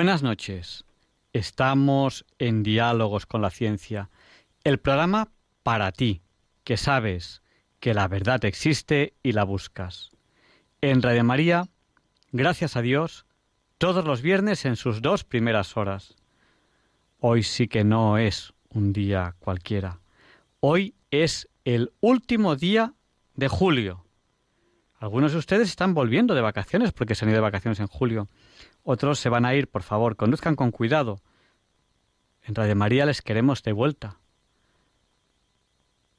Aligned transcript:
Buenas 0.00 0.22
noches. 0.22 0.86
Estamos 1.34 2.24
en 2.38 2.62
Diálogos 2.62 3.26
con 3.26 3.42
la 3.42 3.50
Ciencia, 3.50 4.08
el 4.64 4.78
programa 4.78 5.28
para 5.62 5.92
ti, 5.92 6.22
que 6.64 6.78
sabes 6.78 7.42
que 7.80 7.92
la 7.92 8.08
verdad 8.08 8.42
existe 8.46 9.12
y 9.22 9.32
la 9.32 9.44
buscas. 9.44 10.08
En 10.80 11.02
Radio 11.02 11.22
María, 11.22 11.68
gracias 12.32 12.76
a 12.76 12.80
Dios, 12.80 13.26
todos 13.76 14.06
los 14.06 14.22
viernes 14.22 14.64
en 14.64 14.76
sus 14.76 15.02
dos 15.02 15.22
primeras 15.22 15.76
horas. 15.76 16.16
Hoy 17.18 17.42
sí 17.42 17.68
que 17.68 17.84
no 17.84 18.16
es 18.16 18.54
un 18.70 18.94
día 18.94 19.34
cualquiera. 19.38 20.00
Hoy 20.60 20.94
es 21.10 21.46
el 21.66 21.92
último 22.00 22.56
día 22.56 22.94
de 23.34 23.48
julio. 23.48 24.06
Algunos 24.98 25.32
de 25.32 25.38
ustedes 25.38 25.68
están 25.68 25.92
volviendo 25.92 26.34
de 26.34 26.40
vacaciones 26.40 26.92
porque 26.92 27.14
se 27.14 27.26
han 27.26 27.28
ido 27.28 27.36
de 27.36 27.42
vacaciones 27.42 27.80
en 27.80 27.86
julio. 27.86 28.28
Otros 28.82 29.18
se 29.18 29.28
van 29.28 29.44
a 29.44 29.54
ir, 29.54 29.68
por 29.68 29.82
favor, 29.82 30.16
conduzcan 30.16 30.56
con 30.56 30.70
cuidado. 30.70 31.20
En 32.42 32.54
Radio 32.54 32.76
María 32.76 33.06
les 33.06 33.22
queremos 33.22 33.62
de 33.62 33.72
vuelta. 33.72 34.18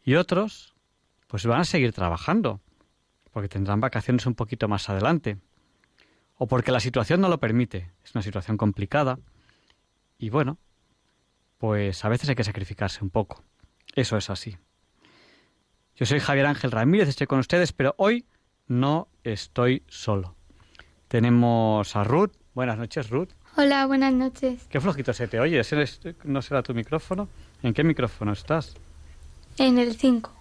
Y 0.03 0.15
otros, 0.15 0.73
pues 1.27 1.45
van 1.45 1.61
a 1.61 1.65
seguir 1.65 1.93
trabajando, 1.93 2.61
porque 3.31 3.49
tendrán 3.49 3.79
vacaciones 3.79 4.25
un 4.25 4.35
poquito 4.35 4.67
más 4.67 4.89
adelante. 4.89 5.37
O 6.37 6.47
porque 6.47 6.71
la 6.71 6.79
situación 6.79 7.21
no 7.21 7.29
lo 7.29 7.39
permite. 7.39 7.91
Es 8.03 8.15
una 8.15 8.21
situación 8.21 8.57
complicada. 8.57 9.19
Y 10.17 10.29
bueno, 10.29 10.57
pues 11.57 12.03
a 12.03 12.09
veces 12.09 12.29
hay 12.29 12.35
que 12.35 12.43
sacrificarse 12.43 13.03
un 13.03 13.11
poco. 13.11 13.43
Eso 13.95 14.17
es 14.17 14.29
así. 14.29 14.57
Yo 15.95 16.05
soy 16.05 16.19
Javier 16.19 16.47
Ángel 16.47 16.71
Ramírez, 16.71 17.09
estoy 17.09 17.27
con 17.27 17.39
ustedes, 17.39 17.73
pero 17.73 17.93
hoy 17.97 18.25
no 18.67 19.09
estoy 19.23 19.83
solo. 19.87 20.35
Tenemos 21.07 21.95
a 21.95 22.03
Ruth 22.03 22.40
Buenas 22.53 22.77
noches, 22.77 23.09
Ruth. 23.09 23.29
Hola, 23.55 23.85
buenas 23.85 24.13
noches. 24.13 24.65
Qué 24.69 24.81
flojito 24.81 25.13
se 25.13 25.27
te 25.27 25.39
oye. 25.39 25.61
¿No 26.25 26.41
será 26.41 26.61
tu 26.61 26.73
micrófono? 26.73 27.29
¿En 27.63 27.73
qué 27.73 27.83
micrófono 27.83 28.33
estás? 28.33 28.75
En 29.57 29.77
el 29.77 29.95
5. 29.95 30.31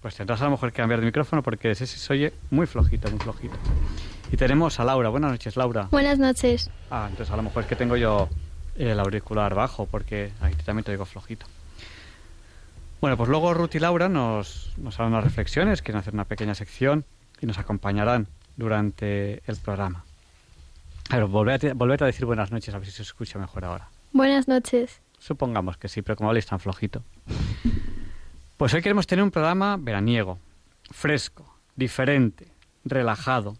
Pues 0.00 0.14
tendrás 0.14 0.40
a 0.40 0.44
lo 0.44 0.52
mejor 0.52 0.72
que 0.72 0.76
cambiar 0.76 1.00
de 1.00 1.06
micrófono 1.06 1.42
porque 1.42 1.70
ese 1.72 1.86
se 1.86 2.12
oye 2.12 2.32
muy 2.50 2.66
flojito, 2.66 3.10
muy 3.10 3.18
flojito. 3.18 3.54
Y 4.32 4.36
tenemos 4.36 4.80
a 4.80 4.84
Laura. 4.84 5.10
Buenas 5.10 5.32
noches, 5.32 5.56
Laura. 5.56 5.88
Buenas 5.90 6.18
noches. 6.18 6.70
Ah, 6.90 7.06
entonces 7.10 7.32
a 7.32 7.36
lo 7.36 7.42
mejor 7.42 7.64
es 7.64 7.68
que 7.68 7.76
tengo 7.76 7.96
yo 7.96 8.28
el 8.76 8.98
auricular 8.98 9.54
bajo 9.54 9.86
porque 9.86 10.32
ahí 10.40 10.54
también 10.64 10.84
te 10.84 10.92
digo 10.92 11.04
flojito. 11.04 11.46
Bueno, 13.00 13.16
pues 13.16 13.28
luego 13.28 13.52
Ruth 13.52 13.74
y 13.74 13.78
Laura 13.78 14.08
nos, 14.08 14.72
nos 14.78 14.98
harán 14.98 15.12
unas 15.12 15.24
reflexiones, 15.24 15.82
quieren 15.82 16.00
hacer 16.00 16.14
una 16.14 16.24
pequeña 16.24 16.54
sección 16.54 17.04
y 17.40 17.46
nos 17.46 17.58
acompañarán 17.58 18.26
durante 18.56 19.42
el 19.46 19.56
programa. 19.56 20.04
Pero 21.08 21.26
volver 21.26 22.02
a, 22.02 22.06
decir 22.06 22.26
buenas 22.26 22.52
noches, 22.52 22.74
a 22.74 22.78
ver 22.78 22.86
si 22.86 22.92
se 22.92 23.02
escucha 23.02 23.38
mejor 23.38 23.64
ahora. 23.64 23.88
Buenas 24.12 24.46
noches. 24.46 25.00
Supongamos 25.18 25.76
que 25.78 25.88
sí, 25.88 26.02
pero 26.02 26.16
como 26.16 26.28
habléis 26.28 26.46
tan 26.46 26.60
flojito. 26.60 27.02
Pues 28.56 28.74
hoy 28.74 28.82
queremos 28.82 29.06
tener 29.06 29.22
un 29.22 29.30
programa 29.30 29.76
veraniego, 29.78 30.38
fresco, 30.90 31.56
diferente, 31.76 32.48
relajado, 32.84 33.56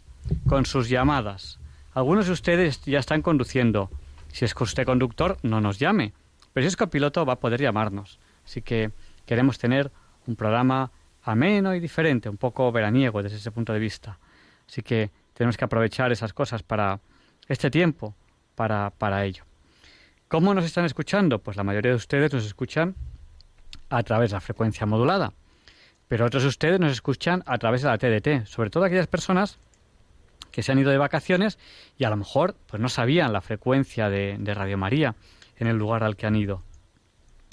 con 0.47 0.67
sus 0.67 0.89
llamadas. 0.89 1.59
Algunos 1.95 2.27
de 2.27 2.33
ustedes 2.33 2.83
ya 2.85 2.99
están 2.99 3.23
conduciendo. 3.23 3.91
Si 4.33 4.45
es 4.45 4.55
usted 4.59 4.85
conductor, 4.85 5.39
no 5.43 5.61
nos 5.61 5.79
llame. 5.79 6.13
Pero 6.53 6.65
si 6.65 6.69
es 6.69 6.77
copiloto, 6.77 7.25
va 7.25 7.35
a 7.35 7.41
poder 7.41 7.61
llamarnos. 7.61 8.19
Así 8.45 8.61
que 8.61 8.91
queremos 9.25 9.59
tener 9.59 9.91
un 10.27 10.37
programa 10.37 10.91
ameno 11.23 11.75
y 11.75 11.81
diferente, 11.81 12.29
un 12.29 12.37
poco 12.37 12.71
veraniego 12.73 13.23
desde 13.23 13.37
ese 13.37 13.51
punto 13.51 13.73
de 13.73 13.79
vista. 13.79 14.19
Así 14.69 14.83
que 14.83 15.11
tenemos 15.33 15.57
que 15.57 15.65
aprovechar 15.65 16.13
esas 16.13 16.33
cosas 16.33 16.63
para 16.63 17.01
este 17.49 17.71
tiempo 17.71 18.15
para, 18.55 18.91
para 18.91 19.25
ello. 19.25 19.45
¿Cómo 20.29 20.55
nos 20.55 20.65
están 20.65 20.85
escuchando? 20.85 21.39
Pues 21.39 21.57
la 21.57 21.65
mayoría 21.65 21.93
de 21.93 21.97
ustedes 21.97 22.33
nos 22.33 22.45
escuchan 22.45 22.95
a 23.89 24.03
través 24.03 24.31
de 24.31 24.37
la 24.37 24.41
frecuencia 24.41 24.87
modulada, 24.87 25.33
pero 26.07 26.27
otros 26.27 26.43
de 26.43 26.51
ustedes 26.51 26.79
nos 26.79 26.93
escuchan 26.93 27.43
a 27.47 27.59
través 27.59 27.83
de 27.83 27.89
la 27.89 27.99
TDT, 27.99 28.47
sobre 28.47 28.71
todo 28.71 28.85
aquellas 28.85 29.07
personas 29.07 29.59
que 30.53 30.63
se 30.63 30.73
han 30.73 30.79
ido 30.79 30.91
de 30.91 30.99
vacaciones 30.99 31.59
y 31.97 32.05
a 32.05 32.11
lo 32.11 32.17
mejor 32.17 32.57
pues 32.67 32.81
no 32.81 32.89
sabían 32.89 33.33
la 33.33 33.41
frecuencia 33.41 34.11
de, 34.11 34.37
de 34.39 34.55
Radio 34.55 34.77
María 34.77 35.15
en 35.57 35.67
el 35.67 35.77
lugar 35.77 36.05
al 36.05 36.17
que 36.17 36.27
han 36.27 36.37
ido. 36.37 36.63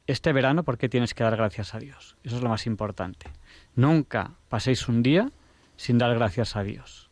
este 0.07 0.33
verano 0.33 0.63
por 0.63 0.79
qué 0.79 0.89
tienes 0.89 1.15
que 1.15 1.25
dar 1.25 1.37
gracias 1.37 1.75
a 1.75 1.79
Dios. 1.79 2.17
Eso 2.23 2.37
es 2.37 2.43
lo 2.43 2.49
más 2.49 2.67
importante. 2.67 3.27
Nunca 3.75 4.33
paséis 4.49 4.89
un 4.89 5.03
día 5.03 5.31
sin 5.77 5.99
dar 5.99 6.15
gracias 6.15 6.57
a 6.57 6.63
Dios. 6.63 7.11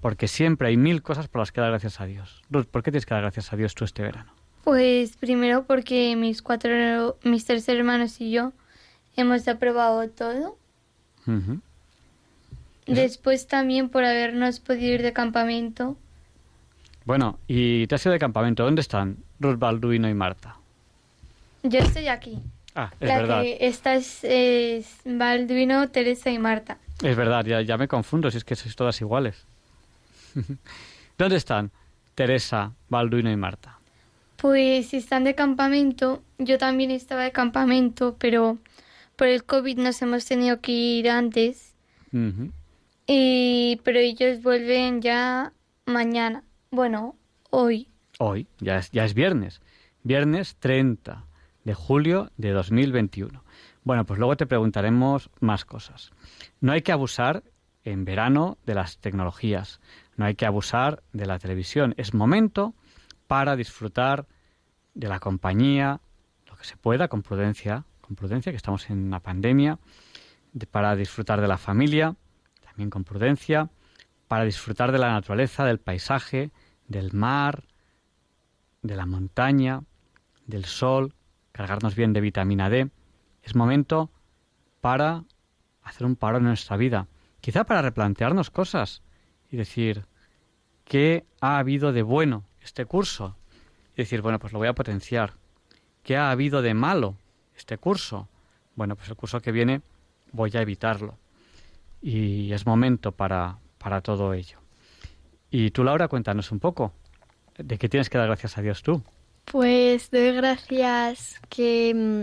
Porque 0.00 0.28
siempre 0.28 0.68
hay 0.68 0.76
mil 0.76 1.02
cosas 1.02 1.28
por 1.28 1.40
las 1.40 1.52
que 1.52 1.60
dar 1.60 1.70
gracias 1.70 2.00
a 2.00 2.06
Dios. 2.06 2.42
Ruth, 2.50 2.66
¿por 2.66 2.82
qué 2.82 2.90
tienes 2.90 3.06
que 3.06 3.14
dar 3.14 3.22
gracias 3.22 3.52
a 3.52 3.56
Dios 3.56 3.74
tú 3.74 3.84
este 3.84 4.02
verano? 4.02 4.33
Pues 4.64 5.16
primero 5.18 5.64
porque 5.64 6.16
mis 6.16 6.40
cuatro, 6.40 7.18
mis 7.22 7.44
tres 7.44 7.68
hermanos 7.68 8.20
y 8.20 8.30
yo 8.30 8.52
hemos 9.14 9.46
aprobado 9.46 10.08
todo. 10.08 10.56
Después 12.86 13.46
también 13.46 13.90
por 13.90 14.04
habernos 14.04 14.60
podido 14.60 14.94
ir 14.94 15.02
de 15.02 15.12
campamento. 15.12 15.96
Bueno, 17.04 17.38
¿y 17.46 17.86
te 17.86 17.94
has 17.94 18.04
ido 18.06 18.12
de 18.12 18.18
campamento? 18.18 18.64
¿Dónde 18.64 18.80
están 18.80 19.18
Ruth, 19.38 19.58
Balduino 19.58 20.08
y 20.08 20.14
Marta? 20.14 20.56
Yo 21.62 21.80
estoy 21.80 22.08
aquí. 22.08 22.38
Ah, 22.74 22.90
es 22.98 23.08
verdad. 23.08 23.42
Que 23.42 23.58
esta 23.60 23.94
es, 23.94 24.22
Balduino, 25.04 25.88
Teresa 25.90 26.30
y 26.30 26.38
Marta. 26.38 26.78
Es 27.02 27.16
verdad, 27.16 27.44
ya, 27.44 27.60
ya 27.60 27.76
me 27.76 27.88
confundo 27.88 28.30
si 28.30 28.38
es 28.38 28.44
que 28.44 28.56
sois 28.56 28.74
todas 28.74 28.98
iguales. 29.00 29.44
¿Dónde 31.18 31.36
están 31.36 31.70
Teresa, 32.14 32.72
Balduino 32.88 33.30
y 33.30 33.36
Marta? 33.36 33.78
Pues 34.44 34.92
están 34.92 35.24
de 35.24 35.34
campamento. 35.34 36.22
Yo 36.36 36.58
también 36.58 36.90
estaba 36.90 37.22
de 37.22 37.32
campamento, 37.32 38.16
pero 38.18 38.58
por 39.16 39.28
el 39.28 39.42
COVID 39.44 39.78
nos 39.78 40.02
hemos 40.02 40.26
tenido 40.26 40.60
que 40.60 40.70
ir 40.70 41.08
antes. 41.08 41.74
y, 43.06 43.80
pero 43.84 44.00
ellos 44.00 44.42
vuelven 44.42 45.00
ya 45.00 45.54
mañana. 45.86 46.44
Bueno, 46.70 47.16
hoy. 47.48 47.88
Hoy, 48.18 48.46
ya 48.60 48.76
es, 48.76 48.90
ya 48.90 49.06
es 49.06 49.14
viernes. 49.14 49.62
Viernes 50.02 50.56
30 50.56 51.24
de 51.64 51.72
julio 51.72 52.30
de 52.36 52.50
2021. 52.50 53.42
Bueno, 53.82 54.04
pues 54.04 54.18
luego 54.18 54.36
te 54.36 54.44
preguntaremos 54.44 55.30
más 55.40 55.64
cosas. 55.64 56.12
No 56.60 56.72
hay 56.72 56.82
que 56.82 56.92
abusar 56.92 57.44
en 57.82 58.04
verano 58.04 58.58
de 58.66 58.74
las 58.74 58.98
tecnologías, 58.98 59.80
no 60.18 60.26
hay 60.26 60.34
que 60.34 60.44
abusar 60.44 61.02
de 61.14 61.24
la 61.24 61.38
televisión. 61.38 61.94
Es 61.96 62.12
momento 62.12 62.74
para 63.26 63.56
disfrutar 63.56 64.26
de 64.94 65.08
la 65.08 65.20
compañía, 65.20 66.00
lo 66.46 66.56
que 66.56 66.64
se 66.64 66.76
pueda, 66.76 67.08
con 67.08 67.22
prudencia, 67.22 67.84
con 68.00 68.16
prudencia, 68.16 68.52
que 68.52 68.56
estamos 68.56 68.88
en 68.90 69.04
una 69.04 69.20
pandemia, 69.20 69.78
para 70.70 70.94
disfrutar 70.94 71.40
de 71.40 71.48
la 71.48 71.58
familia, 71.58 72.14
también 72.62 72.90
con 72.90 73.04
prudencia, 73.04 73.70
para 74.28 74.44
disfrutar 74.44 74.92
de 74.92 74.98
la 74.98 75.12
naturaleza, 75.12 75.64
del 75.64 75.78
paisaje, 75.78 76.50
del 76.86 77.12
mar, 77.12 77.64
de 78.82 78.96
la 78.96 79.06
montaña, 79.06 79.82
del 80.46 80.64
sol, 80.64 81.14
cargarnos 81.52 81.94
bien 81.94 82.12
de 82.12 82.20
vitamina 82.20 82.68
D. 82.68 82.90
Es 83.42 83.54
momento 83.54 84.10
para 84.80 85.24
hacer 85.82 86.06
un 86.06 86.16
paro 86.16 86.38
en 86.38 86.44
nuestra 86.44 86.76
vida, 86.76 87.08
quizá 87.40 87.64
para 87.64 87.82
replantearnos 87.82 88.50
cosas 88.50 89.02
y 89.50 89.56
decir, 89.56 90.06
¿qué 90.84 91.24
ha 91.40 91.58
habido 91.58 91.92
de 91.92 92.02
bueno 92.02 92.44
este 92.64 92.86
curso? 92.86 93.36
Y 93.94 94.02
decir, 94.02 94.22
bueno, 94.22 94.38
pues 94.38 94.52
lo 94.52 94.58
voy 94.58 94.68
a 94.68 94.72
potenciar. 94.74 95.34
¿Qué 96.02 96.16
ha 96.16 96.30
habido 96.30 96.62
de 96.62 96.74
malo 96.74 97.16
este 97.56 97.78
curso? 97.78 98.28
Bueno, 98.74 98.96
pues 98.96 99.08
el 99.08 99.16
curso 99.16 99.40
que 99.40 99.52
viene 99.52 99.82
voy 100.32 100.50
a 100.54 100.60
evitarlo. 100.60 101.16
Y 102.02 102.52
es 102.52 102.66
momento 102.66 103.12
para, 103.12 103.58
para 103.78 104.00
todo 104.00 104.34
ello. 104.34 104.58
Y 105.50 105.70
tú, 105.70 105.84
Laura, 105.84 106.08
cuéntanos 106.08 106.50
un 106.50 106.58
poco. 106.58 106.92
¿De 107.56 107.78
qué 107.78 107.88
tienes 107.88 108.10
que 108.10 108.18
dar 108.18 108.26
gracias 108.26 108.58
a 108.58 108.62
Dios 108.62 108.82
tú? 108.82 109.02
Pues 109.44 110.10
doy 110.10 110.32
gracias 110.32 111.40
que 111.48 111.94
mm, 111.94 112.22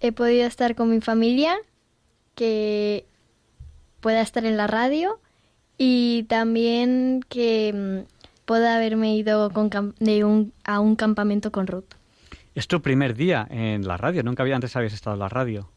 he 0.00 0.12
podido 0.12 0.46
estar 0.46 0.74
con 0.74 0.90
mi 0.90 1.00
familia, 1.00 1.56
que 2.34 3.06
pueda 4.00 4.20
estar 4.20 4.44
en 4.44 4.56
la 4.56 4.66
radio 4.66 5.20
y 5.78 6.24
también 6.24 7.24
que 7.28 8.04
pueda 8.46 8.76
haberme 8.76 9.14
ido 9.14 9.50
de 9.50 10.24
un, 10.24 10.52
a 10.64 10.80
un 10.80 10.96
campamento 10.96 11.52
con 11.52 11.66
Ruth. 11.66 11.94
Es 12.54 12.68
tu 12.68 12.80
primer 12.80 13.14
día 13.14 13.46
en 13.50 13.86
la 13.86 13.98
radio, 13.98 14.22
nunca 14.22 14.42
había 14.42 14.54
antes 14.54 14.74
habías 14.76 14.94
estado 14.94 15.14
en 15.14 15.20
la 15.20 15.28
radio. 15.28 15.70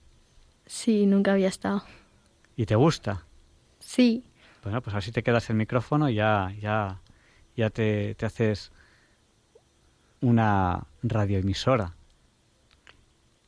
Sí, 0.66 1.06
nunca 1.06 1.34
había 1.34 1.50
estado. 1.50 1.84
¿Y 2.56 2.66
te 2.66 2.76
gusta? 2.76 3.26
Sí. 3.80 4.24
Bueno, 4.64 4.82
pues 4.82 4.96
así 4.96 5.12
te 5.12 5.24
quedas 5.24 5.50
el 5.50 5.56
micrófono 5.56 6.10
y 6.10 6.16
ya, 6.16 6.54
ya, 6.62 7.02
ya 7.58 7.70
te, 7.70 8.16
te 8.16 8.26
haces 8.26 8.72
una 10.22 10.86
radioemisora. 11.02 11.96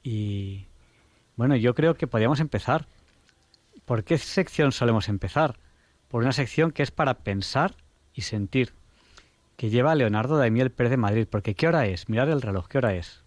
Y 0.03 0.65
bueno, 1.35 1.56
yo 1.56 1.75
creo 1.75 1.95
que 1.95 2.07
podríamos 2.07 2.39
empezar. 2.39 2.88
¿Por 3.85 4.03
qué 4.03 4.17
sección 4.17 4.71
solemos 4.71 5.09
empezar? 5.09 5.59
Por 6.07 6.24
una 6.24 6.31
sección 6.31 6.71
que 6.71 6.83
es 6.83 6.91
para 6.91 7.19
pensar 7.19 7.75
y 8.13 8.21
sentir, 8.21 8.74
que 9.56 9.69
lleva 9.69 9.95
Leonardo 9.95 10.38
Daimiel 10.38 10.71
Pérez 10.71 10.92
de 10.92 10.98
Madrid. 10.98 11.27
Porque 11.30 11.56
¿qué 11.56 11.68
hora 11.68 11.86
es? 11.86 12.09
Mirar 12.09 12.30
el 12.30 12.42
reloj, 12.42 12.68
¿qué 12.68 12.77
hora 12.77 12.95
es? 12.95 13.24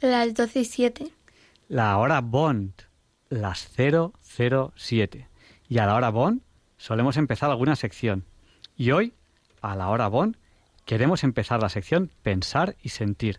Las 0.00 0.34
12 0.34 0.60
y 0.60 0.64
7. 0.64 1.10
La 1.68 1.96
hora 1.98 2.20
Bond, 2.20 2.72
las 3.28 3.70
007. 3.76 5.28
Y 5.68 5.78
a 5.78 5.86
la 5.86 5.94
hora 5.94 6.10
Bond 6.10 6.42
solemos 6.76 7.16
empezar 7.16 7.50
alguna 7.50 7.76
sección. 7.76 8.24
Y 8.76 8.90
hoy, 8.90 9.14
a 9.60 9.76
la 9.76 9.88
hora 9.88 10.08
Bond, 10.08 10.36
queremos 10.84 11.24
empezar 11.24 11.62
la 11.62 11.68
sección 11.68 12.10
Pensar 12.22 12.76
y 12.82 12.88
Sentir, 12.88 13.36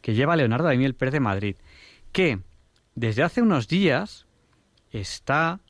que 0.00 0.14
lleva 0.14 0.36
Leonardo 0.36 0.66
Daniel 0.66 0.94
Pérez 0.94 1.12
de 1.12 1.20
Madrid, 1.20 1.56
que 2.12 2.40
desde 2.94 3.22
hace 3.22 3.40
unos 3.40 3.68
días 3.68 4.26
está 4.90 5.60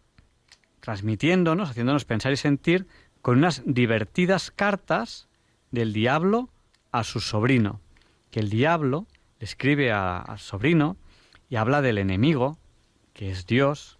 transmitiéndonos, 0.80 1.70
haciéndonos 1.70 2.04
pensar 2.04 2.32
y 2.32 2.36
sentir 2.36 2.86
con 3.22 3.38
unas 3.38 3.62
divertidas 3.66 4.50
cartas 4.50 5.28
del 5.70 5.92
diablo 5.92 6.48
a 6.92 7.04
su 7.04 7.20
sobrino, 7.20 7.80
que 8.30 8.40
el 8.40 8.50
diablo 8.50 9.06
le 9.38 9.44
escribe 9.44 9.92
al 9.92 10.38
sobrino 10.38 10.96
y 11.48 11.56
habla 11.56 11.82
del 11.82 11.98
enemigo, 11.98 12.58
que 13.12 13.30
es 13.30 13.46
Dios, 13.46 13.98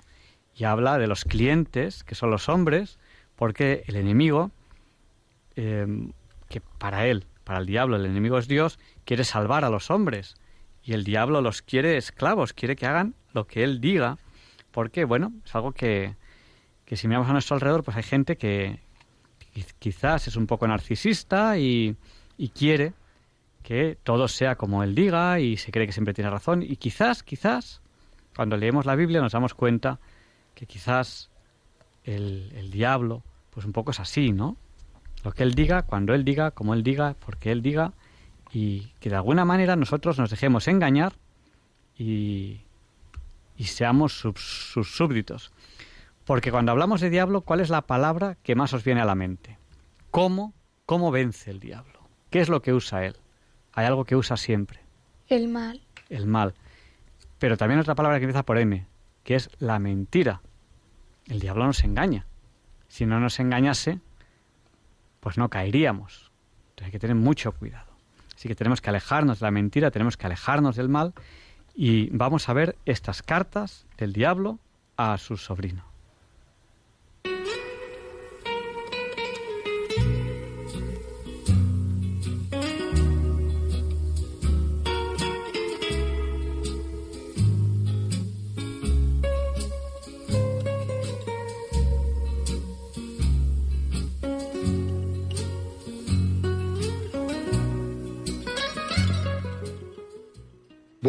y 0.54 0.64
habla 0.64 0.98
de 0.98 1.06
los 1.06 1.24
clientes, 1.24 2.04
que 2.04 2.14
son 2.14 2.30
los 2.30 2.48
hombres, 2.48 2.98
porque 3.36 3.84
el 3.86 3.96
enemigo 3.96 4.50
eh, 5.56 5.86
que 6.48 6.60
para 6.60 7.06
él, 7.06 7.26
para 7.44 7.60
el 7.60 7.66
diablo, 7.66 7.96
el 7.96 8.06
enemigo 8.06 8.38
es 8.38 8.48
Dios, 8.48 8.78
quiere 9.04 9.24
salvar 9.24 9.64
a 9.64 9.70
los 9.70 9.90
hombres. 9.90 10.36
Y 10.82 10.92
el 10.92 11.04
diablo 11.04 11.40
los 11.40 11.62
quiere 11.62 11.96
esclavos, 11.96 12.52
quiere 12.52 12.76
que 12.76 12.86
hagan 12.86 13.14
lo 13.32 13.46
que 13.46 13.64
él 13.64 13.80
diga, 13.80 14.18
porque, 14.70 15.04
bueno, 15.04 15.32
es 15.44 15.54
algo 15.54 15.72
que, 15.72 16.16
que 16.84 16.96
si 16.96 17.08
miramos 17.08 17.28
a 17.28 17.32
nuestro 17.32 17.54
alrededor, 17.54 17.84
pues 17.84 17.96
hay 17.96 18.02
gente 18.02 18.36
que 18.36 18.80
quizás 19.78 20.28
es 20.28 20.36
un 20.36 20.46
poco 20.46 20.66
narcisista 20.66 21.58
y, 21.58 21.96
quiere 22.54 22.94
que 23.62 23.98
todo 24.02 24.28
sea 24.28 24.56
como 24.56 24.82
él 24.82 24.94
diga 24.94 25.40
y 25.40 25.58
se 25.58 25.70
cree 25.70 25.86
que 25.86 25.92
siempre 25.92 26.14
tiene 26.14 26.30
razón. 26.30 26.62
Y 26.62 26.76
quizás, 26.76 27.22
quizás, 27.22 27.82
cuando 28.34 28.56
leemos 28.56 28.86
la 28.86 28.96
Biblia 28.96 29.20
nos 29.20 29.32
damos 29.32 29.54
cuenta 29.54 30.00
que 30.54 30.66
quizás 30.66 31.30
el, 32.04 32.52
el 32.56 32.70
diablo, 32.70 33.22
pues 33.50 33.66
un 33.66 33.72
poco 33.72 33.90
es 33.90 34.00
así, 34.00 34.32
¿no? 34.32 34.56
Lo 35.22 35.32
que 35.32 35.42
Él 35.42 35.54
diga, 35.54 35.82
cuando 35.82 36.14
Él 36.14 36.24
diga, 36.24 36.50
como 36.52 36.72
Él 36.72 36.82
diga, 36.82 37.14
porque 37.24 37.52
Él 37.52 37.60
diga, 37.60 37.92
y 38.52 38.92
que 39.00 39.10
de 39.10 39.16
alguna 39.16 39.44
manera 39.44 39.76
nosotros 39.76 40.18
nos 40.18 40.30
dejemos 40.30 40.66
engañar 40.66 41.12
y, 41.96 42.62
y 43.60 43.64
seamos 43.64 44.18
sus, 44.18 44.88
súbditos. 44.90 45.52
Porque 46.30 46.52
cuando 46.52 46.70
hablamos 46.70 47.00
de 47.00 47.10
diablo, 47.10 47.40
¿cuál 47.40 47.58
es 47.58 47.70
la 47.70 47.88
palabra 47.88 48.36
que 48.44 48.54
más 48.54 48.72
os 48.72 48.84
viene 48.84 49.00
a 49.00 49.04
la 49.04 49.16
mente? 49.16 49.58
¿Cómo, 50.12 50.54
cómo 50.86 51.10
vence 51.10 51.50
el 51.50 51.58
diablo? 51.58 52.08
¿Qué 52.30 52.38
es 52.38 52.48
lo 52.48 52.62
que 52.62 52.72
usa 52.72 53.04
él? 53.04 53.16
Hay 53.72 53.84
algo 53.84 54.04
que 54.04 54.14
usa 54.14 54.36
siempre. 54.36 54.78
El 55.26 55.48
mal. 55.48 55.82
El 56.08 56.28
mal. 56.28 56.54
Pero 57.40 57.56
también 57.56 57.80
otra 57.80 57.96
palabra 57.96 58.20
que 58.20 58.26
empieza 58.26 58.44
por 58.44 58.58
M, 58.58 58.86
que 59.24 59.34
es 59.34 59.50
la 59.58 59.80
mentira. 59.80 60.40
El 61.26 61.40
diablo 61.40 61.66
nos 61.66 61.82
engaña. 61.82 62.28
Si 62.86 63.06
no 63.06 63.18
nos 63.18 63.40
engañase, 63.40 63.98
pues 65.18 65.36
no 65.36 65.48
caeríamos. 65.48 66.30
Entonces 66.68 66.84
hay 66.84 66.92
que 66.92 67.00
tener 67.00 67.16
mucho 67.16 67.50
cuidado. 67.50 67.90
Así 68.36 68.46
que 68.46 68.54
tenemos 68.54 68.80
que 68.80 68.90
alejarnos 68.90 69.40
de 69.40 69.46
la 69.46 69.50
mentira, 69.50 69.90
tenemos 69.90 70.16
que 70.16 70.26
alejarnos 70.26 70.76
del 70.76 70.90
mal 70.90 71.12
y 71.74 72.08
vamos 72.10 72.48
a 72.48 72.52
ver 72.52 72.76
estas 72.84 73.20
cartas 73.24 73.84
del 73.98 74.12
diablo 74.12 74.60
a 74.96 75.18
su 75.18 75.36
sobrino. 75.36 75.89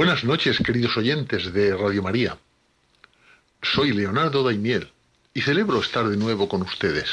Buenas 0.02 0.24
noches, 0.24 0.58
queridos 0.66 0.98
oyentes 0.98 1.54
de 1.54 1.78
Radio 1.78 2.02
María. 2.02 2.36
Soy 3.62 3.92
Leonardo 3.92 4.42
Daimiel 4.42 4.90
y 5.32 5.42
celebro 5.42 5.80
estar 5.80 6.10
de 6.10 6.18
nuevo 6.18 6.50
con 6.50 6.64
ustedes. 6.64 7.08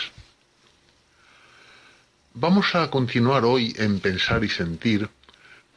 Vamos 2.33 2.75
a 2.75 2.89
continuar 2.89 3.45
hoy 3.45 3.75
en 3.77 4.01
Pensar 4.01 4.43
y 4.43 4.49
Sentir 4.49 5.07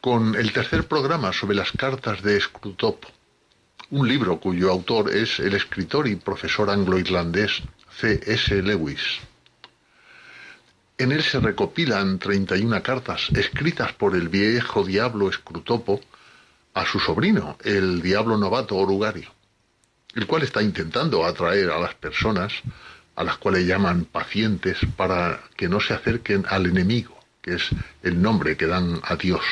con 0.00 0.34
el 0.36 0.54
tercer 0.54 0.88
programa 0.88 1.34
sobre 1.34 1.54
las 1.54 1.70
cartas 1.72 2.22
de 2.22 2.40
Scrutop, 2.40 3.04
un 3.90 4.08
libro 4.08 4.40
cuyo 4.40 4.70
autor 4.70 5.14
es 5.14 5.38
el 5.38 5.52
escritor 5.54 6.08
y 6.08 6.16
profesor 6.16 6.70
anglo-irlandés 6.70 7.60
C.S. 7.94 8.62
Lewis. 8.62 9.02
En 10.96 11.12
él 11.12 11.22
se 11.22 11.40
recopilan 11.40 12.18
31 12.18 12.82
cartas 12.82 13.28
escritas 13.34 13.92
por 13.92 14.16
el 14.16 14.30
viejo 14.30 14.82
diablo 14.82 15.30
Scrutopo 15.30 16.00
a 16.74 16.86
su 16.86 16.98
sobrino, 16.98 17.58
el 17.64 18.02
diablo 18.02 18.36
novato 18.38 18.76
Orugario, 18.76 19.30
el 20.14 20.26
cual 20.26 20.42
está 20.42 20.62
intentando 20.62 21.24
atraer 21.24 21.70
a 21.70 21.78
las 21.78 21.94
personas 21.94 22.52
a 23.14 23.24
las 23.24 23.36
cuales 23.36 23.66
llaman 23.66 24.06
pacientes 24.06 24.78
para 24.96 25.40
que 25.56 25.68
no 25.68 25.80
se 25.80 25.94
acerquen 25.94 26.44
al 26.48 26.66
enemigo, 26.66 27.18
que 27.42 27.54
es 27.54 27.68
el 28.02 28.22
nombre 28.22 28.56
que 28.56 28.66
dan 28.66 29.00
a 29.02 29.16
Dios. 29.16 29.44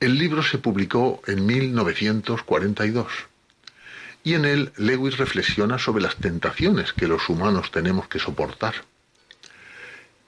El 0.00 0.18
libro 0.18 0.42
se 0.42 0.58
publicó 0.58 1.22
en 1.26 1.46
1942 1.46 3.06
y 4.24 4.34
en 4.34 4.44
él 4.44 4.72
Lewis 4.76 5.16
reflexiona 5.16 5.78
sobre 5.78 6.02
las 6.02 6.16
tentaciones 6.16 6.92
que 6.92 7.08
los 7.08 7.28
humanos 7.28 7.70
tenemos 7.70 8.08
que 8.08 8.18
soportar 8.18 8.74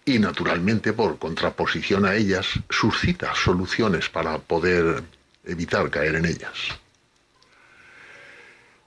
y 0.04 0.18
naturalmente 0.18 0.92
por 0.92 1.18
contraposición 1.18 2.04
a 2.04 2.14
ellas 2.14 2.46
suscita 2.68 3.34
soluciones 3.34 4.08
para 4.08 4.38
poder 4.38 5.02
evitar 5.44 5.90
caer 5.90 6.16
en 6.16 6.26
ellas. 6.26 6.52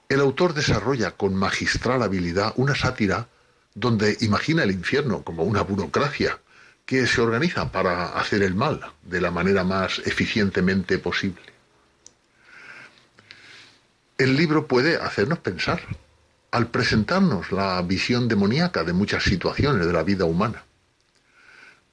El 0.08 0.20
autor 0.20 0.54
desarrolla 0.54 1.12
con 1.12 1.34
magistral 1.34 2.02
habilidad 2.02 2.52
una 2.56 2.74
sátira 2.74 3.28
donde 3.74 4.16
imagina 4.20 4.62
el 4.62 4.70
infierno 4.70 5.22
como 5.22 5.44
una 5.44 5.62
burocracia 5.62 6.38
que 6.86 7.06
se 7.06 7.20
organiza 7.20 7.72
para 7.72 8.08
hacer 8.18 8.42
el 8.42 8.54
mal 8.54 8.80
de 9.02 9.20
la 9.20 9.30
manera 9.30 9.64
más 9.64 10.00
eficientemente 10.04 10.98
posible. 10.98 11.42
El 14.18 14.36
libro 14.36 14.68
puede 14.68 14.96
hacernos 14.96 15.38
pensar 15.40 15.80
al 16.50 16.68
presentarnos 16.68 17.50
la 17.50 17.82
visión 17.82 18.28
demoníaca 18.28 18.84
de 18.84 18.92
muchas 18.92 19.24
situaciones 19.24 19.86
de 19.86 19.92
la 19.92 20.04
vida 20.04 20.24
humana, 20.24 20.64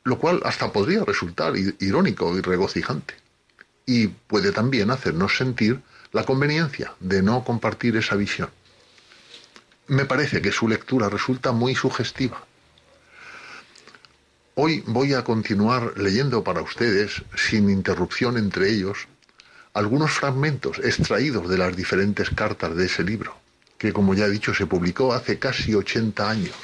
lo 0.04 0.18
cual 0.18 0.42
hasta 0.44 0.72
podría 0.72 1.04
resultar 1.04 1.54
irónico 1.80 2.36
y 2.38 2.42
regocijante, 2.42 3.16
y 3.86 4.08
puede 4.08 4.52
también 4.52 4.92
hacernos 4.92 5.38
sentir 5.38 5.82
la 6.12 6.24
conveniencia 6.26 6.94
de 7.00 7.22
no 7.22 7.44
compartir 7.44 7.96
esa 7.98 8.16
visión. 8.16 8.50
Me 9.88 10.06
parece 10.06 10.42
que 10.42 10.52
su 10.52 10.68
lectura 10.68 11.10
resulta 11.10 11.52
muy 11.52 11.76
sugestiva. 11.76 12.44
Hoy 14.56 14.84
voy 14.86 15.14
a 15.14 15.24
continuar 15.24 15.98
leyendo 15.98 16.44
para 16.44 16.62
ustedes, 16.62 17.24
sin 17.36 17.70
interrupción 17.70 18.38
entre 18.38 18.70
ellos, 18.70 19.08
algunos 19.74 20.12
fragmentos 20.12 20.80
extraídos 20.80 21.50
de 21.50 21.58
las 21.58 21.76
diferentes 21.76 22.30
cartas 22.30 22.76
de 22.76 22.86
ese 22.86 23.04
libro, 23.04 23.38
que 23.78 23.94
como 23.94 24.14
ya 24.14 24.26
he 24.26 24.30
dicho 24.30 24.54
se 24.54 24.66
publicó 24.66 25.14
hace 25.14 25.40
casi 25.40 25.74
80 25.74 26.30
años. 26.30 26.56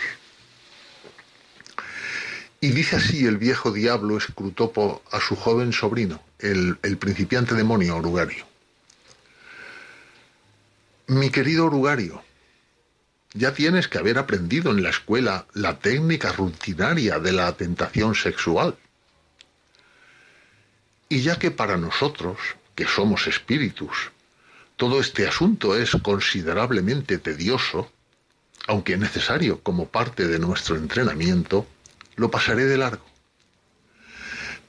Y 2.59 2.69
dice 2.69 2.95
así 2.95 3.25
el 3.25 3.37
viejo 3.37 3.71
diablo 3.71 4.17
Escrutopo 4.17 5.03
a 5.11 5.19
su 5.19 5.35
joven 5.35 5.73
sobrino, 5.73 6.21
el, 6.39 6.77
el 6.81 6.97
principiante 6.97 7.53
demonio 7.53 7.97
Orugario. 7.97 8.45
Mi 11.07 11.29
querido 11.29 11.67
Orugario, 11.67 12.23
ya 13.33 13.53
tienes 13.53 13.87
que 13.87 13.99
haber 13.99 14.17
aprendido 14.17 14.71
en 14.71 14.81
la 14.81 14.89
escuela 14.89 15.45
la 15.53 15.77
técnica 15.77 16.31
rutinaria 16.31 17.19
de 17.19 17.31
la 17.31 17.51
tentación 17.55 18.15
sexual. 18.15 18.75
Y 21.09 21.21
ya 21.21 21.37
que 21.37 21.51
para 21.51 21.77
nosotros, 21.77 22.37
que 22.75 22.85
somos 22.85 23.27
espíritus, 23.27 24.11
todo 24.75 24.99
este 24.99 25.27
asunto 25.27 25.77
es 25.77 25.91
considerablemente 26.01 27.19
tedioso, 27.19 27.91
aunque 28.67 28.97
necesario 28.97 29.61
como 29.61 29.87
parte 29.87 30.27
de 30.27 30.39
nuestro 30.39 30.75
entrenamiento, 30.75 31.67
lo 32.17 32.29
pasaré 32.29 32.65
de 32.65 32.77
largo. 32.77 33.05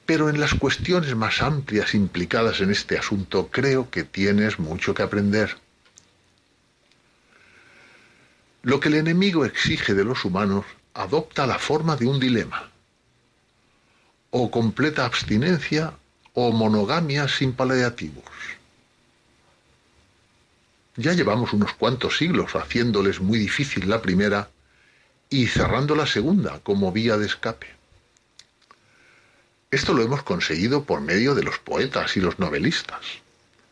Pero 0.05 0.29
en 0.29 0.39
las 0.39 0.53
cuestiones 0.53 1.15
más 1.15 1.41
amplias 1.41 1.93
implicadas 1.93 2.61
en 2.61 2.71
este 2.71 2.97
asunto 2.97 3.49
creo 3.51 3.89
que 3.89 4.03
tienes 4.03 4.57
mucho 4.57 4.93
que 4.93 5.03
aprender. 5.03 5.57
Lo 8.61 8.79
que 8.79 8.89
el 8.89 8.95
enemigo 8.95 9.45
exige 9.45 9.93
de 9.93 10.05
los 10.05 10.25
humanos 10.25 10.65
adopta 10.93 11.45
la 11.45 11.59
forma 11.59 11.95
de 11.95 12.07
un 12.07 12.19
dilema. 12.19 12.69
O 14.31 14.51
completa 14.51 15.05
abstinencia 15.05 15.93
o 16.33 16.51
monogamia 16.51 17.27
sin 17.27 17.53
paliativos. 17.53 18.25
Ya 20.95 21.13
llevamos 21.13 21.53
unos 21.53 21.73
cuantos 21.73 22.17
siglos 22.17 22.55
haciéndoles 22.55 23.21
muy 23.21 23.39
difícil 23.39 23.89
la 23.89 24.01
primera 24.01 24.49
y 25.29 25.47
cerrando 25.47 25.95
la 25.95 26.07
segunda 26.07 26.59
como 26.59 26.91
vía 26.91 27.17
de 27.17 27.25
escape. 27.25 27.67
Esto 29.71 29.93
lo 29.93 30.01
hemos 30.01 30.23
conseguido 30.23 30.83
por 30.83 31.01
medio 31.01 31.35
de 31.35 31.43
los 31.43 31.59
poetas 31.59 32.17
y 32.17 32.21
los 32.21 32.39
novelistas, 32.39 33.01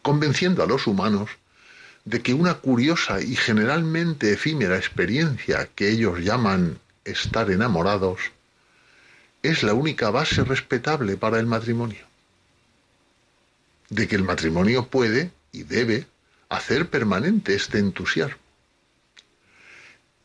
convenciendo 0.03 0.61
a 0.63 0.67
los 0.67 0.85
humanos 0.85 1.31
de 2.05 2.21
que 2.21 2.33
una 2.33 2.55
curiosa 2.55 3.21
y 3.21 3.35
generalmente 3.35 4.31
efímera 4.31 4.77
experiencia 4.77 5.67
que 5.75 5.89
ellos 5.89 6.19
llaman 6.19 6.79
estar 7.03 7.49
enamorados 7.49 8.19
es 9.41 9.63
la 9.63 9.73
única 9.73 10.09
base 10.11 10.43
respetable 10.43 11.17
para 11.17 11.39
el 11.39 11.47
matrimonio 11.47 12.05
de 13.89 14.07
que 14.07 14.15
el 14.15 14.23
matrimonio 14.23 14.87
puede 14.87 15.31
y 15.51 15.63
debe 15.63 16.05
hacer 16.49 16.89
permanente 16.89 17.55
este 17.55 17.79
entusiasmo 17.79 18.46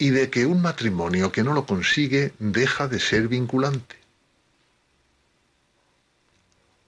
y 0.03 0.11
de 0.11 0.31
que 0.31 0.47
un 0.47 0.61
matrimonio 0.61 1.31
que 1.31 1.45
no 1.45 1.53
lo 1.53 1.65
consigue 1.65 2.33
deja 2.41 2.89
de 2.89 2.99
ser 2.99 3.29
vinculante. 3.29 3.95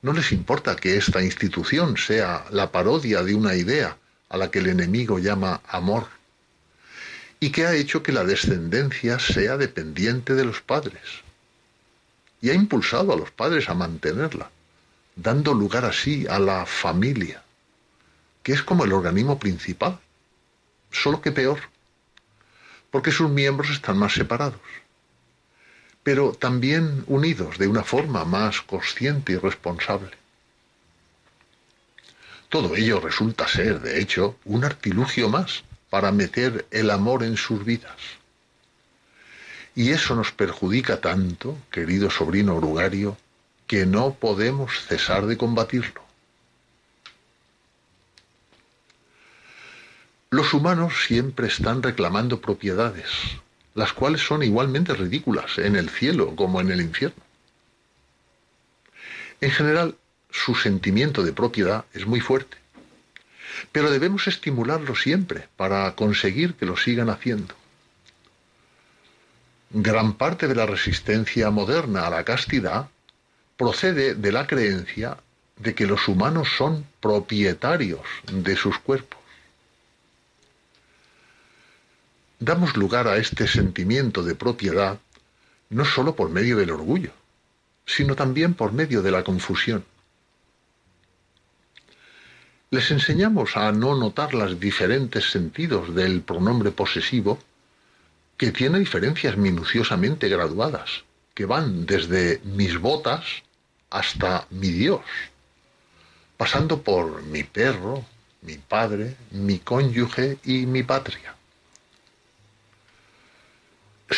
No 0.03 0.13
les 0.13 0.33
importa 0.33 0.75
que 0.75 0.97
esta 0.97 1.23
institución 1.23 1.97
sea 1.97 2.45
la 2.51 2.73
parodia 2.73 3.23
de 3.23 3.37
una 3.37 3.55
idea 3.55 3.97
a 4.29 4.37
la 4.37 4.51
que 4.51 4.59
el 4.59 4.67
enemigo 4.67 5.21
llama 5.21 5.61
amor 5.69 6.09
y 7.39 7.51
que 7.51 7.69
ha 7.69 7.77
hecho 7.77 8.03
que 8.03 8.11
la 8.11 8.25
descendencia 8.25 9.21
sea 9.21 9.57
dependiente 9.59 10.35
de 10.35 10.47
los 10.47 10.61
padres 10.61 11.23
y 12.41 12.51
ha 12.51 12.55
impulsado 12.55 13.13
a 13.13 13.17
los 13.17 13.31
padres 13.31 13.69
a 13.69 13.75
mantenerla 13.75 14.51
dando 15.15 15.55
lugar 15.55 15.85
así 15.85 16.27
a 16.29 16.41
la 16.41 16.67
familia, 16.67 17.45
que 18.43 18.55
es 18.55 18.65
como 18.65 18.85
el 18.85 18.93
organismo 18.93 19.39
principal, 19.39 20.01
solo 20.91 21.21
que 21.21 21.31
peor, 21.31 21.61
porque 22.95 23.11
sus 23.11 23.29
miembros 23.29 23.71
están 23.71 23.99
más 23.99 24.13
separados, 24.13 24.61
pero 26.05 26.31
también 26.31 27.03
unidos 27.09 27.59
de 27.59 27.67
una 27.67 27.83
forma 27.83 28.25
más 28.25 28.61
consciente 28.61 29.33
y 29.33 29.37
responsable. 29.37 30.13
Todo 32.49 32.77
ello 32.77 33.01
resulta 33.01 33.49
ser, 33.49 33.81
de 33.81 34.01
hecho, 34.01 34.39
un 34.45 34.65
artilugio 34.65 35.29
más 35.29 35.65
para 35.91 36.13
meter 36.13 36.67
el 36.71 36.89
amor 36.89 37.25
en 37.25 37.37
sus 37.37 37.65
vidas. 37.65 37.99
Y 39.75 39.91
eso 39.91 40.15
nos 40.15 40.31
perjudica 40.31 41.01
tanto, 41.01 41.59
querido 41.73 42.11
sobrino 42.11 42.55
orugario, 42.55 43.17
que 43.67 43.87
no 43.87 44.15
podemos 44.15 44.71
cesar 44.87 45.27
de 45.27 45.37
combatirlo. 45.37 46.01
Los 50.35 50.53
humanos 50.53 51.05
siempre 51.07 51.47
están 51.47 51.81
reclamando 51.81 52.41
propiedades, 52.41 53.07
las 53.77 53.93
cuales 53.93 54.21
son 54.21 54.43
igualmente 54.43 54.93
ridículas 54.93 55.59
en 55.59 55.77
el 55.77 55.89
cielo 55.89 56.35
como 56.35 56.61
en 56.61 56.73
el 56.73 56.81
infierno. 56.81 57.23
En 59.41 59.53
general, 59.53 59.95
su 60.33 60.57
sentimiento 60.57 61.23
de 61.23 61.33
propiedad 61.33 61.85
es 61.93 62.05
muy 62.05 62.19
fuerte, 62.19 62.57
pero 63.71 63.93
debemos 63.93 64.27
estimularlo 64.27 64.97
siempre 64.97 65.47
para 65.57 65.95
conseguir 65.95 66.55
que 66.55 66.67
lo 66.67 66.77
sigan 66.77 67.11
haciendo. 67.11 67.55
Gran 69.71 70.15
parte 70.15 70.49
de 70.49 70.57
la 70.57 70.67
resistencia 70.67 71.49
moderna 71.51 72.09
a 72.09 72.11
la 72.11 72.25
castidad 72.25 72.89
procede 73.57 74.17
de 74.17 74.33
la 74.33 74.49
creencia 74.49 75.17
de 75.59 75.77
que 75.77 75.87
los 75.87 76.09
humanos 76.09 76.49
son 76.59 76.85
propietarios 77.01 78.01
de 78.33 78.57
sus 78.57 78.77
cuerpos. 78.81 79.24
Damos 82.41 82.77
lugar 82.77 83.09
a 83.09 83.17
este 83.17 83.47
sentimiento 83.47 84.23
de 84.23 84.35
propiedad 84.35 84.99
no 85.71 85.85
sólo 85.85 86.15
por 86.15 86.31
medio 86.31 86.57
del 86.57 86.71
orgullo, 86.71 87.13
sino 87.87 88.15
también 88.15 88.55
por 88.55 88.73
medio 88.73 89.03
de 89.03 89.11
la 89.11 89.25
confusión. 89.25 89.85
Les 92.71 92.91
enseñamos 92.91 93.57
a 93.57 93.71
no 93.73 93.95
notar 93.97 94.35
los 94.35 94.59
diferentes 94.59 95.31
sentidos 95.31 95.95
del 95.95 96.23
pronombre 96.23 96.71
posesivo, 96.71 97.39
que 98.37 98.51
tiene 98.51 98.81
diferencias 98.81 99.37
minuciosamente 99.37 100.29
graduadas 100.29 101.05
que 101.35 101.47
van 101.47 101.87
desde 101.87 102.41
mis 102.45 102.79
botas 102.79 103.25
hasta 103.91 104.47
mi 104.51 104.71
Dios, 104.71 105.03
pasando 106.37 106.83
por 106.83 107.23
mi 107.23 107.45
perro, 107.45 108.05
mi 108.43 108.59
padre, 108.59 109.17
mi 109.31 109.59
cónyuge 109.61 110.39
y 110.45 110.67
mi 110.67 110.83
patria. 110.83 111.35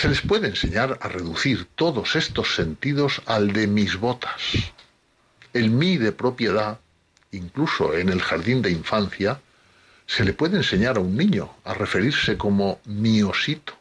Se 0.01 0.09
les 0.09 0.21
puede 0.21 0.49
enseñar 0.49 0.99
a 1.01 1.09
reducir 1.09 1.69
todos 1.75 2.17
estos 2.17 2.55
sentidos 2.55 3.23
al 3.25 3.55
de 3.55 3.67
mis 3.67 3.97
botas. 3.97 4.43
El 5.55 5.71
mí 5.71 5.97
de 5.97 6.13
propiedad, 6.13 6.81
incluso 7.33 7.95
en 7.95 8.11
el 8.11 8.21
jardín 8.21 8.61
de 8.61 8.71
infancia, 8.71 9.41
se 10.07 10.25
le 10.25 10.35
puede 10.35 10.59
enseñar 10.59 10.99
a 10.99 11.01
un 11.01 11.17
niño 11.17 11.51
a 11.65 11.73
referirse 11.73 12.37
como 12.37 12.79
mi 12.85 13.23
osito 13.23 13.73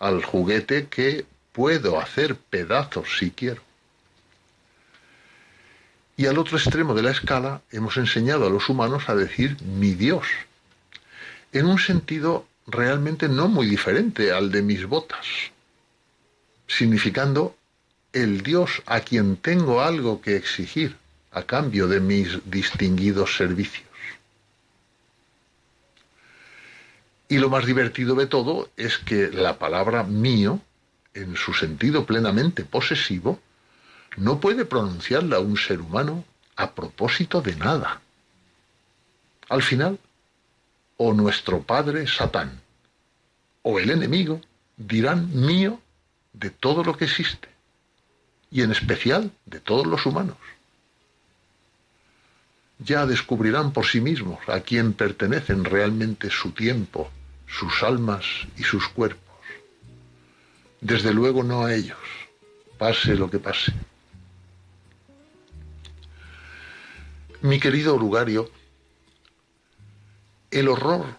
al 0.00 0.24
juguete 0.24 0.88
que 0.88 1.24
puedo 1.52 2.00
hacer 2.00 2.34
pedazos 2.34 3.18
si 3.18 3.30
quiero. 3.30 3.62
Y 6.16 6.26
al 6.26 6.38
otro 6.38 6.58
extremo 6.58 6.94
de 6.94 7.02
la 7.02 7.12
escala 7.12 7.62
hemos 7.70 7.96
enseñado 7.96 8.48
a 8.48 8.50
los 8.50 8.68
humanos 8.68 9.08
a 9.08 9.14
decir 9.14 9.56
mi 9.62 9.92
Dios, 9.92 10.26
en 11.52 11.66
un 11.66 11.78
sentido 11.78 12.44
realmente 12.66 13.28
no 13.28 13.46
muy 13.46 13.66
diferente 13.66 14.32
al 14.32 14.50
de 14.50 14.62
mis 14.62 14.84
botas, 14.84 15.52
significando 16.70 17.56
el 18.12 18.42
Dios 18.42 18.82
a 18.86 19.00
quien 19.00 19.36
tengo 19.36 19.82
algo 19.82 20.20
que 20.20 20.36
exigir 20.36 20.96
a 21.32 21.42
cambio 21.42 21.86
de 21.88 22.00
mis 22.00 22.38
distinguidos 22.50 23.36
servicios. 23.36 23.88
Y 27.28 27.38
lo 27.38 27.48
más 27.48 27.64
divertido 27.66 28.14
de 28.14 28.26
todo 28.26 28.68
es 28.76 28.98
que 28.98 29.30
la 29.30 29.58
palabra 29.58 30.02
mío 30.02 30.60
en 31.14 31.36
su 31.36 31.52
sentido 31.52 32.06
plenamente 32.06 32.64
posesivo, 32.64 33.40
no 34.16 34.40
puede 34.40 34.64
pronunciarla 34.64 35.40
un 35.40 35.56
ser 35.56 35.80
humano 35.80 36.24
a 36.56 36.72
propósito 36.72 37.40
de 37.40 37.56
nada. 37.56 38.00
Al 39.48 39.62
final, 39.62 39.98
o 40.96 41.12
nuestro 41.12 41.62
padre 41.62 42.06
Satán, 42.06 42.60
o 43.62 43.78
el 43.78 43.90
enemigo, 43.90 44.40
dirán 44.76 45.30
mío 45.34 45.80
de 46.32 46.50
todo 46.50 46.84
lo 46.84 46.96
que 46.96 47.04
existe, 47.04 47.48
y 48.50 48.62
en 48.62 48.72
especial 48.72 49.32
de 49.46 49.60
todos 49.60 49.86
los 49.86 50.06
humanos. 50.06 50.36
Ya 52.78 53.06
descubrirán 53.06 53.72
por 53.72 53.86
sí 53.86 54.00
mismos 54.00 54.40
a 54.48 54.60
quién 54.60 54.94
pertenecen 54.94 55.64
realmente 55.64 56.30
su 56.30 56.52
tiempo, 56.52 57.10
sus 57.46 57.82
almas 57.82 58.24
y 58.56 58.62
sus 58.62 58.88
cuerpos. 58.88 59.20
Desde 60.80 61.12
luego 61.12 61.42
no 61.42 61.64
a 61.64 61.74
ellos, 61.74 61.98
pase 62.78 63.14
lo 63.14 63.30
que 63.30 63.38
pase. 63.38 63.72
Mi 67.42 67.60
querido 67.60 67.98
Lugario, 67.98 68.50
el 70.50 70.68
horror 70.68 71.18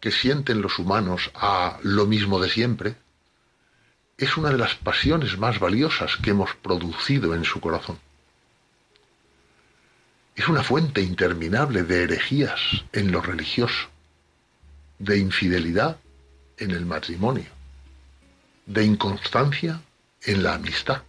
que 0.00 0.10
sienten 0.10 0.62
los 0.62 0.78
humanos 0.78 1.30
a 1.34 1.78
lo 1.82 2.06
mismo 2.06 2.38
de 2.38 2.50
siempre 2.50 2.96
es 4.16 4.36
una 4.36 4.50
de 4.50 4.58
las 4.58 4.74
pasiones 4.76 5.38
más 5.38 5.58
valiosas 5.58 6.16
que 6.16 6.30
hemos 6.30 6.54
producido 6.54 7.34
en 7.34 7.44
su 7.44 7.60
corazón. 7.60 7.98
Es 10.36 10.48
una 10.48 10.62
fuente 10.62 11.00
interminable 11.00 11.82
de 11.82 12.04
herejías 12.04 12.60
en 12.92 13.12
lo 13.12 13.20
religioso, 13.20 13.88
de 14.98 15.18
infidelidad 15.18 15.98
en 16.58 16.70
el 16.70 16.86
matrimonio, 16.86 17.50
de 18.66 18.84
inconstancia 18.84 19.80
en 20.22 20.42
la 20.42 20.54
amistad. 20.54 21.02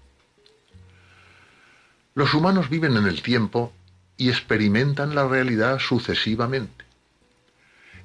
Los 2.14 2.34
humanos 2.34 2.70
viven 2.70 2.96
en 2.98 3.08
el 3.08 3.22
tiempo 3.22 3.74
y 4.18 4.30
experimentan 4.30 5.16
la 5.16 5.28
realidad 5.28 5.80
sucesivamente. 5.80 6.86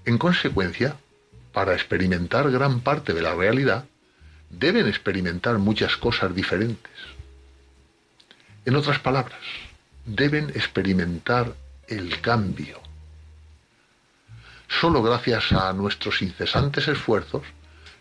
En 0.04 0.18
consecuencia, 0.18 0.96
para 1.52 1.74
experimentar 1.74 2.50
gran 2.50 2.80
parte 2.80 3.12
de 3.12 3.22
la 3.22 3.34
realidad, 3.34 3.84
deben 4.50 4.88
experimentar 4.88 5.58
muchas 5.58 5.96
cosas 5.96 6.34
diferentes. 6.34 6.92
En 8.64 8.76
otras 8.76 8.98
palabras, 8.98 9.40
deben 10.04 10.50
experimentar 10.50 11.54
el 11.86 12.20
cambio. 12.20 12.80
Solo 14.68 15.02
gracias 15.02 15.52
a 15.52 15.72
nuestros 15.72 16.22
incesantes 16.22 16.86
esfuerzos 16.88 17.42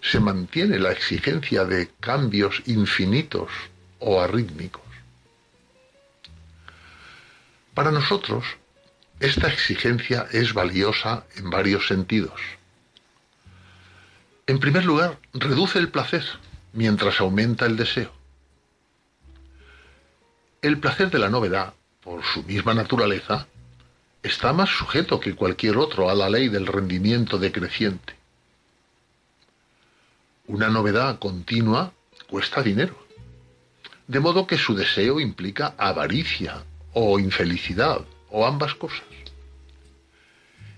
se 0.02 0.20
mantiene 0.20 0.80
la 0.80 0.92
exigencia 0.92 1.66
de 1.66 1.90
cambios 2.00 2.62
infinitos 2.66 3.50
o 4.00 4.22
arrítmicos. 4.22 4.84
Para 7.74 7.92
nosotros, 7.92 8.46
esta 9.20 9.48
exigencia 9.48 10.28
es 10.32 10.54
valiosa 10.54 11.26
en 11.36 11.50
varios 11.50 11.88
sentidos. 11.88 12.59
En 14.50 14.58
primer 14.58 14.84
lugar, 14.84 15.20
reduce 15.32 15.78
el 15.78 15.90
placer 15.90 16.24
mientras 16.74 17.22
aumenta 17.22 17.68
el 17.68 17.78
deseo. 17.78 18.12
El 20.64 20.80
placer 20.80 21.12
de 21.12 21.20
la 21.20 21.30
novedad, 21.30 21.76
por 22.02 22.24
su 22.24 22.42
misma 22.42 22.74
naturaleza, 22.74 23.46
está 24.24 24.52
más 24.52 24.70
sujeto 24.70 25.20
que 25.20 25.36
cualquier 25.36 25.78
otro 25.78 26.10
a 26.10 26.16
la 26.16 26.32
ley 26.32 26.50
del 26.50 26.66
rendimiento 26.66 27.38
decreciente. 27.38 28.16
Una 30.48 30.70
novedad 30.70 31.20
continua 31.20 31.94
cuesta 32.28 32.64
dinero, 32.64 32.98
de 34.08 34.20
modo 34.20 34.48
que 34.48 34.58
su 34.58 34.74
deseo 34.74 35.20
implica 35.20 35.76
avaricia 35.78 36.64
o 36.94 37.20
infelicidad 37.20 38.02
o 38.32 38.48
ambas 38.48 38.74
cosas. 38.74 39.06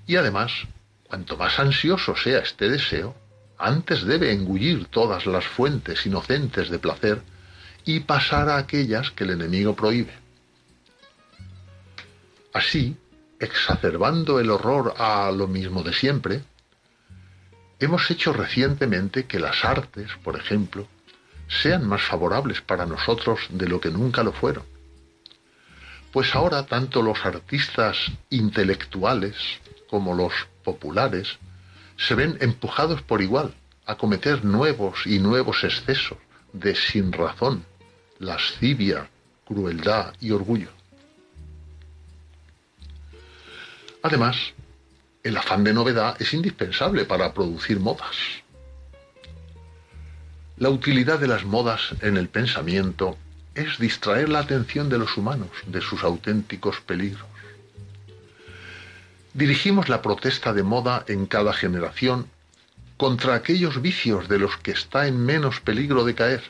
Y 0.08 0.18
además, 0.18 0.52
cuanto 1.08 1.38
más 1.38 1.58
ansioso 1.58 2.18
sea 2.18 2.40
este 2.40 2.68
deseo, 2.68 3.16
antes 3.62 4.04
debe 4.04 4.32
engullir 4.32 4.88
todas 4.88 5.26
las 5.26 5.46
fuentes 5.46 6.06
inocentes 6.06 6.70
de 6.70 6.80
placer 6.80 7.22
y 7.86 8.02
pasar 8.02 8.50
a 8.50 8.58
aquellas 8.58 9.12
que 9.12 9.24
el 9.24 9.32
enemigo 9.32 9.76
prohíbe. 9.76 10.14
Así, 12.54 12.98
exacerbando 13.40 14.40
el 14.40 14.50
horror 14.50 14.94
a 14.98 15.32
lo 15.32 15.48
mismo 15.48 15.84
de 15.84 15.94
siempre, 15.94 16.42
hemos 17.80 18.10
hecho 18.12 18.34
recientemente 18.34 19.26
que 19.26 19.40
las 19.40 19.64
artes, 19.64 20.10
por 20.24 20.38
ejemplo, 20.38 20.88
sean 21.48 21.88
más 21.88 22.02
favorables 22.02 22.62
para 22.62 22.86
nosotros 22.86 23.40
de 23.50 23.68
lo 23.68 23.80
que 23.80 23.90
nunca 23.90 24.24
lo 24.24 24.32
fueron. 24.32 24.64
Pues 26.12 26.36
ahora 26.36 26.66
tanto 26.66 27.02
los 27.02 27.26
artistas 27.26 27.98
intelectuales 28.30 29.36
como 29.90 30.14
los 30.14 30.34
populares 30.64 31.38
se 32.08 32.16
ven 32.16 32.38
empujados 32.42 33.02
por 33.04 33.22
igual 33.22 33.54
a 33.86 33.96
cometer 33.96 34.44
nuevos 34.44 35.06
y 35.06 35.20
nuevos 35.20 35.64
excesos 35.64 36.18
de 36.54 36.76
sin 36.76 37.12
razón, 37.12 37.66
lascivia, 38.20 39.10
crueldad 39.46 40.14
y 40.20 40.32
orgullo. 40.32 40.70
Además, 44.02 44.36
el 45.24 45.38
afán 45.38 45.64
de 45.64 45.74
novedad 45.74 46.20
es 46.20 46.34
indispensable 46.34 47.06
para 47.06 47.34
producir 47.34 47.80
modas. 47.80 48.16
La 50.58 50.70
utilidad 50.70 51.20
de 51.20 51.28
las 51.28 51.46
modas 51.46 51.94
en 52.02 52.18
el 52.18 52.30
pensamiento 52.30 53.18
es 53.54 53.78
distraer 53.78 54.30
la 54.30 54.40
atención 54.40 54.90
de 54.90 54.98
los 54.98 55.18
humanos 55.18 55.50
de 55.68 55.82
sus 55.82 56.04
auténticos 56.04 56.82
peligros. 56.82 57.31
Dirigimos 59.34 59.88
la 59.88 60.02
protesta 60.02 60.54
de 60.54 60.64
moda 60.64 61.06
en 61.08 61.26
cada 61.26 61.54
generación 61.54 62.28
contra 62.98 63.34
aquellos 63.34 63.82
vicios 63.82 64.28
de 64.28 64.40
los 64.40 64.58
que 64.58 64.72
está 64.72 65.08
en 65.08 65.26
menos 65.26 65.62
peligro 65.62 66.04
de 66.04 66.16
caer 66.16 66.44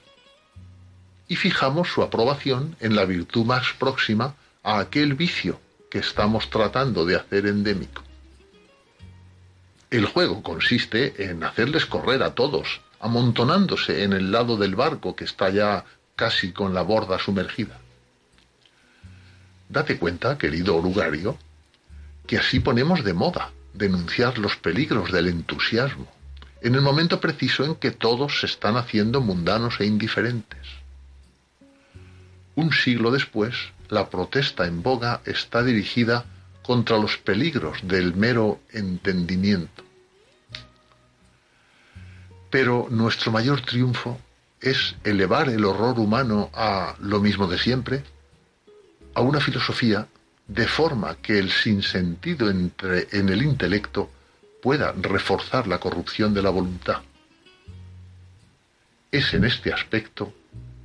y 1.28 1.36
fijamos 1.36 1.90
su 1.90 2.02
aprobación 2.02 2.76
en 2.80 2.96
la 2.96 3.06
virtud 3.06 3.46
más 3.46 3.72
próxima 3.80 4.36
a 4.64 4.80
aquel 4.80 5.14
vicio 5.14 5.62
que 5.90 6.00
estamos 6.00 6.50
tratando 6.50 7.06
de 7.06 7.16
hacer 7.16 7.46
endémico. 7.46 8.04
El 9.90 10.06
juego 10.06 10.42
consiste 10.42 11.30
en 11.30 11.44
hacerles 11.44 11.86
correr 11.86 12.24
a 12.24 12.34
todos, 12.34 12.82
amontonándose 13.00 14.04
en 14.04 14.14
el 14.14 14.32
lado 14.32 14.58
del 14.58 14.76
barco 14.76 15.16
que 15.16 15.26
está 15.26 15.50
ya 15.50 15.86
casi 16.16 16.52
con 16.52 16.74
la 16.74 16.82
borda 16.82 17.20
sumergida. 17.20 17.80
Date 19.70 19.98
cuenta, 19.98 20.38
querido 20.38 20.76
orugario, 20.76 21.38
que 22.28 22.38
así 22.38 22.60
ponemos 22.60 23.04
de 23.04 23.14
moda 23.14 23.52
denunciar 23.74 24.38
los 24.38 24.58
peligros 24.58 25.12
del 25.12 25.28
entusiasmo, 25.28 26.08
en 26.62 26.76
el 26.76 26.82
momento 26.82 27.20
preciso 27.20 27.66
en 27.66 27.76
que 27.76 27.92
todos 27.92 28.40
se 28.40 28.46
están 28.46 28.78
haciendo 28.78 29.22
mundanos 29.22 29.80
e 29.80 29.86
indiferentes. 29.86 30.68
Un 32.56 32.72
siglo 32.74 33.12
después, 33.12 33.56
la 33.90 34.10
protesta 34.10 34.68
en 34.68 34.84
boga 34.84 35.22
está 35.26 35.64
dirigida 35.64 36.26
contra 36.62 36.98
los 36.98 37.18
peligros 37.18 37.80
del 37.84 38.14
mero 38.16 38.60
entendimiento. 38.72 39.84
Pero 42.50 42.88
nuestro 42.90 43.32
mayor 43.32 43.62
triunfo 43.62 44.20
es 44.60 44.96
elevar 45.04 45.50
el 45.50 45.66
horror 45.66 45.98
humano 46.00 46.52
a 46.54 46.96
lo 47.00 47.20
mismo 47.20 47.48
de 47.48 47.58
siempre, 47.58 48.04
a 49.16 49.22
una 49.22 49.40
filosofía 49.40 50.08
de 50.54 50.68
forma 50.68 51.16
que 51.16 51.40
el 51.40 51.50
sinsentido 51.50 52.50
entre, 52.50 53.08
en 53.14 53.30
el 53.30 53.42
intelecto 53.42 54.12
pueda 54.62 54.92
reforzar 54.92 55.66
la 55.66 55.80
corrupción 55.80 56.34
de 56.34 56.42
la 56.42 56.50
voluntad. 56.50 57.02
Es 59.10 59.34
en 59.34 59.46
este 59.46 59.72
aspecto 59.72 60.34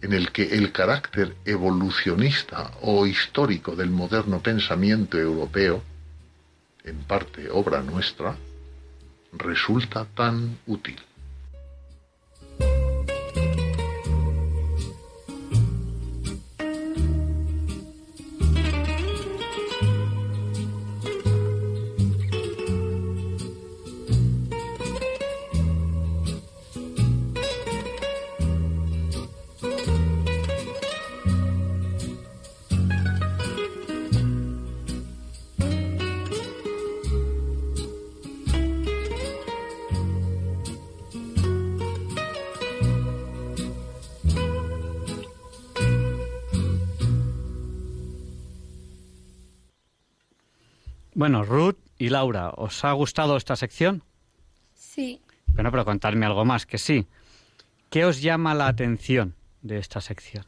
en 0.02 0.12
el 0.12 0.30
que 0.30 0.54
el 0.56 0.70
carácter 0.70 1.34
evolucionista 1.44 2.70
o 2.82 3.06
histórico 3.06 3.74
del 3.74 3.90
moderno 3.90 4.40
pensamiento 4.40 5.18
europeo, 5.18 5.82
en 6.84 6.98
parte 6.98 7.50
obra 7.50 7.82
nuestra, 7.82 8.36
resulta 9.32 10.04
tan 10.04 10.58
útil. 10.68 10.96
Bueno, 51.26 51.42
Ruth 51.42 51.78
y 51.98 52.10
Laura, 52.10 52.50
¿os 52.50 52.84
ha 52.84 52.92
gustado 52.92 53.36
esta 53.36 53.56
sección? 53.56 54.04
Sí. 54.74 55.20
Bueno, 55.48 55.72
pero 55.72 55.84
contadme 55.84 56.24
algo 56.24 56.44
más, 56.44 56.66
que 56.66 56.78
sí. 56.78 57.08
¿Qué 57.90 58.04
os 58.04 58.22
llama 58.22 58.54
la 58.54 58.68
atención 58.68 59.34
de 59.60 59.78
esta 59.78 60.00
sección? 60.00 60.44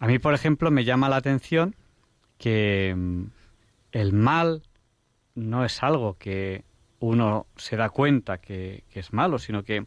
A 0.00 0.08
mí, 0.08 0.18
por 0.18 0.34
ejemplo, 0.34 0.72
me 0.72 0.82
llama 0.82 1.08
la 1.08 1.14
atención 1.14 1.76
que 2.36 2.92
mm, 2.96 3.26
el 3.92 4.12
mal 4.12 4.64
no 5.36 5.64
es 5.64 5.84
algo 5.84 6.18
que 6.18 6.64
uno 6.98 7.46
se 7.54 7.76
da 7.76 7.90
cuenta 7.90 8.38
que, 8.38 8.82
que 8.90 8.98
es 8.98 9.12
malo, 9.12 9.38
sino 9.38 9.62
que 9.62 9.86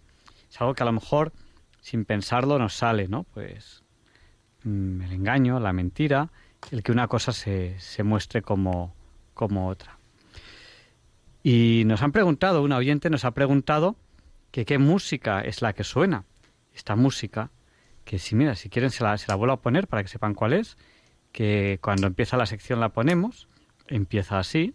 es 0.50 0.62
algo 0.62 0.76
que 0.76 0.84
a 0.84 0.86
lo 0.86 0.94
mejor 0.94 1.34
sin 1.82 2.06
pensarlo 2.06 2.58
nos 2.58 2.74
sale, 2.74 3.10
¿no? 3.10 3.24
Pues 3.24 3.84
mm, 4.64 5.02
el 5.02 5.12
engaño, 5.12 5.60
la 5.60 5.74
mentira, 5.74 6.32
el 6.72 6.84
que 6.84 6.92
una 6.92 7.08
cosa 7.08 7.32
se, 7.32 7.80
se 7.80 8.04
muestre 8.04 8.42
como, 8.42 8.96
como 9.34 9.68
otra. 9.68 9.98
Y 11.44 11.84
nos 11.86 12.02
han 12.02 12.12
preguntado, 12.12 12.64
una 12.64 12.78
oyente 12.78 13.10
nos 13.10 13.26
ha 13.26 13.32
preguntado 13.32 13.98
que 14.52 14.66
qué 14.66 14.78
música 14.78 15.42
es 15.42 15.62
la 15.62 15.74
que 15.74 15.84
suena. 15.84 16.26
Esta 16.74 16.96
música, 16.96 17.52
que 18.06 18.18
si 18.18 18.36
mira, 18.36 18.56
si 18.56 18.70
quieren 18.70 18.92
se 18.92 19.04
la, 19.04 19.18
se 19.18 19.28
la 19.28 19.36
vuelvo 19.36 19.54
a 19.54 19.62
poner 19.62 19.88
para 19.88 20.04
que 20.04 20.10
sepan 20.10 20.34
cuál 20.34 20.54
es, 20.54 20.78
que 21.32 21.80
cuando 21.82 22.08
empieza 22.08 22.38
la 22.38 22.46
sección 22.46 22.80
la 22.80 22.90
ponemos, 22.90 23.50
empieza 23.88 24.40
así. 24.40 24.74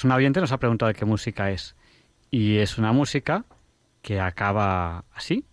Pues 0.00 0.06
un 0.06 0.12
oyente 0.12 0.40
nos 0.40 0.50
ha 0.50 0.56
preguntado 0.56 0.94
qué 0.94 1.04
música 1.04 1.50
es. 1.50 1.76
Y 2.30 2.56
es 2.56 2.78
una 2.78 2.90
música 2.90 3.44
que 4.00 4.18
acaba 4.18 5.04
así. 5.12 5.44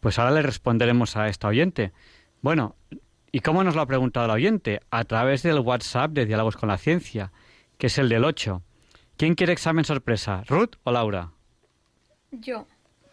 Pues 0.00 0.18
ahora 0.18 0.32
le 0.32 0.42
responderemos 0.42 1.16
a 1.16 1.28
esta 1.28 1.46
oyente. 1.46 1.92
Bueno, 2.42 2.74
¿y 3.30 3.38
cómo 3.42 3.62
nos 3.62 3.76
lo 3.76 3.82
ha 3.82 3.86
preguntado 3.86 4.26
la 4.26 4.34
oyente? 4.34 4.80
A 4.90 5.04
través 5.04 5.44
del 5.44 5.60
WhatsApp 5.60 6.10
de 6.10 6.26
Diálogos 6.26 6.56
con 6.56 6.68
la 6.68 6.78
Ciencia, 6.78 7.30
que 7.78 7.86
es 7.86 7.98
el 7.98 8.08
del 8.08 8.24
8. 8.24 8.60
¿Quién 9.16 9.36
quiere 9.36 9.52
examen 9.52 9.84
sorpresa, 9.84 10.42
Ruth 10.48 10.74
o 10.82 10.90
Laura? 10.90 11.30
Yo. 12.32 12.66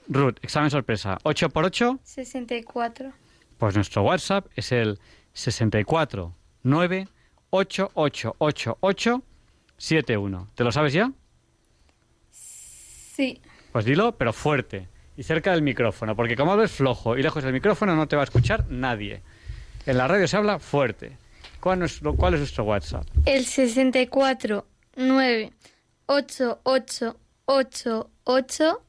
Ruth, 0.08 0.38
examen 0.42 0.70
sorpresa. 0.70 1.18
¿8 1.24 1.50
por 1.52 1.66
8? 1.66 2.00
64. 2.04 3.12
Pues 3.58 3.76
nuestro 3.76 4.04
WhatsApp 4.04 4.48
es 4.56 4.72
el 4.72 5.00
64 5.34 6.36
9 6.64 7.08
8 7.50 7.92
8 7.94 8.36
8 8.38 8.78
8 8.80 9.24
7 9.78 10.18
1. 10.18 10.50
¿Te 10.56 10.64
lo 10.64 10.72
sabes 10.72 10.94
ya? 10.94 11.12
Sí. 12.32 13.42
Pues 13.72 13.86
dilo, 13.86 14.18
pero 14.18 14.34
fuerte 14.34 14.90
y 15.16 15.24
cerca 15.24 15.52
del 15.52 15.62
micrófono, 15.62 16.16
porque 16.16 16.36
como 16.36 16.52
hablas 16.52 16.72
flojo 16.72 17.18
y 17.18 17.24
lejos 17.24 17.44
del 17.44 17.54
micrófono 17.54 17.96
no 17.96 18.08
te 18.08 18.16
va 18.16 18.24
a 18.24 18.26
escuchar 18.26 18.66
nadie. 18.70 19.22
En 19.86 19.98
la 19.98 20.08
radio 20.08 20.28
se 20.28 20.38
habla 20.38 20.60
fuerte. 20.60 21.18
¿Cuál 21.60 21.84
es, 21.84 22.02
cuál 22.18 22.34
es 22.34 22.40
nuestro 22.40 22.64
WhatsApp? 22.64 23.06
El 23.26 23.46
64 23.46 24.66
9 24.96 25.54
8 26.08 26.60
8 26.64 27.20
8 27.46 28.10
8 28.24 28.84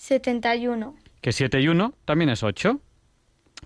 71. 0.00 0.96
Que 1.20 1.30
7 1.30 1.60
y 1.60 1.68
1 1.68 1.92
también 2.06 2.30
es 2.30 2.42
8. 2.42 2.80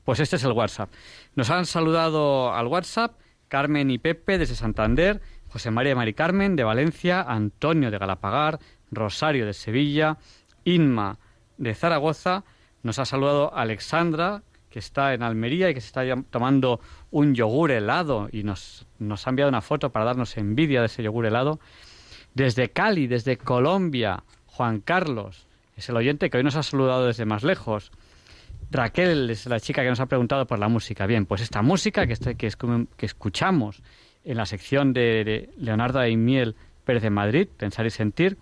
Pues 0.03 0.19
este 0.19 0.35
es 0.35 0.43
el 0.43 0.51
WhatsApp. 0.51 0.93
Nos 1.37 1.49
han 1.51 1.65
saludado 1.65 2.53
al 2.53 2.67
WhatsApp 2.67 3.21
Carmen 3.47 3.89
y 3.93 3.99
Pepe 3.99 4.37
desde 4.37 4.57
Santander, 4.57 5.23
José 5.47 5.71
María 5.71 5.93
y 5.93 5.95
Mari 5.95 6.13
Carmen 6.13 6.57
de 6.57 6.65
Valencia, 6.65 7.23
Antonio 7.23 7.93
de 7.93 7.99
Galapagar, 7.99 8.59
Rosario 8.91 9.47
de 9.47 9.53
Sevilla, 9.53 10.19
Inma 10.65 11.21
de 11.57 11.73
Zaragoza. 11.73 12.43
Nos 12.83 12.99
ha 12.99 13.05
saludado 13.05 13.55
Alexandra, 13.55 14.43
que 14.71 14.81
está 14.81 15.15
en 15.15 15.23
Almería 15.23 15.71
y 15.71 15.75
que 15.75 15.81
se 15.81 15.87
está 15.87 16.03
tomando 16.31 16.81
un 17.13 17.37
yogur 17.37 17.71
helado 17.71 18.29
y 18.33 18.43
nos, 18.43 18.89
nos 18.99 19.25
ha 19.25 19.31
enviado 19.31 19.51
una 19.51 19.61
foto 19.61 19.93
para 19.93 20.05
darnos 20.05 20.37
envidia 20.37 20.81
de 20.81 20.87
ese 20.87 21.05
yogur 21.05 21.27
helado. 21.27 21.61
Desde 22.35 22.71
Cali, 22.71 23.07
desde 23.07 23.37
Colombia, 23.37 24.25
Juan 24.47 24.81
Carlos, 24.81 25.44
es 25.77 25.89
el 25.89 25.97
oyente 25.97 26.31
que 26.31 26.37
hoy 26.39 26.45
nos 26.45 26.57
ha 26.57 26.63
saludado 26.63 27.07
desde 27.07 27.25
más 27.25 27.43
lejos. 27.43 27.91
Raquel 28.71 29.31
es 29.31 29.47
la 29.47 29.61
chica 29.61 29.83
que 29.83 29.89
nos 29.89 30.01
ha 30.01 30.07
preguntado 30.07 30.47
por 30.47 30.59
la 30.59 30.69
música. 30.69 31.07
Bien, 31.07 31.27
pues 31.27 31.41
esta 31.41 31.63
música 31.63 32.07
que, 32.07 32.13
este- 32.15 32.35
que, 32.37 32.47
es- 32.47 32.57
que 32.57 33.07
escuchamos 33.07 33.83
en 34.25 34.37
la 34.37 34.47
sección 34.47 34.93
de, 34.93 35.25
de 35.25 35.51
Leonardo 35.59 35.99
Aimiel 36.01 36.57
Pérez 36.85 37.03
de 37.03 37.11
Madrid, 37.11 37.49
Pensar 37.57 37.87
y 37.87 37.91
Sentir, 37.91 38.37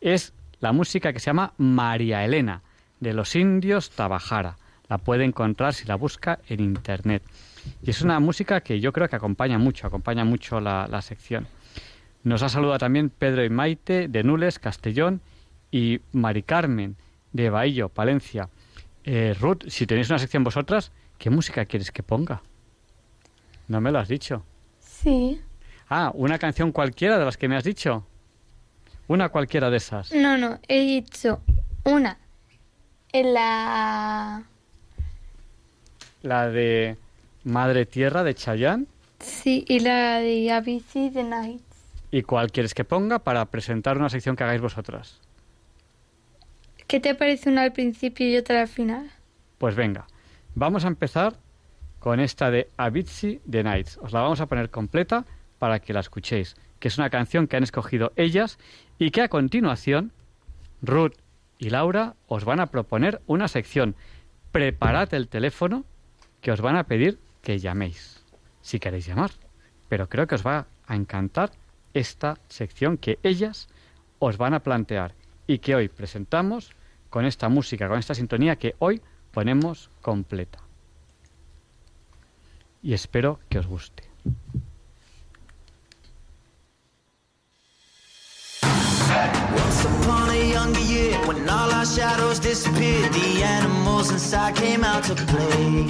es 0.00 0.32
la 0.60 0.72
música 0.72 1.12
que 1.12 1.18
se 1.20 1.26
llama 1.26 1.52
María 1.58 2.24
Elena, 2.24 2.62
de 3.00 3.12
los 3.12 3.34
indios 3.36 3.90
Tabajara. 3.90 4.56
La 4.88 4.98
puede 4.98 5.24
encontrar 5.24 5.74
si 5.74 5.86
la 5.86 5.94
busca 5.96 6.38
en 6.48 6.60
internet. 6.60 7.22
Y 7.82 7.90
es 7.90 8.02
una 8.02 8.20
música 8.20 8.60
que 8.60 8.80
yo 8.80 8.92
creo 8.92 9.08
que 9.08 9.16
acompaña 9.16 9.58
mucho, 9.58 9.86
acompaña 9.86 10.24
mucho 10.24 10.60
la, 10.60 10.86
la 10.88 11.02
sección. 11.02 11.46
Nos 12.22 12.42
ha 12.42 12.48
saludado 12.48 12.78
también 12.78 13.10
Pedro 13.10 13.44
y 13.44 13.50
Maite 13.50 14.08
de 14.08 14.22
Nules, 14.22 14.58
Castellón, 14.58 15.20
y 15.74 16.00
Mari 16.12 16.44
Carmen 16.44 16.94
de 17.32 17.50
Bahillo, 17.50 17.88
Palencia. 17.88 18.48
Eh, 19.02 19.34
Ruth, 19.40 19.64
si 19.66 19.88
tenéis 19.88 20.08
una 20.08 20.20
sección 20.20 20.44
vosotras, 20.44 20.92
¿qué 21.18 21.30
música 21.30 21.64
quieres 21.64 21.90
que 21.90 22.04
ponga? 22.04 22.42
No 23.66 23.80
me 23.80 23.90
lo 23.90 23.98
has 23.98 24.06
dicho. 24.06 24.44
Sí. 24.78 25.40
Ah, 25.88 26.12
una 26.14 26.38
canción 26.38 26.70
cualquiera 26.70 27.18
de 27.18 27.24
las 27.24 27.36
que 27.36 27.48
me 27.48 27.56
has 27.56 27.64
dicho. 27.64 28.06
Una 29.08 29.30
cualquiera 29.30 29.68
de 29.68 29.78
esas. 29.78 30.12
No, 30.12 30.38
no, 30.38 30.60
he 30.68 30.78
dicho 30.78 31.40
una. 31.82 32.18
En 33.10 33.34
la. 33.34 34.44
La 36.22 36.48
de 36.50 36.96
Madre 37.42 37.84
Tierra 37.84 38.22
de 38.22 38.36
Chayanne. 38.36 38.86
Sí, 39.18 39.64
y 39.66 39.80
la 39.80 40.20
de 40.20 40.52
ABC 40.52 41.12
The 41.12 41.24
Night. 41.24 41.62
¿Y 42.12 42.22
cuál 42.22 42.52
quieres 42.52 42.74
que 42.74 42.84
ponga 42.84 43.18
para 43.18 43.44
presentar 43.46 43.98
una 43.98 44.08
sección 44.08 44.36
que 44.36 44.44
hagáis 44.44 44.60
vosotras? 44.60 45.23
¿Qué 46.86 47.00
te 47.00 47.14
parece 47.14 47.50
una 47.50 47.62
al 47.62 47.72
principio 47.72 48.28
y 48.28 48.36
otra 48.36 48.60
al 48.60 48.68
final? 48.68 49.10
Pues 49.58 49.74
venga, 49.74 50.06
vamos 50.54 50.84
a 50.84 50.88
empezar 50.88 51.34
con 51.98 52.20
esta 52.20 52.50
de 52.50 52.68
Avicii 52.76 53.40
The 53.50 53.62
Nights. 53.62 53.98
Os 54.02 54.12
la 54.12 54.20
vamos 54.20 54.40
a 54.40 54.46
poner 54.46 54.70
completa 54.70 55.24
para 55.58 55.80
que 55.80 55.94
la 55.94 56.00
escuchéis, 56.00 56.56
que 56.78 56.88
es 56.88 56.98
una 56.98 57.08
canción 57.08 57.46
que 57.46 57.56
han 57.56 57.62
escogido 57.62 58.12
ellas 58.16 58.58
y 58.98 59.10
que 59.10 59.22
a 59.22 59.28
continuación 59.28 60.12
Ruth 60.82 61.14
y 61.58 61.70
Laura 61.70 62.16
os 62.26 62.44
van 62.44 62.60
a 62.60 62.66
proponer 62.66 63.22
una 63.26 63.48
sección. 63.48 63.96
Preparad 64.52 65.14
el 65.14 65.28
teléfono 65.28 65.84
que 66.42 66.52
os 66.52 66.60
van 66.60 66.76
a 66.76 66.84
pedir 66.84 67.18
que 67.40 67.58
llaméis, 67.58 68.22
si 68.60 68.78
queréis 68.78 69.06
llamar. 69.06 69.30
Pero 69.88 70.10
creo 70.10 70.26
que 70.26 70.34
os 70.34 70.46
va 70.46 70.66
a 70.86 70.94
encantar 70.94 71.52
esta 71.94 72.38
sección 72.48 72.98
que 72.98 73.18
ellas 73.22 73.68
os 74.18 74.36
van 74.36 74.52
a 74.52 74.60
plantear 74.60 75.14
y 75.46 75.58
que 75.58 75.74
hoy 75.74 75.88
presentamos 75.88 76.72
con 77.10 77.24
esta 77.24 77.48
música, 77.48 77.88
con 77.88 77.98
esta 77.98 78.14
sintonía 78.14 78.56
que 78.56 78.74
hoy 78.78 79.00
ponemos 79.30 79.90
completa. 80.02 80.60
Y 82.82 82.92
espero 82.92 83.40
que 83.48 83.58
os 83.58 83.66
guste. 83.66 84.02
Once 89.56 89.84
upon 89.84 90.30
a 90.30 90.52
younger 90.52 90.80
year, 90.80 91.18
when 91.26 91.48
all 91.48 91.70
our 91.70 91.86
shadows 91.86 92.40
disappeared, 92.40 93.12
the 93.12 93.42
animals 93.42 94.10
inside 94.10 94.54
came 94.56 94.84
out 94.84 95.04
to 95.04 95.14
play. 95.14 95.86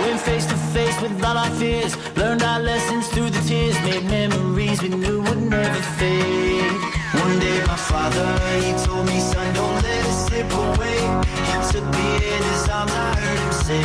Went 0.00 0.20
face 0.20 0.46
to 0.46 0.56
face 0.72 0.98
with 1.02 1.22
all 1.22 1.36
our 1.36 1.50
fears, 1.56 1.96
learned 2.16 2.42
our 2.42 2.60
lessons 2.60 3.08
through 3.08 3.30
the 3.30 3.40
tears, 3.46 3.74
made 3.82 4.04
memories 4.04 4.80
we 4.80 4.88
knew 4.88 5.20
would 5.20 5.42
never 5.50 5.82
fade. 5.98 6.51
Father, 7.92 8.30
he 8.64 8.72
told 8.86 9.06
me, 9.06 9.20
son, 9.20 9.54
don't 9.54 9.82
let 9.82 10.02
it 10.10 10.16
slip 10.24 10.50
away. 10.50 11.00
He 11.48 11.56
took 11.70 11.86
me 11.96 12.08
in 12.32 12.42
his 12.50 12.68
arms, 12.68 12.90
I 12.90 13.14
heard 13.20 13.38
him 13.44 13.52
say, 13.66 13.84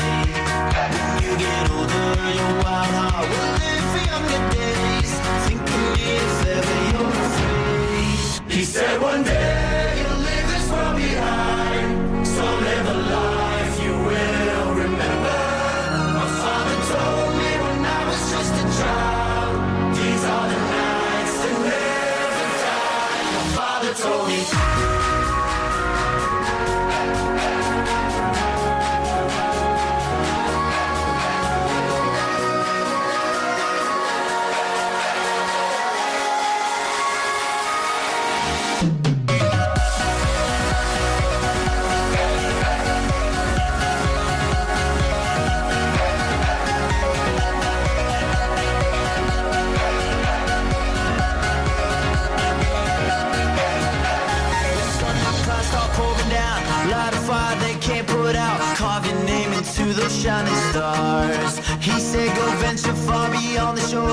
when 1.01 1.23
you 1.25 1.33
get 1.37 1.69
older, 1.75 2.07
your 2.39 2.53
wild 2.63 2.93
heart 2.97 3.27
will 3.31 3.51
live 3.63 3.85
for 3.91 4.03
younger 4.11 4.41
days. 4.55 5.11
Think 5.45 5.59
of 5.59 5.81
me 5.93 6.03
if 6.23 6.37
ever 6.55 6.79
you're 6.89 7.11
afraid. 7.25 8.51
He 8.57 8.63
said 8.63 8.95
one 9.01 9.23
day 9.23 9.46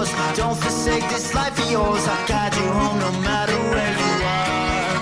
shores. 0.05 0.37
Don't 0.37 0.57
forsake 0.57 1.09
this 1.09 1.35
life 1.35 1.59
of 1.59 1.71
yours. 1.71 2.07
I'll 2.07 2.29
guide 2.29 2.55
you 2.55 2.63
home 2.63 2.99
no 2.99 3.13
matter 3.21 3.57
where 3.73 3.93
you 4.03 4.13
are. 4.25 4.95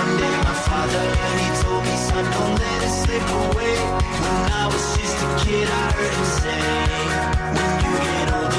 One 0.00 0.16
day, 0.18 0.36
my 0.48 0.54
father, 0.68 1.04
he 1.40 1.48
told 1.62 1.82
me, 1.84 1.96
Son, 1.96 2.24
don't 2.24 2.58
let 2.58 2.82
it 2.82 2.94
slip 3.02 3.26
away. 3.44 3.76
When 4.22 4.52
I 4.52 4.66
was 4.66 4.84
just 4.96 5.16
a 5.26 5.28
kid, 5.44 5.68
I 5.68 5.92
heard 5.96 6.14
him 6.14 6.28
say, 6.42 6.62
When 7.56 7.72
you 7.84 7.92
get 8.04 8.32
older, 8.34 8.49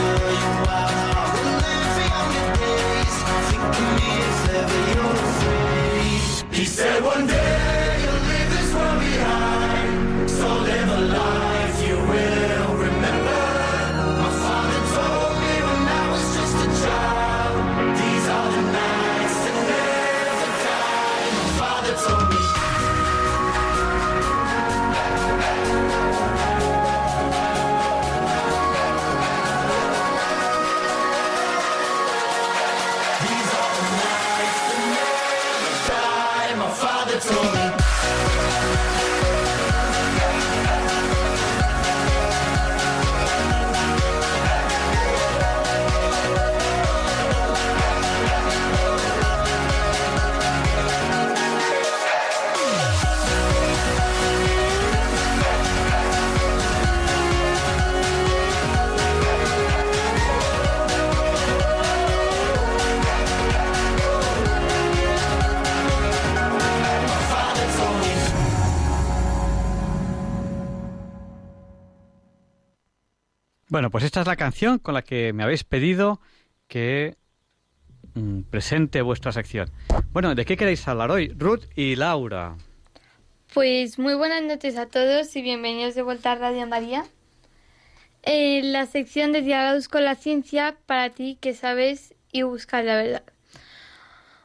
Bueno, 73.71 73.89
pues 73.89 74.03
esta 74.03 74.19
es 74.19 74.27
la 74.27 74.35
canción 74.35 74.79
con 74.79 74.93
la 74.93 75.01
que 75.01 75.31
me 75.31 75.43
habéis 75.43 75.63
pedido 75.63 76.19
que 76.67 77.15
mm, 78.15 78.41
presente 78.41 79.01
vuestra 79.01 79.31
sección. 79.31 79.71
Bueno, 80.11 80.35
¿de 80.35 80.43
qué 80.43 80.57
queréis 80.57 80.85
hablar 80.89 81.09
hoy? 81.09 81.29
Ruth 81.29 81.63
y 81.73 81.95
Laura. 81.95 82.57
Pues 83.53 83.97
muy 83.97 84.13
buenas 84.13 84.43
noches 84.43 84.75
a 84.75 84.87
todos 84.87 85.33
y 85.37 85.41
bienvenidos 85.41 85.95
de 85.95 86.01
vuelta 86.01 86.33
a 86.33 86.35
Radio 86.35 86.67
María. 86.67 87.05
En 88.23 88.73
la 88.73 88.87
sección 88.87 89.31
de 89.31 89.41
Diálogos 89.41 89.87
con 89.87 90.03
la 90.03 90.15
Ciencia 90.15 90.75
para 90.85 91.09
ti 91.11 91.37
que 91.39 91.53
sabes 91.53 92.13
y 92.33 92.41
buscas 92.41 92.83
la 92.83 92.97
verdad. 92.97 93.23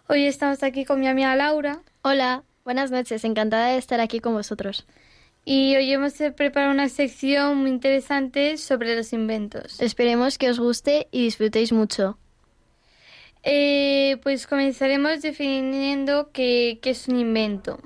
Hoy 0.07 0.25
estamos 0.25 0.63
aquí 0.63 0.85
con 0.85 1.01
mi 1.01 1.09
amiga 1.09 1.35
Laura 1.35 1.81
Hola, 2.03 2.45
buenas 2.63 2.93
noches, 2.93 3.25
encantada 3.25 3.71
de 3.71 3.79
estar 3.79 3.99
aquí 3.99 4.21
con 4.21 4.35
vosotros. 4.35 4.87
Y 5.49 5.77
hoy 5.77 5.93
hemos 5.93 6.15
preparado 6.35 6.73
una 6.73 6.89
sección 6.89 7.59
muy 7.59 7.71
interesante 7.71 8.57
sobre 8.57 8.97
los 8.97 9.13
inventos. 9.13 9.81
Esperemos 9.81 10.39
que 10.39 10.51
os 10.51 10.59
guste 10.59 11.07
y 11.13 11.23
disfrutéis 11.23 11.73
mucho. 11.73 12.19
Eh, 13.45 14.17
pues 14.25 14.49
comenzaremos 14.49 15.23
definiendo 15.23 16.33
qué, 16.33 16.81
qué 16.83 16.91
es 16.91 17.07
un 17.07 17.21
invento. 17.21 17.79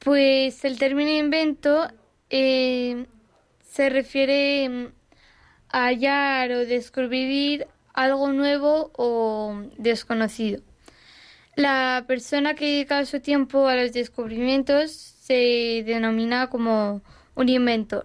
Pues 0.00 0.66
el 0.66 0.78
término 0.78 1.10
invento 1.12 1.88
eh, 2.28 3.06
se 3.62 3.88
refiere 3.88 4.68
mm, 4.68 4.86
a 5.70 5.86
hallar 5.86 6.52
o 6.52 6.66
descubrir 6.66 7.66
algo 7.94 8.30
nuevo 8.32 8.92
o 8.96 9.62
desconocido. 9.78 10.60
La 11.56 12.04
persona 12.06 12.54
que 12.54 12.66
dedica 12.66 13.02
su 13.06 13.20
tiempo 13.20 13.66
a 13.66 13.76
los 13.76 13.94
descubrimientos 13.94 15.13
se 15.24 15.82
denomina 15.86 16.50
como 16.50 17.00
un 17.34 17.48
inventor. 17.48 18.04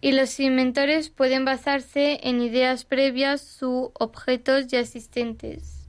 Y 0.00 0.12
los 0.12 0.40
inventores 0.40 1.10
pueden 1.10 1.44
basarse 1.44 2.18
en 2.22 2.40
ideas 2.40 2.86
previas 2.86 3.62
u 3.62 3.92
objetos 3.92 4.66
ya 4.66 4.80
existentes. 4.80 5.86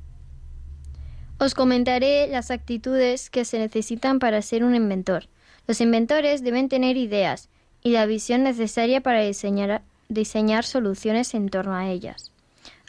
Os 1.39 1.53
comentaré 1.53 2.27
las 2.27 2.51
actitudes 2.51 3.29
que 3.29 3.45
se 3.45 3.59
necesitan 3.59 4.19
para 4.19 4.41
ser 4.41 4.65
un 4.65 4.75
inventor. 4.75 5.29
Los 5.67 5.79
inventores 5.79 6.43
deben 6.43 6.67
tener 6.67 6.97
ideas 6.97 7.47
y 7.81 7.91
la 7.91 8.05
visión 8.05 8.43
necesaria 8.43 8.99
para 8.99 9.21
diseñar, 9.21 9.83
diseñar 10.09 10.65
soluciones 10.65 11.33
en 11.33 11.47
torno 11.47 11.75
a 11.75 11.87
ellas. 11.89 12.33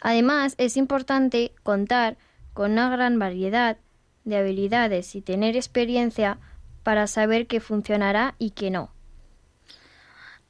Además, 0.01 0.55
es 0.57 0.75
importante 0.75 1.53
contar 1.63 2.17
con 2.53 2.73
una 2.73 2.89
gran 2.89 3.19
variedad 3.19 3.77
de 4.25 4.35
habilidades 4.35 5.15
y 5.15 5.21
tener 5.21 5.55
experiencia 5.55 6.39
para 6.83 7.07
saber 7.07 7.47
qué 7.47 7.59
funcionará 7.59 8.35
y 8.39 8.51
qué 8.51 8.71
no. 8.71 8.91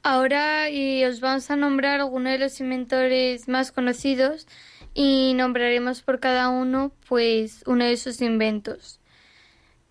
Ahora 0.02 0.70
y 0.70 1.04
os 1.04 1.20
vamos 1.20 1.50
a 1.50 1.56
nombrar 1.56 2.00
algunos 2.00 2.32
de 2.32 2.38
los 2.38 2.58
inventores 2.60 3.48
más 3.48 3.70
conocidos 3.70 4.46
y 4.94 5.34
nombraremos 5.34 6.00
por 6.00 6.20
cada 6.20 6.48
uno 6.48 6.92
pues 7.06 7.62
uno 7.66 7.84
de 7.84 7.98
sus 7.98 8.22
inventos. 8.22 8.98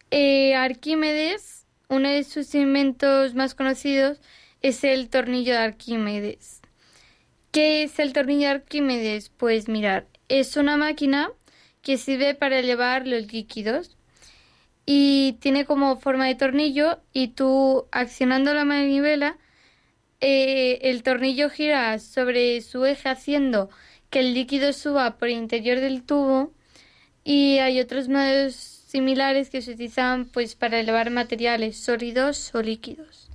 Eh, 0.10 0.56
Arquímedes, 0.56 1.68
uno 1.90 2.10
de 2.10 2.24
sus 2.24 2.56
inventos 2.56 3.36
más 3.36 3.54
conocidos 3.54 4.20
es 4.64 4.84
el 4.84 5.10
tornillo 5.10 5.54
de 5.54 5.60
Arquímedes. 5.60 6.62
¿Qué 7.52 7.84
es 7.84 8.00
el 8.00 8.12
tornillo 8.14 8.48
de 8.48 8.56
Arquímedes? 8.56 9.30
Pues 9.30 9.68
mirar, 9.68 10.08
es 10.28 10.58
una 10.58 10.76
máquina 10.76 11.32
que 11.84 11.98
sirve 11.98 12.34
para 12.34 12.58
elevar 12.58 13.08
los 13.08 13.32
líquidos 13.32 13.99
y 14.92 15.34
tiene 15.34 15.66
como 15.66 15.98
forma 15.98 16.26
de 16.26 16.34
tornillo 16.34 17.00
y 17.14 17.28
tú 17.28 17.86
accionando 17.92 18.56
la 18.56 18.66
manivela 18.66 19.38
eh, 20.20 20.80
el 20.82 21.04
tornillo 21.04 21.52
gira 21.52 22.00
sobre 22.00 22.60
su 22.62 22.84
eje 22.86 23.08
haciendo 23.08 23.70
que 24.10 24.22
el 24.22 24.34
líquido 24.34 24.74
suba 24.74 25.20
por 25.20 25.28
el 25.28 25.36
interior 25.36 25.80
del 25.80 26.02
tubo 26.02 26.54
y 27.24 27.60
hay 27.60 27.80
otros 27.80 28.10
modelos 28.10 28.56
similares 28.56 29.52
que 29.52 29.62
se 29.62 29.74
utilizan 29.74 30.26
pues 30.26 30.56
para 30.56 30.80
elevar 30.80 31.12
materiales 31.12 31.78
sólidos 31.78 32.56
o 32.56 32.64
líquidos. 32.64 33.30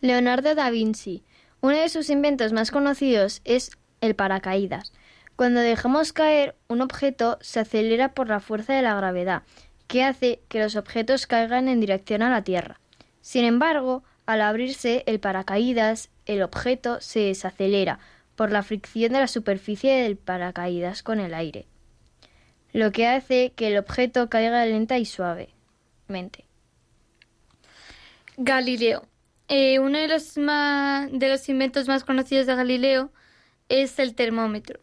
Leonardo 0.00 0.54
da 0.54 0.70
Vinci. 0.70 1.24
Uno 1.60 1.76
de 1.76 1.88
sus 1.88 2.08
inventos 2.08 2.52
más 2.52 2.70
conocidos 2.70 3.40
es 3.44 3.72
el 4.00 4.14
paracaídas. 4.14 4.92
Cuando 5.34 5.58
dejamos 5.58 6.12
caer 6.12 6.54
un 6.68 6.82
objeto 6.82 7.38
se 7.40 7.58
acelera 7.58 8.14
por 8.14 8.28
la 8.28 8.38
fuerza 8.38 8.74
de 8.74 8.82
la 8.82 8.94
gravedad, 8.94 9.42
que 9.90 10.04
hace 10.04 10.40
que 10.48 10.60
los 10.60 10.76
objetos 10.76 11.26
caigan 11.26 11.66
en 11.66 11.80
dirección 11.80 12.22
a 12.22 12.30
la 12.30 12.44
Tierra. 12.44 12.78
Sin 13.22 13.44
embargo, 13.44 14.04
al 14.24 14.40
abrirse 14.40 15.02
el 15.06 15.18
paracaídas, 15.18 16.10
el 16.26 16.42
objeto 16.42 17.00
se 17.00 17.18
desacelera 17.18 17.98
por 18.36 18.52
la 18.52 18.62
fricción 18.62 19.12
de 19.12 19.18
la 19.18 19.26
superficie 19.26 19.92
del 20.04 20.16
paracaídas 20.16 21.02
con 21.02 21.18
el 21.18 21.34
aire, 21.34 21.66
lo 22.72 22.92
que 22.92 23.08
hace 23.08 23.52
que 23.56 23.66
el 23.66 23.78
objeto 23.78 24.30
caiga 24.30 24.64
lenta 24.64 24.96
y 24.96 25.04
suavemente. 25.04 26.44
Galileo. 28.36 29.08
Eh, 29.48 29.80
uno 29.80 29.98
de 29.98 30.06
los, 30.06 30.36
de 30.36 31.28
los 31.28 31.48
inventos 31.48 31.88
más 31.88 32.04
conocidos 32.04 32.46
de 32.46 32.54
Galileo 32.54 33.10
es 33.68 33.98
el 33.98 34.14
termómetro. 34.14 34.78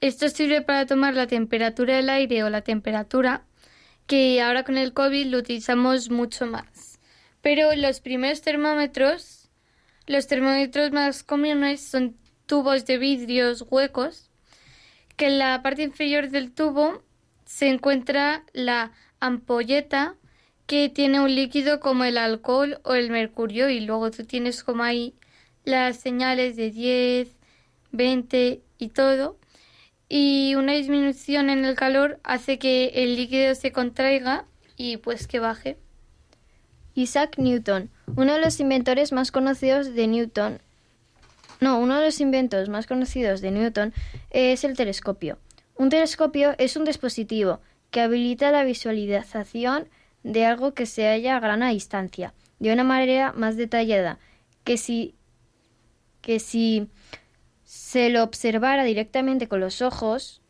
Esto 0.00 0.28
sirve 0.28 0.62
para 0.62 0.86
tomar 0.86 1.14
la 1.14 1.26
temperatura 1.26 1.96
del 1.96 2.08
aire 2.08 2.44
o 2.44 2.50
la 2.50 2.62
temperatura, 2.62 3.42
que 4.06 4.40
ahora 4.42 4.64
con 4.64 4.78
el 4.78 4.92
COVID 4.92 5.26
lo 5.26 5.38
utilizamos 5.38 6.10
mucho 6.10 6.46
más. 6.46 6.98
Pero 7.42 7.74
los 7.74 8.00
primeros 8.00 8.42
termómetros, 8.42 9.50
los 10.06 10.26
termómetros 10.26 10.92
más 10.92 11.22
comunes 11.22 11.80
son 11.80 12.16
tubos 12.46 12.84
de 12.86 12.98
vidrios 12.98 13.64
huecos, 13.68 14.30
que 15.16 15.26
en 15.26 15.38
la 15.38 15.62
parte 15.62 15.82
inferior 15.82 16.28
del 16.28 16.52
tubo 16.52 17.02
se 17.44 17.68
encuentra 17.68 18.44
la 18.52 18.92
ampolleta 19.20 20.16
que 20.66 20.88
tiene 20.88 21.20
un 21.20 21.34
líquido 21.34 21.80
como 21.80 22.04
el 22.04 22.18
alcohol 22.18 22.80
o 22.84 22.94
el 22.94 23.10
mercurio 23.10 23.68
y 23.68 23.80
luego 23.80 24.10
tú 24.10 24.24
tienes 24.24 24.64
como 24.64 24.82
ahí 24.82 25.14
las 25.64 25.98
señales 25.98 26.56
de 26.56 26.70
10, 26.70 27.28
20 27.92 28.62
y 28.78 28.88
todo. 28.88 29.38
Y 30.08 30.54
una 30.56 30.72
disminución 30.72 31.50
en 31.50 31.64
el 31.64 31.74
calor 31.74 32.20
hace 32.24 32.58
que 32.58 32.92
el 32.94 33.16
líquido 33.16 33.54
se 33.54 33.72
contraiga 33.72 34.44
y 34.76 34.98
pues 34.98 35.26
que 35.26 35.40
baje. 35.40 35.78
Isaac 36.94 37.38
Newton, 37.38 37.90
uno 38.14 38.34
de 38.34 38.40
los 38.40 38.60
inventores 38.60 39.12
más 39.12 39.32
conocidos 39.32 39.94
de 39.94 40.06
Newton, 40.06 40.60
No, 41.60 41.78
uno 41.78 41.98
de 41.98 42.06
los 42.06 42.20
inventos 42.20 42.68
más 42.68 42.86
conocidos 42.86 43.40
de 43.40 43.50
Newton 43.50 43.92
es 44.30 44.64
el 44.64 44.76
telescopio. 44.76 45.38
Un 45.76 45.88
telescopio 45.88 46.54
es 46.58 46.76
un 46.76 46.84
dispositivo 46.84 47.60
que 47.90 48.00
habilita 48.00 48.50
la 48.50 48.64
visualización 48.64 49.88
de 50.22 50.44
algo 50.44 50.74
que 50.74 50.86
se 50.86 51.06
halla 51.06 51.36
a 51.36 51.40
gran 51.40 51.68
distancia, 51.70 52.34
de 52.58 52.72
una 52.72 52.84
manera 52.84 53.32
más 53.32 53.56
detallada 53.56 54.18
que 54.64 54.76
si, 54.76 55.14
que 56.20 56.40
si 56.40 56.88
se 57.94 58.10
lo 58.10 58.24
observara 58.24 58.82
directamente 58.82 59.46
con 59.46 59.60
los 59.60 59.80
ojos, 59.80 60.42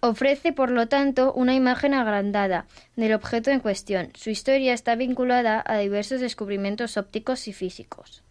ofrece, 0.00 0.54
por 0.54 0.70
lo 0.70 0.88
tanto, 0.88 1.30
una 1.34 1.54
imagen 1.54 1.92
agrandada 1.92 2.64
del 2.96 3.12
objeto 3.12 3.50
en 3.50 3.60
cuestión. 3.60 4.12
Su 4.14 4.30
historia 4.30 4.72
está 4.72 4.94
vinculada 4.94 5.62
a 5.66 5.76
diversos 5.76 6.22
descubrimientos 6.22 6.96
ópticos 6.96 7.48
y 7.48 7.52
físicos. 7.52 8.22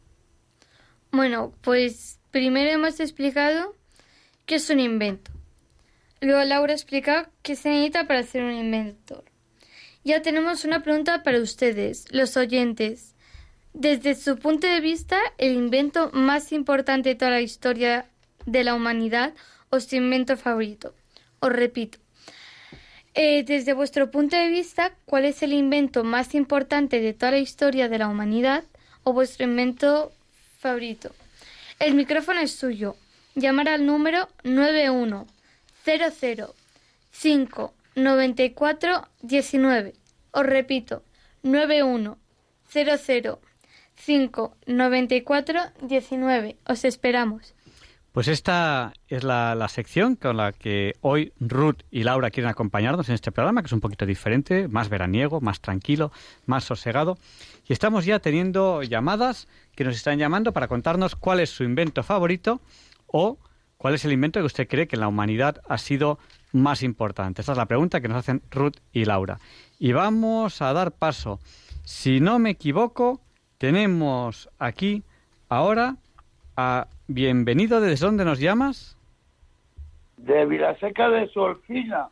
Bueno, 1.12 1.54
pues 1.62 2.20
primero 2.32 2.72
hemos 2.72 3.00
explicado 3.00 3.76
qué 4.48 4.56
es 4.56 4.68
un 4.72 4.80
invento. 4.80 5.30
Luego 6.22 6.44
Laura 6.44 6.74
explica 6.74 7.30
qué 7.44 7.56
se 7.56 7.70
necesita 7.70 8.08
para 8.08 8.24
ser 8.24 8.42
un 8.42 8.54
inventor. 8.54 9.26
Ya 10.04 10.24
tenemos 10.24 10.66
una 10.66 10.82
pregunta 10.82 11.22
para 11.22 11.40
ustedes, 11.40 12.12
los 12.12 12.36
oyentes. 12.36 13.11
Desde 13.74 14.16
su 14.16 14.38
punto 14.38 14.68
de 14.68 14.82
vista, 14.82 15.18
el 15.38 15.54
invento 15.54 16.12
más 16.12 16.52
importante 16.52 17.10
de 17.10 17.16
toda 17.16 17.32
la 17.32 17.42
historia 17.42 18.06
de 18.46 18.66
la 18.66 18.76
humanidad 18.76 19.34
o 19.70 19.80
su 19.80 19.96
invento 19.96 20.36
favorito. 20.36 20.94
Os 21.40 21.54
repito. 21.54 21.98
Eh, 23.14 23.44
desde 23.44 23.74
vuestro 23.74 24.12
punto 24.12 24.36
de 24.36 24.50
vista, 24.50 24.94
¿cuál 25.06 25.24
es 25.24 25.42
el 25.42 25.54
invento 25.54 26.04
más 26.04 26.36
importante 26.36 27.00
de 27.00 27.14
toda 27.14 27.32
la 27.32 27.40
historia 27.40 27.88
de 27.88 27.98
la 27.98 28.10
humanidad 28.10 28.66
o 29.04 29.14
vuestro 29.14 29.46
invento 29.46 30.12
favorito? 30.60 31.12
El 31.80 31.96
micrófono 31.96 32.42
es 32.42 32.52
suyo. 32.52 32.98
Llamar 33.36 33.70
al 33.70 33.86
número 33.86 34.28
91 34.44 35.28
00 35.86 36.56
5 37.12 37.74
94 37.96 39.08
19. 39.22 39.94
Os 40.32 40.46
repito, 40.46 41.04
91 41.44 42.18
00 42.70 43.40
5 44.04 44.56
94 44.68 45.60
19. 45.82 46.58
Os 46.68 46.86
esperamos. 46.86 47.54
Pues 48.12 48.28
esta 48.28 48.94
es 49.08 49.24
la, 49.24 49.56
la, 49.56 49.70
sección 49.70 50.18
con 50.18 50.36
la 50.36 50.52
que 50.52 50.96
hoy 51.00 51.32
Ruth 51.40 51.84
y 51.92 52.04
Laura 52.04 52.30
quieren 52.30 52.50
acompañarnos 52.50 53.08
en 53.08 53.16
este 53.16 53.32
programa, 53.32 53.62
que 53.62 53.68
es 53.68 53.72
un 53.72 53.80
poquito 53.80 54.06
diferente, 54.06 54.68
más 54.68 54.90
veraniego, 54.90 55.40
más 55.40 55.62
tranquilo, 55.62 56.12
más 56.46 56.66
sosegado. 56.66 57.18
Y 57.70 57.74
estamos 57.74 58.04
ya 58.04 58.20
teniendo 58.20 58.84
llamadas 58.84 59.48
que 59.76 59.86
nos 59.86 59.96
están 59.96 60.20
llamando 60.20 60.52
para 60.52 60.68
contarnos 60.68 61.16
cuál 61.16 61.40
es 61.40 61.52
su 61.52 61.64
invento 61.64 62.04
favorito 62.04 62.60
o 63.08 63.38
¿Cuál 63.82 63.96
es 63.96 64.06
el 64.06 64.12
invento 64.12 64.40
que 64.40 64.46
usted 64.46 64.68
cree 64.68 64.88
que 64.88 64.96
en 64.96 65.00
la 65.00 65.08
humanidad 65.08 65.60
ha 65.68 65.80
sido 65.80 66.20
más 66.52 66.84
importante? 66.84 67.42
Esta 67.42 67.54
es 67.54 67.58
la 67.58 67.66
pregunta 67.66 68.00
que 68.00 68.08
nos 68.08 68.20
hacen 68.20 68.44
Ruth 68.52 68.76
y 68.94 69.06
Laura. 69.06 69.40
Y 69.80 69.92
vamos 69.92 70.62
a 70.62 70.72
dar 70.72 70.92
paso. 70.92 71.40
Si 71.84 72.20
no 72.20 72.38
me 72.38 72.52
equivoco, 72.52 73.22
tenemos 73.62 74.50
aquí 74.58 75.04
ahora 75.48 75.98
a 76.58 76.88
Bienvenido. 77.06 77.80
¿Desde 77.80 78.04
dónde 78.04 78.26
nos 78.26 78.40
llamas? 78.40 78.98
De 80.18 80.48
Vilaseca 80.48 81.12
de 81.12 81.30
Solfina. 81.30 82.10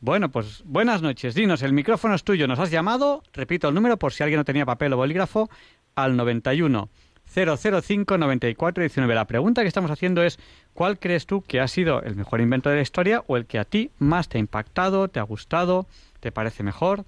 Bueno, 0.00 0.30
pues 0.30 0.62
buenas 0.64 1.02
noches. 1.02 1.34
Dinos, 1.34 1.62
el 1.62 1.74
micrófono 1.74 2.14
es 2.14 2.24
tuyo. 2.24 2.48
Nos 2.48 2.58
has 2.60 2.70
llamado, 2.70 3.22
repito 3.34 3.68
el 3.68 3.74
número 3.74 3.98
por 3.98 4.14
si 4.14 4.22
alguien 4.22 4.38
no 4.38 4.46
tenía 4.46 4.64
papel 4.64 4.94
o 4.94 4.96
bolígrafo, 4.96 5.50
al 5.96 6.16
91 6.16 6.88
005 7.26 8.16
94 8.16 8.80
19. 8.80 9.14
La 9.14 9.26
pregunta 9.26 9.60
que 9.60 9.68
estamos 9.68 9.90
haciendo 9.90 10.22
es 10.22 10.38
¿cuál 10.72 10.98
crees 10.98 11.26
tú 11.26 11.42
que 11.42 11.60
ha 11.60 11.68
sido 11.68 12.00
el 12.00 12.16
mejor 12.16 12.40
invento 12.40 12.70
de 12.70 12.76
la 12.76 12.82
historia 12.82 13.22
o 13.26 13.36
el 13.36 13.44
que 13.44 13.58
a 13.58 13.66
ti 13.66 13.90
más 13.98 14.30
te 14.30 14.38
ha 14.38 14.40
impactado, 14.40 15.08
te 15.08 15.20
ha 15.20 15.24
gustado, 15.24 15.86
te 16.20 16.32
parece 16.32 16.62
mejor? 16.62 17.04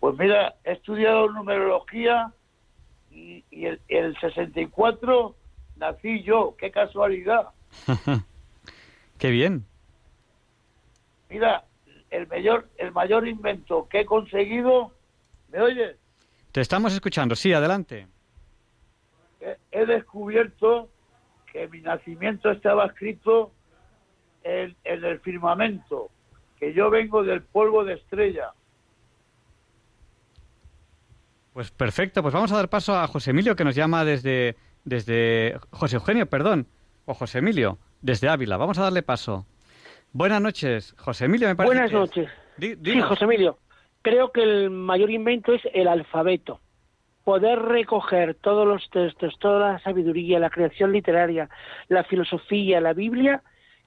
Pues 0.00 0.16
mira, 0.18 0.54
he 0.64 0.72
estudiado 0.72 1.28
numerología 1.30 2.32
y, 3.10 3.44
y 3.50 3.66
el, 3.66 3.80
el 3.88 4.18
64 4.20 5.34
nací 5.76 6.22
yo, 6.22 6.54
qué 6.58 6.70
casualidad. 6.70 7.48
qué 9.18 9.30
bien. 9.30 9.64
Mira, 11.28 11.64
el 12.10 12.26
mayor, 12.28 12.68
el 12.78 12.92
mayor 12.92 13.26
invento 13.26 13.88
que 13.88 14.00
he 14.00 14.06
conseguido, 14.06 14.92
¿me 15.50 15.60
oyes? 15.60 15.96
Te 16.52 16.60
estamos 16.60 16.92
escuchando, 16.94 17.34
sí, 17.34 17.52
adelante 17.52 18.06
he 19.70 19.86
descubierto 19.86 20.88
que 21.52 21.68
mi 21.68 21.80
nacimiento 21.80 22.50
estaba 22.50 22.86
escrito 22.86 23.52
en, 24.42 24.76
en, 24.84 25.04
el 25.04 25.20
firmamento, 25.20 26.10
que 26.58 26.72
yo 26.72 26.90
vengo 26.90 27.22
del 27.22 27.42
polvo 27.42 27.84
de 27.84 27.94
estrella. 27.94 28.52
Pues 31.58 31.72
perfecto, 31.72 32.22
pues 32.22 32.32
vamos 32.32 32.52
a 32.52 32.56
dar 32.56 32.68
paso 32.68 32.94
a 32.94 33.08
José 33.08 33.32
Emilio 33.32 33.56
que 33.56 33.64
nos 33.64 33.74
llama 33.74 34.04
desde, 34.04 34.54
desde 34.84 35.58
José 35.72 35.96
Eugenio, 35.96 36.26
perdón, 36.26 36.68
o 37.04 37.14
José 37.14 37.40
Emilio, 37.40 37.78
desde 38.00 38.28
Ávila. 38.28 38.56
Vamos 38.56 38.78
a 38.78 38.84
darle 38.84 39.02
paso. 39.02 39.44
Buenas 40.12 40.40
noches, 40.40 40.94
José 40.98 41.24
Emilio, 41.24 41.48
me 41.48 41.56
parece. 41.56 41.74
Buenas 41.74 41.92
noches. 41.92 42.30
sí, 42.60 43.00
José 43.00 43.24
Emilio. 43.24 43.58
Creo 44.02 44.30
que 44.30 44.44
el 44.44 44.70
mayor 44.70 45.10
invento 45.10 45.52
es 45.52 45.62
el 45.74 45.88
alfabeto 45.88 46.60
poder 47.24 47.58
recoger 47.58 48.36
todos 48.36 48.64
los 48.64 48.88
textos, 48.90 49.36
toda 49.40 49.72
la 49.72 49.78
sabiduría, 49.80 50.38
la 50.38 50.50
creación 50.50 50.92
literaria, 50.92 51.50
la 51.88 52.04
filosofía, 52.04 52.80
la 52.80 52.92
Biblia, 52.92 53.42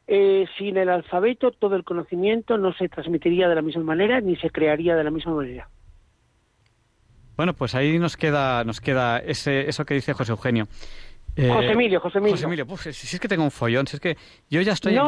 eh, 0.07 0.45
sin 0.57 0.75
el 0.75 0.89
alfabeto 0.89 1.51
todo 1.51 1.77
el 1.77 1.85
conocimiento 1.85 2.57
no 2.57 2.73
se 2.73 2.89
transmitiría 2.89 3.47
de 3.47 3.55
la 3.55 3.61
misma 3.61 3.83
manera 3.83 4.19
ni 4.19 4.35
se 4.35 4.49
crearía 4.49 4.93
de 4.97 5.05
la 5.05 5.11
misma 5.11 5.35
manera. 5.35 5.69
Bueno, 7.41 7.55
pues 7.55 7.73
ahí 7.73 7.97
nos 7.97 8.17
queda, 8.17 8.63
nos 8.63 8.79
queda 8.81 9.17
ese, 9.17 9.67
eso 9.67 9.83
que 9.83 9.95
dice 9.95 10.13
José 10.13 10.31
Eugenio. 10.31 10.67
Eh, 11.35 11.49
José 11.51 11.71
Emilio, 11.71 11.99
José 11.99 12.19
Emilio. 12.19 12.35
José 12.35 12.45
Emilio, 12.45 12.77
si, 12.77 12.93
si, 12.93 13.15
es 13.15 13.19
que 13.19 13.27
tengo 13.27 13.43
un 13.43 13.49
follón, 13.49 13.87
si 13.87 13.95
es 13.95 13.99
que 13.99 14.15
yo 14.47 14.61
ya 14.61 14.73
estoy, 14.73 14.95
en, 14.95 15.01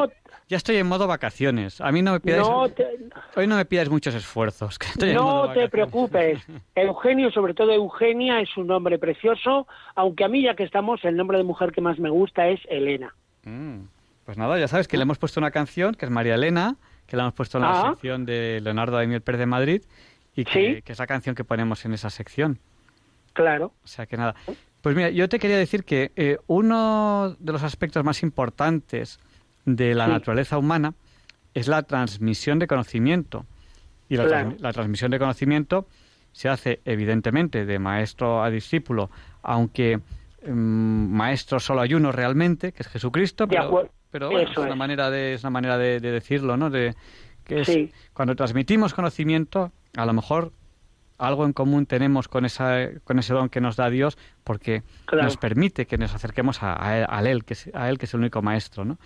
ya 0.50 0.58
estoy 0.58 0.78
en 0.78 0.88
modo 0.88 1.06
vacaciones. 1.06 1.80
A 1.80 1.91
mí 1.91 2.02
no 2.02 2.13
me 2.13 2.19
pidáis, 2.19 2.41
no 2.50 2.68
te, 2.70 2.88
hoy 3.36 3.45
no 3.45 3.55
me 3.55 3.66
pidáis 3.66 3.91
muchos 3.91 4.16
esfuerzos. 4.16 4.80
Que 4.80 5.14
no 5.14 5.53
te 5.53 5.70
preocupes. 5.70 6.39
Eugenio, 6.74 7.30
sobre 7.30 7.53
todo 7.53 7.72
Eugenia, 7.72 8.39
es 8.39 8.49
un 8.58 8.66
nombre 8.66 8.97
precioso, 8.97 9.68
aunque 9.93 10.24
a 10.24 10.28
mí 10.28 10.41
ya 10.41 10.55
que 10.55 10.64
estamos, 10.64 11.05
el 11.05 11.16
nombre 11.16 11.38
de 11.38 11.43
mujer 11.43 11.72
que 11.72 11.82
más 11.82 11.99
me 11.99 12.10
gusta 12.10 12.47
es 12.47 12.60
Elena. 12.68 13.14
Mm, 13.43 13.82
pues 14.26 14.39
nada, 14.39 14.58
ya 14.58 14.68
sabes 14.68 14.88
que 14.88 14.97
le 14.97 15.03
hemos 15.03 15.20
puesto 15.20 15.39
una 15.39 15.51
canción, 15.51 15.93
que 15.93 16.05
es 16.05 16.12
María 16.12 16.34
Elena, 16.34 16.78
que 17.05 17.16
la 17.16 17.22
hemos 17.26 17.36
puesto 17.36 17.60
en 17.60 17.66
la 17.66 17.80
Ah. 17.82 17.89
sección 17.91 18.26
de 18.26 18.60
Leonardo 18.60 18.95
Daimiel 18.95 19.22
Pérez 19.22 19.38
de 19.38 19.45
Madrid, 19.45 19.84
y 20.36 20.46
que, 20.46 20.76
Sí. 20.76 20.82
que 20.82 20.94
es 20.94 21.00
la 21.00 21.08
canción 21.08 21.36
que 21.36 21.44
ponemos 21.44 21.86
en 21.86 21.94
esa 21.94 22.10
sección. 22.10 22.60
Claro. 23.34 23.74
O 23.84 23.88
sea 23.88 24.06
que 24.06 24.18
nada. 24.18 24.36
Pues 24.82 24.96
mira, 24.96 25.10
yo 25.10 25.30
te 25.30 25.40
quería 25.40 25.58
decir 25.58 25.84
que 25.86 26.12
eh, 26.16 26.38
uno 26.48 27.36
de 27.40 27.52
los 27.52 27.64
aspectos 27.64 28.04
más 28.04 28.22
importantes 28.24 29.20
de 29.66 29.96
la 29.96 30.06
Sí. 30.06 30.12
naturaleza 30.12 30.58
humana 30.58 30.94
es 31.54 31.68
la 31.68 31.84
transmisión 31.84 32.60
de 32.60 32.68
conocimiento. 32.68 33.46
Y 34.10 34.18
la, 34.18 34.26
Claro. 34.26 34.50
trans- 34.50 34.62
la 34.62 34.74
transmisión 34.74 35.12
de 35.12 35.20
conocimiento 35.20 35.88
se 36.32 36.50
hace 36.50 36.82
evidentemente 36.86 37.66
de 37.66 37.80
maestro 37.80 38.44
a 38.44 38.50
discípulo, 38.50 39.10
aunque 39.44 40.00
mm, 40.46 40.52
maestro 40.52 41.60
solo 41.60 41.82
hay 41.82 41.94
uno 41.94 42.12
realmente, 42.12 42.74
que 42.74 42.84
es 42.84 42.90
Jesucristo, 42.90 43.48
pero, 43.48 43.90
pero 44.12 44.30
bueno, 44.30 44.50
es 44.52 44.58
una 44.58 44.72
es. 44.72 44.76
manera 44.76 45.10
de, 45.10 45.36
es 45.36 45.44
una 45.44 45.52
manera 45.52 45.78
de, 45.78 46.02
de 46.02 46.12
decirlo, 46.12 46.58
¿no? 46.58 46.70
De, 46.70 46.94
que 47.46 47.62
es, 47.62 47.68
Sí. 47.68 47.92
cuando 48.14 48.36
transmitimos 48.36 48.94
conocimiento, 48.94 49.72
a 49.96 50.06
lo 50.06 50.14
mejor 50.14 50.52
algo 51.18 51.46
en 51.46 51.54
común 51.54 51.86
tenemos 51.86 52.28
con, 52.28 52.44
esa, 52.46 52.88
con 53.04 53.20
ese 53.20 53.34
don 53.34 53.48
que 53.50 53.62
nos 53.62 53.76
da 53.76 53.89
Dios, 53.89 54.18
porque 54.44 54.84
Claro. 55.06 55.26
nos 55.26 55.38
permite 55.38 55.86
que 55.86 55.98
nos 55.98 56.14
acerquemos 56.14 56.62
a, 56.64 56.76
a 57.18 57.22
él, 57.24 57.46
que 57.46 57.54
es, 57.54 57.70
a 57.74 57.89
él, 57.89 57.98
que 57.98 58.06
es 58.06 58.14
el 58.14 58.20
único 58.22 58.41
maestro, 58.41 58.84
¿no? 58.84 58.98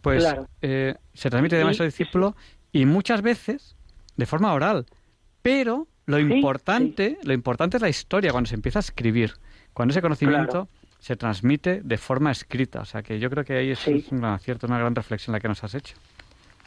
Pues 0.00 0.22
Claro. 0.24 0.48
eh, 0.62 0.94
se 1.12 1.28
transmite 1.28 1.56
de 1.56 1.64
maestro 1.64 1.84
a 1.84 1.86
discípulo 1.86 2.36
y 2.72 2.86
muchas 2.86 3.20
veces 3.20 3.76
de 4.16 4.26
forma 4.26 4.52
oral, 4.54 4.86
pero 5.42 5.86
lo 6.06 6.16
Sí, 6.16 6.22
importante, 6.22 7.18
lo 7.24 7.32
importante 7.34 7.76
es 7.76 7.82
la 7.82 7.88
historia 7.88 8.30
cuando 8.32 8.48
se 8.48 8.54
empieza 8.54 8.78
a 8.78 8.80
escribir, 8.80 9.34
cuando 9.74 9.92
ese 9.92 10.00
conocimiento 10.02 10.68
se 10.98 11.16
transmite 11.16 11.80
de 11.82 11.98
forma 11.98 12.30
escrita, 12.30 12.80
o 12.80 12.84
sea 12.84 13.02
que 13.02 13.18
yo 13.18 13.28
creo 13.30 13.44
que 13.44 13.54
ahí 13.54 13.70
es, 13.70 13.78
Sí. 13.80 13.92
es 14.06 14.12
un 14.12 14.18
gran 14.18 14.34
acierto, 14.34 14.66
una 14.66 14.78
gran 14.78 14.94
reflexión 14.94 15.32
la 15.32 15.40
que 15.40 15.48
nos 15.48 15.62
has 15.64 15.74
hecho. 15.74 15.96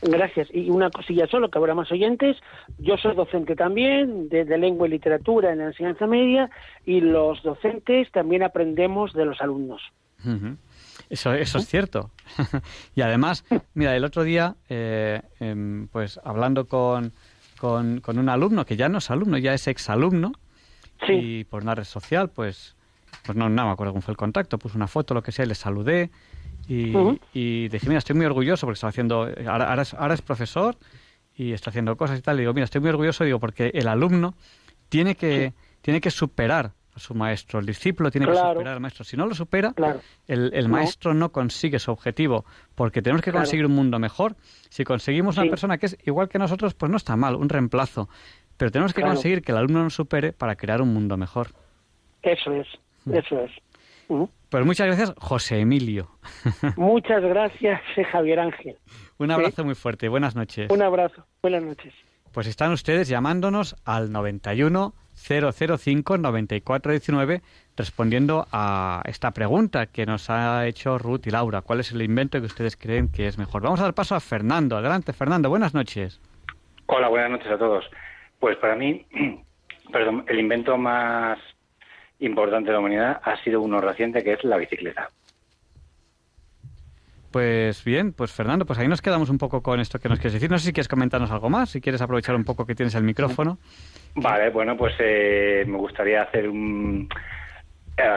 Gracias. 0.04 0.47
Y 0.54 0.70
una 0.70 0.89
cosilla 0.89 1.28
solo, 1.28 1.49
que 1.49 1.58
habrá 1.58 1.74
más 1.76 1.91
oyentes. 1.91 2.38
Yo 2.78 2.97
soy 2.97 3.16
docente 3.16 3.56
también 3.56 4.30
de, 4.30 4.45
de 4.45 4.58
lengua 4.58 4.88
y 4.88 4.91
literatura 4.91 5.51
en 5.51 5.60
la 5.60 5.66
enseñanza 5.66 6.08
media 6.08 6.49
y 6.86 7.01
los 7.01 7.41
docentes 7.43 8.12
también 8.12 8.43
aprendemos 8.43 9.14
de 9.14 9.26
los 9.26 9.39
alumnos. 9.41 9.82
Eso, 11.10 11.34
eso 11.34 11.58
es 11.58 11.68
cierto. 11.68 12.12
y 12.95 13.01
además, 13.01 13.45
mira, 13.74 13.95
el 13.95 14.06
otro 14.06 14.24
día, 14.24 14.56
eh, 14.70 15.22
em, 15.39 15.88
pues 15.88 16.20
hablando 16.24 16.68
con, 16.68 17.12
con, 17.60 17.99
con 17.99 18.18
un 18.20 18.30
alumno, 18.30 18.66
que 18.66 18.78
ya 18.78 18.88
no 18.89 18.99
es 18.99 19.12
alumno, 19.12 19.38
ya 19.38 19.54
es 19.54 19.68
exalumno, 19.68 20.32
Sí. 21.06 21.14
y 21.14 21.43
por 21.43 21.64
una 21.64 21.76
red 21.76 21.84
social, 21.84 22.30
pues 22.30 22.78
pues 23.26 23.38
no, 23.38 23.49
no 23.49 23.66
me 23.66 23.72
acuerdo 23.72 23.93
cómo 23.93 24.01
fue 24.01 24.14
el 24.14 24.18
contacto, 24.18 24.58
puse 24.58 24.78
una 24.78 24.88
foto, 24.88 25.14
lo 25.14 25.22
que 25.22 25.32
sea, 25.32 25.45
le 25.45 25.56
saludé 25.56 26.10
y, 26.68 26.93
y 27.34 27.68
dije, 27.68 27.88
mira, 27.88 27.99
estoy 27.99 28.16
muy 28.16 28.26
orgulloso 28.26 28.66
porque 28.66 28.76
estaba 28.76 28.89
haciendo, 28.89 29.30
ahora, 29.47 29.70
ahora, 29.70 29.82
es, 29.82 29.93
ahora 29.93 30.14
es 30.14 30.22
profesor 30.22 30.78
y 31.36 31.53
está 31.53 31.70
haciendo 31.70 31.95
cosas 31.97 32.20
y 32.20 32.22
tal. 32.22 32.38
Y 32.38 32.41
digo, 32.41 32.53
mira, 32.53 32.66
estoy 32.66 32.82
muy 32.82 32.89
orgulloso, 32.89 33.24
digo, 33.24 33.39
porque 33.39 33.72
el 33.74 33.88
alumno 33.88 34.36
tiene 34.89 35.16
que, 35.16 35.53
tiene 35.82 35.99
que 35.99 36.11
superar 36.11 36.72
a 36.95 36.99
su 36.99 37.16
maestro, 37.16 37.59
el 37.59 37.66
discípulo 37.66 38.11
tiene 38.11 38.28
que 38.28 38.36
superar 38.36 38.76
al 38.76 38.80
maestro. 38.80 39.03
Si 39.03 39.18
no 39.18 39.26
lo 39.26 39.34
supera, 39.34 39.74
el, 40.28 40.51
el 40.53 40.70
maestro 40.70 41.14
no 41.14 41.32
consigue 41.32 41.80
su 41.80 41.91
objetivo, 41.91 42.45
porque 42.76 43.01
tenemos 43.01 43.24
que 43.24 43.32
conseguir 43.32 43.66
un 43.66 43.74
mundo 43.74 43.97
mejor. 43.97 44.36
Si 44.70 44.84
conseguimos 44.84 45.38
una 45.38 45.49
persona 45.49 45.78
que 45.78 45.88
es 45.88 45.97
igual 46.05 46.30
que 46.30 46.38
nosotros, 46.38 46.76
pues 46.76 46.91
no 46.91 46.97
está 46.97 47.16
mal, 47.16 47.36
un 47.36 47.49
reemplazo. 47.49 48.09
Pero 48.57 48.72
tenemos 48.72 48.93
que 48.93 49.01
conseguir 49.01 49.41
que 49.41 49.51
el 49.51 49.57
alumno 49.57 49.84
nos 49.84 49.95
supere 49.95 50.32
para 50.32 50.55
crear 50.55 50.82
un 50.82 50.93
mundo 50.93 51.18
mejor. 51.18 51.47
Eso 52.22 52.53
es, 52.53 52.68
mm. 53.05 53.16
eso 53.16 53.39
es. 53.39 53.51
Pues 54.08 54.66
muchas 54.66 54.88
gracias, 54.88 55.14
José 55.18 55.60
Emilio. 55.62 56.10
Muchas 56.78 57.24
gracias, 57.24 57.82
eh, 57.95 58.04
Javier 58.04 58.39
Ángel. 58.39 58.78
Un 59.18 59.32
abrazo 59.32 59.64
muy 59.64 59.76
fuerte. 59.76 60.10
Buenas 60.10 60.36
noches. 60.36 60.70
Un 60.70 60.82
abrazo. 60.82 61.26
Buenas 61.41 61.64
noches. 61.64 61.93
Pues 62.32 62.47
están 62.47 62.72
ustedes 62.72 63.08
llamándonos 63.08 63.76
al 63.86 64.12
91 64.12 64.93
005 65.16 66.18
9419 66.18 67.41
respondiendo 67.78 68.47
a 68.51 69.01
esta 69.06 69.32
pregunta 69.32 69.86
que 69.88 70.06
nos 70.06 70.30
ha 70.30 70.68
hecho 70.68 70.97
Ruth 70.97 71.28
y 71.28 71.32
Laura. 71.32 71.62
¿Cuál 71.62 71.80
es 71.80 71.91
el 71.91 72.01
invento 72.01 72.39
que 72.39 72.45
ustedes 72.45 72.76
creen 72.78 73.12
que 73.12 73.28
es 73.28 73.38
mejor? 73.38 73.62
Vamos 73.62 73.80
a 73.80 73.84
dar 73.84 73.93
paso 73.93 74.16
a 74.16 74.20
Fernando. 74.20 74.78
Adelante, 74.78 75.14
Fernando. 75.14 75.49
Buenas 75.49 75.74
noches. 75.74 76.20
Hola, 76.88 77.08
buenas 77.08 77.32
noches 77.32 77.51
a 77.51 77.58
todos. 77.58 77.86
Pues 78.39 78.58
para 78.58 78.76
mí, 78.76 79.06
perdón, 79.91 80.26
el 80.28 80.39
invento 80.39 80.78
más 80.78 81.39
importante 82.26 82.67
de 82.67 82.74
la 82.74 82.80
humanidad 82.80 83.21
ha 83.24 83.41
sido 83.43 83.61
uno 83.61 83.82
reciente 83.82 84.24
que 84.24 84.34
es 84.34 84.43
la 84.43 84.57
bicicleta. 84.57 85.09
Pues 87.34 87.84
bien, 87.84 88.13
pues 88.13 88.32
Fernando, 88.32 88.63
pues 88.63 88.78
ahí 88.78 88.88
nos 88.88 89.01
quedamos 89.01 89.32
un 89.32 89.39
poco 89.39 89.63
con 89.63 89.80
esto 89.80 89.97
que 89.97 90.07
nos 90.07 90.19
quieres 90.19 90.34
decir. 90.34 90.51
No 90.51 90.59
sé 90.59 90.67
si 90.67 90.74
quieres 90.74 90.88
comentarnos 90.88 91.32
algo 91.32 91.49
más, 91.49 91.71
si 91.71 91.82
quieres 91.82 91.99
aprovechar 91.99 92.36
un 92.36 92.43
poco 92.43 92.63
que 92.63 92.76
tienes 92.76 92.93
el 92.93 93.03
micrófono. 93.03 93.57
Vale, 94.13 94.51
bueno, 94.51 94.78
pues 94.78 94.93
eh, 94.99 95.63
me 95.67 95.78
gustaría 95.78 96.21
hacer 96.21 96.47
un... 96.47 97.09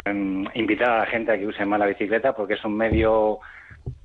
Em, 0.04 0.44
invitar 0.54 0.90
a 0.90 0.98
la 0.98 1.06
gente 1.06 1.32
a 1.32 1.38
que 1.38 1.46
use 1.46 1.64
más 1.64 1.78
la 1.78 1.86
bicicleta 1.86 2.34
porque 2.34 2.54
es 2.54 2.64
un 2.66 2.76
medio, 2.76 3.38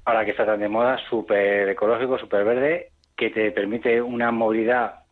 ahora 0.06 0.24
que 0.24 0.32
está 0.32 0.46
tan 0.46 0.62
de 0.62 0.70
moda, 0.70 0.98
súper 1.10 1.68
ecológico, 1.68 2.18
súper 2.18 2.46
verde, 2.46 2.92
que 3.18 3.32
te 3.32 3.52
permite 3.52 4.02
una 4.02 4.32
movilidad 4.32 5.04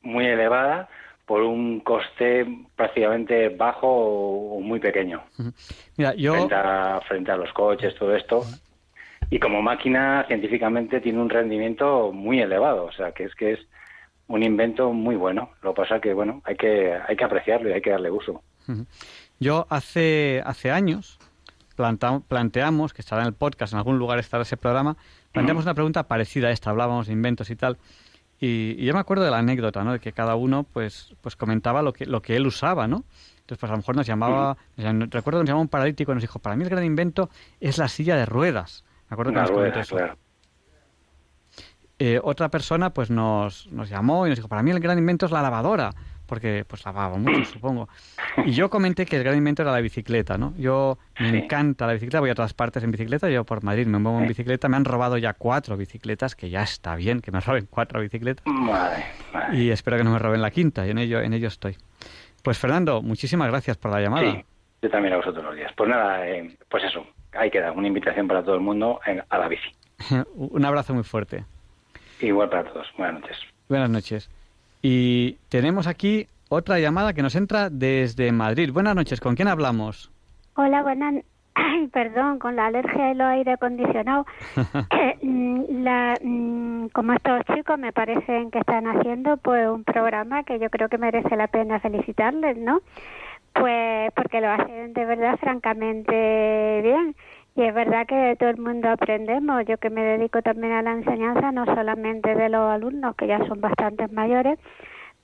muy 0.00 0.26
elevada 0.26 0.88
por 1.28 1.42
un 1.42 1.80
coste 1.80 2.46
prácticamente 2.74 3.50
bajo 3.50 3.86
o 3.86 4.60
muy 4.60 4.80
pequeño. 4.80 5.22
Mira, 5.98 6.14
yo... 6.14 6.48
frente, 7.06 7.30
a, 7.30 7.36
los 7.36 7.52
coches, 7.52 7.94
todo 7.96 8.16
esto. 8.16 8.42
Y 9.28 9.38
como 9.38 9.60
máquina, 9.60 10.24
científicamente, 10.26 11.02
tiene 11.02 11.20
un 11.20 11.28
rendimiento 11.28 12.12
muy 12.12 12.40
elevado. 12.40 12.86
O 12.86 12.92
sea, 12.92 13.12
que 13.12 13.24
es 13.24 13.34
que 13.34 13.52
es 13.52 13.60
un 14.26 14.42
invento 14.42 14.90
muy 14.94 15.16
bueno. 15.16 15.50
Lo 15.60 15.74
que 15.74 15.82
pasa 15.82 16.00
que, 16.00 16.14
bueno, 16.14 16.40
hay 16.46 16.56
que, 16.56 16.94
hay 17.06 17.14
que 17.14 17.24
apreciarlo 17.24 17.68
y 17.68 17.74
hay 17.74 17.82
que 17.82 17.90
darle 17.90 18.10
uso. 18.10 18.42
Yo 19.38 19.66
hace, 19.68 20.42
hace 20.46 20.70
años 20.70 21.18
planteamos, 21.76 22.94
que 22.94 23.02
estará 23.02 23.20
en 23.20 23.28
el 23.28 23.34
podcast, 23.34 23.74
en 23.74 23.78
algún 23.78 23.98
lugar 23.98 24.18
estará 24.18 24.42
ese 24.42 24.56
programa, 24.56 24.96
planteamos 25.32 25.64
una 25.64 25.74
pregunta 25.74 26.08
parecida 26.08 26.48
a 26.48 26.50
esta, 26.50 26.70
hablábamos 26.70 27.06
de 27.06 27.12
inventos 27.12 27.50
y 27.50 27.56
tal, 27.56 27.78
y, 28.40 28.84
yo 28.84 28.94
me 28.94 29.00
acuerdo 29.00 29.24
de 29.24 29.30
la 29.30 29.38
anécdota, 29.38 29.84
¿no? 29.84 29.92
De 29.92 30.00
que 30.00 30.12
cada 30.12 30.36
uno, 30.36 30.64
pues, 30.64 31.14
pues 31.20 31.36
comentaba 31.36 31.82
lo 31.82 31.92
que, 31.92 32.06
lo 32.06 32.22
que 32.22 32.36
él 32.36 32.46
usaba, 32.46 32.86
¿no? 32.86 33.04
Entonces, 33.40 33.60
pues 33.60 33.70
a 33.70 33.72
lo 33.72 33.78
mejor 33.78 33.96
nos 33.96 34.06
llamaba, 34.06 34.56
recuerdo 34.76 35.38
que 35.38 35.44
nos 35.44 35.46
llamaba 35.46 35.62
un 35.62 35.68
paralítico 35.68 36.12
y 36.12 36.14
nos 36.14 36.22
dijo, 36.22 36.38
para 36.38 36.54
mí 36.54 36.64
el 36.64 36.70
gran 36.70 36.84
invento 36.84 37.30
es 37.60 37.78
la 37.78 37.88
silla 37.88 38.16
de 38.16 38.26
ruedas. 38.26 38.84
Me 39.08 39.14
acuerdo 39.14 39.32
que 39.32 39.40
nos 39.40 39.50
comentó 39.50 39.80
eso. 39.80 39.96
Eh, 41.98 42.20
otra 42.22 42.50
persona, 42.50 42.90
pues 42.90 43.10
nos, 43.10 43.66
nos 43.68 43.88
llamó 43.88 44.26
y 44.26 44.30
nos 44.30 44.38
dijo, 44.38 44.48
para 44.48 44.62
mí 44.62 44.70
el 44.70 44.80
gran 44.80 44.98
invento 44.98 45.26
es 45.26 45.32
la 45.32 45.42
lavadora 45.42 45.94
porque 46.28 46.64
pues 46.68 46.84
lavaba 46.84 47.16
mucho, 47.16 47.44
supongo. 47.52 47.88
Y 48.44 48.52
yo 48.52 48.70
comenté 48.70 49.06
que 49.06 49.16
el 49.16 49.24
gran 49.24 49.36
invento 49.36 49.62
era 49.62 49.72
la 49.72 49.80
bicicleta, 49.80 50.38
¿no? 50.38 50.54
Yo 50.56 50.98
me 51.18 51.30
encanta 51.30 51.86
la 51.86 51.94
bicicleta, 51.94 52.20
voy 52.20 52.30
a 52.30 52.34
todas 52.34 52.54
partes 52.54 52.84
en 52.84 52.92
bicicleta, 52.92 53.28
yo 53.28 53.44
por 53.44 53.64
Madrid 53.64 53.86
me 53.86 53.98
muevo 53.98 54.20
en 54.20 54.28
bicicleta, 54.28 54.68
me 54.68 54.76
han 54.76 54.84
robado 54.84 55.16
ya 55.16 55.32
cuatro 55.32 55.76
bicicletas, 55.76 56.36
que 56.36 56.50
ya 56.50 56.62
está 56.62 56.94
bien 56.94 57.20
que 57.20 57.32
me 57.32 57.40
roben 57.40 57.66
cuatro 57.68 58.00
bicicletas. 58.00 58.44
Y 59.52 59.70
espero 59.70 59.96
que 59.96 60.04
no 60.04 60.12
me 60.12 60.18
roben 60.18 60.42
la 60.42 60.50
quinta, 60.50 60.86
y 60.86 60.90
en 60.90 60.98
ello, 60.98 61.20
en 61.20 61.32
ello 61.32 61.48
estoy. 61.48 61.76
Pues 62.42 62.58
Fernando, 62.58 63.02
muchísimas 63.02 63.48
gracias 63.48 63.76
por 63.76 63.90
la 63.90 64.00
llamada. 64.00 64.30
Sí, 64.30 64.44
yo 64.82 64.90
también 64.90 65.14
a 65.14 65.16
vosotros 65.16 65.44
los 65.44 65.56
días. 65.56 65.72
Pues 65.76 65.88
nada, 65.88 66.28
eh, 66.28 66.56
pues 66.68 66.84
eso, 66.84 67.06
ahí 67.32 67.50
queda, 67.50 67.72
una 67.72 67.88
invitación 67.88 68.28
para 68.28 68.42
todo 68.42 68.54
el 68.54 68.60
mundo 68.60 69.00
a 69.28 69.38
la 69.38 69.48
bici. 69.48 69.70
Un 70.34 70.64
abrazo 70.64 70.94
muy 70.94 71.04
fuerte. 71.04 71.44
Igual 72.20 72.48
para 72.48 72.64
todos. 72.64 72.86
Buenas 72.96 73.20
noches. 73.20 73.38
Buenas 73.68 73.90
noches. 73.90 74.30
Y 74.82 75.38
tenemos 75.48 75.86
aquí 75.86 76.28
otra 76.48 76.78
llamada 76.78 77.12
que 77.12 77.22
nos 77.22 77.34
entra 77.34 77.70
desde 77.70 78.32
Madrid. 78.32 78.70
Buenas 78.72 78.94
noches, 78.94 79.20
¿con 79.20 79.34
quién 79.34 79.48
hablamos? 79.48 80.10
Hola, 80.54 80.82
buenas. 80.82 81.24
Ay, 81.54 81.88
perdón, 81.92 82.38
con 82.38 82.56
la 82.56 82.66
alergia 82.66 83.06
del 83.06 83.20
aire 83.20 83.52
acondicionado. 83.52 84.26
Eh, 84.90 85.18
mm, 85.22 85.82
la, 85.84 86.14
mm, 86.22 86.88
como 86.88 87.12
estos 87.12 87.42
chicos 87.54 87.78
me 87.78 87.92
parecen 87.92 88.50
que 88.50 88.58
están 88.58 88.86
haciendo 88.86 89.36
pues 89.36 89.68
un 89.68 89.84
programa 89.84 90.42
que 90.42 90.58
yo 90.58 90.70
creo 90.70 90.88
que 90.88 90.98
merece 90.98 91.36
la 91.36 91.46
pena 91.46 91.78
felicitarles, 91.78 92.56
¿no? 92.56 92.80
Pues 93.52 94.10
porque 94.14 94.40
lo 94.40 94.50
hacen 94.50 94.92
de 94.92 95.04
verdad 95.04 95.36
francamente 95.38 96.80
bien. 96.82 97.14
Y 97.58 97.62
es 97.64 97.74
verdad 97.74 98.06
que 98.06 98.36
todo 98.38 98.50
el 98.50 98.58
mundo 98.58 98.88
aprendemos. 98.88 99.64
Yo 99.66 99.78
que 99.78 99.90
me 99.90 100.04
dedico 100.04 100.40
también 100.42 100.74
a 100.74 100.82
la 100.82 100.92
enseñanza, 100.92 101.50
no 101.50 101.64
solamente 101.64 102.36
de 102.36 102.48
los 102.48 102.70
alumnos, 102.70 103.16
que 103.16 103.26
ya 103.26 103.44
son 103.48 103.60
bastantes 103.60 104.12
mayores, 104.12 104.60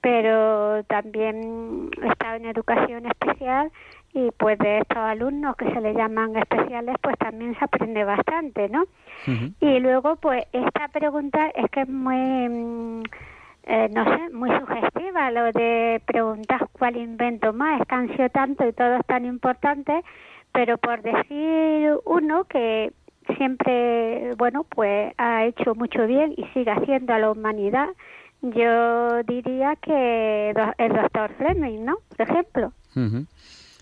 pero 0.00 0.82
también 0.88 1.90
he 2.02 2.08
estado 2.08 2.34
en 2.34 2.46
educación 2.46 3.06
especial 3.06 3.70
y 4.12 4.32
pues 4.36 4.58
de 4.58 4.78
estos 4.78 4.98
alumnos 4.98 5.54
que 5.54 5.72
se 5.72 5.80
les 5.80 5.96
llaman 5.96 6.34
especiales, 6.34 6.96
pues 7.00 7.16
también 7.18 7.56
se 7.56 7.64
aprende 7.64 8.02
bastante, 8.02 8.68
¿no? 8.68 8.82
Y 9.60 9.78
luego, 9.78 10.16
pues 10.16 10.44
esta 10.52 10.88
pregunta 10.88 11.52
es 11.54 11.70
que 11.70 11.82
es 11.82 11.88
muy... 11.88 12.48
Mm, 12.48 13.02
eh, 13.66 13.88
no 13.94 14.04
sé, 14.04 14.30
muy 14.34 14.50
sugestiva 14.58 15.30
lo 15.30 15.50
de 15.52 16.02
preguntar 16.04 16.68
cuál 16.72 16.96
invento 16.96 17.54
más, 17.54 17.80
es 17.80 17.86
que 17.86 17.94
han 17.94 18.08
sido 18.14 18.28
tanto 18.28 18.68
y 18.68 18.72
todo 18.74 18.96
es 18.96 19.06
tan 19.06 19.24
importante 19.24 20.02
pero 20.54 20.78
por 20.78 21.02
decir 21.02 21.90
uno 22.06 22.44
que 22.44 22.92
siempre, 23.36 24.34
bueno, 24.36 24.64
pues 24.64 25.12
ha 25.18 25.44
hecho 25.44 25.74
mucho 25.74 26.06
bien 26.06 26.32
y 26.36 26.44
sigue 26.54 26.70
haciendo 26.70 27.12
a 27.12 27.18
la 27.18 27.32
humanidad, 27.32 27.88
yo 28.40 29.22
diría 29.24 29.74
que 29.76 30.50
el 30.78 30.92
doctor 30.92 31.32
Fleming, 31.38 31.84
¿no? 31.84 31.96
Por 32.16 32.28
ejemplo. 32.28 32.72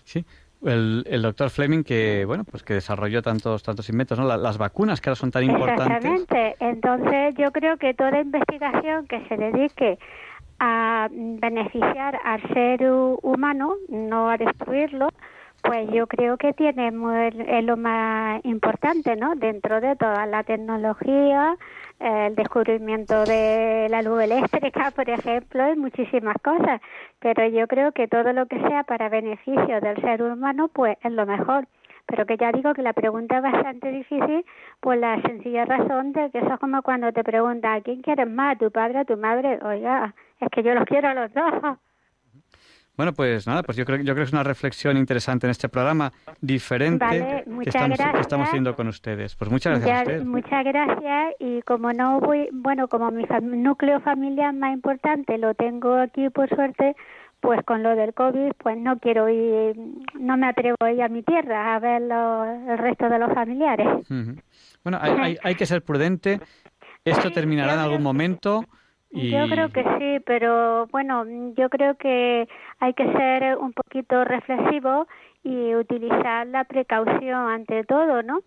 Sí. 0.03 0.25
El, 0.65 1.03
el, 1.07 1.21
doctor 1.21 1.49
Fleming 1.49 1.83
que 1.83 2.23
bueno 2.25 2.45
pues 2.45 2.63
que 2.63 2.73
desarrolló 2.73 3.21
tantos 3.21 3.63
tantos 3.63 3.89
inventos 3.89 4.17
no 4.17 4.25
las 4.25 4.57
vacunas 4.57 5.01
que 5.01 5.09
ahora 5.09 5.17
son 5.17 5.29
tan 5.29 5.43
importantes 5.43 6.05
exactamente 6.05 6.55
entonces 6.61 7.35
yo 7.35 7.51
creo 7.51 7.75
que 7.75 7.93
toda 7.93 8.21
investigación 8.21 9.05
que 9.07 9.27
se 9.27 9.35
dedique 9.35 9.99
a 10.59 11.09
beneficiar 11.11 12.17
al 12.23 12.41
ser 12.53 12.89
humano 12.89 13.75
no 13.89 14.29
a 14.29 14.37
destruirlo 14.37 15.09
pues 15.63 15.89
yo 15.91 16.07
creo 16.07 16.37
que 16.37 16.53
tiene 16.53 16.87
es 16.89 17.63
lo 17.63 17.77
más 17.77 18.41
importante, 18.43 19.15
¿no? 19.15 19.35
Dentro 19.35 19.79
de 19.79 19.95
toda 19.95 20.25
la 20.25 20.43
tecnología, 20.43 21.55
el 21.99 22.35
descubrimiento 22.35 23.23
de 23.23 23.87
la 23.89 24.01
luz 24.01 24.23
eléctrica, 24.23 24.91
por 24.95 25.09
ejemplo, 25.09 25.71
y 25.71 25.77
muchísimas 25.77 26.35
cosas. 26.43 26.81
Pero 27.19 27.47
yo 27.47 27.67
creo 27.67 27.93
que 27.93 28.09
todo 28.09 28.33
lo 28.33 28.45
que 28.47 28.59
sea 28.67 28.83
para 28.83 29.07
beneficio 29.07 29.79
del 29.79 30.01
ser 30.01 30.21
humano, 30.21 30.67
pues 30.67 30.97
es 31.01 31.11
lo 31.13 31.25
mejor. 31.25 31.65
Pero 32.07 32.25
que 32.25 32.35
ya 32.35 32.51
digo 32.51 32.73
que 32.73 32.81
la 32.81 32.91
pregunta 32.91 33.37
es 33.37 33.43
bastante 33.43 33.89
difícil 33.89 34.45
por 34.81 34.97
la 34.97 35.21
sencilla 35.21 35.63
razón 35.63 36.11
de 36.11 36.29
que 36.31 36.39
eso 36.39 36.53
es 36.53 36.59
como 36.59 36.81
cuando 36.81 37.13
te 37.13 37.23
preguntan, 37.23 37.77
¿a 37.77 37.81
quién 37.81 38.01
quieres 38.01 38.29
más, 38.29 38.57
tu 38.57 38.69
padre 38.69 38.99
o 38.99 39.05
tu 39.05 39.15
madre? 39.15 39.59
Oiga, 39.63 40.13
es 40.41 40.49
que 40.49 40.61
yo 40.61 40.73
los 40.73 40.83
quiero 40.83 41.07
a 41.07 41.13
los 41.13 41.33
dos. 41.33 41.77
Bueno, 42.95 43.13
pues 43.13 43.47
nada, 43.47 43.63
pues 43.63 43.75
yo 43.75 43.85
creo, 43.85 43.97
yo 43.97 44.13
creo 44.13 44.17
que 44.17 44.23
es 44.23 44.33
una 44.33 44.43
reflexión 44.43 44.97
interesante 44.97 45.47
en 45.47 45.51
este 45.51 45.67
programa 45.67 46.13
diferente 46.41 47.05
que, 47.09 47.69
estamos, 47.69 47.97
que, 47.97 48.19
estamos, 48.19 48.47
haciendo 48.47 48.75
con 48.75 48.87
ustedes. 48.87 49.35
Pues 49.35 49.49
muchas 49.49 49.79
gracias 49.79 49.97
a 49.97 50.01
ustedes. 50.01 50.25
Muchas 50.25 50.63
gracias 50.63 51.33
y 51.39 51.61
como 51.63 51.91
no 51.91 52.19
voy, 52.19 52.49
bueno, 52.51 52.87
como 52.87 53.09
mi 53.09 53.25
núcleo 53.57 53.99
familiar 54.01 54.53
más 54.53 54.73
importante 54.73 55.39
lo 55.39 55.55
tengo 55.55 55.95
aquí 55.95 56.29
por 56.29 56.47
suerte, 56.49 56.95
pues 57.39 57.61
con 57.65 57.81
lo 57.81 57.95
del 57.95 58.13
COVID, 58.13 58.51
pues 58.59 58.77
no 58.77 58.99
quiero 58.99 59.27
ir, 59.27 59.75
no 60.19 60.37
me 60.37 60.47
atrevo 60.47 60.77
a 60.81 60.91
ir 60.91 61.01
a 61.01 61.09
mi 61.09 61.23
tierra 61.23 61.75
a 61.75 61.79
ver 61.79 62.03
el 62.03 62.77
resto 62.77 63.09
de 63.09 63.17
los 63.17 63.33
familiares. 63.33 63.87
Bueno, 64.83 64.99
hay, 65.01 65.11
hay, 65.19 65.37
hay 65.43 65.55
que 65.55 65.65
ser 65.65 65.83
prudente. 65.83 66.39
Esto 67.05 67.31
terminará 67.31 67.73
en 67.73 67.79
algún 67.79 68.03
momento. 68.03 68.65
Yo 69.13 69.47
creo 69.47 69.69
que 69.69 69.83
sí, 69.99 70.23
pero 70.25 70.87
bueno, 70.87 71.25
yo 71.55 71.69
creo 71.69 71.95
que 71.95 72.47
hay 72.79 72.93
que 72.93 73.11
ser 73.13 73.57
un 73.57 73.71
poquito 73.71 74.23
reflexivo 74.25 75.07
y 75.43 75.75
utilizar 75.75 76.47
la 76.47 76.63
precaución 76.63 77.47
ante 77.47 77.83
todo, 77.83 78.23
¿no? 78.23 78.39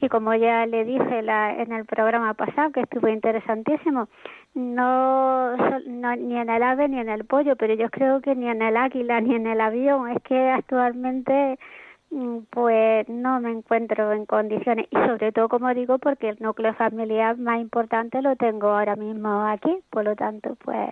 Y 0.00 0.08
como 0.08 0.34
ya 0.34 0.66
le 0.66 0.84
dije 0.84 1.22
la, 1.22 1.54
en 1.54 1.72
el 1.72 1.86
programa 1.86 2.34
pasado, 2.34 2.72
que 2.72 2.80
estuvo 2.80 3.08
interesantísimo, 3.08 4.08
no, 4.54 5.56
no, 5.86 6.16
ni 6.16 6.36
en 6.36 6.50
el 6.50 6.62
ave 6.62 6.88
ni 6.88 6.98
en 6.98 7.08
el 7.08 7.24
pollo, 7.24 7.56
pero 7.56 7.74
yo 7.74 7.88
creo 7.90 8.20
que 8.20 8.34
ni 8.34 8.48
en 8.48 8.60
el 8.60 8.76
águila 8.76 9.20
ni 9.20 9.34
en 9.36 9.46
el 9.46 9.60
avión, 9.60 10.10
es 10.10 10.22
que 10.24 10.50
actualmente 10.50 11.58
pues 12.50 13.08
no 13.08 13.40
me 13.40 13.50
encuentro 13.50 14.12
en 14.12 14.26
condiciones 14.26 14.86
y 14.90 14.96
sobre 14.96 15.32
todo 15.32 15.48
como 15.48 15.72
digo 15.72 15.98
porque 15.98 16.28
el 16.28 16.36
núcleo 16.40 16.74
familiar 16.74 17.38
más 17.38 17.60
importante 17.60 18.20
lo 18.20 18.36
tengo 18.36 18.68
ahora 18.68 18.96
mismo 18.96 19.46
aquí, 19.46 19.78
por 19.90 20.04
lo 20.04 20.14
tanto 20.14 20.56
pues 20.62 20.90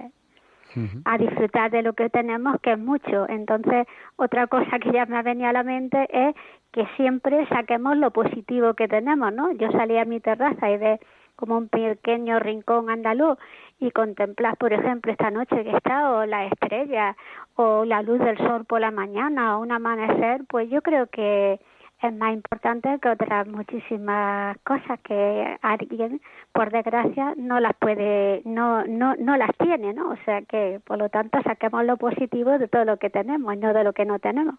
a 1.05 1.19
disfrutar 1.19 1.71
de 1.71 1.83
lo 1.83 1.95
que 1.95 2.09
tenemos, 2.11 2.61
que 2.61 2.73
es 2.73 2.79
mucho. 2.79 3.29
Entonces, 3.29 3.87
otra 4.17 4.47
cosa 4.47 4.79
que 4.79 4.93
ya 4.93 5.05
me 5.07 5.17
ha 5.17 5.23
venido 5.23 5.49
a 5.49 5.53
la 5.53 5.65
mente 5.65 6.07
es 6.13 6.35
que 6.73 6.87
siempre 6.97 7.47
saquemos 7.49 7.97
lo 7.97 8.13
positivo 8.13 8.75
que 8.75 8.87
tenemos, 8.87 9.33
¿no? 9.33 9.51
Yo 9.53 9.71
salí 9.73 9.99
a 9.99 10.05
mi 10.05 10.21
terraza 10.21 10.71
y 10.71 10.79
ve 10.79 11.01
como 11.41 11.59
un 11.59 11.69
pequeño 11.69 12.39
rincón 12.39 12.91
andaluz 12.91 13.39
y 13.81 13.91
contemplar, 13.91 14.57
por 14.59 14.73
ejemplo, 14.73 15.11
esta 15.11 15.31
noche 15.31 15.65
que 15.65 15.77
está, 15.77 16.13
o 16.13 16.27
la 16.27 16.47
estrella, 16.47 17.17
o 17.57 17.85
la 17.85 18.03
luz 18.03 18.21
del 18.21 18.37
sol 18.39 18.67
por 18.67 18.81
la 18.81 18.91
mañana, 18.91 19.57
o 19.57 19.63
un 19.63 19.73
amanecer, 19.73 20.43
pues 20.49 20.69
yo 20.71 20.83
creo 20.83 21.07
que 21.07 21.59
es 22.03 22.15
más 22.15 22.33
importante 22.33 22.99
que 23.01 23.09
otras 23.09 23.47
muchísimas 23.47 24.57
cosas 24.65 24.99
que 25.01 25.59
alguien, 25.61 26.21
por 26.53 26.71
desgracia, 26.71 27.35
no 27.37 27.61
las 27.61 27.75
puede, 27.77 28.43
no, 28.45 28.85
no, 28.85 29.15
no 29.17 29.37
las 29.37 29.51
tiene, 29.59 29.93
¿no? 29.93 30.11
O 30.11 30.17
sea 30.25 30.43
que, 30.43 30.81
por 30.85 30.99
lo 30.99 31.09
tanto, 31.09 31.39
saquemos 31.43 31.85
lo 31.85 31.97
positivo 31.97 32.59
de 32.59 32.69
todo 32.69 32.85
lo 32.85 32.97
que 32.97 33.11
tenemos, 33.11 33.57
no 33.59 33.73
de 33.75 33.85
lo 33.85 33.93
que 33.93 34.05
no 34.05 34.19
tenemos. 34.19 34.55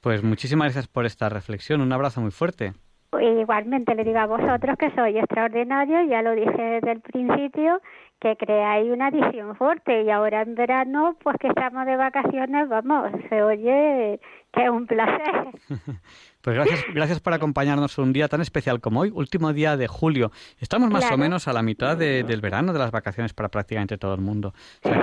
Pues 0.00 0.22
muchísimas 0.22 0.66
gracias 0.66 0.86
por 0.86 1.06
esta 1.06 1.28
reflexión. 1.28 1.80
Un 1.80 1.92
abrazo 1.92 2.20
muy 2.20 2.30
fuerte. 2.30 2.72
Igualmente 3.20 3.94
le 3.94 4.04
digo 4.04 4.18
a 4.18 4.26
vosotros 4.26 4.76
que 4.78 4.90
soy 4.92 5.18
extraordinario, 5.18 6.02
ya 6.02 6.22
lo 6.22 6.32
dije 6.32 6.62
desde 6.62 6.92
el 6.92 7.00
principio, 7.00 7.80
que 8.20 8.36
creáis 8.36 8.90
una 8.90 9.08
edición 9.08 9.54
fuerte 9.56 10.02
y 10.02 10.10
ahora 10.10 10.42
en 10.42 10.54
verano, 10.54 11.16
pues 11.22 11.36
que 11.38 11.48
estamos 11.48 11.84
de 11.84 11.96
vacaciones, 11.96 12.68
vamos, 12.68 13.10
se 13.28 13.42
oye 13.42 14.18
que 14.52 14.70
un 14.70 14.86
placer. 14.86 15.48
Pues 16.42 16.56
gracias, 16.56 16.84
gracias 16.92 17.20
por 17.20 17.32
acompañarnos 17.34 17.98
un 17.98 18.12
día 18.12 18.26
tan 18.26 18.40
especial 18.40 18.80
como 18.80 19.02
hoy, 19.02 19.12
último 19.14 19.52
día 19.52 19.76
de 19.76 19.86
julio. 19.86 20.32
Estamos 20.58 20.90
más 20.90 21.08
o 21.12 21.16
menos 21.16 21.46
a 21.46 21.52
la 21.52 21.62
mitad 21.62 21.96
del 21.96 22.40
verano, 22.40 22.72
de 22.72 22.80
las 22.80 22.90
vacaciones 22.90 23.32
para 23.32 23.48
prácticamente 23.48 23.96
todo 23.96 24.14
el 24.14 24.22
mundo. 24.22 24.52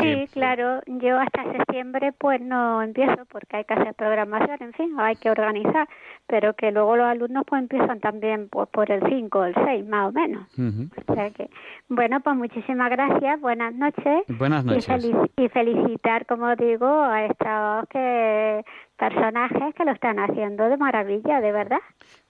sí, 0.02 0.28
claro. 0.34 0.82
Yo 0.86 1.18
hasta 1.18 1.50
septiembre 1.54 2.12
pues 2.12 2.42
no 2.42 2.84
empiezo 2.84 3.24
porque 3.32 3.56
hay 3.56 3.64
que 3.64 3.74
hacer 3.74 3.94
programación, 3.94 4.58
en 4.60 4.74
fin, 4.74 4.94
hay 5.00 5.16
que 5.16 5.32
organizar, 5.32 5.88
pero 6.28 6.56
que 6.56 6.72
luego 6.72 6.98
los 6.98 7.06
alumnos 7.06 7.46
pues 7.48 7.62
empiezan 7.62 8.02
también 8.02 8.50
pues, 8.50 8.68
por 8.68 8.92
el 8.92 9.02
5 9.08 9.40
o 9.40 9.46
el 9.46 9.56
6 9.56 9.86
más 9.88 10.10
o 10.10 10.12
menos. 10.12 10.46
O 11.08 11.14
sea 11.14 11.30
que, 11.32 11.50
bueno, 11.88 12.20
pues 12.20 12.36
muchísimas 12.36 12.90
gracias, 12.90 13.40
buenas 13.40 13.74
noches. 13.76 14.26
Buenas 14.28 14.66
noches. 14.66 15.06
Y, 15.06 15.42
y 15.42 15.48
felicitar, 15.48 16.26
como 16.26 16.54
digo, 16.58 16.86
a 16.86 17.24
estos 17.24 17.88
que 17.90 18.66
personajes 19.00 19.74
que 19.76 19.86
lo 19.86 19.92
están 19.92 20.20
haciendo 20.20 20.70
de 20.70 20.78
maravilla, 20.78 21.42
de 21.42 21.52
verdad. 21.52 21.80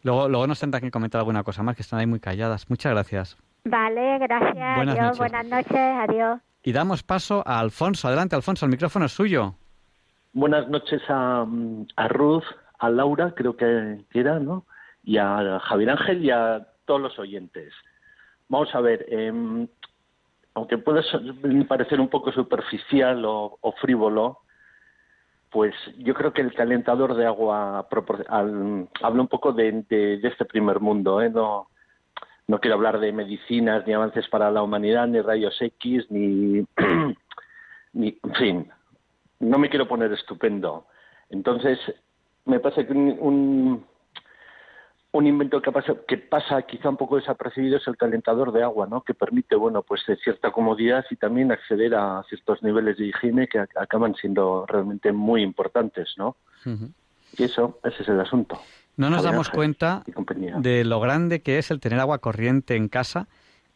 Luego, 0.03 0.30
luego 0.30 0.47
nos 0.47 0.59
tendrá 0.59 0.80
que 0.80 0.91
comentar 0.91 1.20
alguna 1.20 1.43
cosa 1.43 1.63
más, 1.63 1.76
que 1.76 1.82
están 1.82 1.99
ahí 1.99 2.05
muy 2.07 2.20
calladas. 2.20 2.70
Muchas 2.70 2.93
gracias. 2.93 3.38
Vale, 3.65 4.20
gracias. 4.20 4.76
Buenas 4.78 4.95
adiós, 4.95 5.05
noches. 5.05 5.17
buenas 5.17 5.45
noches, 5.47 6.09
adiós. 6.09 6.39
Y 6.63 6.72
damos 6.72 7.03
paso 7.03 7.43
a 7.45 7.59
Alfonso. 7.59 8.07
Adelante, 8.07 8.36
Alfonso, 8.36 8.65
el 8.65 8.72
micrófono 8.72 9.05
es 9.05 9.11
suyo. 9.11 9.55
Buenas 10.32 10.70
noches 10.70 11.01
a, 11.09 11.45
a 11.95 12.07
Ruth, 12.07 12.43
a 12.78 12.89
Laura, 12.89 13.34
creo 13.36 13.57
que 13.57 14.05
era, 14.13 14.39
¿no? 14.39 14.65
Y 15.03 15.17
a 15.17 15.59
Javier 15.61 15.89
Ángel 15.89 16.24
y 16.24 16.30
a 16.30 16.67
todos 16.86 17.01
los 17.01 17.17
oyentes. 17.17 17.74
Vamos 18.47 18.74
a 18.76 18.82
ver, 18.82 19.05
eh, 19.09 19.67
aunque 20.53 20.78
puede 20.78 21.01
parecer 21.67 21.99
un 21.99 22.09
poco 22.09 22.32
superficial 22.32 23.26
o, 23.26 23.57
o 23.59 23.72
frívolo, 23.74 24.39
pues 25.52 25.74
yo 25.97 26.14
creo 26.14 26.34
que 26.34 26.41
el 26.41 26.54
calentador 26.54 27.16
de 27.16 27.26
agua 27.26 27.88
al, 28.28 28.88
habla 29.02 29.22
un 29.22 29.28
poco 29.28 29.52
de, 29.52 29.84
este 30.24 30.45
primer 30.45 30.80
mundo. 30.80 31.22
¿eh? 31.22 31.30
No, 31.30 31.68
no 32.47 32.60
quiero 32.60 32.76
hablar 32.76 33.00
de 33.00 33.12
medicinas, 33.12 33.86
ni 33.86 33.93
avances 33.93 34.28
para 34.28 34.52
la 34.52 34.62
humanidad, 34.62 35.08
ni 35.08 35.22
rayos 35.22 35.60
X, 35.62 36.06
ni, 36.10 36.66
ni. 37.93 38.18
En 38.24 38.36
fin, 38.36 38.72
no 39.39 39.58
me 39.58 39.70
quiero 39.70 39.88
poner 39.88 40.12
estupendo. 40.14 40.86
Entonces, 41.30 41.80
me 42.45 42.60
parece 42.60 42.86
que 42.86 42.93
un, 42.93 43.18
un, 43.20 43.86
un 45.12 45.26
invento 45.26 45.62
que 45.62 45.72
pasa, 45.72 45.95
que 46.07 46.18
pasa 46.18 46.62
quizá 46.62 46.89
un 46.89 46.97
poco 46.97 47.16
desapercibido 47.16 47.78
es 47.78 47.88
el 47.88 47.97
calentador 47.97 48.51
de 48.51 48.62
agua, 48.64 48.88
¿no? 48.88 49.01
Que 49.01 49.16
permite, 49.16 49.55
bueno, 49.55 49.82
pues 49.82 50.01
cierta 50.24 50.51
comodidad 50.51 51.03
y 51.10 51.16
también 51.16 51.51
acceder 51.51 51.95
a 51.95 52.24
ciertos 52.30 52.62
niveles 52.62 52.97
de 52.97 53.07
higiene 53.07 53.47
que 53.47 53.60
acaban 53.60 54.14
siendo 54.16 54.66
realmente 54.68 55.12
muy 55.12 55.41
importantes, 55.41 56.14
¿no? 56.18 56.38
Uh 56.66 56.70
-huh. 56.70 56.91
Y 57.38 57.43
eso, 57.43 57.80
ese 57.84 58.03
es 58.03 58.10
el 58.10 58.20
asunto. 58.20 58.60
No 58.97 59.10
nos 59.10 59.24
damos 59.24 59.49
cuenta 59.49 60.03
de 60.57 60.84
lo 60.84 60.99
grande 60.99 61.41
que 61.41 61.57
es 61.57 61.72
el 61.72 61.80
tener 61.80 61.99
agua 61.99 62.20
corriente 62.20 62.76
en 62.76 62.88
casa 62.89 63.28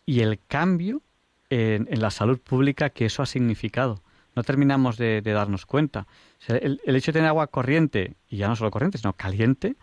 y 0.05 0.19
el 0.19 0.39
cambio 0.47 1.01
en, 1.49 1.87
en 1.89 2.01
la 2.01 2.11
salud 2.11 2.39
pública 2.39 2.89
que 2.89 3.05
eso 3.05 3.23
ha 3.23 3.25
significado. 3.25 4.01
No 4.35 4.43
terminamos 4.43 4.97
de, 4.97 5.21
de 5.21 5.31
darnos 5.31 5.65
cuenta. 5.65 6.07
O 6.39 6.41
sea, 6.41 6.57
el, 6.57 6.81
el 6.83 6.95
hecho 6.95 7.11
de 7.11 7.19
tener 7.19 7.29
agua 7.29 7.47
corriente, 7.47 8.15
y 8.27 8.37
ya 8.37 8.47
no 8.47 8.55
solo 8.55 8.69
corriente, 8.69 8.97
sino 8.97 9.13
caliente, 9.13 9.75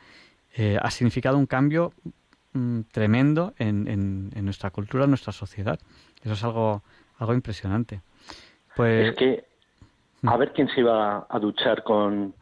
eh, 0.62 0.76
ha 0.78 0.90
significado 0.90 1.38
un 1.38 1.46
cambio 1.46 1.94
mm, 2.52 2.80
tremendo 2.92 3.54
en, 3.56 3.88
en, 3.88 4.30
en, 4.34 4.44
nuestra 4.44 4.68
cultura, 4.68 5.04
en 5.04 5.11
nuestra 5.11 5.32
sociedad. 5.32 5.80
Eso 6.22 6.34
es 6.34 6.44
algo, 6.44 6.82
algo 7.18 7.32
impresionante. 7.32 8.02
Pues... 8.76 9.08
Es 9.08 9.16
que 9.16 9.44
a 10.22 10.36
ver 10.36 10.52
quién 10.52 10.68
se 10.68 10.80
iba 10.80 11.26
a 11.26 11.38
duchar 11.38 11.82
con, 11.82 12.34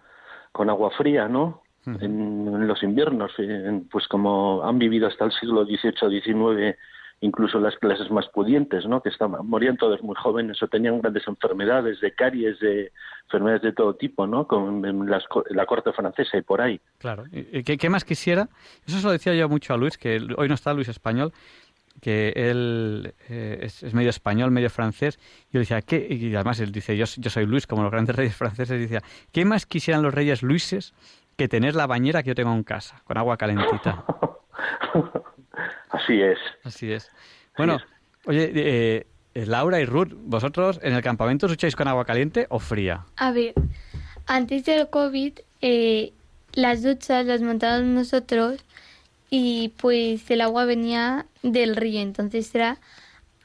con 0.51 0.69
agua 0.69 0.91
fría, 0.99 1.29
¿no? 1.29 1.63
En, 1.87 2.03
en, 2.03 2.67
los 2.67 2.83
inviernos, 2.83 3.31
en, 3.39 3.89
pues 3.89 4.09
como 4.09 4.65
han 4.65 4.81
vivido 4.81 5.07
hasta 5.07 5.25
el 5.25 5.33
siglo 5.33 5.65
XVIII, 5.65 6.21
XIX, 6.21 6.77
incluso 7.21 7.59
las 7.59 7.77
clases 7.77 8.11
más 8.11 8.29
pudientes, 8.29 8.87
¿no? 8.87 9.03
Que 9.03 9.09
estaban, 9.09 9.47
morían 9.47 9.77
todos 9.77 10.03
muy 10.03 10.15
jóvenes 10.17 10.63
o 10.63 10.69
tenían 10.69 11.01
grandes 11.01 11.27
enfermedades, 11.27 12.01
de 12.01 12.13
caries, 12.13 12.61
de 12.61 12.93
enfermedades 13.25 13.63
de 13.63 13.73
todo 13.73 13.95
tipo, 13.95 14.27
¿no? 14.27 14.47
Con 14.47 14.85
en 14.85 15.11
las, 15.11 15.25
la 15.51 15.67
corte 15.67 15.93
francesa 15.93 16.37
y 16.39 16.43
por 16.43 16.61
ahí. 16.61 16.81
Claro. 16.99 17.25
¿Qué, 17.33 17.77
¿Qué, 17.77 17.91
más 17.91 18.05
quisiera? 18.05 18.49
Eso 18.87 18.99
se 18.99 19.07
lo 19.07 19.13
decía 19.13 19.35
yo 19.35 19.49
mucho 19.49 19.75
a 19.75 19.77
Luis, 19.77 19.99
que 19.99 20.21
hoy 20.37 20.49
no 20.49 20.55
está 20.55 20.73
Luis 20.73 20.89
español, 20.89 21.33
que 22.01 22.33
él 22.37 23.15
eh, 23.29 23.59
es, 23.63 23.83
es, 23.83 23.95
medio 23.95 24.11
español, 24.11 24.53
medio 24.53 24.71
francés. 24.71 25.19
Y 25.51 25.55
yo 25.55 25.61
decía, 25.61 25.83
¿qué? 25.83 26.07
Y 26.09 26.35
además 26.37 26.61
él 26.61 26.71
dice, 26.71 26.97
yo, 26.97 27.07
yo 27.17 27.31
soy 27.31 27.47
Luis, 27.47 27.67
como 27.67 27.83
los 27.83 27.91
grandes 27.91 28.15
reyes 28.17 28.37
franceses, 28.37 28.77
y 28.77 28.83
decía, 28.83 29.03
¿qué 29.33 29.45
más 29.45 29.67
quisieran 29.67 30.03
los 30.03 30.15
reyes 30.15 30.43
Luises 30.43 30.95
que 31.37 31.49
tener 31.49 31.75
la 31.75 31.87
bañera 31.87 32.23
que 32.23 32.29
yo 32.29 32.35
tengo 32.37 32.53
en 32.53 32.63
casa, 32.63 33.03
con 33.05 33.19
agua 33.19 33.37
calentita? 33.37 34.05
Así 35.91 36.21
es. 36.21 36.39
Así 36.65 36.93
es. 36.93 37.11
Bueno, 37.57 37.75
Así 37.75 37.85
es. 37.85 37.91
oye, 38.27 38.51
eh, 38.55 39.07
Laura 39.35 39.81
y 39.81 39.85
Ruth, 39.85 40.13
¿vosotros 40.15 40.81
en 40.83 40.95
el 40.95 41.03
campamento 41.03 41.47
os 41.47 41.53
echáis 41.53 41.77
con 41.77 41.89
agua 41.89 42.05
caliente 42.05 42.47
o 42.51 42.59
fría? 42.59 43.07
A 43.17 43.31
ver, 43.31 43.55
antes 44.27 44.65
del 44.65 44.89
COVID, 44.91 45.39
eh, 45.63 46.13
las 46.55 46.83
duchas 46.83 47.25
las 47.27 47.41
montábamos 47.41 47.87
nosotros 47.89 48.65
y 49.31 49.73
pues 49.77 50.31
el 50.31 50.41
agua 50.41 50.65
venía 50.65 51.27
del 51.43 51.77
río, 51.77 52.01
entonces 52.01 52.55
era 52.55 52.79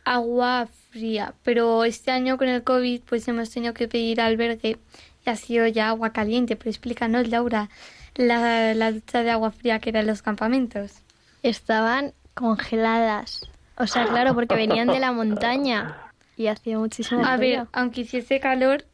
agua 0.06 0.68
fría. 0.92 1.34
Pero 1.44 1.84
este 1.84 2.12
año 2.12 2.38
con 2.38 2.48
el 2.48 2.64
COVID, 2.64 3.02
pues 3.02 3.28
hemos 3.28 3.50
tenido 3.50 3.74
que 3.74 3.88
pedir 3.88 4.22
albergue 4.22 4.78
y 5.26 5.30
ha 5.30 5.36
sido 5.36 5.68
ya 5.68 5.90
agua 5.90 6.12
caliente. 6.14 6.56
Pero 6.56 6.70
explícanos, 6.70 7.28
Laura, 7.30 7.70
la, 8.16 8.74
la 8.74 8.92
ducha 8.92 9.24
de 9.24 9.32
agua 9.32 9.52
fría 9.52 9.80
que 9.80 9.90
era 9.90 10.00
en 10.02 10.08
los 10.08 10.22
campamentos. 10.22 11.02
Estaban 11.44 12.14
congeladas. 12.34 13.50
O 13.78 13.88
sea, 13.88 14.06
claro, 14.08 14.34
porque 14.36 14.56
venían 14.56 14.88
de 14.88 15.00
la 15.00 15.12
montaña 15.12 15.98
y 16.38 16.48
hacía 16.48 16.78
muchísimo 16.78 17.22
A 17.26 17.38
frío. 17.38 17.60
ver, 17.60 17.68
aunque 17.74 18.02
hiciese 18.02 18.40
calor, 18.40 18.86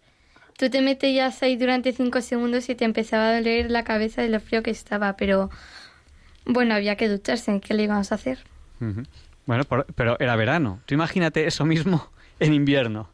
tú 0.57 0.69
te 0.69 0.81
metías 0.81 1.41
ahí 1.43 1.55
durante 1.57 1.91
cinco 1.91 2.21
segundos 2.21 2.69
y 2.69 2.75
te 2.75 2.85
empezaba 2.85 3.29
a 3.29 3.35
doler 3.35 3.71
la 3.71 3.83
cabeza 3.83 4.21
de 4.21 4.29
lo 4.29 4.39
frío 4.39 4.63
que 4.63 4.71
estaba, 4.71 5.13
pero 5.17 5.49
bueno, 6.45 6.73
había 6.75 6.95
que 6.95 7.09
ducharse, 7.09 7.59
¿qué 7.59 7.73
le 7.73 7.83
íbamos 7.83 8.11
a 8.11 8.15
hacer? 8.15 8.39
Uh 8.81 8.85
-huh. 8.85 9.07
Bueno, 9.45 9.63
por, 9.63 9.85
pero 9.95 10.17
era 10.19 10.35
verano. 10.35 10.79
Tú 10.85 10.93
imagínate 10.93 11.45
eso 11.47 11.65
mismo 11.65 12.09
en 12.39 12.53
invierno. 12.53 13.09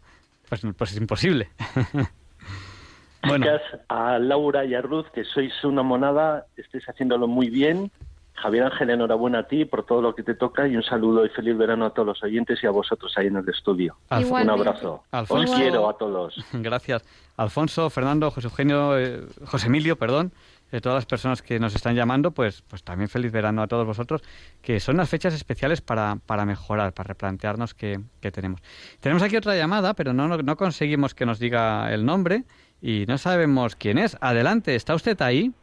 Pues, 0.49 0.61
pues 0.77 0.91
es 0.91 0.97
imposible. 0.97 1.49
bueno. 3.27 3.47
A 3.89 4.19
Laura 4.19 4.65
y 4.65 4.75
a 4.75 4.81
Ruth, 4.81 5.07
que 5.13 5.23
sois 5.23 5.51
una 5.63 5.81
monada, 5.81 6.45
estáis 6.57 6.87
haciéndolo 6.87 7.27
muy 7.27 7.49
bien. 7.49 7.91
Javier 8.35 8.65
Ángel, 8.65 8.89
enhorabuena 8.89 9.39
a 9.39 9.47
ti 9.47 9.65
por 9.65 9.85
todo 9.85 10.01
lo 10.01 10.13
que 10.13 10.23
te 10.23 10.35
toca 10.35 10.67
y 10.67 10.75
un 10.75 10.83
saludo 10.83 11.25
y 11.25 11.29
feliz 11.29 11.57
verano 11.57 11.85
a 11.85 11.91
todos 11.91 12.07
los 12.07 12.23
oyentes 12.23 12.59
y 12.63 12.67
a 12.67 12.71
vosotros 12.71 13.13
ahí 13.17 13.27
en 13.27 13.37
el 13.37 13.47
estudio. 13.47 13.95
Alf 14.09 14.31
un 14.31 14.49
abrazo. 14.49 15.03
Alfonso, 15.11 15.53
Os 15.53 15.59
quiero 15.59 15.89
a 15.89 15.97
todos. 15.97 16.35
Gracias. 16.53 17.03
Alfonso, 17.37 17.89
Fernando, 17.89 18.31
José 18.31 18.47
Eugenio, 18.47 18.97
eh, 18.97 19.25
José 19.45 19.67
Emilio, 19.67 19.97
perdón, 19.97 20.31
de 20.71 20.81
todas 20.81 20.97
las 20.97 21.05
personas 21.05 21.41
que 21.41 21.59
nos 21.59 21.75
están 21.75 21.95
llamando, 21.95 22.31
pues, 22.31 22.61
pues 22.61 22.83
también 22.83 23.09
feliz 23.09 23.31
verano 23.31 23.61
a 23.61 23.67
todos 23.67 23.85
vosotros, 23.85 24.21
que 24.61 24.79
son 24.79 24.97
las 24.97 25.09
fechas 25.09 25.33
especiales 25.33 25.81
para, 25.81 26.17
para 26.25 26.45
mejorar, 26.45 26.93
para 26.93 27.07
replantearnos 27.07 27.73
qué, 27.73 27.99
qué 28.19 28.31
tenemos. 28.31 28.61
Tenemos 28.99 29.23
aquí 29.23 29.37
otra 29.37 29.55
llamada, 29.55 29.93
pero 29.93 30.13
no, 30.13 30.27
no, 30.27 30.37
no 30.37 30.57
conseguimos 30.57 31.13
que 31.13 31.25
nos 31.25 31.39
diga 31.39 31.93
el 31.93 32.05
nombre 32.05 32.43
y 32.81 33.05
no 33.07 33.17
sabemos 33.17 33.75
quién 33.75 33.97
es. 33.97 34.17
Adelante, 34.21 34.75
¿está 34.75 34.95
usted 34.95 35.21
ahí? 35.21 35.53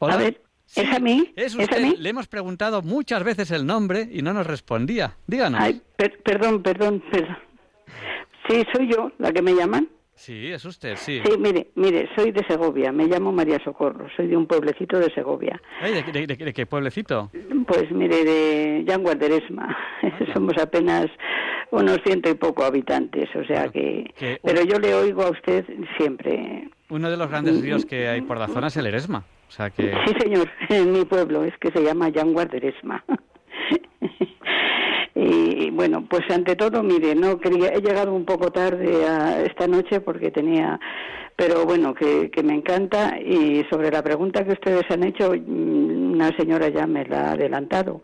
A 0.00 0.16
ver, 0.16 0.42
¿es 0.76 0.92
a 0.94 0.98
mí? 0.98 1.32
Es 1.36 1.54
¿Es 1.54 1.56
usted. 1.56 1.76
a 1.76 1.80
mí? 1.80 1.94
Le 1.98 2.08
hemos 2.10 2.28
preguntado 2.28 2.82
muchas 2.82 3.22
veces 3.24 3.50
el 3.50 3.66
nombre 3.66 4.08
y 4.10 4.22
no 4.22 4.32
nos 4.32 4.46
respondía. 4.46 5.16
Díganos. 5.26 5.60
Ay, 5.60 5.80
per- 5.96 6.20
perdón, 6.22 6.62
perdón, 6.62 7.02
perdón. 7.10 7.36
Sí, 8.48 8.62
soy 8.74 8.88
yo, 8.92 9.12
la 9.18 9.32
que 9.32 9.42
me 9.42 9.54
llaman. 9.54 9.88
Sí, 10.14 10.52
es 10.52 10.64
usted, 10.64 10.96
sí. 10.96 11.20
Sí, 11.24 11.32
mire, 11.38 11.68
mire, 11.74 12.08
soy 12.14 12.32
de 12.32 12.44
Segovia, 12.46 12.92
me 12.92 13.06
llamo 13.06 13.32
María 13.32 13.58
Socorro, 13.64 14.06
soy 14.14 14.26
de 14.28 14.36
un 14.36 14.46
pueblecito 14.46 14.98
de 14.98 15.12
Segovia. 15.14 15.60
Ay, 15.80 15.94
¿de, 15.94 16.02
de- 16.12 16.26
de- 16.26 16.36
de 16.44 16.52
qué 16.52 16.66
pueblecito? 16.66 17.30
Pues 17.66 17.90
mire, 17.90 18.22
de 18.24 18.84
Yanguas 18.86 19.18
de 19.18 19.26
Eresma, 19.26 19.76
somos 20.34 20.52
apenas 20.58 21.06
unos 21.70 21.98
ciento 22.04 22.28
y 22.30 22.34
poco 22.34 22.62
habitantes, 22.64 23.28
o 23.34 23.42
sea 23.44 23.68
que... 23.68 24.12
que- 24.16 24.38
Pero 24.44 24.62
yo 24.64 24.78
le 24.78 24.94
oigo 24.94 25.22
a 25.22 25.30
usted 25.30 25.64
siempre. 25.96 26.68
Uno 26.90 27.10
de 27.10 27.16
los 27.16 27.28
grandes 27.30 27.60
ríos 27.62 27.86
que 27.86 28.06
hay 28.08 28.20
por 28.20 28.36
la 28.38 28.48
zona 28.48 28.66
es 28.66 28.76
el 28.76 28.86
Eresma. 28.86 29.24
Sí, 30.06 30.14
señor, 30.20 30.48
en 30.68 30.92
mi 30.92 31.04
pueblo, 31.04 31.44
es 31.44 31.56
que 31.58 31.70
se 31.70 31.82
llama 31.82 32.08
Yanguas 32.08 32.50
de 32.50 32.58
Eresma. 32.58 33.04
Y 35.14 35.70
bueno, 35.70 36.06
pues 36.08 36.22
ante 36.30 36.56
todo, 36.56 36.82
mire, 36.82 37.14
no 37.14 37.38
quería, 37.38 37.68
he 37.68 37.80
llegado 37.80 38.14
un 38.14 38.24
poco 38.24 38.50
tarde 38.50 39.06
a 39.06 39.42
esta 39.42 39.66
noche 39.66 40.00
porque 40.00 40.30
tenía, 40.30 40.80
pero 41.36 41.66
bueno, 41.66 41.94
que, 41.94 42.30
que 42.30 42.42
me 42.42 42.54
encanta 42.54 43.18
y 43.20 43.64
sobre 43.70 43.90
la 43.90 44.02
pregunta 44.02 44.44
que 44.44 44.52
ustedes 44.52 44.84
han 44.90 45.04
hecho, 45.04 45.32
mm, 45.34 46.12
una 46.14 46.34
señora 46.36 46.68
ya 46.68 46.86
me 46.86 47.04
la 47.04 47.28
ha 47.28 47.32
adelantado. 47.32 48.02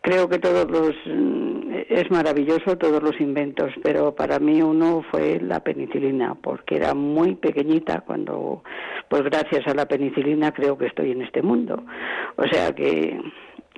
Creo 0.00 0.28
que 0.28 0.38
todos 0.38 0.70
los, 0.70 0.94
mm, 1.06 1.57
es 1.88 2.10
maravilloso 2.10 2.76
todos 2.78 3.02
los 3.02 3.20
inventos, 3.20 3.72
pero 3.82 4.14
para 4.14 4.38
mí 4.38 4.62
uno 4.62 5.04
fue 5.10 5.40
la 5.40 5.60
penicilina, 5.60 6.34
porque 6.34 6.76
era 6.76 6.94
muy 6.94 7.34
pequeñita 7.34 8.00
cuando, 8.00 8.62
pues 9.08 9.22
gracias 9.24 9.66
a 9.66 9.74
la 9.74 9.86
penicilina 9.86 10.52
creo 10.52 10.76
que 10.76 10.86
estoy 10.86 11.12
en 11.12 11.22
este 11.22 11.42
mundo. 11.42 11.84
O 12.36 12.46
sea 12.48 12.74
que, 12.74 13.20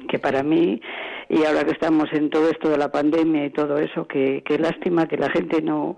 que 0.09 0.19
para 0.19 0.43
mí, 0.43 0.81
y 1.29 1.45
ahora 1.45 1.65
que 1.65 1.73
estamos 1.73 2.13
en 2.13 2.31
todo 2.31 2.51
esto 2.51 2.69
de 2.69 2.79
la 2.79 2.91
pandemia 2.91 3.47
y 3.47 3.51
todo 3.51 3.77
eso, 3.79 4.07
que, 4.07 4.43
que 4.45 4.59
lástima 4.59 5.07
que 5.07 5.17
la 5.17 5.31
gente 5.31 5.63
no 5.63 5.97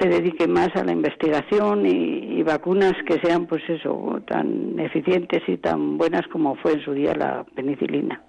se 0.00 0.08
dedique 0.08 0.46
más 0.46 0.74
a 0.76 0.84
la 0.84 0.92
investigación 0.92 1.86
y, 1.86 2.38
y 2.38 2.42
vacunas 2.42 2.94
que 3.06 3.18
sean, 3.20 3.46
pues 3.46 3.62
eso, 3.68 4.20
tan 4.26 4.78
eficientes 4.78 5.42
y 5.46 5.56
tan 5.58 5.96
buenas 5.96 6.26
como 6.28 6.56
fue 6.56 6.72
en 6.72 6.84
su 6.84 6.92
día 6.92 7.14
la 7.14 7.44
penicilina. 7.54 8.22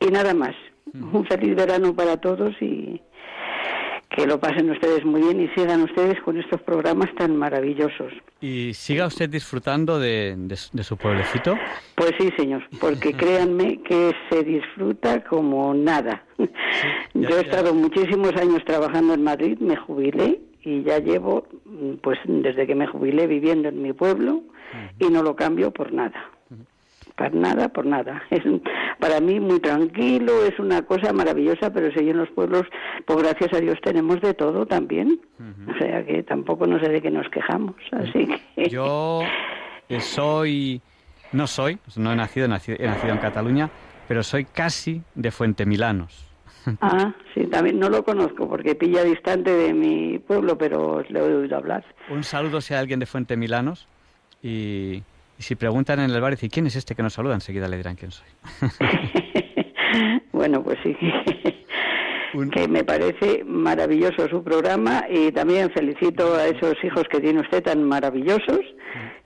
Y 0.00 0.06
nada 0.06 0.34
más. 0.34 0.54
Un 0.94 1.26
feliz 1.26 1.54
verano 1.54 1.94
para 1.94 2.16
todos 2.16 2.50
y 2.60 3.00
que 4.10 4.26
lo 4.26 4.40
pasen 4.40 4.70
ustedes 4.70 5.04
muy 5.04 5.20
bien 5.20 5.40
y 5.40 5.48
sigan 5.48 5.82
ustedes 5.82 6.20
con 6.22 6.38
estos 6.38 6.60
programas 6.62 7.14
tan 7.16 7.36
maravillosos. 7.36 8.12
¿Y 8.40 8.72
siga 8.74 9.06
usted 9.06 9.28
disfrutando 9.28 9.98
de, 9.98 10.34
de 10.36 10.82
su 10.82 10.96
pueblecito? 10.96 11.56
Pues 11.94 12.12
sí, 12.18 12.30
señor, 12.36 12.64
porque 12.80 13.12
créanme 13.16 13.80
que 13.82 14.12
se 14.30 14.42
disfruta 14.42 15.22
como 15.24 15.74
nada. 15.74 16.24
Yo 17.14 17.36
he 17.36 17.42
estado 17.42 17.74
muchísimos 17.74 18.34
años 18.36 18.64
trabajando 18.64 19.14
en 19.14 19.22
Madrid, 19.22 19.58
me 19.60 19.76
jubilé 19.76 20.40
y 20.62 20.82
ya 20.82 20.98
llevo, 20.98 21.46
mm, 21.64 21.94
pues 22.02 22.18
desde 22.26 22.66
que 22.66 22.74
me 22.74 22.86
jubilé 22.86 23.26
viviendo 23.26 23.68
en 23.68 23.82
mi 23.82 23.92
pueblo 23.92 24.42
y 24.98 25.06
no 25.10 25.22
lo 25.22 25.36
cambio 25.36 25.70
por 25.70 25.92
nada. 25.92 26.30
Para 27.18 27.30
nada, 27.30 27.68
por 27.68 27.84
nada. 27.84 28.22
Es 28.30 28.42
para 29.00 29.20
mí 29.20 29.38
muy 29.40 29.60
tranquilo, 29.60 30.44
es 30.44 30.58
una 30.58 30.82
cosa 30.82 31.12
maravillosa, 31.12 31.72
pero 31.72 31.92
si 31.92 32.08
en 32.08 32.16
los 32.16 32.30
pueblos, 32.30 32.62
pues 33.04 33.18
gracias 33.18 33.52
a 33.52 33.60
Dios 33.60 33.78
tenemos 33.82 34.20
de 34.20 34.34
todo 34.34 34.66
también. 34.66 35.20
O 35.68 35.78
sea 35.78 36.04
que 36.04 36.22
tampoco 36.22 36.66
no 36.66 36.80
sé 36.80 36.88
de 36.88 37.02
qué 37.02 37.10
nos 37.10 37.28
quejamos. 37.28 37.76
Así 37.92 38.26
que. 38.54 38.68
Yo 38.70 39.20
eh, 39.88 40.00
soy, 40.00 40.80
no 41.32 41.46
soy, 41.46 41.78
no 41.96 42.12
he 42.12 42.16
nacido, 42.16 42.46
he 42.46 42.48
nacido, 42.48 42.78
he 42.80 42.86
nacido 42.86 43.12
en 43.12 43.20
Cataluña, 43.20 43.70
pero 44.06 44.22
soy 44.22 44.44
casi 44.44 45.02
de 45.14 45.30
Fuentemilanos. 45.30 46.24
Ah, 46.82 47.14
sí, 47.34 47.46
también 47.46 47.78
no 47.78 47.88
lo 47.88 48.04
conozco 48.04 48.46
porque 48.46 48.74
pilla 48.74 49.02
distante 49.02 49.50
de 49.50 49.72
mi 49.72 50.18
pueblo, 50.18 50.58
pero 50.58 51.02
le 51.08 51.18
he 51.18 51.22
oído 51.22 51.56
hablar. 51.56 51.82
Un 52.10 52.24
saludo 52.24 52.60
si 52.60 52.74
hay 52.74 52.80
alguien 52.80 53.00
de 53.00 53.06
Fuentemilanos 53.06 53.88
y, 54.42 55.02
y 55.38 55.42
si 55.42 55.54
preguntan 55.54 56.00
en 56.00 56.10
el 56.10 56.20
bar, 56.20 56.32
dicen, 56.32 56.50
¿quién 56.50 56.66
es 56.66 56.76
este 56.76 56.94
que 56.94 57.02
nos 57.02 57.12
saluda? 57.12 57.34
Enseguida 57.34 57.68
le 57.68 57.76
dirán 57.76 57.96
quién 57.96 58.10
soy. 58.10 58.26
Bueno, 60.32 60.62
pues 60.62 60.78
sí. 60.84 60.96
Que 62.52 62.68
me 62.68 62.84
parece 62.84 63.42
maravilloso 63.44 64.28
su 64.28 64.44
programa 64.44 65.04
y 65.10 65.32
también 65.32 65.70
felicito 65.70 66.34
a 66.36 66.46
esos 66.46 66.74
hijos 66.84 67.04
que 67.10 67.20
tiene 67.20 67.40
usted 67.40 67.62
tan 67.64 67.82
maravillosos, 67.82 68.60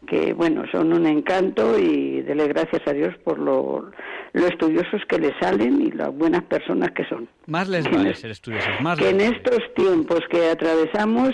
que 0.07 0.33
bueno, 0.33 0.65
son 0.73 0.93
un 0.93 1.07
encanto 1.07 1.79
y 1.79 2.23
dele 2.23 2.49
gracias 2.49 2.81
a 2.87 2.93
Dios 2.93 3.15
por 3.25 3.39
lo, 3.39 3.91
lo 4.33 4.47
estudiosos 4.47 5.03
que 5.09 5.19
le 5.19 5.39
salen 5.41 5.83
y 5.83 5.91
las 5.91 6.17
buenas 6.17 6.45
personas 6.45 6.93
que 6.93 7.05
son. 7.05 7.29
Más 7.47 7.69
les 7.69 7.91
vale 7.91 8.15
ser 8.15 8.31
estudiosos, 8.31 8.81
más 8.81 8.99
que 8.99 9.13
les 9.13 9.15
en 9.15 9.35
estos 9.35 9.61
tiempos 9.75 10.21
que 10.31 10.49
atravesamos, 10.49 11.33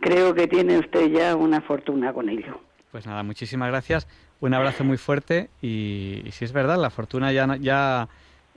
creo 0.00 0.34
que 0.34 0.46
tiene 0.46 0.78
usted 0.78 1.10
ya 1.10 1.34
una 1.34 1.60
fortuna 1.62 2.12
con 2.12 2.28
ello. 2.28 2.60
Pues 2.96 3.06
nada, 3.06 3.22
muchísimas 3.22 3.68
gracias. 3.68 4.08
Un 4.40 4.54
abrazo 4.54 4.82
muy 4.82 4.96
fuerte 4.96 5.50
y, 5.60 6.22
y 6.24 6.30
si 6.30 6.46
es 6.46 6.52
verdad, 6.54 6.78
la 6.80 6.88
fortuna 6.88 7.30
ya 7.30 7.46
no, 7.46 7.54
ya, 7.56 8.08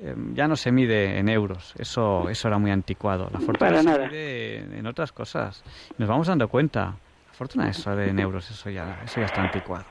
eh, 0.02 0.16
ya 0.34 0.48
no 0.48 0.56
se 0.56 0.72
mide 0.72 1.18
en 1.20 1.28
euros. 1.28 1.74
Eso, 1.78 2.30
eso 2.30 2.48
era 2.48 2.58
muy 2.58 2.72
anticuado. 2.72 3.26
La 3.34 3.42
fortuna 3.42 3.58
Para 3.60 3.80
se 3.80 3.84
nada. 3.86 4.08
mide 4.08 4.60
en, 4.60 4.74
en 4.76 4.88
otras 4.88 5.12
cosas. 5.12 5.62
Nos 5.98 6.08
vamos 6.08 6.28
dando 6.28 6.48
cuenta. 6.48 6.96
La 7.28 7.34
fortuna 7.34 7.70
eso 7.70 7.94
de 7.94 8.12
en 8.12 8.18
euros, 8.20 8.50
eso 8.50 8.70
ya, 8.70 9.02
eso 9.04 9.20
ya 9.20 9.26
está 9.26 9.44
anticuado. 9.44 9.84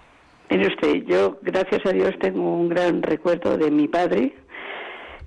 Mire 0.49 0.69
usted, 0.69 1.05
yo 1.05 1.39
gracias 1.43 1.85
a 1.85 1.91
Dios 1.93 2.15
tengo 2.19 2.55
un 2.55 2.71
gran 2.71 3.03
recuerdo 3.03 3.59
de 3.59 3.71
mi 3.71 3.87
padre, 3.87 4.35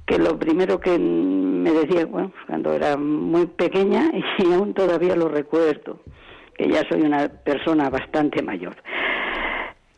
que 0.08 0.18
lo 0.18 0.40
primero 0.40 0.80
que 0.80 0.98
me 0.98 1.70
decía, 1.74 2.08
bueno, 2.08 2.32
cuando 2.48 2.74
era 2.74 2.98
muy 2.98 3.46
pequeña, 3.46 4.10
y 4.40 4.52
aún 4.52 4.74
todavía 4.74 5.16
lo 5.16 5.30
recuerdo, 5.30 6.02
que 6.62 6.70
ya 6.70 6.88
soy 6.88 7.02
una 7.02 7.28
persona 7.28 7.90
bastante 7.90 8.44
mayor, 8.44 8.76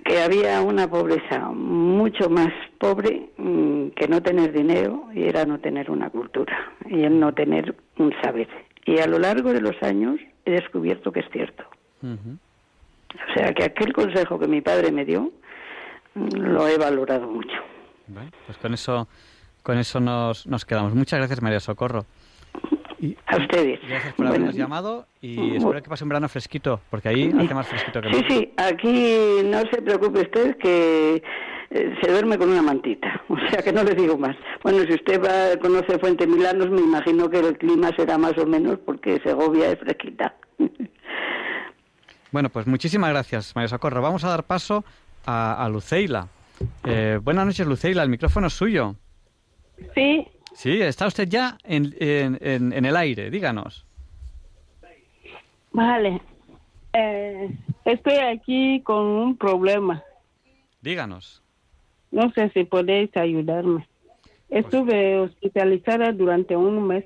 que 0.05 0.21
había 0.21 0.61
una 0.61 0.89
pobreza 0.89 1.49
mucho 1.49 2.29
más 2.29 2.53
pobre 2.77 3.31
mm, 3.37 3.89
que 3.89 4.07
no 4.07 4.21
tener 4.21 4.53
dinero 4.53 5.09
y 5.13 5.23
era 5.23 5.43
no 5.43 5.59
tener 5.59 5.91
una 5.91 6.09
cultura 6.09 6.71
y 6.85 7.03
el 7.03 7.19
no 7.19 7.33
tener 7.33 7.75
un 7.97 8.13
saber. 8.21 8.47
Y 8.85 8.99
a 8.99 9.07
lo 9.07 9.19
largo 9.19 9.51
de 9.51 9.59
los 9.59 9.75
años 9.83 10.21
he 10.45 10.51
descubierto 10.51 11.11
que 11.11 11.19
es 11.19 11.29
cierto. 11.33 11.65
O 12.01 13.33
sea 13.33 13.53
que 13.53 13.65
aquel 13.65 13.91
consejo 13.91 14.39
que 14.39 14.47
mi 14.47 14.61
padre 14.61 14.89
me 14.93 15.03
dio 15.03 15.31
mm, 16.15 16.35
lo 16.37 16.65
he 16.69 16.77
valorado 16.77 17.27
mucho. 17.27 17.57
Bueno, 18.07 18.31
pues 18.45 18.57
con 18.57 18.73
eso, 18.73 19.09
con 19.63 19.77
eso 19.77 19.99
nos, 19.99 20.47
nos 20.47 20.63
quedamos. 20.63 20.95
Muchas 20.95 21.19
gracias, 21.19 21.41
María 21.41 21.59
Socorro. 21.59 22.05
A 23.25 23.37
ustedes. 23.37 23.79
Gracias 23.87 24.13
por 24.13 24.27
habernos 24.27 24.55
llamado 24.55 25.07
y 25.21 25.57
espero 25.57 25.81
que 25.81 25.89
pase 25.89 26.03
un 26.03 26.09
verano 26.09 26.29
fresquito, 26.29 26.79
porque 26.89 27.09
ahí 27.09 27.31
hace 27.37 27.53
más 27.53 27.67
fresquito 27.67 28.01
que 28.01 28.13
Sí, 28.13 28.25
sí, 28.29 28.53
aquí 28.57 29.41
no 29.45 29.59
se 29.71 29.81
preocupe 29.81 30.21
usted 30.21 30.57
que 30.57 31.21
eh, 31.71 31.95
se 32.01 32.11
duerme 32.11 32.37
con 32.37 32.49
una 32.49 32.61
mantita, 32.61 33.21
o 33.29 33.37
sea 33.49 33.61
que 33.61 33.73
no 33.73 33.83
le 33.83 33.95
digo 33.95 34.17
más. 34.17 34.35
Bueno, 34.63 34.83
si 34.87 34.93
usted 34.93 35.21
va, 35.21 35.59
conoce 35.59 35.99
Fuente 35.99 36.27
Milanos, 36.27 36.69
me 36.69 36.81
imagino 36.81 37.29
que 37.29 37.39
el 37.39 37.57
clima 37.57 37.89
será 37.97 38.17
más 38.17 38.37
o 38.37 38.45
menos 38.45 38.79
porque 38.85 39.19
Segovia 39.23 39.71
es 39.71 39.79
fresquita. 39.79 40.35
Bueno, 42.31 42.49
pues 42.49 42.67
muchísimas 42.67 43.09
gracias, 43.09 43.55
María 43.55 43.67
Socorro. 43.67 44.01
Vamos 44.01 44.23
a 44.23 44.29
dar 44.29 44.43
paso 44.43 44.85
a, 45.25 45.63
a 45.63 45.69
Luceila. 45.69 46.27
Eh, 46.85 47.19
buenas 47.21 47.45
noches, 47.45 47.67
Luceila. 47.67 48.03
El 48.03 48.09
micrófono 48.09 48.47
es 48.47 48.53
suyo. 48.53 48.95
Sí, 49.93 50.27
Sí, 50.53 50.81
está 50.81 51.07
usted 51.07 51.27
ya 51.27 51.57
en, 51.63 51.93
en, 51.99 52.37
en- 52.41 52.73
en 52.73 52.85
el 52.85 52.95
aire. 52.95 53.29
Díganos. 53.31 53.85
vale. 55.71 56.21
Eh, 56.93 57.49
estoy 57.85 58.17
aquí 58.17 58.81
con 58.81 59.03
un 59.05 59.35
problema. 59.37 60.03
Díganos. 60.81 61.41
No 62.11 62.31
sé 62.33 62.49
si 62.51 62.63
podéis 62.65 63.15
ayudarme. 63.17 63.87
Estuve 64.49 65.17
hospitalizada 65.19 66.11
durante 66.11 66.55
un 66.55 66.85
mes 66.85 67.05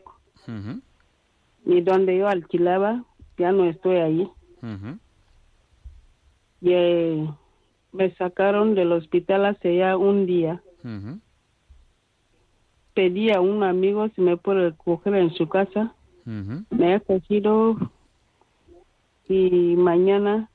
y 1.65 1.81
donde 1.81 2.17
yo 2.17 2.27
alquilaba 2.27 3.03
ya 3.37 3.51
no 3.53 3.65
estoy 3.65 3.97
allí. 3.97 4.29
Y 6.61 6.71
eh, 6.73 7.29
me 7.93 8.13
sacaron 8.15 8.75
del 8.75 8.91
hospital 8.91 9.45
hace 9.45 9.77
ya 9.77 9.95
un 9.95 10.25
día. 10.25 10.61
Pedí 12.97 13.29
a 13.29 13.41
un 13.41 13.61
amigo 13.61 14.09
si 14.15 14.21
me 14.21 14.37
puede 14.37 14.73
coger 14.73 15.13
en 15.13 15.31
su 15.35 15.47
casa. 15.47 15.93
Me 16.25 16.95
ha 16.95 16.99
cogido 16.99 17.77
y 19.29 19.75
mañana 19.77 20.49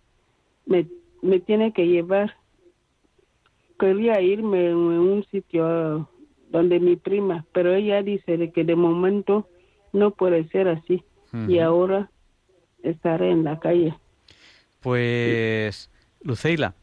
me, 0.66 0.88
me 1.22 1.38
tiene 1.38 1.72
que 1.72 1.86
llevar 1.86 2.34
quería 3.82 4.20
irme 4.20 4.70
en 4.70 4.76
un 4.76 5.24
sitio 5.32 6.08
donde 6.50 6.78
mi 6.78 6.94
prima, 6.94 7.44
pero 7.52 7.74
ella 7.74 8.00
dice 8.02 8.36
de 8.36 8.52
que 8.52 8.62
de 8.62 8.76
momento 8.76 9.48
no 9.92 10.12
puede 10.12 10.48
ser 10.50 10.68
así 10.68 11.02
y 11.48 11.58
ahora 11.58 12.10
estaré 12.84 13.30
en 13.30 13.42
la 13.42 13.58
calle. 13.58 13.94
Pues, 14.80 15.90
Luceila, 16.20 16.74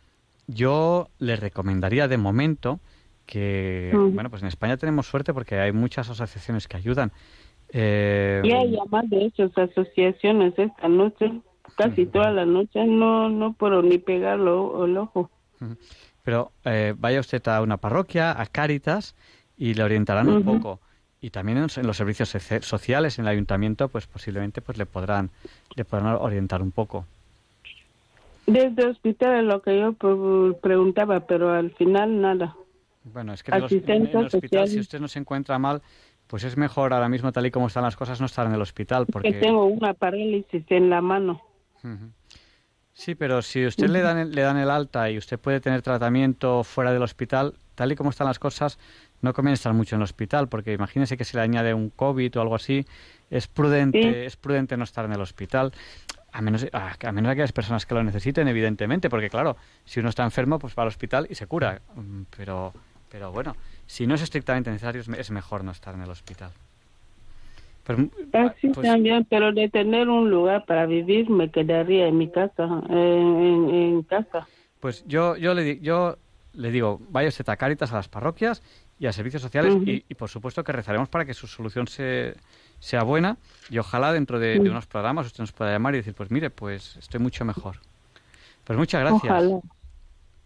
yo 0.47 1.07
le 1.19 1.37
recomendaría 1.37 2.07
de 2.09 2.17
momento 2.17 2.79
que, 3.29 3.91
Ujú. 3.93 4.09
bueno, 4.11 4.29
pues 4.31 4.41
en 4.41 4.47
España 4.47 4.75
tenemos 4.77 5.05
suerte 5.05 5.33
porque 5.35 5.59
hay 5.59 5.71
muchas 5.71 6.09
asociaciones 6.09 6.67
que 6.67 6.77
ayudan. 6.77 7.11
Eh, 7.71 8.41
Ya 8.43 8.61
he 8.63 8.71
llamado 8.71 9.07
de 9.07 9.27
esas 9.27 9.55
asociaciones 9.55 10.53
esta 10.57 10.87
noche, 10.87 11.31
casi 11.75 12.07
toda 12.07 12.31
la 12.31 12.45
noche, 12.45 12.83
no 12.85 13.29
no 13.29 13.53
puedo 13.53 13.83
ni 13.83 13.99
pegarlo 13.99 14.83
el 14.85 14.97
ojo. 14.97 15.29
Pero 16.23 16.51
eh, 16.65 16.95
vaya 16.97 17.19
usted 17.19 17.47
a 17.47 17.61
una 17.61 17.77
parroquia, 17.77 18.39
a 18.41 18.45
Cáritas, 18.47 19.13
y 19.57 19.75
le 19.75 19.83
orientarán 19.83 20.27
un 20.27 20.43
poco. 20.43 20.79
Y 21.21 21.29
también 21.29 21.57
en, 21.59 21.67
en 21.75 21.85
los 21.85 21.97
servicios 21.97 22.33
soci- 22.33 22.61
sociales, 22.61 23.19
en 23.19 23.25
el 23.25 23.29
ayuntamiento, 23.29 23.89
pues 23.89 24.07
posiblemente 24.07 24.61
pues 24.61 24.77
le 24.79 24.85
podrán, 24.87 25.29
le 25.75 25.85
podrán 25.85 26.15
orientar 26.15 26.61
un 26.63 26.71
poco. 26.71 27.05
Desde 28.47 28.87
hospital 28.87 29.41
es 29.41 29.43
lo 29.43 29.61
que 29.61 29.77
yo 29.79 29.93
pre- 29.93 30.57
preguntaba, 30.61 31.19
pero 31.19 31.51
al 31.53 31.69
final 31.75 32.19
nada. 32.21 32.55
Bueno, 33.03 33.33
es 33.33 33.43
que 33.43 33.51
en 33.51 33.63
el, 33.63 34.09
en 34.09 34.15
hospital, 34.25 34.67
si 34.67 34.79
usted 34.79 34.99
no 34.99 35.07
se 35.07 35.19
encuentra 35.19 35.57
mal, 35.57 35.81
pues 36.27 36.43
es 36.43 36.57
mejor 36.57 36.93
ahora 36.93 37.09
mismo, 37.09 37.31
tal 37.31 37.45
y 37.45 37.51
como 37.51 37.67
están 37.67 37.83
las 37.83 37.95
cosas, 37.95 38.19
no 38.19 38.25
estar 38.27 38.45
en 38.45 38.53
el 38.53 38.61
hospital. 38.61 39.05
Porque... 39.07 39.31
Que 39.33 39.39
tengo 39.39 39.65
una 39.65 39.93
parálisis 39.93 40.63
en 40.69 40.89
la 40.89 41.01
mano. 41.01 41.41
Sí, 42.93 43.15
pero 43.15 43.41
si 43.41 43.65
usted 43.65 43.87
le 43.89 44.01
dan, 44.01 44.17
el, 44.17 44.31
le 44.31 44.41
dan 44.41 44.57
el 44.57 44.69
alta 44.69 45.09
y 45.09 45.17
usted 45.17 45.39
puede 45.39 45.61
tener 45.61 45.81
tratamiento 45.81 46.63
fuera 46.65 46.91
del 46.91 47.01
hospital, 47.01 47.55
tal 47.75 47.91
y 47.93 47.95
como 47.95 48.09
están 48.09 48.27
las 48.27 48.39
cosas, 48.39 48.77
no 49.21 49.33
conviene 49.33 49.53
estar 49.53 49.73
mucho 49.73 49.95
en 49.95 50.01
el 50.01 50.03
hospital, 50.03 50.49
porque 50.49 50.73
imagínese 50.73 51.15
que 51.15 51.23
se 51.23 51.37
le 51.37 51.43
añade 51.43 51.73
un 51.73 51.89
COVID 51.91 52.37
o 52.37 52.41
algo 52.41 52.55
así, 52.55 52.85
es 53.29 53.47
prudente, 53.47 54.01
Sí. 54.01 54.07
es 54.25 54.35
prudente 54.35 54.75
no 54.75 54.83
estar 54.83 55.05
en 55.05 55.13
el 55.13 55.21
hospital, 55.21 55.71
a 56.33 56.41
menos, 56.41 56.67
a, 56.73 56.95
a 57.01 57.11
menos 57.13 57.31
aquellas 57.31 57.53
personas 57.53 57.85
que 57.85 57.93
lo 57.95 58.03
necesiten, 58.03 58.49
evidentemente, 58.49 59.09
porque 59.09 59.29
claro, 59.29 59.55
si 59.85 60.01
uno 60.01 60.09
está 60.09 60.23
enfermo, 60.25 60.59
pues 60.59 60.75
va 60.77 60.83
al 60.83 60.89
hospital 60.89 61.25
y 61.29 61.35
se 61.35 61.47
cura, 61.47 61.81
Mm, 61.95 62.23
pero, 62.35 62.73
pero 63.09 63.31
bueno, 63.31 63.55
si 63.87 64.07
no 64.07 64.15
es 64.15 64.21
estrictamente 64.21 64.69
necesario, 64.71 65.01
es, 65.01 65.07
me- 65.07 65.19
es 65.19 65.31
mejor 65.31 65.63
no 65.63 65.71
estar 65.71 65.93
en 65.95 66.01
el 66.01 66.09
hospital. 66.09 66.51
Pero, 67.85 68.09
Así 68.33 68.67
pues- 68.69 68.87
también, 68.87 69.25
pero 69.25 69.51
de 69.51 69.67
tener 69.69 70.09
un 70.09 70.29
lugar 70.29 70.65
para 70.65 70.85
vivir 70.85 71.29
me 71.29 71.49
quedaría 71.49 72.07
en 72.07 72.17
mi 72.17 72.29
casa, 72.29 72.83
en, 72.87 73.69
en 73.73 74.03
casa. 74.03 74.47
Pues 74.79 75.03
yo, 75.07 75.35
yo, 75.37 75.53
le, 75.55 75.79
yo 75.79 76.17
le 76.53 76.71
digo, 76.71 77.01
vaya 77.09 77.29
a 77.45 77.55
Cáritas, 77.55 77.91
a 77.91 77.95
las 77.95 78.07
parroquias 78.07 78.61
y 78.99 79.07
a 79.07 79.11
servicios 79.13 79.41
sociales 79.41 79.75
y, 79.85 80.05
y, 80.07 80.13
por 80.15 80.29
supuesto 80.29 80.63
que 80.63 80.71
rezaremos 80.71 81.09
para 81.09 81.25
que 81.25 81.33
su 81.33 81.47
solución 81.47 81.87
se, 81.87 82.35
sea 82.79 83.01
buena 83.03 83.37
y 83.71 83.79
ojalá 83.79 84.13
dentro 84.13 84.39
de, 84.39 84.59
de 84.59 84.69
unos 84.69 84.85
programas 84.85 85.25
usted 85.25 85.39
nos 85.41 85.51
pueda 85.51 85.71
llamar 85.71 85.95
y 85.95 85.97
decir, 85.97 86.13
pues 86.13 86.29
mire, 86.29 86.49
pues 86.51 86.95
estoy 86.97 87.19
mucho 87.19 87.43
mejor. 87.43 87.77
Pues 88.65 88.77
muchas 88.77 89.01
gracias. 89.01 89.23
Ojalá. 89.23 89.59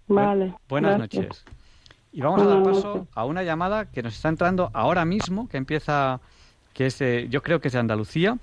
Vale. 0.07 0.53
Buenas 0.69 0.97
gracias. 0.97 1.23
noches. 1.25 1.45
Y 2.13 2.21
vamos 2.21 2.41
a 2.43 2.45
dar 2.45 2.59
Buenas 2.59 2.83
paso 2.83 3.07
a 3.15 3.25
una 3.25 3.43
llamada 3.43 3.89
que 3.91 4.03
nos 4.03 4.13
está 4.15 4.29
entrando 4.29 4.69
ahora 4.73 5.03
mismo, 5.03 5.49
que 5.49 5.57
empieza, 5.57 6.19
que 6.73 6.85
es 6.85 6.99
de- 6.99 7.27
yo 7.29 7.41
creo 7.41 7.59
que 7.59 7.67
es 7.69 7.73
de 7.73 7.79
Andalucía. 7.79 8.37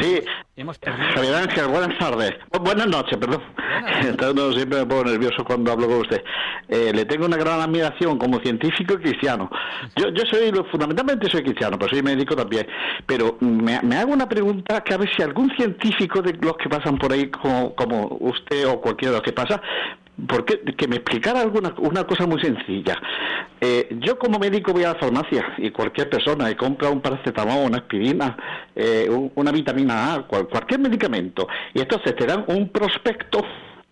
Sí, 0.00 0.20
Hemos 0.56 0.78
perdido. 0.78 1.04
Javier 1.14 1.34
Ángel, 1.34 1.66
buenas 1.66 1.98
tardes. 1.98 2.32
Bu- 2.52 2.62
Buenas 2.64 2.86
noches, 2.86 3.18
perdón. 3.18 3.42
Entonces, 4.02 4.34
no, 4.34 4.52
siempre 4.52 4.78
me 4.78 4.86
pongo 4.86 5.04
nervioso 5.04 5.44
cuando 5.44 5.72
hablo 5.72 5.88
con 5.88 5.98
usted. 5.98 6.22
Eh, 6.68 6.92
le 6.94 7.04
tengo 7.04 7.26
una 7.26 7.36
gran 7.36 7.60
admiración 7.60 8.16
como 8.18 8.38
científico 8.38 8.94
y 8.94 8.98
cristiano. 8.98 9.50
Yo, 9.96 10.08
yo 10.10 10.22
soy, 10.30 10.50
fundamentalmente 10.70 11.28
soy 11.28 11.42
cristiano, 11.42 11.76
pero 11.78 11.90
soy 11.90 12.02
médico 12.02 12.34
también. 12.36 12.66
Pero 13.04 13.36
me, 13.40 13.80
me 13.82 13.96
hago 13.96 14.12
una 14.12 14.28
pregunta 14.28 14.80
que 14.82 14.94
a 14.94 14.96
ver 14.96 15.10
si 15.14 15.22
algún 15.22 15.50
científico 15.56 16.22
de 16.22 16.32
los 16.40 16.56
que 16.56 16.68
pasan 16.68 16.96
por 16.96 17.12
ahí, 17.12 17.28
como, 17.30 17.74
como 17.74 18.16
usted 18.20 18.66
o 18.68 18.80
cualquiera 18.80 19.10
de 19.12 19.18
los 19.18 19.24
que 19.24 19.32
pasa, 19.32 19.60
porque 20.28 20.60
que 20.76 20.86
me 20.88 20.96
explicara 20.96 21.40
alguna 21.40 21.74
una 21.78 22.04
cosa 22.04 22.26
muy 22.26 22.40
sencilla. 22.40 23.00
Eh, 23.60 23.96
yo 24.00 24.18
como 24.18 24.38
médico 24.38 24.72
voy 24.72 24.84
a 24.84 24.92
la 24.92 24.98
farmacia 24.98 25.54
y 25.58 25.70
cualquier 25.70 26.08
persona 26.10 26.50
y 26.50 26.54
compra 26.54 26.90
un 26.90 27.00
paracetamol, 27.00 27.66
una 27.66 27.78
aspirina, 27.78 28.36
eh, 28.74 29.08
un- 29.10 29.32
una 29.34 29.50
vitamina 29.50 30.14
A, 30.14 30.22
cual- 30.26 30.48
cualquier 30.48 30.80
medicamento, 30.80 31.48
y 31.72 31.80
entonces 31.80 32.14
te 32.14 32.26
dan 32.26 32.44
un 32.48 32.68
prospecto 32.68 33.40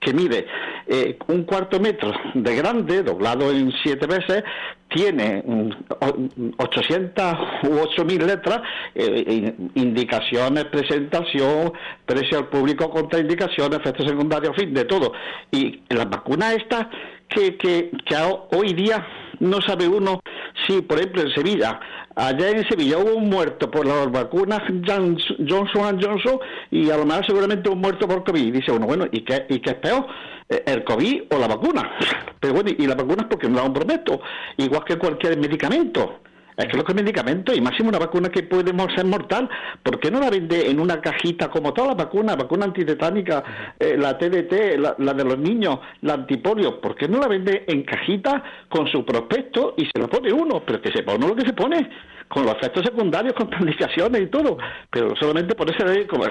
que 0.03 0.12
mide 0.12 0.46
eh, 0.86 1.16
un 1.28 1.44
cuarto 1.44 1.78
metro 1.78 2.12
de 2.34 2.57
grande, 2.57 3.03
doblado 3.03 3.50
en 3.53 3.70
siete 3.82 4.07
veces, 4.07 4.42
tiene 4.88 5.42
mm, 5.46 5.70
o- 6.00 6.62
800 6.64 7.34
u 7.70 7.78
8000 7.78 8.26
letras, 8.26 8.61
eh, 8.94 9.24
in- 9.28 9.70
indicaciones, 9.76 10.64
presentación, 10.66 11.72
precio 12.05 12.38
al 12.38 12.48
público, 12.48 12.90
contraindicaciones, 12.90 13.78
efectos 13.78 14.07
secundarios, 14.07 14.55
fin, 14.57 14.74
de 14.74 14.84
todo. 14.84 15.12
Y 15.53 15.82
las 15.88 16.11
vacunas 16.11 16.55
estas 16.55 16.88
que, 17.28 17.57
que, 17.57 17.90
que 18.05 18.16
hoy 18.50 18.74
día 18.74 19.07
no 19.40 19.61
sabe 19.62 19.88
uno 19.88 20.20
si, 20.66 20.82
por 20.82 20.98
ejemplo, 20.98 21.22
en 21.22 21.30
Sevilla, 21.34 21.80
allá 22.14 22.50
en 22.50 22.68
Sevilla 22.68 22.98
hubo 22.98 23.16
un 23.16 23.28
muerto 23.28 23.70
por 23.70 23.86
las 23.86 24.10
vacunas 24.10 24.60
Johnson 24.86 26.00
Johnson 26.00 26.38
y 26.70 26.90
a 26.90 26.96
lo 26.96 27.06
mejor 27.06 27.26
seguramente 27.26 27.68
un 27.68 27.80
muerto 27.80 28.06
por 28.06 28.24
COVID. 28.24 28.42
Y 28.44 28.50
dice 28.50 28.72
uno, 28.72 28.86
bueno, 28.86 29.06
¿y 29.10 29.24
qué, 29.24 29.46
y 29.48 29.60
qué 29.60 29.70
es 29.70 29.76
peor? 29.76 30.06
Eh, 30.48 30.62
¿El 30.66 30.84
COVID 30.84 31.22
o 31.30 31.38
la 31.38 31.48
vacuna? 31.48 31.90
Pero 32.40 32.54
bueno, 32.54 32.70
y 32.76 32.86
la 32.86 32.94
vacuna 32.94 33.22
es 33.22 33.28
porque 33.28 33.48
no 33.48 33.56
la 33.56 33.66
han 33.66 33.72
prometo, 33.72 34.20
igual 34.56 34.84
que 34.84 34.98
cualquier 34.98 35.38
medicamento. 35.38 36.20
Es 36.62 36.68
que 36.68 36.76
lo 36.76 36.84
que 36.84 36.92
es 36.92 36.96
medicamento, 36.96 37.52
y 37.54 37.60
máximo 37.60 37.88
una 37.88 37.98
vacuna 37.98 38.28
que 38.30 38.42
puede 38.44 38.72
ser 38.94 39.04
mortal, 39.06 39.48
¿por 39.82 39.98
qué 40.00 40.10
no 40.10 40.20
la 40.20 40.30
vende 40.30 40.70
en 40.70 40.80
una 40.80 41.00
cajita 41.00 41.50
como 41.50 41.72
todas 41.72 41.88
las 41.88 41.96
vacunas, 42.06 42.36
vacuna 42.36 42.64
antitetánica, 42.66 43.42
eh, 43.78 43.96
la 43.98 44.16
TDT, 44.18 44.78
la, 44.78 44.94
la 44.98 45.14
de 45.14 45.24
los 45.24 45.38
niños, 45.38 45.78
la 46.02 46.14
antipolio, 46.14 46.80
¿por 46.80 46.94
qué 46.94 47.08
no 47.08 47.18
la 47.18 47.28
vende 47.28 47.64
en 47.66 47.82
cajita 47.82 48.42
con 48.68 48.86
su 48.86 49.04
prospecto 49.04 49.74
y 49.76 49.84
se 49.86 49.98
lo 49.98 50.08
pone 50.08 50.32
uno? 50.32 50.62
Pero 50.64 50.80
que 50.80 50.90
sepa 50.92 51.14
uno 51.14 51.28
lo 51.28 51.36
que 51.36 51.46
se 51.46 51.52
pone, 51.52 51.90
con 52.28 52.44
los 52.46 52.54
efectos 52.56 52.84
secundarios, 52.84 53.34
con 53.34 53.50
indicaciones 53.60 54.22
y 54.22 54.26
todo, 54.26 54.56
pero 54.90 55.14
solamente 55.20 55.54
por 55.54 55.68
ese 55.70 56.06
como... 56.06 56.24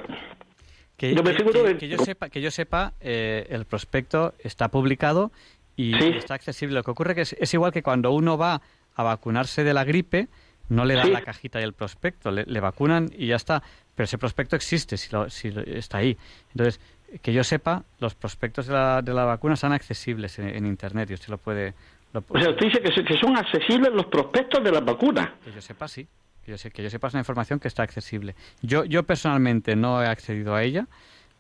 Que, 0.98 1.16
Yo 1.16 1.24
me 1.24 1.32
que- 1.32 1.38
figuro 1.38 1.64
que- 1.64 1.70
de- 1.70 1.78
que 1.78 1.88
yo 1.88 1.98
sepa, 1.98 2.30
que 2.30 2.42
yo 2.42 2.52
sepa 2.52 2.94
eh, 3.02 3.48
el 3.50 3.66
prospecto 3.66 4.34
está 4.40 4.68
publicado 4.70 5.32
y 5.76 5.94
Sí. 5.96 6.14
está 6.18 6.36
accesible. 6.36 6.76
Lo 6.76 6.84
que 6.84 6.92
ocurre 6.92 7.16
que 7.16 7.22
es, 7.22 7.34
es 7.40 7.54
igual 7.56 7.72
que 7.72 7.82
cuando 7.82 8.12
uno 8.12 8.38
va 8.38 8.62
a 8.96 9.04
vacunarse 9.04 9.64
de 9.64 9.74
la 9.74 9.84
gripe, 9.84 10.28
no 10.70 10.86
le 10.86 10.96
dan 10.96 11.08
Sí. 11.08 11.12
la 11.12 11.22
cajita 11.22 11.60
y 11.60 11.64
el 11.64 11.74
prospecto, 11.74 12.32
le, 12.32 12.46
le 12.46 12.60
vacunan 12.60 13.10
y 13.18 13.28
ya 13.28 13.36
está. 13.36 13.62
Pero 13.96 14.06
ese 14.06 14.18
prospecto 14.18 14.56
existe, 14.56 14.98
si, 14.98 15.12
lo- 15.12 15.30
si 15.30 15.54
está 15.68 15.98
ahí. 15.98 16.18
Entonces, 16.52 16.80
que 17.22 17.34
yo 17.34 17.44
sepa, 17.44 17.84
los 18.00 18.16
prospectos 18.16 18.68
de 18.68 18.74
la, 18.74 19.02
de 19.02 19.14
la 19.14 19.26
vacuna 19.26 19.56
están 19.56 19.74
accesibles 19.74 20.40
en, 20.40 20.48
en 20.48 20.66
Internet 20.66 21.10
y 21.12 21.14
usted 21.16 21.28
lo 21.30 21.38
puede... 21.38 21.74
Lo, 22.14 22.24
O 22.28 22.40
sea, 22.40 22.52
usted 22.52 22.68
dice 22.68 22.80
que, 22.82 22.94
se- 22.94 23.04
que 23.04 23.18
son 23.20 23.38
accesibles 23.38 23.92
los 23.94 24.06
prospectos 24.06 24.64
de 24.64 24.72
las 24.72 24.84
vacunas. 24.84 25.30
que 25.44 25.52
yo 25.52 25.62
sepa, 25.62 25.88
sí. 25.88 26.08
Que 26.46 26.52
yo, 26.52 26.58
sé, 26.58 26.72
que 26.72 26.82
yo 26.82 26.90
sepa 26.90 27.08
es 27.10 27.14
una 27.14 27.22
información 27.22 27.60
que 27.60 27.68
está 27.68 27.84
accesible. 27.84 28.36
Yo, 28.62 28.84
yo 28.86 29.04
personalmente 29.04 29.76
no 29.76 30.02
he 30.02 30.08
accedido 30.08 30.56
a 30.56 30.64
ella, 30.64 30.88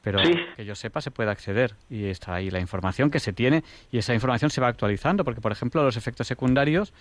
pero 0.04 0.20
Sí. 0.20 0.32
que 0.56 0.66
yo 0.66 0.76
sepa 0.76 0.99
se 1.02 1.10
puede 1.12 1.30
acceder 1.32 1.74
y 1.89 2.06
está 2.06 2.36
ahí 2.36 2.49
la 2.52 2.60
información 2.60 3.10
que 3.10 3.20
se 3.20 3.34
tiene 3.34 3.64
y 3.91 3.97
esa 3.97 4.14
información 4.14 4.49
se 4.52 4.60
va 4.62 4.68
actualizando 4.68 5.24
porque, 5.24 5.41
por 5.41 5.52
ejemplo, 5.52 5.84
los 5.84 5.95
efectos 5.97 6.28
secundarios, 6.28 6.93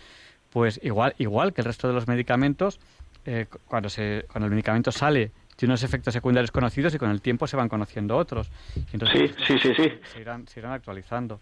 pues 0.51 0.81
igual, 0.83 1.15
igual 1.19 1.53
que 1.53 1.61
el 1.61 1.65
resto 1.67 1.89
de 1.89 1.95
los 1.95 2.07
medicamentos, 2.09 2.81
eh, 3.25 3.47
cu- 3.51 3.59
cuando, 3.67 3.89
se, 3.89 4.27
cuando 4.31 4.47
el 4.47 4.51
medicamento 4.53 4.91
sale 4.93 5.31
tiene 5.57 5.73
unos 5.73 5.83
efectos 5.83 6.15
secundarios 6.15 6.51
conocidos 6.51 6.95
y 6.95 6.99
con 6.99 7.11
el 7.11 7.21
tiempo 7.21 7.47
se 7.47 7.57
van 7.57 7.69
conociendo 7.69 8.17
otros. 8.17 8.51
Y 8.77 8.81
entonces, 8.95 9.31
Sí, 9.47 9.59
sí, 9.59 9.59
sí, 9.59 9.75
sí. 9.77 9.93
Se 10.13 10.21
irán, 10.21 10.49
se 10.49 10.61
irán 10.61 10.73
actualizando. 10.73 11.39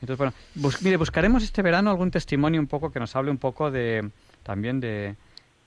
Entonces, 0.00 0.18
bueno, 0.18 0.34
bus- 0.54 0.82
mire, 0.82 0.98
buscaremos 0.98 1.42
este 1.42 1.62
verano 1.62 1.90
algún 1.90 2.10
testimonio 2.10 2.60
un 2.60 2.66
poco 2.66 2.90
que 2.92 3.00
nos 3.00 3.16
hable 3.16 3.30
un 3.30 3.38
poco 3.38 3.70
de 3.70 4.10
también 4.42 4.78
de, 4.78 5.16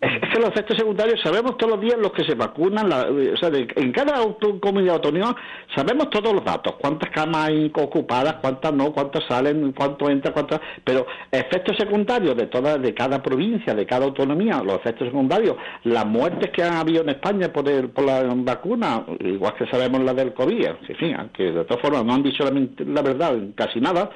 Es 0.02 0.30
que 0.32 0.40
los 0.40 0.50
efectos 0.52 0.78
secundarios 0.78 1.20
sabemos 1.22 1.58
todos 1.58 1.74
los 1.74 1.82
días 1.82 1.98
los 2.00 2.14
que 2.14 2.24
se 2.24 2.34
vacunan, 2.34 2.88
la- 2.88 3.08
o 3.34 3.38
sea, 3.38 3.50
de- 3.50 3.68
en 3.76 3.92
cada 3.92 4.14
comunidad 4.62 4.96
autónoma 4.96 5.36
sabemos 5.76 6.10
todos 6.10 6.34
los 6.34 6.46
datos, 6.46 6.76
cuántas 6.80 7.10
camas 7.12 7.50
hay 7.50 7.70
ocupadas, 7.76 8.36
cuántas 8.36 8.72
no, 8.74 8.94
cuántas 8.94 9.26
salen, 9.28 9.74
cuánto 9.74 10.10
entra, 10.10 10.32
cuántas... 10.32 10.62
Pero 10.86 11.06
efectos 11.30 11.76
secundarios 11.78 12.38
de 12.38 12.48
toda, 12.48 12.78
de 12.78 12.94
cada 12.94 13.22
provincia, 13.22 13.76
de 13.76 13.86
cada 13.86 14.06
autonomía, 14.06 14.62
los 14.64 14.76
efectos 14.78 15.08
secundarios, 15.10 15.58
las 15.84 16.06
muertes 16.06 16.50
que 16.52 16.64
han 16.64 16.76
habido 16.76 17.02
en 17.04 17.10
España 17.10 17.52
por, 17.52 17.68
el- 17.68 17.90
por 17.90 18.06
la 18.06 18.24
vacuna, 18.24 19.04
igual 19.20 19.54
que 19.56 19.68
sabemos 19.68 20.02
la 20.04 20.14
del 20.14 20.34
COVID, 20.34 20.66
en 20.88 20.96
fin, 20.96 21.18
que 21.34 21.52
de 21.52 21.66
todas 21.66 21.82
formas 21.82 22.06
no 22.06 22.14
han 22.14 22.24
dicho 22.24 22.46
la, 22.46 22.52
la 22.86 23.02
verdad 23.02 23.34
casi 23.54 23.82
nada, 23.82 24.10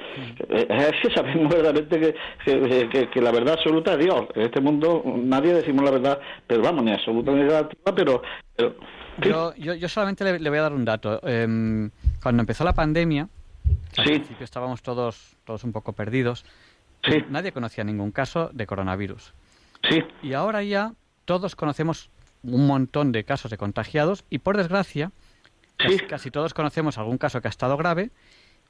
eh, 0.48 0.66
es 0.70 0.92
que 1.02 1.14
sabemos 1.14 1.52
verdaderamente 1.54 2.14
que, 2.46 3.08
que, 3.12 3.20
la 3.20 3.30
verdad 3.32 3.54
absoluta 3.58 3.92
es 3.92 3.98
Dios. 3.98 4.22
En 4.34 4.42
este 4.42 4.62
mundo 4.62 5.02
nadie 5.18 5.52
decimos 5.52 5.73
la 5.82 5.90
verdad, 5.90 6.20
pero 6.46 6.62
vamos, 6.62 6.84
ni 6.84 6.92
absoluta 6.92 7.32
ni 7.32 7.42
relativa, 7.42 7.94
pero... 7.94 8.22
Yo, 9.18 9.54
yo, 9.56 9.74
yo 9.74 9.88
solamente 9.88 10.24
le, 10.24 10.38
le 10.38 10.50
voy 10.50 10.58
a 10.58 10.62
dar 10.62 10.72
un 10.72 10.84
dato. 10.84 11.20
Em, 11.26 11.90
cuando 12.22 12.42
empezó 12.42 12.64
la 12.64 12.72
pandemia, 12.72 13.28
al 13.96 14.04
principio 14.04 14.44
estábamos 14.44 14.82
todos, 14.82 15.36
todos 15.44 15.62
un 15.64 15.72
poco 15.72 15.92
perdidos, 15.92 16.44
Nadie 17.28 17.52
conocía 17.52 17.84
ningún 17.84 18.10
caso 18.10 18.50
de 18.52 18.66
coronavirus. 18.66 19.32
Sí. 19.88 20.02
Y 20.22 20.32
ahora 20.32 20.62
ya 20.62 20.92
todos 21.24 21.56
conocemos 21.56 22.10
un 22.42 22.66
montón 22.66 23.12
de 23.12 23.24
casos 23.24 23.50
de 23.50 23.58
contagiados 23.58 24.24
y 24.30 24.38
por 24.38 24.56
desgracia 24.56 25.12
casi, 25.76 25.98
casi 25.98 26.30
todos 26.30 26.54
conocemos 26.54 26.98
algún 26.98 27.18
caso 27.18 27.40
que 27.40 27.48
ha 27.48 27.50
estado 27.50 27.76
grave 27.76 28.10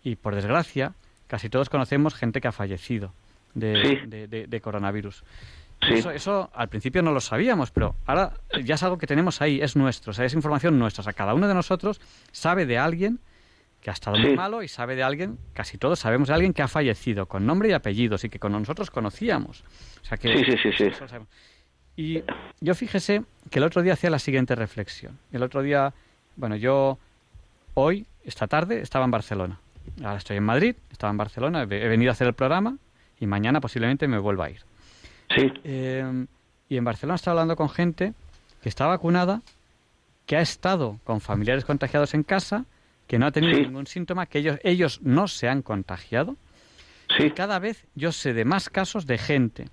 y 0.02 0.16
por 0.16 0.34
desgracia 0.34 0.94
casi 1.26 1.48
todos 1.48 1.68
conocemos 1.68 2.14
gente 2.14 2.40
que 2.40 2.48
ha 2.48 2.52
fallecido 2.52 3.12
de, 3.54 4.46
de, 4.48 4.60
coronavirus. 4.60 5.24
Eso, 5.90 6.10
eso, 6.10 6.50
al 6.54 6.68
principio 6.68 7.02
no 7.02 7.12
lo 7.12 7.20
sabíamos, 7.20 7.70
pero 7.70 7.94
ahora 8.06 8.32
ya 8.62 8.74
es 8.76 8.82
algo 8.82 8.98
que 8.98 9.06
tenemos 9.06 9.40
ahí, 9.42 9.60
es 9.60 9.76
nuestro, 9.76 10.10
o 10.10 10.14
sea, 10.14 10.24
es 10.24 10.34
información 10.34 10.78
nuestra. 10.78 11.02
O 11.02 11.04
sea, 11.04 11.12
cada 11.12 11.34
uno 11.34 11.48
de 11.48 11.54
nosotros 11.54 12.00
sabe 12.32 12.66
de 12.66 12.78
alguien 12.78 13.18
que 13.84 13.90
ha 13.90 13.92
estado 13.92 14.16
muy 14.16 14.34
malo 14.34 14.62
y 14.62 14.68
sabe 14.68 14.96
de 14.96 15.02
alguien, 15.02 15.38
casi 15.52 15.76
todos 15.76 15.98
sabemos 15.98 16.28
de 16.28 16.34
alguien 16.34 16.54
que 16.54 16.62
ha 16.62 16.68
fallecido 16.68 17.26
con 17.26 17.44
nombre 17.44 17.68
y 17.68 17.72
apellidos 17.72 18.24
y 18.24 18.30
que 18.30 18.38
con 18.38 18.52
nosotros 18.52 18.90
conocíamos. 18.90 19.62
O 20.02 20.06
sea 20.06 20.16
que, 20.16 20.38
sí, 20.38 20.56
sí, 20.56 20.70
sí, 20.72 21.06
Y 21.94 22.22
yo 22.60 22.74
fíjese 22.74 23.24
que 23.50 23.58
el 23.58 23.64
otro 23.64 23.82
día 23.82 23.92
hacía 23.92 24.08
la 24.08 24.18
siguiente 24.18 24.54
reflexión. 24.54 25.18
El 25.32 25.42
otro 25.42 25.60
día, 25.60 25.92
bueno, 26.36 26.56
yo 26.56 26.98
hoy, 27.74 28.06
esta 28.24 28.46
tarde, 28.46 28.80
estaba 28.80 29.04
en 29.04 29.10
Barcelona. 29.10 29.60
Ahora 30.02 30.16
estoy 30.16 30.38
en 30.38 30.44
Madrid, 30.44 30.76
estaba 30.90 31.10
en 31.10 31.18
Barcelona, 31.18 31.64
he 31.64 31.66
venido 31.66 32.10
a 32.10 32.12
hacer 32.12 32.26
el 32.26 32.32
programa 32.32 32.78
y 33.20 33.26
mañana 33.26 33.60
posiblemente 33.60 34.08
me 34.08 34.18
vuelva 34.18 34.46
a 34.46 34.50
ir. 34.50 34.60
Sí. 35.34 35.52
Eh, 35.64 36.26
y 36.68 36.76
en 36.76 36.84
Barcelona 36.84 37.16
estaba 37.16 37.40
hablando 37.40 37.56
con 37.56 37.68
gente 37.68 38.14
que 38.62 38.68
está 38.68 38.86
vacunada, 38.86 39.42
que 40.26 40.36
ha 40.36 40.40
estado 40.40 40.98
con 41.04 41.20
familiares 41.20 41.64
contagiados 41.64 42.14
en 42.14 42.22
casa 42.22 42.64
que 43.06 43.18
no 43.18 43.26
ha 43.26 43.30
tenido 43.30 43.58
ningún 43.58 43.86
síntoma, 43.86 44.26
que 44.26 44.38
ellos, 44.38 44.58
ellos 44.62 45.00
no 45.02 45.28
se 45.28 45.48
han 45.48 45.62
contagiado. 45.62 46.36
Sí. 47.18 47.30
cada 47.32 47.58
vez 47.58 47.84
yo 47.94 48.12
sé 48.12 48.32
de 48.32 48.46
más 48.46 48.70
casos 48.70 49.06
de 49.06 49.18
gente 49.18 49.68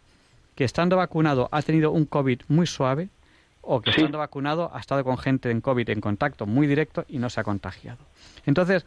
que 0.53 0.66
estando 0.66 0.97
vacunado 0.97 1.47
ha 1.53 1.62
tenido 1.62 1.91
un 1.91 2.05
COVID 2.05 2.41
muy 2.49 2.68
suave 2.68 3.07
o 3.62 3.80
que 3.80 3.91
estando 3.91 4.18
vacunado 4.18 4.70
ha 4.74 4.80
estado 4.80 5.05
con 5.05 5.18
gente 5.18 5.49
en 5.49 5.62
COVID 5.62 5.89
en 5.89 6.01
contacto 6.01 6.45
muy 6.45 6.68
directo 6.68 7.05
y 7.07 7.20
no 7.20 7.30
se 7.30 7.39
ha 7.39 7.43
contagiado. 7.45 7.99
Entonces, 8.45 8.86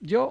yo 0.00 0.30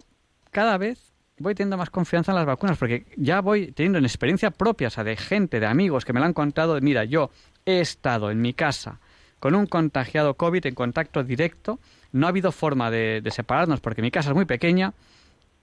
cada 0.52 0.78
vez 0.78 1.15
voy 1.38 1.56
teniendo 1.56 1.78
más 1.78 1.90
confianza 1.90 2.32
en 2.32 2.38
las 2.38 2.46
vacunas 2.46 2.78
porque 2.78 3.06
ya 3.18 3.42
voy 3.42 3.72
teniendo 3.72 4.00
en 4.00 4.06
experiencia 4.06 4.52
propia, 4.52 4.88
o 4.88 4.92
sea, 4.92 5.04
de 5.04 5.18
gente, 5.18 5.60
de 5.60 5.66
amigos 5.66 6.06
que 6.06 6.14
me 6.14 6.20
lo 6.20 6.26
han 6.26 6.34
contado, 6.34 6.80
mira, 6.82 7.04
yo 7.04 7.30
he 7.66 7.82
estado 7.82 8.32
en 8.32 8.42
mi 8.42 8.54
casa 8.54 9.00
con 9.40 9.54
un 9.54 9.68
contagiado 9.68 10.36
COVID 10.36 10.66
en 10.66 10.76
contacto 10.76 11.24
directo 11.24 11.80
no 12.14 12.28
ha 12.28 12.30
habido 12.30 12.52
forma 12.52 12.90
de, 12.90 13.22
separarnos 13.30 13.82
porque 13.82 14.02
mi 14.02 14.10
casa 14.10 14.30
es 14.30 14.36
muy 14.36 14.46
pequeña 14.46 14.94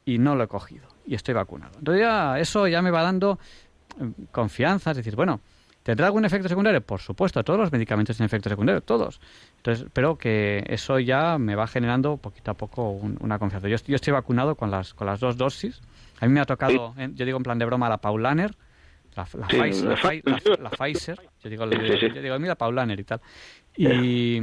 y 0.04 0.18
no 0.18 0.36
lo 0.36 0.44
he 0.44 0.48
cogido 0.48 0.86
y 1.06 1.14
estoy 1.14 1.34
vacunado. 1.34 1.72
Entonces 1.78 2.02
ya 2.02 2.38
eso 2.38 2.68
ya 2.68 2.82
me 2.82 2.90
va 2.90 3.02
dando 3.02 3.38
eh, 3.98 4.10
confianza, 4.30 4.90
es 4.90 4.98
decir, 4.98 5.16
bueno, 5.16 5.40
¿tendrá 5.82 6.06
algún 6.06 6.24
efecto 6.24 6.48
secundario? 6.48 6.80
Por 6.80 7.00
supuesto, 7.00 7.42
todos 7.42 7.58
los 7.58 7.72
medicamentos 7.72 8.16
tienen 8.16 8.26
efectos 8.26 8.50
secundarios, 8.50 8.84
todos. 8.84 9.20
Entonces, 9.58 9.86
pero 9.92 10.16
que 10.16 10.64
eso 10.68 10.98
ya 10.98 11.38
me 11.38 11.54
va 11.54 11.66
generando 11.66 12.16
poquito 12.16 12.50
a 12.50 12.54
poco 12.54 12.90
una 12.90 13.38
confianza. 13.38 13.68
Yo, 13.68 13.76
yo, 13.86 13.96
estoy 13.96 14.12
vacunado 14.12 14.54
con 14.54 14.70
las, 14.70 14.94
con 14.94 15.06
las 15.06 15.20
dos 15.20 15.36
dosis. 15.36 15.80
A 16.20 16.26
mí 16.26 16.32
me 16.32 16.40
ha 16.40 16.44
tocado, 16.44 16.94
yo 17.14 17.24
digo 17.24 17.36
en 17.36 17.42
plan 17.42 17.58
de 17.58 17.64
broma, 17.64 17.88
la 17.88 17.98
Paulaner, 17.98 18.54
la, 19.16 19.26
la, 19.34 20.70
Pfizer, 20.70 21.18
yo 21.42 21.50
digo, 21.50 21.66
yo 21.68 22.22
digo, 22.22 22.38
mira, 22.38 22.54
Paulaner 22.54 23.00
y 23.00 23.04
tal. 23.04 23.20
Y 23.76 24.40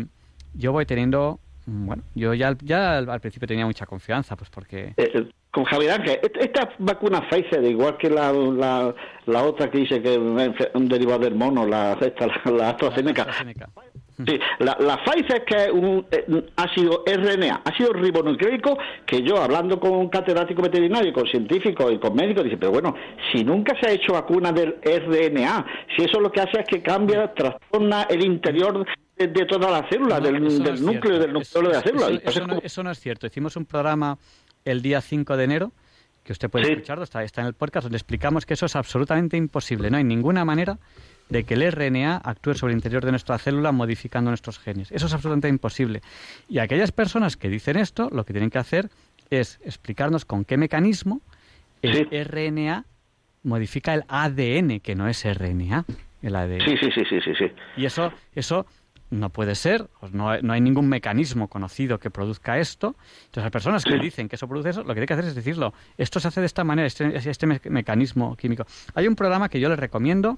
yo 0.54 0.72
voy 0.72 0.86
teniendo 0.86 1.40
bueno, 1.72 2.04
yo 2.16 2.34
ya, 2.34 2.56
ya 2.64 2.98
al 2.98 3.20
principio 3.22 3.48
tenía 3.48 3.66
mucha 3.66 3.86
confianza, 3.86 4.36
pues 4.36 4.50
porque... 4.50 4.94
Eh, 4.98 5.30
con 5.52 5.64
Javier 5.64 5.92
Ángel, 5.94 6.20
esta 6.40 6.70
vacuna 6.78 7.28
Pfizer, 7.28 7.64
igual 7.64 7.98
que 7.98 8.10
la, 8.10 8.32
la, 8.32 8.94
la 9.26 9.44
otra 9.44 9.70
que 9.72 9.80
dice 9.80 10.02
que 10.02 10.14
es 10.14 10.20
un 10.74 10.88
derivado 10.88 11.20
del 11.20 11.36
mono, 11.36 11.66
la, 11.66 11.98
esta, 12.00 12.28
la, 12.52 12.70
AstraZeneca. 12.70 13.28
Sí, 14.26 14.38
la, 14.60 14.78
la 14.80 15.04
Pfizer 15.04 15.46
que 15.46 15.56
es 15.56 15.72
un 15.72 16.06
eh, 16.12 16.46
ácido 16.58 17.04
RNA, 17.08 17.62
ácido 17.66 17.94
ribonucleico, 17.94 18.78
que 19.06 19.24
yo 19.24 19.42
hablando 19.42 19.80
con 19.80 19.92
un 19.92 20.10
catedrático 20.10 20.62
veterinario, 20.62 21.14
con 21.14 21.26
científicos 21.26 21.92
y 21.94 21.98
con 21.98 22.14
médicos, 22.16 22.44
dice, 22.44 22.58
pero 22.58 22.74
bueno, 22.74 22.94
si 23.32 23.44
nunca 23.44 23.80
se 23.80 23.88
ha 23.88 23.92
hecho 23.92 24.14
vacuna 24.14 24.52
del 24.52 24.76
RNA, 24.84 25.66
si 25.96 26.04
eso 26.04 26.20
lo 26.20 26.32
que 26.32 26.42
hace 26.42 26.60
es 26.60 26.68
que 26.68 26.84
cambia, 26.84 27.34
trastorna 27.34 28.04
el 28.04 28.24
interior 28.24 28.86
de, 29.28 29.46
toda 29.46 29.72
la 29.72 29.90
célula, 29.90 30.20
del, 30.20 30.42
núcleo, 30.42 30.60
del 30.60 30.84
núcleo 30.84 31.20
de 31.20 31.74
la 31.74 31.82
célula. 31.82 32.10
Eso, 32.64 32.84
no, 32.84 32.92
es 32.92 33.00
cierto. 33.00 33.28
Hicimos 33.28 33.56
un 33.58 33.66
programa 33.66 34.18
el 34.72 34.82
día 34.82 35.02
5 35.02 35.38
de 35.38 35.44
enero, 35.44 35.72
que 36.24 36.34
usted 36.34 36.50
puede 36.50 36.72
escucharlo, 36.72 37.04
está, 37.04 37.24
está 37.24 37.42
en 37.42 37.48
el 37.48 37.54
podcast, 37.54 37.86
donde 37.86 37.98
explicamos 37.98 38.46
que 38.46 38.54
eso 38.54 38.66
es 38.66 38.76
absolutamente 38.76 39.38
imposible. 39.38 39.90
No 39.90 39.98
hay 39.98 40.04
ninguna 40.04 40.46
manera 40.46 40.78
de 41.30 41.44
que 41.44 41.54
el 41.54 41.72
RNA 41.72 42.18
actúe 42.18 42.54
sobre 42.54 42.74
el 42.74 42.78
interior 42.78 43.06
de 43.06 43.12
nuestra 43.12 43.38
célula 43.38 43.72
modificando 43.72 44.32
nuestros 44.32 44.60
genes. 44.60 44.92
Eso 44.92 45.06
es 45.06 45.14
absolutamente 45.14 45.48
imposible. 45.48 46.02
Y 46.48 46.60
aquellas 46.60 46.92
personas 46.92 47.38
que 47.38 47.50
dicen 47.50 47.78
esto, 47.78 48.10
lo 48.12 48.26
que 48.26 48.34
tienen 48.34 48.50
que 48.50 48.58
hacer 48.58 48.90
es 49.30 49.60
explicarnos 49.64 50.26
con 50.26 50.44
qué 50.46 50.58
mecanismo 50.58 51.22
el 51.82 52.08
RNA 52.26 52.86
modifica 53.44 53.94
el 53.94 54.04
ADN, 54.08 54.80
que 54.80 54.96
no 54.96 55.08
es 55.08 55.24
RNA, 55.24 55.86
el 56.22 56.36
ADN. 56.36 56.62
Sí, 56.62 56.78
sí, 56.80 56.92
sí, 56.94 57.04
sí, 57.10 57.22
sí. 57.22 57.32
sí. 57.38 57.46
Y 57.78 57.86
eso, 57.86 58.12
eso 58.36 58.66
no 59.10 59.30
puede 59.30 59.56
ser, 59.56 59.88
pues 60.00 60.14
no, 60.14 60.40
no, 60.42 60.54
hay 60.54 60.62
ningún 60.62 60.88
mecanismo 60.88 61.48
conocido 61.48 62.00
que 62.00 62.10
produzca 62.10 62.60
esto. 62.60 62.96
Entonces, 63.26 63.44
las 63.44 63.52
personas 63.52 63.84
que 63.84 63.98
dicen 63.98 64.30
que 64.30 64.36
eso 64.36 64.48
produce 64.48 64.70
eso, 64.70 64.82
lo 64.82 64.90
que 64.90 64.96
tiene 64.96 65.08
que 65.08 65.14
hacer 65.14 65.26
es 65.26 65.36
decirlo. 65.36 65.74
Esto 65.98 66.20
se 66.20 66.28
hace 66.28 66.40
de 66.40 66.46
esta 66.46 66.64
manera, 66.64 66.88
este, 66.88 67.30
este 67.30 67.48
mecanismo 67.70 68.36
químico. 68.36 68.66
Hay 68.94 69.08
un 69.08 69.16
programa 69.16 69.50
que 69.50 69.60
yo 69.60 69.70
les 69.70 69.80
recomiendo, 69.80 70.38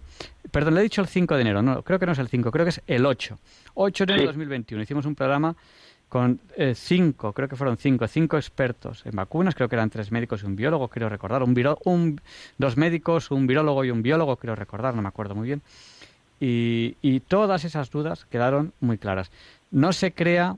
perdón, 0.52 0.76
le 0.76 0.82
he 0.82 0.84
dicho 0.84 1.02
el 1.02 1.08
5 1.08 1.36
de 1.36 1.42
enero, 1.42 1.62
no, 1.62 1.84
creo 1.84 2.00
que 2.00 2.06
no 2.06 2.14
es 2.14 2.20
el 2.20 2.28
5, 2.28 2.52
creo 2.52 2.66
que 2.66 2.70
es 2.70 2.82
el 2.88 3.06
8. 3.06 3.38
8 3.74 4.06
de 4.06 4.14
enero 4.14 4.22
de 4.24 4.28
2021. 4.28 4.84
Hicimos 4.84 5.06
un 5.06 5.16
programa 5.16 5.56
con 6.12 6.42
eh, 6.58 6.74
cinco, 6.76 7.32
creo 7.32 7.48
que 7.48 7.56
fueron 7.56 7.78
cinco, 7.78 8.06
cinco 8.06 8.36
expertos 8.36 9.06
en 9.06 9.16
vacunas, 9.16 9.56
creo 9.56 9.70
que 9.70 9.76
eran 9.76 9.90
tres 9.90 10.12
médicos 10.12 10.44
y 10.44 10.46
un 10.46 10.58
biólogo, 10.58 10.90
quiero 10.90 11.08
recordar, 11.08 11.42
un, 11.42 11.56
un 11.86 12.22
dos 12.58 12.76
médicos, 12.76 13.32
un 13.32 13.48
virólogo 13.48 13.86
y 13.86 13.92
un 13.92 14.02
biólogo, 14.02 14.36
quiero 14.36 14.58
recordar, 14.58 14.94
no 14.94 15.02
me 15.02 15.08
acuerdo 15.08 15.36
muy 15.36 15.48
bien. 15.48 15.62
Y, 16.42 16.98
y 17.02 17.22
todas 17.22 17.64
esas 17.64 17.90
dudas 17.90 18.26
quedaron 18.26 18.74
muy 18.82 18.98
claras. 18.98 19.32
No 19.70 19.94
se 19.94 20.12
crea 20.12 20.58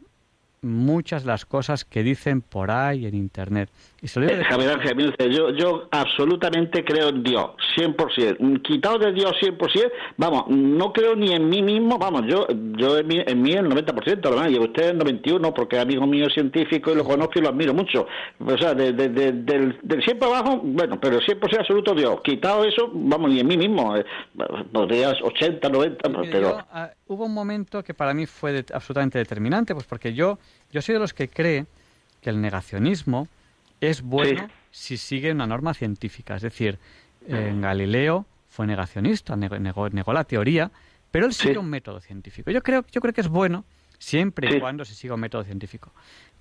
muchas 0.64 1.26
las 1.26 1.46
cosas 1.46 1.86
que 1.86 2.04
dicen 2.04 2.42
por 2.42 2.72
ahí 2.72 3.06
en 3.06 3.14
Internet. 3.14 3.70
Y 4.04 4.20
eh, 4.20 4.43
Javier 4.43 4.82
yo, 5.32 5.51
yo 5.51 5.88
absolutamente 5.89 6.84
creo 6.84 7.08
en 7.08 7.24
Dios, 7.24 7.51
100%. 7.78 8.62
Quitado 8.62 8.99
de 8.99 9.14
Dios 9.14 9.32
100%, 9.41 9.91
vamos, 10.18 10.43
no 10.49 10.91
creo 10.91 11.16
ni 11.16 11.32
en 11.32 11.47
mí 11.47 11.62
mismo, 11.62 11.97
vamos, 11.97 12.24
yo 12.28 12.45
yo 12.49 12.97
en 12.97 13.08
mí, 13.08 13.24
en 13.26 13.41
mí 13.41 13.54
el 13.54 13.66
90%, 13.66 14.22
verdad, 14.22 14.49
y 14.49 14.60
usted 14.60 14.89
el 14.89 14.99
91%, 14.99 15.54
porque 15.54 15.78
es 15.78 15.82
amigo 15.84 16.06
mío 16.06 16.26
científico 16.34 16.91
y 16.91 16.95
lo 16.95 17.06
conozco 17.06 17.39
y 17.39 17.43
lo 17.43 17.47
admiro 17.47 17.74
mucho. 17.74 18.06
O 18.45 18.58
sea, 18.58 18.74
de, 18.74 18.91
del, 18.91 19.45
del 19.82 20.04
siempre 20.04 20.28
abajo, 20.28 20.60
bueno, 20.62 20.99
pero 20.99 21.22
100% 21.22 21.60
absoluto 21.60 21.95
Dios. 21.95 22.20
Quitado 22.26 22.66
eso, 22.66 22.91
vamos, 22.93 23.30
ni 23.30 23.39
en 23.39 23.47
mí 23.47 23.56
mismo. 23.56 23.95
Eh, 23.95 24.04
podrías 24.70 25.14
80, 25.22 25.70
90, 25.70 26.10
pero... 26.30 26.58
Ah, 26.74 26.91
hubo 27.08 27.24
un 27.24 27.34
momento 27.34 27.82
que 27.82 27.93
para 27.93 28.14
mí 28.14 28.26
fue 28.26 28.66
absolutamente 28.74 29.18
determinante, 29.18 29.74
pues 29.74 29.86
porque 29.86 30.14
yo, 30.14 30.39
yo 30.74 30.82
soy 30.82 30.91
de 30.91 30.99
los 30.99 31.14
que 31.14 31.30
cree 31.30 31.68
que 32.20 32.30
el 32.30 32.41
negacionismo 32.41 33.30
es 33.90 34.02
bueno 34.02 34.48
si 34.72 34.98
sigue 34.98 35.32
una 35.32 35.46
norma 35.46 35.74
científica. 35.74 36.36
Es 36.36 36.42
decir, 36.42 36.80
en 37.28 37.62
Galileo 37.62 38.26
fue 38.50 38.68
negacionista, 38.68 39.36
negó, 39.36 40.14
la 40.14 40.24
teoría, 40.24 40.72
pero 41.12 41.26
él 41.26 41.34
sigue 41.34 41.58
un 41.58 41.70
método 41.70 42.00
científico. 42.00 42.52
Yo 42.52 42.62
creo, 42.62 42.86
yo 42.92 43.02
creo 43.02 43.14
que 43.14 43.22
es 43.22 43.28
bueno 43.28 43.66
siempre 43.98 44.56
y 44.56 44.60
cuando 44.60 44.86
se 44.86 44.94
siga 44.96 45.16
un 45.16 45.22
método 45.22 45.44
científico. 45.44 45.92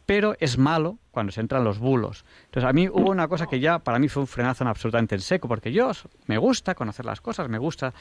Pero 0.05 0.35
es 0.41 0.59
malo 0.59 0.99
cuando 1.11 1.31
se 1.31 1.41
entran 1.41 1.63
los 1.63 1.79
bulos. 1.79 2.25
Entonces, 2.47 2.69
a 2.69 2.73
mí 2.73 2.89
hubo 2.89 3.11
una 3.11 3.29
cosa 3.29 3.47
que 3.47 3.61
ya 3.61 3.79
para 3.79 3.99
mí 3.99 4.09
fue 4.09 4.23
un 4.23 4.27
frenazo 4.27 4.67
absolutamente 4.67 5.15
en 5.15 5.21
seco, 5.21 5.47
porque 5.49 5.73
yo 5.73 5.93
me 6.27 6.39
gusta 6.39 6.75
conocer 6.75 7.05
las 7.05 7.21
cosas, 7.21 7.49
me 7.49 7.59
gusta 7.59 7.95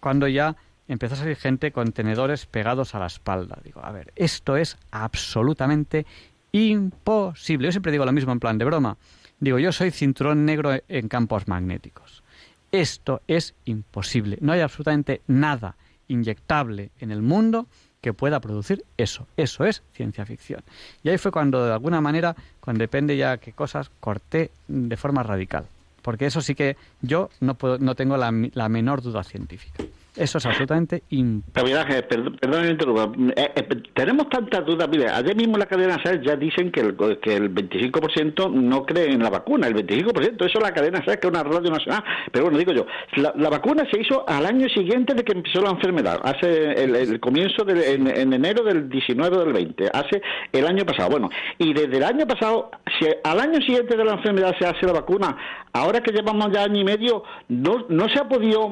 cuando 0.00 0.28
ya 0.28 0.56
empezó 0.88 1.14
a 1.14 1.18
salir 1.18 1.36
gente 1.36 1.72
con 1.72 1.92
tenedores 1.92 2.46
pegados 2.46 2.94
a 2.94 2.98
la 2.98 3.06
espalda. 3.06 3.58
Digo, 3.64 3.84
a 3.84 3.90
ver, 3.90 4.12
esto 4.16 4.56
es 4.56 4.76
absolutamente 4.90 6.06
imposible. 6.56 7.68
Yo 7.68 7.72
siempre 7.72 7.92
digo 7.92 8.04
lo 8.04 8.12
mismo 8.12 8.32
en 8.32 8.40
plan 8.40 8.58
de 8.58 8.64
broma. 8.64 8.96
Digo, 9.38 9.58
yo 9.58 9.72
soy 9.72 9.90
cinturón 9.90 10.44
negro 10.44 10.72
en 10.88 11.08
campos 11.08 11.46
magnéticos. 11.48 12.22
Esto 12.72 13.22
es 13.26 13.54
imposible. 13.64 14.38
No 14.40 14.52
hay 14.52 14.60
absolutamente 14.60 15.20
nada 15.26 15.76
inyectable 16.08 16.90
en 17.00 17.10
el 17.10 17.22
mundo 17.22 17.66
que 18.00 18.12
pueda 18.12 18.40
producir 18.40 18.84
eso. 18.96 19.26
Eso 19.36 19.64
es 19.64 19.82
ciencia 19.92 20.24
ficción. 20.24 20.62
Y 21.02 21.08
ahí 21.08 21.18
fue 21.18 21.32
cuando, 21.32 21.66
de 21.66 21.72
alguna 21.72 22.00
manera, 22.00 22.36
cuando 22.60 22.82
depende 22.82 23.16
ya 23.16 23.38
qué 23.38 23.52
cosas, 23.52 23.90
corté 24.00 24.50
de 24.68 24.96
forma 24.96 25.22
radical. 25.22 25.66
Porque 26.02 26.26
eso 26.26 26.40
sí 26.40 26.54
que 26.54 26.76
yo 27.02 27.30
no, 27.40 27.54
puedo, 27.54 27.78
no 27.78 27.94
tengo 27.94 28.16
la, 28.16 28.32
la 28.54 28.68
menor 28.68 29.02
duda 29.02 29.24
científica. 29.24 29.82
Eso 30.16 30.38
es 30.38 30.46
absolutamente 30.46 31.02
imposible. 31.10 32.02
perdón, 32.08 33.32
eh, 33.36 33.52
eh, 33.54 33.68
tenemos 33.94 34.28
tantas 34.30 34.64
dudas. 34.64 34.88
Mire, 34.88 35.10
ayer 35.10 35.36
mismo 35.36 35.58
la 35.58 35.66
cadena 35.66 35.98
SER 36.02 36.22
ya 36.22 36.36
dicen 36.36 36.72
que 36.72 36.80
el, 36.80 36.96
que 37.20 37.36
el 37.36 37.54
25% 37.54 38.50
no 38.50 38.86
cree 38.86 39.12
en 39.12 39.22
la 39.22 39.30
vacuna. 39.30 39.66
El 39.66 39.74
25%, 39.74 40.46
eso 40.46 40.58
es 40.58 40.62
la 40.62 40.72
cadena 40.72 41.02
SER, 41.04 41.20
que 41.20 41.26
es 41.26 41.30
una 41.30 41.42
radio 41.42 41.70
nacional. 41.70 42.02
Pero 42.32 42.46
bueno, 42.46 42.58
digo 42.58 42.72
yo, 42.72 42.86
la, 43.16 43.50
vacuna 43.50 43.86
se 43.90 44.00
hizo 44.00 44.24
al 44.26 44.46
año 44.46 44.68
siguiente 44.68 45.14
de 45.14 45.22
que 45.22 45.32
empezó 45.32 45.60
la 45.60 45.70
enfermedad. 45.70 46.20
Hace 46.22 46.82
el, 46.82 47.20
comienzo 47.20 47.64
de, 47.64 47.94
en, 47.94 48.32
enero 48.32 48.64
del 48.64 48.88
19 48.88 49.38
del 49.38 49.52
20. 49.52 49.90
Hace 49.92 50.22
el 50.52 50.66
año 50.66 50.84
pasado. 50.86 51.10
Bueno, 51.10 51.30
y 51.58 51.74
desde 51.74 51.98
el 51.98 52.04
año 52.04 52.26
pasado, 52.26 52.70
si 52.98 53.06
al 53.22 53.40
año 53.40 53.60
siguiente 53.60 53.96
de 53.96 54.04
la 54.04 54.12
enfermedad 54.12 54.54
se 54.58 54.66
hace 54.66 54.86
la 54.86 54.92
vacuna, 54.92 55.36
ahora 55.72 56.00
que 56.00 56.12
llevamos 56.12 56.50
ya 56.52 56.64
año 56.64 56.80
y 56.80 56.84
medio, 56.84 57.22
no, 57.48 57.84
no 57.88 58.08
se 58.08 58.18
ha 58.18 58.28
podido 58.28 58.68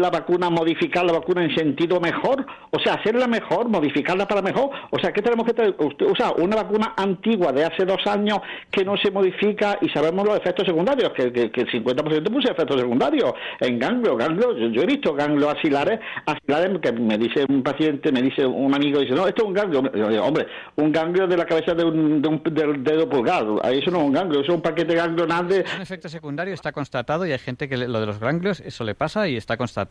la 0.00 0.10
vacuna, 0.10 0.50
modificar 0.50 1.04
la 1.04 1.12
vacuna 1.12 1.44
en 1.44 1.54
sentido 1.54 2.00
mejor, 2.00 2.44
o 2.70 2.80
sea, 2.80 2.94
hacerla 2.94 3.26
mejor, 3.26 3.68
modificarla 3.68 4.26
para 4.26 4.42
mejor, 4.42 4.70
o 4.90 4.98
sea, 4.98 5.12
¿qué 5.12 5.22
tenemos 5.22 5.46
que 5.46 5.54
tener? 5.54 5.76
O 5.78 6.16
sea, 6.16 6.32
una 6.32 6.56
vacuna 6.56 6.94
antigua 6.96 7.52
de 7.52 7.64
hace 7.64 7.84
dos 7.84 8.06
años 8.06 8.38
que 8.70 8.84
no 8.84 8.96
se 8.96 9.10
modifica 9.10 9.78
y 9.80 9.88
sabemos 9.90 10.26
los 10.26 10.38
efectos 10.38 10.66
secundarios, 10.66 11.12
que, 11.12 11.22
el 11.24 11.70
50% 11.70 12.32
puse 12.32 12.50
efectos 12.50 12.80
secundarios 12.80 13.32
en 13.60 13.78
ganglio, 13.78 14.16
ganglio, 14.16 14.56
yo, 14.56 14.82
he 14.82 14.86
visto 14.86 15.14
ganglios 15.14 15.52
axilares, 15.52 16.00
axilares 16.26 16.78
que 16.80 16.92
me 16.92 17.18
dice 17.18 17.44
un 17.48 17.62
paciente, 17.62 18.12
me 18.12 18.22
dice 18.22 18.46
un 18.46 18.74
amigo, 18.74 19.00
dice, 19.00 19.14
no, 19.14 19.26
esto 19.26 19.42
es 19.42 19.48
un 19.48 19.54
ganglio, 19.54 19.80
hombre, 20.22 20.46
un 20.76 20.92
ganglio 20.92 21.26
de 21.26 21.36
la 21.36 21.44
cabeza 21.44 21.74
de 21.74 21.84
un, 21.84 22.22
de 22.22 22.28
un 22.28 22.42
del 22.44 22.82
dedo 22.82 23.08
pulgar, 23.08 23.44
eso 23.72 23.90
no 23.90 23.98
es 23.98 24.04
un 24.04 24.12
ganglio, 24.12 24.40
eso 24.40 24.52
es 24.52 24.56
un 24.56 24.62
paquete 24.62 24.92
de 24.92 24.96
ganglio 24.96 25.26
de... 25.26 25.64
Un 25.76 25.82
efecto 25.82 26.08
secundario 26.08 26.54
está 26.54 26.72
constatado 26.72 27.26
y 27.26 27.32
hay 27.32 27.38
gente 27.38 27.68
que 27.68 27.76
lo 27.76 28.00
de 28.00 28.06
los 28.06 28.18
ganglios, 28.18 28.60
eso 28.60 28.84
le 28.84 28.94
pasa 28.94 29.28
y 29.28 29.36
está 29.36 29.56
constatado. 29.56 29.89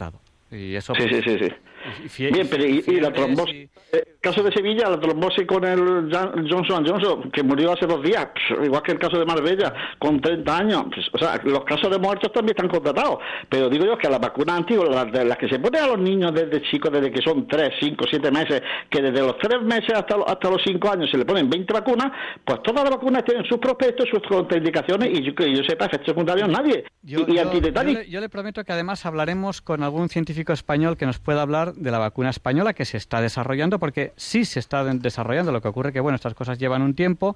Y 0.51 0.75
eso, 0.75 0.95
sí, 0.95 1.03
sí, 1.09 1.21
sí, 1.21 1.37
sí. 1.39 1.49
Bien, 2.17 2.47
pero 2.49 2.65
y, 2.65 2.99
la 2.99 3.11
trombosis, 3.11 3.69
el 3.91 4.19
caso 4.21 4.43
de 4.43 4.51
Sevilla, 4.51 4.89
la 4.89 4.99
trombosis 4.99 5.45
con 5.45 5.63
el 5.65 6.09
Johnson 6.49 6.85
Johnson, 6.85 7.31
que 7.31 7.43
murió 7.43 7.73
hace 7.73 7.85
dos 7.85 8.03
días, 8.03 8.27
igual 8.63 8.83
que 8.83 8.91
el 8.91 8.99
caso 8.99 9.17
de 9.17 9.25
Marbella, 9.25 9.73
con 9.97 10.19
30 10.19 10.57
años. 10.57 10.85
Pues, 10.93 11.07
o 11.13 11.17
sea, 11.17 11.41
los 11.43 11.63
casos 11.63 11.89
de 11.89 11.97
muertos 11.97 12.31
también 12.31 12.55
están 12.55 12.69
contratados. 12.69 13.19
Pero 13.49 13.69
digo 13.69 13.85
yo 13.85 13.97
que 13.97 14.09
las 14.09 14.19
vacunas 14.19 14.57
antiguas, 14.57 14.89
las, 14.89 15.25
las 15.25 15.37
que 15.37 15.47
se 15.47 15.59
ponen 15.59 15.83
a 15.83 15.87
los 15.87 15.99
niños 15.99 16.33
desde 16.33 16.61
chicos, 16.63 16.91
desde 16.91 17.11
que 17.11 17.21
son 17.21 17.47
3, 17.47 17.69
5, 17.79 18.05
7 18.09 18.31
meses, 18.31 18.61
que 18.89 19.01
desde 19.01 19.21
los 19.21 19.37
3 19.37 19.61
meses 19.63 19.93
hasta, 19.93 20.15
hasta 20.27 20.49
los 20.49 20.61
5 20.63 20.91
años 20.91 21.09
se 21.09 21.17
le 21.17 21.25
ponen 21.25 21.49
20 21.49 21.73
vacunas, 21.73 22.11
pues 22.45 22.61
todas 22.63 22.83
las 22.83 22.91
vacunas 22.91 23.23
tienen 23.23 23.45
sus 23.45 23.57
prospectos, 23.57 24.07
sus 24.09 24.21
contraindicaciones 24.27 25.17
y 25.17 25.23
yo, 25.23 25.35
que 25.35 25.55
yo 25.55 25.63
sepa 25.63 25.85
efectos 25.85 26.07
secundarios 26.07 26.49
nadie. 26.49 26.83
y, 27.03 28.09
yo 28.09 28.19
le 28.19 28.29
prometo 28.29 28.63
que 28.63 28.73
además 28.73 29.05
hablaremos 29.05 29.61
con 29.61 29.83
algún 29.83 30.09
científico 30.09 30.53
español 30.53 30.97
que 30.97 31.05
nos 31.05 31.19
pueda 31.19 31.41
hablar 31.41 31.68
de 31.73 31.91
la 31.91 31.97
vacuna 31.97 32.29
española 32.29 32.73
que 32.73 32.85
se 32.85 32.97
está 32.97 33.21
desarrollando, 33.21 33.79
porque 33.79 34.13
sí 34.15 34.45
se 34.45 34.59
está 34.59 34.83
desarrollando. 34.83 35.51
Lo 35.51 35.61
que 35.61 35.67
ocurre 35.67 35.93
que, 35.93 35.99
bueno, 35.99 36.15
estas 36.15 36.33
cosas 36.33 36.59
llevan 36.59 36.81
un 36.81 36.93
tiempo. 36.93 37.35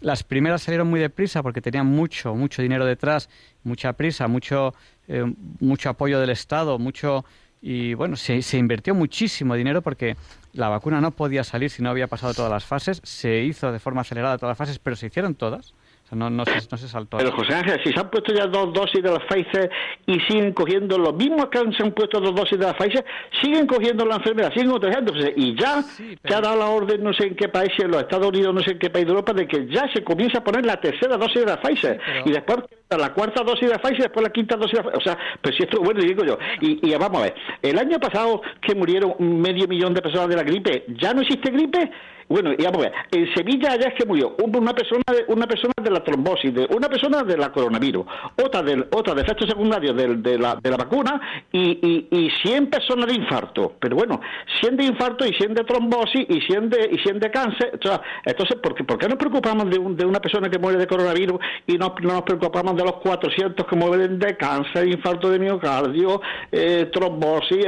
Las 0.00 0.22
primeras 0.22 0.62
salieron 0.62 0.88
muy 0.88 1.00
deprisa 1.00 1.42
porque 1.42 1.60
tenían 1.60 1.86
mucho, 1.86 2.34
mucho 2.34 2.62
dinero 2.62 2.84
detrás, 2.84 3.28
mucha 3.64 3.92
prisa, 3.92 4.28
mucho, 4.28 4.74
eh, 5.08 5.24
mucho 5.60 5.90
apoyo 5.90 6.20
del 6.20 6.30
Estado, 6.30 6.78
mucho... 6.78 7.24
Y 7.62 7.92
bueno, 7.92 8.16
se, 8.16 8.40
se 8.40 8.56
invirtió 8.56 8.94
muchísimo 8.94 9.54
dinero 9.54 9.82
porque 9.82 10.16
la 10.54 10.70
vacuna 10.70 11.02
no 11.02 11.10
podía 11.10 11.44
salir 11.44 11.68
si 11.68 11.82
no 11.82 11.90
había 11.90 12.06
pasado 12.06 12.32
todas 12.32 12.50
las 12.50 12.64
fases. 12.64 13.02
Se 13.04 13.42
hizo 13.42 13.70
de 13.70 13.78
forma 13.78 14.00
acelerada 14.00 14.38
todas 14.38 14.52
las 14.52 14.58
fases, 14.58 14.78
pero 14.78 14.96
se 14.96 15.08
hicieron 15.08 15.34
todas 15.34 15.74
no, 16.12 16.28
no, 16.28 16.44
se, 16.44 16.54
no 16.70 16.76
se 16.76 16.88
saltó. 16.88 17.18
Pero 17.18 17.32
José 17.32 17.54
Ángel, 17.54 17.80
si 17.84 17.92
se 17.92 18.00
han 18.00 18.10
puesto 18.10 18.34
ya 18.34 18.46
dos 18.46 18.72
dosis 18.72 19.02
de 19.02 19.10
la 19.10 19.18
Pfizer 19.20 19.70
y 20.06 20.18
siguen 20.20 20.52
cogiendo 20.52 20.98
los 20.98 21.14
mismos 21.14 21.46
que 21.46 21.58
se 21.76 21.82
han 21.82 21.92
puesto 21.92 22.20
dos 22.20 22.34
dosis 22.34 22.58
de 22.58 22.66
la 22.66 22.76
Pfizer, 22.76 23.04
siguen 23.40 23.66
cogiendo 23.66 24.04
la 24.04 24.16
enfermedad, 24.16 24.52
siguen 24.52 24.70
contagiándose. 24.70 25.32
Y 25.36 25.56
ya 25.56 25.82
se 25.82 26.34
ha 26.34 26.40
dado 26.40 26.56
la 26.56 26.66
orden, 26.66 27.02
no 27.02 27.12
sé 27.12 27.28
en 27.28 27.36
qué 27.36 27.48
país, 27.48 27.70
en 27.78 27.90
los 27.90 28.02
Estados 28.02 28.28
Unidos, 28.28 28.54
no 28.54 28.60
sé 28.60 28.72
en 28.72 28.78
qué 28.78 28.90
país 28.90 29.04
de 29.06 29.10
Europa, 29.10 29.32
de 29.32 29.46
que 29.46 29.66
ya 29.68 29.88
se 29.92 30.02
comienza 30.02 30.38
a 30.38 30.44
poner 30.44 30.66
la 30.66 30.80
tercera 30.80 31.16
dosis 31.16 31.40
de 31.40 31.46
la 31.46 31.60
Pfizer. 31.60 32.00
Y 32.24 32.30
después 32.30 32.58
la 32.90 33.12
cuarta 33.12 33.44
dosis 33.44 33.68
de 33.68 33.74
la 33.74 33.78
Pfizer 33.78 34.00
y 34.00 34.02
después 34.02 34.24
la 34.24 34.32
quinta 34.32 34.56
dosis 34.56 34.72
de 34.72 34.78
la 34.78 34.90
Pfizer. 34.90 34.98
O 34.98 35.04
sea, 35.04 35.18
pues 35.40 35.54
si 35.56 35.62
esto, 35.62 35.80
bueno, 35.80 36.00
digo 36.00 36.24
yo. 36.24 36.38
Y, 36.60 36.90
y 36.90 36.94
vamos 36.96 37.20
a 37.20 37.24
ver, 37.24 37.34
el 37.62 37.78
año 37.78 37.98
pasado 38.00 38.42
que 38.60 38.74
murieron 38.74 39.14
medio 39.18 39.68
millón 39.68 39.94
de 39.94 40.02
personas 40.02 40.28
de 40.28 40.36
la 40.36 40.42
gripe, 40.42 40.84
¿ya 41.00 41.14
no 41.14 41.22
existe 41.22 41.50
gripe? 41.50 41.90
Bueno, 42.30 42.52
y 42.56 42.62
vamos 42.62 42.78
a 42.78 42.90
ver, 42.90 42.92
en 43.10 43.34
Sevilla 43.34 43.76
ya 43.76 43.88
es 43.88 43.94
que 43.94 44.06
murió 44.06 44.36
una 44.38 44.72
persona 44.72 45.02
de, 45.08 45.24
una 45.26 45.48
persona 45.48 45.72
de 45.82 45.90
la 45.90 46.04
trombosis, 46.04 46.54
de, 46.54 46.64
una 46.70 46.88
persona 46.88 47.24
de 47.24 47.36
la 47.36 47.50
coronavirus, 47.50 48.06
otra 48.40 48.62
de, 48.62 48.86
otra 48.92 49.14
de 49.16 49.22
efectos 49.22 49.48
secundarios 49.48 49.96
de, 49.96 50.38
la, 50.38 50.54
de 50.54 50.70
la 50.70 50.76
vacuna 50.76 51.20
y, 51.50 51.60
y, 51.60 52.08
y 52.08 52.30
100 52.30 52.70
personas 52.70 53.08
de 53.08 53.14
infarto. 53.16 53.72
Pero 53.80 53.96
bueno, 53.96 54.20
100 54.60 54.76
de 54.76 54.84
infarto 54.84 55.26
y 55.26 55.32
100 55.34 55.54
de 55.54 55.64
trombosis 55.64 56.24
y 56.28 56.40
100 56.42 56.70
de, 56.70 56.90
y 56.92 56.98
100 56.98 57.18
de 57.18 57.30
cáncer. 57.32 57.78
O 57.82 57.82
sea, 57.84 58.00
entonces, 58.24 58.56
¿por 58.62 58.76
qué, 58.76 58.84
¿por 58.84 59.08
nos 59.08 59.18
preocupamos 59.18 59.68
de, 59.68 59.78
de 59.96 60.06
una 60.06 60.20
persona 60.20 60.48
que 60.48 60.60
muere 60.60 60.78
de 60.78 60.86
coronavirus 60.86 61.40
y 61.66 61.78
no, 61.78 61.96
nos 62.00 62.22
preocupamos 62.22 62.76
de 62.76 62.84
los 62.84 62.94
400 62.98 63.66
que 63.66 63.74
mueren 63.74 64.20
de 64.20 64.36
cáncer, 64.36 64.86
infarto 64.86 65.30
de 65.30 65.40
miocardio, 65.40 66.20
eh, 66.52 66.88
trombosis, 66.92 67.66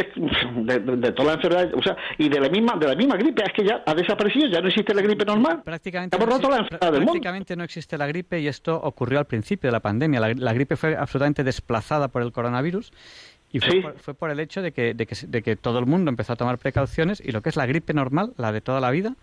de, 0.54 1.12
todas 1.12 1.26
las 1.26 1.34
enfermedades, 1.36 1.74
o 1.74 1.82
sea, 1.82 1.96
y 2.16 2.28
de 2.28 2.38
la 2.38 2.48
misma 2.48 2.76
de 2.78 2.86
la 2.86 2.94
misma 2.94 3.16
gripe? 3.16 3.42
Es 3.42 3.52
que 3.54 3.64
ya 3.64 3.82
ha 3.84 3.94
desaparecido 3.94 4.51
ya 4.52 4.60
no 4.60 4.68
existe 4.68 4.94
la 4.94 5.02
gripe 5.02 5.24
normal. 5.24 5.62
Prácticamente, 5.64 6.16
no 6.18 6.24
existe, 6.24 6.78
prácticamente 6.78 7.56
no 7.56 7.64
existe 7.64 7.98
la 7.98 8.06
gripe 8.06 8.40
y 8.40 8.46
esto 8.46 8.76
ocurrió 8.76 9.18
al 9.18 9.24
principio 9.24 9.68
de 9.68 9.72
la 9.72 9.80
pandemia. 9.80 10.20
La, 10.20 10.52
gripe 10.52 10.76
fue 10.76 10.96
absolutamente 10.96 11.42
desplazada 11.42 12.08
por 12.08 12.22
el 12.22 12.32
coronavirus 12.32 12.92
y 13.50 13.60
fue, 13.60 14.14
por, 14.14 14.30
el 14.30 14.40
hecho 14.40 14.62
de 14.62 14.72
que, 14.72 14.94
de, 14.94 15.06
que, 15.06 15.16
de 15.26 15.42
que 15.42 15.56
todo 15.56 15.78
el 15.78 15.86
mundo 15.86 16.10
empezó 16.10 16.34
a 16.34 16.36
tomar 16.36 16.58
precauciones 16.58 17.20
y 17.24 17.32
lo 17.32 17.42
que 17.42 17.48
es 17.48 17.56
la 17.56 17.66
gripe 17.66 17.94
normal, 17.94 18.32
la 18.36 18.52
de 18.52 18.60
toda 18.60 18.80
la 18.80 18.90
vida, 18.90 19.14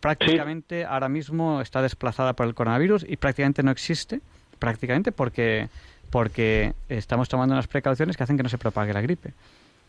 prácticamente 0.00 0.84
ahora 0.84 1.08
mismo 1.08 1.60
está 1.60 1.82
desplazada 1.82 2.34
por 2.34 2.46
el 2.46 2.54
coronavirus 2.54 3.04
y 3.08 3.16
prácticamente 3.16 3.62
no 3.62 3.70
existe, 3.70 4.20
prácticamente 4.58 5.10
porque, 5.10 5.68
porque 6.10 6.74
estamos 6.88 7.28
tomando 7.28 7.54
unas 7.54 7.66
precauciones 7.66 8.16
que 8.16 8.22
hacen 8.22 8.36
que 8.36 8.42
no 8.42 8.48
se 8.48 8.58
propague 8.58 8.92
la 8.92 9.00
gripe. 9.00 9.32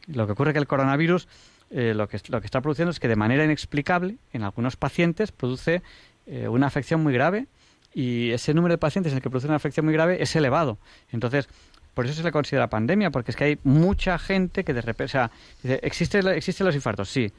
Lo 0.08 0.26
que 0.26 0.32
ocurre 0.32 0.52
es 0.52 0.54
que 0.54 0.60
el 0.60 0.68
coronavirus 0.68 1.28
eh, 1.70 1.94
lo, 1.94 2.08
que, 2.08 2.18
está 2.18 2.62
produciendo 2.62 2.92
es 2.92 3.00
que 3.00 3.08
de 3.08 3.16
manera 3.16 3.44
inexplicable 3.44 4.18
en 4.32 4.44
algunos 4.44 4.78
pacientes 4.78 5.32
produce 5.32 5.82
eh, 6.26 6.48
una 6.48 6.68
afección 6.68 7.04
muy 7.04 7.14
grave 7.14 7.48
y 7.94 8.32
ese 8.32 8.54
número 8.54 8.74
de 8.74 8.78
pacientes 8.78 9.12
en 9.12 9.18
el 9.18 9.24
que 9.24 9.30
produce 9.30 9.48
una 9.48 9.58
afección 9.58 9.86
muy 9.86 9.94
grave 9.94 10.22
es 10.22 10.36
elevado. 10.36 10.78
Entonces, 11.12 11.50
por 11.94 12.06
eso 12.06 12.14
se 12.14 12.24
le 12.24 12.32
considera 12.32 12.70
pandemia, 12.70 13.10
porque 13.10 13.32
es 13.32 13.38
que 13.38 13.44
hay 13.44 13.60
mucha 13.64 14.18
gente 14.20 14.64
que 14.64 14.74
de 14.74 14.82
repente, 14.82 15.06
o 15.06 15.08
sea, 15.08 15.32
¿existe, 15.82 16.20
¿existen 16.38 16.66
los 16.66 16.76
infartos? 16.76 17.10
Sí. 17.10 17.32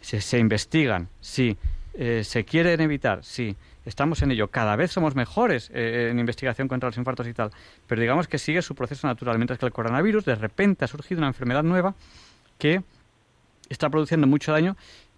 Se, 0.00 0.20
se 0.20 0.38
investigan, 0.38 1.08
sí. 1.20 1.56
Eh, 1.94 2.22
¿Se 2.24 2.44
quieren 2.44 2.80
evitar? 2.80 3.24
Sí. 3.24 3.56
Estamos 3.84 4.22
en 4.22 4.30
ello. 4.30 4.48
Cada 4.48 4.76
vez 4.76 4.90
somos 4.90 5.14
mejores 5.14 5.70
en 5.72 6.18
investigación 6.18 6.66
contra 6.66 6.88
los 6.88 6.98
infartos 6.98 7.26
y 7.28 7.32
tal. 7.32 7.50
Pero 7.86 8.00
digamos 8.00 8.26
que 8.26 8.38
sigue 8.38 8.60
su 8.60 8.74
proceso 8.74 9.06
natural. 9.06 9.38
Mientras 9.38 9.60
que 9.60 9.66
el 9.66 9.72
coronavirus, 9.72 10.24
de 10.24 10.34
repente 10.34 10.84
ha 10.84 10.88
surgido 10.88 11.18
una 11.18 11.28
enfermedad 11.28 11.62
nueva 11.62 11.94
que 12.58 12.82
está 13.68 13.90
produciendo 13.90 14.26
mucho 14.26 14.52
daño 14.52 14.76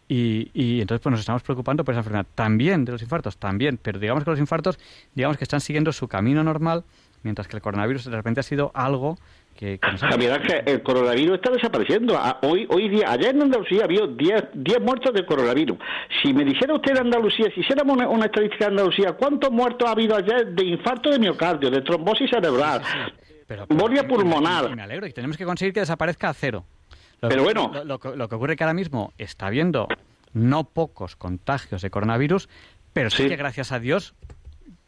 y, 0.08 0.50
y, 0.54 0.80
entonces 0.80 1.02
pues 1.02 1.10
nos 1.10 1.20
estamos 1.20 1.42
preocupando 1.42 1.84
por 1.84 1.92
esa 1.92 2.00
enfermedad. 2.00 2.26
También 2.34 2.84
de 2.84 2.92
los 2.92 3.02
infartos, 3.02 3.36
también, 3.36 3.78
pero 3.80 3.98
digamos 3.98 4.24
que 4.24 4.30
los 4.30 4.40
infartos, 4.40 4.78
digamos 5.14 5.36
que 5.36 5.44
están 5.44 5.60
siguiendo 5.60 5.92
su 5.92 6.08
camino 6.08 6.42
normal, 6.42 6.84
mientras 7.22 7.46
que 7.46 7.56
el 7.56 7.62
coronavirus 7.62 8.06
de 8.06 8.16
repente 8.16 8.40
ha 8.40 8.42
sido 8.42 8.70
algo 8.74 9.18
que, 9.58 9.78
que 9.78 9.98
Javier, 9.98 10.40
que 10.40 10.70
el 10.70 10.82
coronavirus 10.82 11.34
está 11.34 11.50
desapareciendo. 11.50 12.16
Ah, 12.16 12.38
hoy, 12.42 12.66
hoy 12.70 12.88
día, 12.88 13.10
ayer 13.10 13.34
en 13.34 13.42
Andalucía 13.42 13.84
había 13.84 14.06
10, 14.06 14.44
10 14.54 14.80
muertos 14.80 15.12
de 15.12 15.26
coronavirus. 15.26 15.76
Si 16.22 16.32
me 16.32 16.44
dijera 16.44 16.74
usted 16.74 16.92
en 16.92 16.98
Andalucía, 16.98 17.50
si 17.52 17.60
hiciéramos 17.60 17.96
una, 17.96 18.26
estadística 18.26 18.66
de 18.66 18.70
Andalucía, 18.70 19.12
¿cuántos 19.12 19.50
muertos 19.50 19.88
ha 19.88 19.92
habido 19.92 20.16
ayer 20.16 20.54
de 20.54 20.64
infarto 20.64 21.10
de 21.10 21.18
miocardio, 21.18 21.70
de 21.70 21.80
trombosis 21.80 22.30
cerebral, 22.30 22.82
sí, 22.84 24.06
pulmonar? 24.08 24.76
Me 24.76 24.82
alegro 24.82 25.08
y 25.08 25.12
tenemos 25.12 25.36
que 25.36 25.44
conseguir 25.44 25.74
que 25.74 25.80
desaparezca 25.80 26.28
a 26.28 26.34
cero. 26.34 26.64
Pero 27.20 27.42
bueno. 27.42 27.72
Lo, 27.84 27.98
que 27.98 28.34
ocurre 28.34 28.56
que 28.56 28.64
ahora 28.64 28.74
mismo 28.74 29.12
está 29.18 29.46
habiendo 29.46 29.88
no 30.32 30.64
pocos 30.64 31.16
contagios 31.16 31.82
de 31.82 31.90
coronavirus, 31.90 32.48
pero 32.92 33.10
sí, 33.10 33.28
que 33.28 33.36
gracias 33.36 33.72
a 33.72 33.80
Dios 33.80 34.14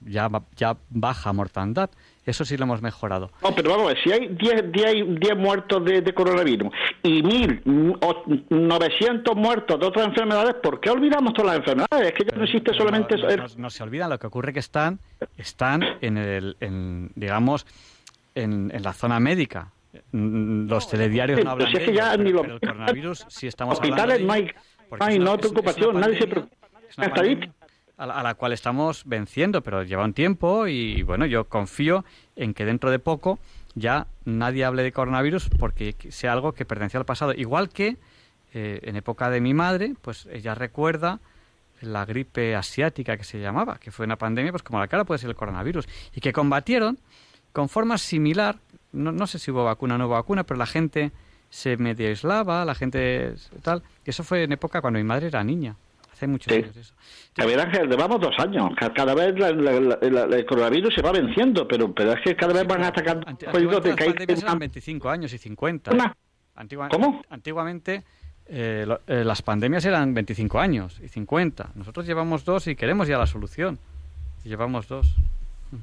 ya, 0.01 0.31
ya 0.57 0.77
baja 0.89 1.33
mortandad. 1.33 1.91
Eso 2.27 2.45
sí 2.45 2.57
lo 2.57 2.65
hemos 2.65 2.83
mejorado. 2.83 3.31
No, 3.43 3.55
pero 3.55 3.71
vamos 3.71 3.87
a 3.87 3.89
ver, 3.89 4.03
si 4.03 4.11
hay 4.13 4.29
10, 4.29 4.73
10, 4.73 5.37
muertos 5.37 5.85
de, 5.85 6.15
coronavirus 6.15 6.73
y 7.03 7.23
1.900 7.23 9.35
muertos 9.35 9.81
de 9.81 9.87
otras 9.87 10.07
enfermedades, 10.07 10.55
¿por 10.63 10.81
qué 10.81 10.91
olvidamos 10.91 11.33
todas 11.33 11.53
las 11.53 11.61
enfermedades? 11.61 12.09
Es 12.09 12.13
que 12.13 12.25
ya 12.31 12.37
no 12.37 12.45
existe 12.45 12.75
solamente... 12.75 13.17
No, 13.17 13.47
no, 13.57 13.71
se 13.71 13.83
olvidan, 13.83 14.11
lo 14.11 14.19
que 14.19 14.27
ocurre 14.27 14.53
que 14.53 14.61
están, 14.61 15.01
están 15.39 15.83
en, 16.03 16.19
el, 16.19 16.59
en 16.61 17.11
digamos, 17.15 17.65
en, 18.35 18.71
en 18.73 18.83
la 18.83 18.93
zona 18.93 19.19
médica 19.19 19.73
los 20.13 20.89
telediarios 20.89 21.45
no 21.45 21.51
hablan 21.51 21.73
de 21.73 21.81
pero, 21.81 22.45
el 22.45 22.61
coronavirus 22.61 23.27
si 23.29 23.47
estamos 23.47 23.75
hospitales 23.79 24.21
no 24.23 24.33
hay, 24.33 24.51
hay 25.01 25.19
no 25.19 25.37
preocupación, 25.37 25.99
nadie 25.99 26.19
se 26.19 26.27
preocupa. 26.27 26.57
A 27.97 28.07
la, 28.07 28.15
a 28.15 28.23
la 28.23 28.35
cual 28.35 28.53
estamos 28.53 29.03
venciendo, 29.05 29.63
pero 29.63 29.83
lleva 29.83 30.05
un 30.05 30.15
tiempo 30.15 30.67
y 30.67 31.03
bueno, 31.03 31.27
yo 31.27 31.45
confío 31.45 32.05
en 32.35 32.55
que 32.55 32.65
dentro 32.65 32.91
de 32.91 32.99
poco 32.99 33.39
ya 33.75 34.07
nadie 34.25 34.65
hable 34.65 34.83
de 34.83 34.93
coronavirus 34.93 35.51
porque 35.59 35.95
sea 36.09 36.33
algo 36.33 36.53
que 36.53 36.65
pertenece 36.65 36.97
al 36.97 37.05
pasado. 37.05 37.33
Igual 37.33 37.69
que 37.69 37.99
eh, 38.53 38.81
en 38.83 38.97
época 38.97 39.31
de 39.31 39.41
mi 39.41 39.55
madre, 39.55 39.95
pues 40.01 40.27
ella 40.33 40.55
recuerda 40.55 41.21
la 41.81 42.05
gripe 42.05 42.57
asiática 42.57 43.17
que 43.17 43.25
se 43.25 43.41
llamaba, 43.41 43.79
que 43.79 43.91
fue 43.91 44.07
una 44.07 44.17
pandemia, 44.17 44.53
pues 44.53 44.63
como 44.63 44.81
la 44.81 44.89
cara 44.89 45.05
puede 45.05 45.19
ser 45.19 45.31
el 45.31 45.37
coronavirus, 45.37 45.89
y 46.15 46.21
que 46.21 46.33
combatieron 46.33 46.99
con 47.53 47.69
forma 47.69 47.97
similar, 47.97 48.57
no, 48.93 49.13
no 49.13 49.27
sé 49.27 49.39
si 49.39 49.51
hubo 49.51 49.65
vacuna 49.65 49.95
o 49.95 49.99
no 49.99 50.07
hubo 50.07 50.15
vacuna, 50.15 50.45
pero 50.45 50.59
la 50.59 50.67
gente 50.67 51.13
se 51.49 51.77
medio 51.77 52.09
aislaba, 52.09 52.65
la 52.65 52.75
gente 52.75 53.35
tal, 53.63 53.83
y 54.07 54.11
eso 54.11 54.23
fue 54.23 54.45
en 54.45 54.53
época 54.53 54.81
cuando 54.81 54.99
mi 54.99 55.05
madre 55.05 55.27
era 55.29 55.43
niña, 55.43 55.75
hace 56.13 56.27
muchos 56.29 56.53
años 56.53 56.77
eso. 56.77 56.95
A 57.39 57.47
ver, 57.47 57.59
Ángel, 57.61 57.89
llevamos 57.89 58.21
dos 58.21 58.35
años. 58.39 58.71
Ca- 58.79 58.93
Cada 58.93 59.15
vez 59.15 59.39
la- 59.39 59.51
la- 59.53 59.81
la- 59.81 60.27
la- 60.27 60.37
el 60.37 60.47
coronavirus 60.47 60.95
se 60.95 61.03
va 61.03 61.11
venciendo, 61.13 61.67
pero, 61.67 61.93
pero 61.93 62.13
es 62.13 62.21
que 62.25 62.37
cada 62.37 62.53
vez 62.53 62.67
van 62.67 62.85
atacando 62.85 63.27
Antiguamente 63.27 63.83
que 63.83 63.89
las 63.91 64.01
hay 64.01 64.09
pandemias 64.15 64.43
eran 64.43 64.59
25 64.59 65.11
años 65.11 65.33
y 65.33 65.39
50. 65.39 65.93
Una. 65.93 66.17
Antigua- 66.57 66.89
¿Cómo? 66.89 67.23
Antiguamente 67.31 68.05
eh, 68.53 68.85
lo- 68.87 69.01
eh, 69.07 69.25
las 69.25 69.43
pandemias 69.43 69.85
eran 69.85 70.13
25 70.13 70.59
años 70.61 71.01
y 71.03 71.09
50. 71.09 71.71
Nosotros 71.77 72.05
llevamos 72.07 72.45
dos 72.45 72.67
y 72.67 72.75
queremos 72.77 73.07
ya 73.09 73.17
la 73.17 73.27
solución. 73.27 73.79
Llevamos 74.45 74.89
dos. 74.89 75.15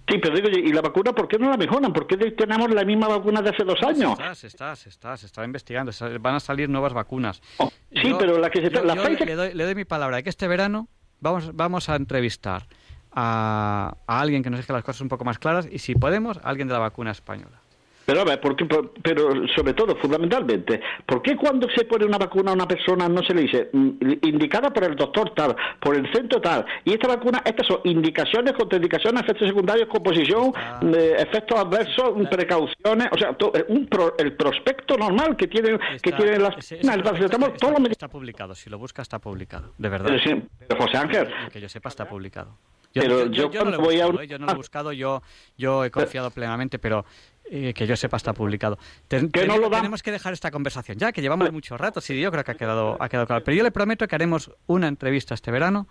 Sí, 0.10 0.18
pero 0.22 0.36
digo, 0.36 0.50
¿y 0.50 0.74
la 0.74 0.82
vacuna 0.82 1.14
por 1.14 1.28
qué 1.28 1.38
no 1.40 1.50
la 1.50 1.56
mejoran? 1.58 1.94
¿Por 1.94 2.08
qué 2.08 2.18
tenemos 2.32 2.70
la 2.74 2.84
misma 2.84 3.08
vacuna 3.08 3.42
de 3.42 3.50
hace 3.52 3.64
dos 3.64 3.82
años? 3.84 4.18
Se 4.18 4.24
está, 4.24 4.36
se 4.36 4.48
está, 4.48 4.76
se 4.76 4.90
está, 4.90 5.18
se 5.18 5.26
está 5.28 5.46
investigando. 5.46 5.92
Van 6.20 6.36
a 6.36 6.40
salir 6.42 6.70
nuevas 6.70 6.94
vacunas. 6.94 7.42
Oh, 7.58 7.72
sí, 7.94 8.14
pero 8.20 8.38
la 8.38 8.50
que 8.50 8.62
se- 8.62 8.70
yo- 8.72 8.84
le, 9.26 9.36
doy, 9.36 9.54
le 9.54 9.64
doy 9.64 9.76
mi 9.76 9.86
palabra 9.86 10.18
de 10.18 10.24
que 10.24 10.30
este 10.30 10.48
verano 10.48 10.90
vamos, 11.22 11.56
vamos 11.56 11.88
a 11.90 11.96
entrevistar 11.96 12.68
a, 13.12 13.96
a 14.06 14.20
alguien 14.22 14.44
que 14.44 14.50
nos 14.50 14.60
deje 14.60 14.74
las 14.74 14.84
cosas 14.84 15.02
un 15.02 15.10
poco 15.10 15.24
más 15.26 15.40
claras 15.40 15.68
y 15.72 15.80
si 15.80 15.96
podemos, 15.96 16.38
a 16.38 16.42
alguien 16.42 16.68
de 16.68 16.74
la 16.74 16.80
vacuna 16.80 17.12
española. 17.12 17.62
Pero 18.08 18.22
a 18.22 18.24
ver, 18.24 18.40
¿por 18.40 18.56
qué- 18.56 18.64
por- 18.64 18.94
pero 19.04 19.46
sobre 19.54 19.74
todo, 19.74 19.94
fundamentalmente, 19.98 20.80
¿por 21.06 21.22
qué 21.22 21.36
cuando 21.36 21.68
se 21.76 21.84
pone 21.84 22.06
una 22.06 22.18
vacuna 22.18 22.52
a 22.52 22.54
una 22.54 22.66
persona 22.66 23.10
no 23.10 23.22
se 23.22 23.34
le 23.34 23.42
dice 23.42 23.70
mm, 23.74 23.90
indicada 24.22 24.72
por 24.72 24.86
el 24.86 24.96
doctor 24.96 25.34
tal, 25.36 25.54
por 25.82 25.94
el 25.94 26.10
centro 26.14 26.40
tal, 26.40 26.66
y 26.86 26.94
esta 26.94 27.10
vacuna, 27.10 27.42
estas 27.44 27.68
son 27.68 27.82
indicaciones, 27.84 28.54
contraindicaciones, 28.54 29.24
efectos 29.24 29.50
secundarios, 29.50 29.90
composición, 29.90 30.54
eh, 30.96 31.16
efectos 31.20 31.60
adversos, 31.60 32.14
precauciones, 32.32 33.08
o 33.12 33.18
sea, 33.18 33.34
to- 33.34 33.52
eh, 33.54 33.66
un 33.68 33.86
pro- 33.88 34.16
el 34.18 34.32
prospecto 34.38 34.96
normal 34.96 35.36
que 35.36 35.48
tienen 35.48 35.78
que 36.02 36.10
Está- 36.10 36.16
tienen 36.18 36.42
las 36.44 36.58
ese- 36.60 36.80
el 36.80 37.04
paracetamol, 37.04 37.50
está- 37.52 37.68
todos 37.68 37.80
los 37.82 37.90
está, 37.92 38.08
publicado. 38.08 38.56
Si 38.56 38.70
lo 38.70 38.78
busca, 38.78 39.02
está 39.02 39.20
publicado. 39.20 39.74
De 39.78 39.90
verdad. 39.90 40.08
Pero 40.08 40.20
sí, 40.24 40.48
pero 40.66 40.82
José 40.82 40.98
Ángel. 40.98 41.28
Que 41.52 41.60
yo 41.60 41.68
sepa, 41.68 41.90
está 41.90 42.08
publicado. 42.08 42.56
Pero 42.94 43.26
no 43.26 43.32
yo 43.32 43.50
lo 43.50 43.92
he 43.92 44.02
a 44.02 44.08
buscado, 44.08 44.10
un- 44.10 44.22
¿eh? 44.24 44.28
yo 44.28 44.40
no 44.40 44.46
lo 44.48 44.52
he 44.54 44.56
buscado, 44.56 44.92
yo, 44.94 45.22
yo 45.58 45.84
he 45.86 45.92
confiado 45.92 46.32
plenamente, 46.32 46.80
pero 46.80 47.06
eh, 47.52 47.74
que 47.74 47.88
yo 47.88 47.96
sepa 47.96 48.18
está 48.18 48.34
publicado. 48.34 48.78
Ten- 49.08 49.32
no. 49.48 49.70
Tenemos 49.70 50.04
que 50.04 50.12
dejar 50.12 50.34
esta 50.34 50.52
conversación 50.52 50.98
ya, 50.98 51.12
que 51.12 51.22
llevamos 51.22 51.52
mucho 51.52 51.78
rato, 51.78 52.02
sí, 52.02 52.20
yo 52.20 52.32
creo 52.32 52.44
que 52.44 52.52
ha 52.52 52.56
quedado, 52.56 52.98
ha 53.02 53.10
quedado 53.10 53.28
claro. 53.28 53.44
Pero 53.44 53.58
yo 53.58 53.64
le 53.64 53.72
prometo 53.72 54.08
que 54.08 54.16
haremos 54.16 54.52
una 54.68 54.88
entrevista 54.88 55.34
este 55.34 55.52
verano. 55.52 55.88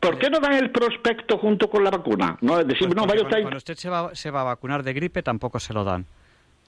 ¿Por 0.00 0.18
qué 0.18 0.28
no 0.28 0.38
dan 0.40 0.52
el 0.54 0.70
prospecto 0.70 1.38
junto 1.38 1.70
con 1.70 1.82
la 1.82 1.90
vacuna? 1.90 2.36
No, 2.42 2.58
decir, 2.62 2.88
Pues 2.88 2.96
no, 2.96 3.06
vaya 3.06 3.22
usted... 3.22 3.40
cuando 3.40 3.56
usted 3.56 3.76
se 3.76 3.88
va, 3.88 4.14
se 4.14 4.30
va 4.30 4.42
a 4.42 4.44
vacunar 4.44 4.82
de 4.82 4.92
gripe 4.92 5.22
tampoco 5.22 5.58
se 5.58 5.72
lo 5.72 5.82
dan. 5.84 6.06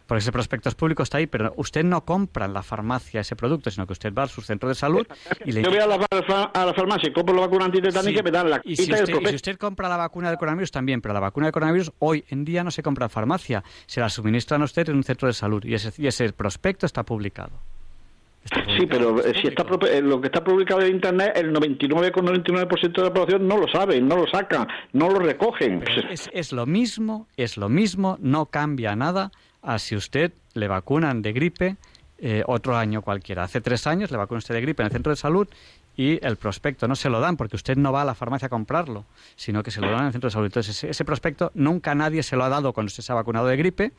Porque 0.06 0.20
ese 0.20 0.30
prospecto 0.30 0.68
es 0.68 0.76
público, 0.76 1.02
está 1.02 1.18
ahí, 1.18 1.26
pero 1.26 1.52
usted 1.56 1.82
no 1.84 2.04
compra 2.04 2.44
en 2.46 2.52
la 2.52 2.62
farmacia 2.62 3.20
ese 3.22 3.34
producto, 3.34 3.70
sino 3.72 3.86
que 3.88 3.92
usted 3.92 4.14
va 4.14 4.22
a 4.22 4.28
su 4.28 4.40
centro 4.40 4.68
de 4.68 4.76
salud 4.76 5.04
y 5.44 5.50
le 5.50 5.62
Yo 5.62 5.70
voy 5.70 5.80
a 5.80 5.86
la, 5.88 5.98
far- 5.98 6.50
a 6.54 6.64
la 6.66 6.72
farmacia 6.74 7.08
y 7.08 7.12
compro 7.12 7.34
la 7.34 7.40
vacuna 7.42 7.64
antitetánica 7.64 8.02
Sí. 8.12 8.20
y 8.20 8.22
me 8.22 8.30
dan 8.30 8.48
la 8.50 8.60
y 8.62 8.76
si, 8.76 8.82
usted, 8.82 8.94
y 8.94 8.98
si 8.98 9.04
prospecto. 9.12 9.34
usted 9.36 9.56
compra 9.58 9.88
la 9.88 9.96
vacuna 9.96 10.28
del 10.28 10.38
coronavirus 10.38 10.70
también, 10.70 11.00
pero 11.00 11.12
la 11.12 11.18
vacuna 11.20 11.46
del 11.46 11.52
coronavirus 11.52 11.90
hoy 11.98 12.24
en 12.28 12.44
día 12.44 12.62
no 12.62 12.70
se 12.70 12.84
compra 12.84 13.06
en 13.06 13.10
farmacia, 13.10 13.64
se 13.86 14.00
la 14.00 14.08
suministran 14.08 14.62
a 14.62 14.66
usted 14.66 14.88
en 14.88 14.96
un 14.96 15.02
centro 15.02 15.26
de 15.26 15.34
salud 15.34 15.64
y 15.64 15.74
ese, 15.74 15.90
y 16.00 16.06
ese 16.06 16.32
prospecto 16.32 16.86
está 16.86 17.02
publicado. 17.02 17.50
Sí, 18.78 18.86
pero 18.86 19.18
eh, 19.26 19.32
si 19.42 19.48
está 19.48 19.64
eh, 19.90 20.00
lo 20.00 20.20
que 20.20 20.28
está 20.28 20.44
publicado 20.44 20.80
en 20.82 20.92
Internet, 20.94 21.32
el 21.34 21.52
99,99% 21.52 22.92
de 22.92 23.02
la 23.02 23.12
población 23.12 23.48
no 23.48 23.56
lo 23.56 23.66
sabe, 23.66 24.00
no 24.00 24.16
lo 24.16 24.26
sacan, 24.28 24.68
no 24.92 25.08
lo 25.10 25.18
recogen. 25.18 25.82
Es, 26.10 26.30
es 26.32 26.52
lo 26.52 26.64
mismo, 26.64 27.26
es 27.36 27.56
lo 27.56 27.68
mismo, 27.68 28.18
no 28.20 28.46
cambia 28.46 28.94
nada 28.94 29.32
a 29.66 29.78
si 29.78 29.96
usted 29.96 30.32
le 30.54 30.68
vacunan 30.68 31.20
de 31.22 31.32
gripe 31.32 31.76
eh, 32.18 32.42
otro 32.46 32.76
año 32.76 33.02
cualquiera. 33.02 33.42
Hace 33.42 33.60
tres 33.60 33.86
años 33.86 34.10
le 34.10 34.16
vacuna 34.16 34.38
usted 34.38 34.54
de 34.54 34.60
gripe 34.62 34.82
en 34.82 34.86
el 34.86 34.92
centro 34.92 35.10
de 35.10 35.16
salud 35.16 35.46
y 35.98 36.18
el 36.24 36.36
prospecto 36.36 36.86
no 36.88 36.94
se 36.94 37.08
lo 37.10 37.20
dan 37.20 37.36
porque 37.36 37.56
usted 37.56 37.76
no 37.76 37.90
va 37.92 38.02
a 38.02 38.04
la 38.04 38.14
farmacia 38.14 38.46
a 38.46 38.48
comprarlo, 38.48 39.04
sino 39.34 39.62
que 39.62 39.70
se 39.70 39.80
lo 39.80 39.90
dan 39.90 40.00
en 40.00 40.06
el 40.06 40.12
centro 40.12 40.28
de 40.28 40.32
salud. 40.32 40.46
Entonces, 40.46 40.76
ese, 40.76 40.90
ese 40.90 41.04
prospecto 41.04 41.50
nunca 41.54 41.94
nadie 41.94 42.22
se 42.22 42.36
lo 42.36 42.44
ha 42.44 42.48
dado 42.48 42.72
cuando 42.72 42.88
usted 42.88 43.02
se 43.02 43.12
ha 43.12 43.14
vacunado 43.14 43.46
de 43.46 43.56
gripe, 43.56 43.92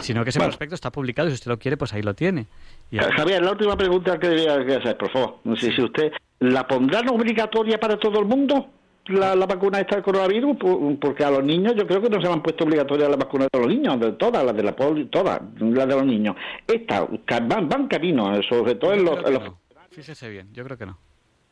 sino 0.00 0.22
que 0.24 0.30
ese 0.30 0.38
prospecto 0.40 0.74
está 0.76 0.90
publicado 0.92 1.28
y 1.28 1.32
si 1.32 1.34
usted 1.36 1.50
lo 1.50 1.58
quiere, 1.58 1.76
pues 1.76 1.92
ahí 1.92 2.02
lo 2.02 2.14
tiene. 2.14 2.46
Y 2.90 2.98
Ja- 2.98 3.10
Javier, 3.16 3.42
la 3.42 3.52
última 3.52 3.76
pregunta 3.76 4.18
que 4.18 4.28
debería 4.28 4.64
que 4.64 4.74
hacer, 4.76 4.96
por 4.96 5.10
favor. 5.10 5.38
No 5.44 5.56
sé 5.56 5.72
si 5.74 5.82
usted 5.82 6.12
la 6.40 6.66
pondrán 6.66 7.08
obligatoria 7.08 7.78
para 7.78 7.96
todo 7.98 8.18
el 8.20 8.26
mundo, 8.26 8.68
la, 9.12 9.34
la 9.34 9.46
vacuna 9.46 9.80
esta 9.80 9.96
del 9.96 10.04
coronavirus, 10.04 10.56
Por- 10.56 10.98
porque 10.98 11.24
a 11.24 11.30
los 11.30 11.44
niños 11.44 11.74
yo 11.76 11.86
creo 11.86 12.00
que 12.02 12.08
no 12.10 12.20
se 12.20 12.26
le 12.26 12.32
han 12.32 12.42
puesto 12.42 12.64
obligatoria 12.64 13.08
la 13.08 13.16
vacuna 13.16 13.46
de 13.52 13.58
los 13.58 13.68
niños, 13.68 14.00
de 14.00 14.12
todas, 14.12 14.44
las 14.44 14.56
de 14.56 14.62
la 14.62 14.74
polio, 14.76 15.08
todas, 15.08 15.40
las 15.58 15.88
de 15.88 15.94
los 15.94 16.04
niños. 16.04 16.36
Esta, 16.66 17.06
ca- 17.24 17.40
van, 17.40 17.68
van 17.68 17.88
camino, 17.88 18.34
eh, 18.36 18.42
sobre 18.48 18.74
todo 18.76 18.92
en 18.94 19.04
los... 19.04 19.18
en 19.26 19.34
los- 19.34 19.52
Fíjese 19.90 20.28
bien, 20.30 20.48
yo 20.52 20.62
creo 20.64 20.78
que 20.78 20.86
no. 20.86 20.98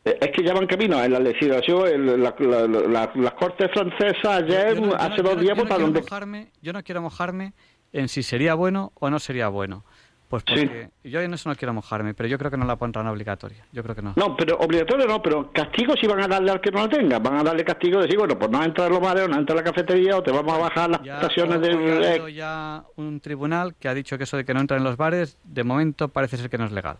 eh, 0.05 0.17
es 0.21 0.29
que 0.31 0.45
ya 0.45 0.55
van 0.55 0.67
camino 0.67 1.03
en 1.03 1.13
la 1.13 1.19
legislación, 1.21 1.89
en 1.89 2.23
la, 2.23 2.35
la- 2.39 2.67
la- 2.69 3.13
las 3.15 3.33
cortes 3.35 3.71
francesas 3.73 4.25
ayer, 4.25 4.75
Yo 4.77 4.81
no- 4.81 4.87
yo 4.89 4.97
no- 4.97 5.03
hace 5.03 5.23
dos 5.23 5.41
días, 5.41 5.57
votaron 5.59 5.93
yo 6.63 6.73
no 6.73 6.83
quiero 6.85 7.03
mojarme 7.03 7.53
en 7.93 8.09
si 8.09 8.23
sería 8.23 8.55
bueno 8.55 8.93
o 8.95 9.11
no 9.11 9.19
sería 9.19 9.49
bueno. 9.49 9.85
Pues 10.29 10.43
porque 10.45 10.91
yo 11.05 11.21
en 11.23 11.33
eso 11.33 11.49
no 11.49 11.57
quiero 11.57 11.73
mojarme, 11.73 12.13
pero 12.13 12.29
yo 12.29 12.37
creo 12.37 12.51
que 12.51 12.59
no 12.59 12.67
la 12.67 12.77
pondrán 12.77 13.07
obligatoria. 13.07 13.65
Yo 13.73 13.83
creo 13.83 13.95
que 13.95 14.03
no. 14.03 14.13
No, 14.15 14.37
pero 14.37 14.59
obligatorio 14.59 15.07
no, 15.07 15.23
pero 15.23 15.51
castigo 15.53 15.95
sí 15.99 16.07
van 16.07 16.21
a 16.21 16.29
darle 16.29 16.51
al 16.51 16.61
que 16.61 16.71
no 16.71 16.81
la 16.81 16.89
tenga. 16.91 17.19
Van 17.19 17.37
a 17.37 17.43
darle 17.43 17.65
castigo 17.65 17.97
de 17.97 18.03
decir, 18.05 18.19
bueno, 18.19 18.39
pues 18.39 18.51
no 18.51 18.63
entra 18.63 18.87
en 18.89 18.93
los 18.93 19.01
mareos, 19.01 19.27
no 19.31 19.37
entra 19.39 19.55
en 19.59 19.65
la 19.65 19.71
cafetería 19.73 20.17
o 20.19 20.23
te 20.23 20.31
vamos 20.31 20.53
a 20.53 20.59
bajar 20.59 20.91
las 20.91 21.03
Ya, 21.03 21.15
estaciones 21.15 21.57
ha 21.57 21.59
de... 21.61 21.73
habido 22.09 22.29
ya 22.29 22.85
un 22.97 23.21
tribunal 23.21 23.75
que 23.81 23.89
ha 23.89 23.95
dicho 23.95 24.19
que 24.19 24.25
eso 24.25 24.37
de 24.37 24.45
que 24.45 24.53
no 24.53 24.61
entran 24.61 24.79
en 24.81 24.85
los 24.85 24.99
bares, 24.99 25.39
de 25.45 25.65
momento 25.65 26.09
parece 26.09 26.37
ser 26.37 26.51
que 26.51 26.59
no 26.59 26.67
es 26.67 26.73
legal. 26.73 26.99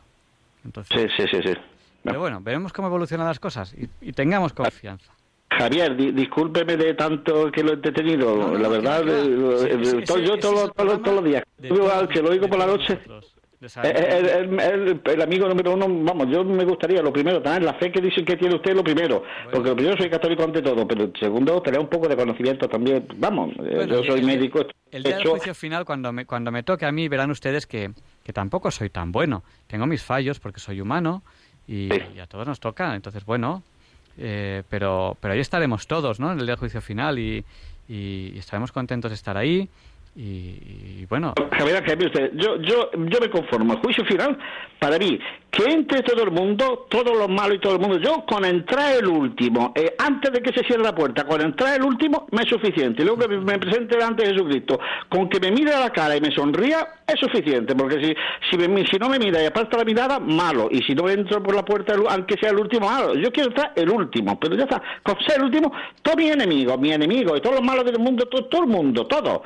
Entonces, 0.65 0.97
Sí, 0.99 1.07
sí, 1.23 1.29
sí, 1.31 1.49
sí. 1.49 1.55
pero 2.03 2.21
bueno, 2.21 2.41
veremos 2.41 2.73
cómo 2.73 2.89
evolucionan 2.89 3.27
las 3.27 3.39
cosas 3.41 3.75
y, 3.75 3.91
y 4.01 4.13
tengamos 4.13 4.55
confianza. 4.55 5.13
Javier, 5.51 5.97
di- 5.97 6.13
discúlpeme 6.13 6.77
de 6.77 6.95
tanto 6.95 7.51
que 7.51 7.63
lo 7.63 7.71
he 7.71 7.75
entretenido. 7.75 8.57
la 8.59 8.69
verdad, 8.69 9.03
eh, 9.09 9.71
eh, 9.71 10.05
yo 10.25 10.39
todos 10.39 10.71
los- 10.77 11.25
días, 11.25 11.43
que 12.13 12.23
lo 12.23 12.31
oigo 12.31 12.49
por 12.49 12.59
la 12.59 12.67
noche, 12.67 12.99
eh, 13.83 14.19
el, 14.21 14.29
el- 14.29 14.61
el- 14.61 15.01
el 15.05 15.23
amigo 15.23 15.49
número 15.49 15.73
uno, 15.73 15.87
vamos, 15.89 16.29
yo 16.31 16.45
me 16.45 16.65
gustaría, 16.65 17.03
lo 17.03 17.13
primero, 17.13 17.41
tener 17.43 17.63
la 17.63 17.75
fe 17.75 17.91
que 17.91 18.01
dicen 18.01 18.25
que 18.25 18.37
tiene 18.37 18.55
usted, 18.57 18.75
lo 18.75 18.85
primero, 18.85 19.25
porque 19.51 19.71
lo 19.71 19.75
primero 19.75 19.97
soy 19.97 20.11
católico 20.11 20.45
ante 20.45 20.61
todo, 20.63 20.87
pero 20.87 21.11
segundo, 21.19 21.61
tener 21.63 21.81
un 21.81 21.89
poco 21.89 22.07
de 22.09 22.15
conocimiento 22.17 22.69
también, 22.69 23.07
vamos, 23.17 23.51
eh, 23.59 23.73
Bueno, 23.75 24.03
yo 24.03 24.05
soy 24.05 24.23
médico, 24.23 24.61
El 24.93 25.03
día 25.03 25.17
del 25.17 25.27
juicio 25.27 25.55
final, 25.55 25.85
cuando 25.85 26.13
me, 26.13 26.25
cuando 26.27 26.53
me 26.53 26.63
toque 26.63 26.85
a 26.87 26.93
mí, 26.93 27.09
verán 27.09 27.31
ustedes 27.31 27.67
que, 27.67 27.91
que 28.23 28.33
tampoco 28.33 28.71
soy 28.71 28.91
tan 28.91 29.13
bueno. 29.13 29.43
Tengo 29.67 29.87
mis 29.87 30.03
fallos 30.05 30.39
porque 30.41 30.61
soy 30.61 30.81
humano 30.81 31.23
y, 31.67 31.89
y 32.15 32.19
a 32.21 32.27
todos 32.27 32.47
nos 32.47 32.61
toca. 32.61 32.95
Entonces, 32.95 33.25
bueno, 33.27 33.63
eh, 34.19 34.63
pero, 34.69 35.17
pero 35.21 35.35
ahí 35.35 35.41
estaremos 35.41 35.87
todos, 35.87 36.21
¿no? 36.21 36.33
En 36.33 36.39
el 36.39 36.47
día 36.47 36.55
del 36.55 36.61
juicio 36.61 36.81
final 36.81 37.19
y, 37.19 37.45
y 37.89 38.39
estaremos 38.39 38.73
contentos 38.73 39.11
de 39.11 39.15
estar 39.15 39.37
ahí. 39.37 39.69
Y, 40.17 41.01
y 41.01 41.07
bueno, 41.09 41.33
Javier, 41.53 41.85
Javier, 41.85 42.07
usted, 42.07 42.33
yo, 42.35 42.61
yo, 42.61 42.91
yo 42.93 43.21
me 43.21 43.31
conformo. 43.31 43.75
El 43.75 43.79
juicio 43.79 44.05
final, 44.05 44.37
para 44.81 44.99
mí, 44.99 45.19
que 45.51 45.65
entre 45.65 46.03
todo 46.03 46.23
el 46.25 46.31
mundo, 46.31 46.87
todos 46.91 47.17
los 47.17 47.29
malos 47.29 47.57
y 47.57 47.59
todo 47.61 47.75
el 47.75 47.81
mundo. 47.81 47.99
Yo, 47.99 48.25
con 48.27 48.45
entrar 48.45 48.97
el 48.97 49.07
último, 49.07 49.73
eh, 49.75 49.95
antes 49.99 50.31
de 50.31 50.41
que 50.43 50.53
se 50.53 50.63
cierre 50.67 50.83
la 50.83 50.95
puerta, 50.95 51.25
con 51.25 51.41
entrar 51.41 51.75
el 51.77 51.85
último, 51.85 52.27
me 52.33 52.43
es 52.43 52.49
suficiente. 52.49 53.03
Luego 53.03 53.21
que 53.27 53.29
me 53.39 53.59
presente 53.59 53.97
delante 53.97 54.25
de 54.27 54.33
Jesucristo, 54.35 54.79
con 55.09 55.29
que 55.29 55.41
me 55.41 55.51
mire 55.51 55.73
a 55.73 55.81
la 55.81 55.91
cara 55.91 56.17
y 56.17 56.21
me 56.21 56.31
sonría, 56.33 56.87
es 57.07 57.19
suficiente. 57.19 57.75
Porque 57.75 57.97
si, 58.05 58.15
si, 58.51 58.69
me- 58.69 58.87
si 58.87 58.99
no 58.99 59.09
me 59.09 59.19
mira 59.19 59.43
y 59.43 59.47
aparta 59.47 59.79
la 59.79 59.85
mirada, 59.85 60.21
malo. 60.21 60.69
Y 60.71 60.83
si 60.83 60.95
no 60.95 61.09
entro 61.09 61.43
por 61.43 61.55
la 61.55 61.65
puerta, 61.65 61.95
aunque 62.11 62.35
sea 62.39 62.51
el 62.51 62.59
último, 62.59 62.87
malo. 62.87 63.15
Yo 63.15 63.33
quiero 63.33 63.49
entrar 63.49 63.73
el 63.75 63.89
último, 63.91 64.39
pero 64.39 64.55
ya 64.55 64.65
está. 64.65 64.83
Con 65.03 65.19
ser 65.27 65.39
el 65.39 65.45
último, 65.45 65.73
todos 66.03 66.19
mis 66.19 66.31
enemigos, 66.31 66.79
mis 66.79 66.93
enemigos 66.93 67.39
y 67.39 67.41
todos 67.41 67.57
los 67.57 67.65
malos 67.65 67.85
del 67.87 67.99
mundo, 67.99 68.27
todo, 68.27 68.45
todo 68.45 68.63
el 68.63 68.69
mundo, 68.69 69.07
todo. 69.07 69.43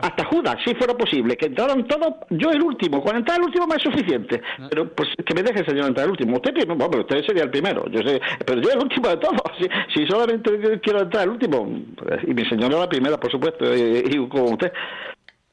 Hasta 0.00 0.24
Judas, 0.24 0.56
si 0.64 0.74
fuera 0.76 0.94
posible, 0.94 1.36
que 1.36 1.46
entraran 1.46 1.84
todos, 1.86 2.14
yo 2.30 2.50
el 2.50 2.62
último. 2.62 3.02
Con 3.02 3.16
entrar 3.16 3.38
el 3.38 3.44
último 3.46 3.66
me 3.66 3.76
es 3.76 3.82
suficiente. 3.82 4.40
Pero 4.70 4.88
pues 4.94 5.08
que 5.26 5.34
me 5.34 5.41
deje 5.44 5.60
el 5.60 5.66
Señor 5.66 5.86
entrar 5.86 6.04
el 6.06 6.10
último. 6.12 6.36
Usted 6.36 6.52
primero, 6.52 6.74
bueno, 6.76 6.90
pero 6.90 7.02
usted 7.02 7.24
sería 7.26 7.42
el 7.44 7.50
primero. 7.50 7.88
Yo 7.90 8.00
sé, 8.02 8.20
pero 8.46 8.60
yo 8.60 8.70
el 8.70 8.78
último 8.78 9.08
de 9.08 9.16
todos. 9.16 9.40
Si, 9.58 9.68
si 10.00 10.06
solamente 10.06 10.50
quiero 10.82 11.00
entrar 11.02 11.24
el 11.24 11.30
último, 11.30 11.66
pues, 11.96 12.20
y 12.26 12.34
mi 12.34 12.44
señora 12.46 12.78
la 12.78 12.88
primera, 12.88 13.18
por 13.20 13.30
supuesto, 13.30 13.64
y, 13.74 14.04
y 14.10 14.28
como 14.28 14.44
usted. 14.50 14.72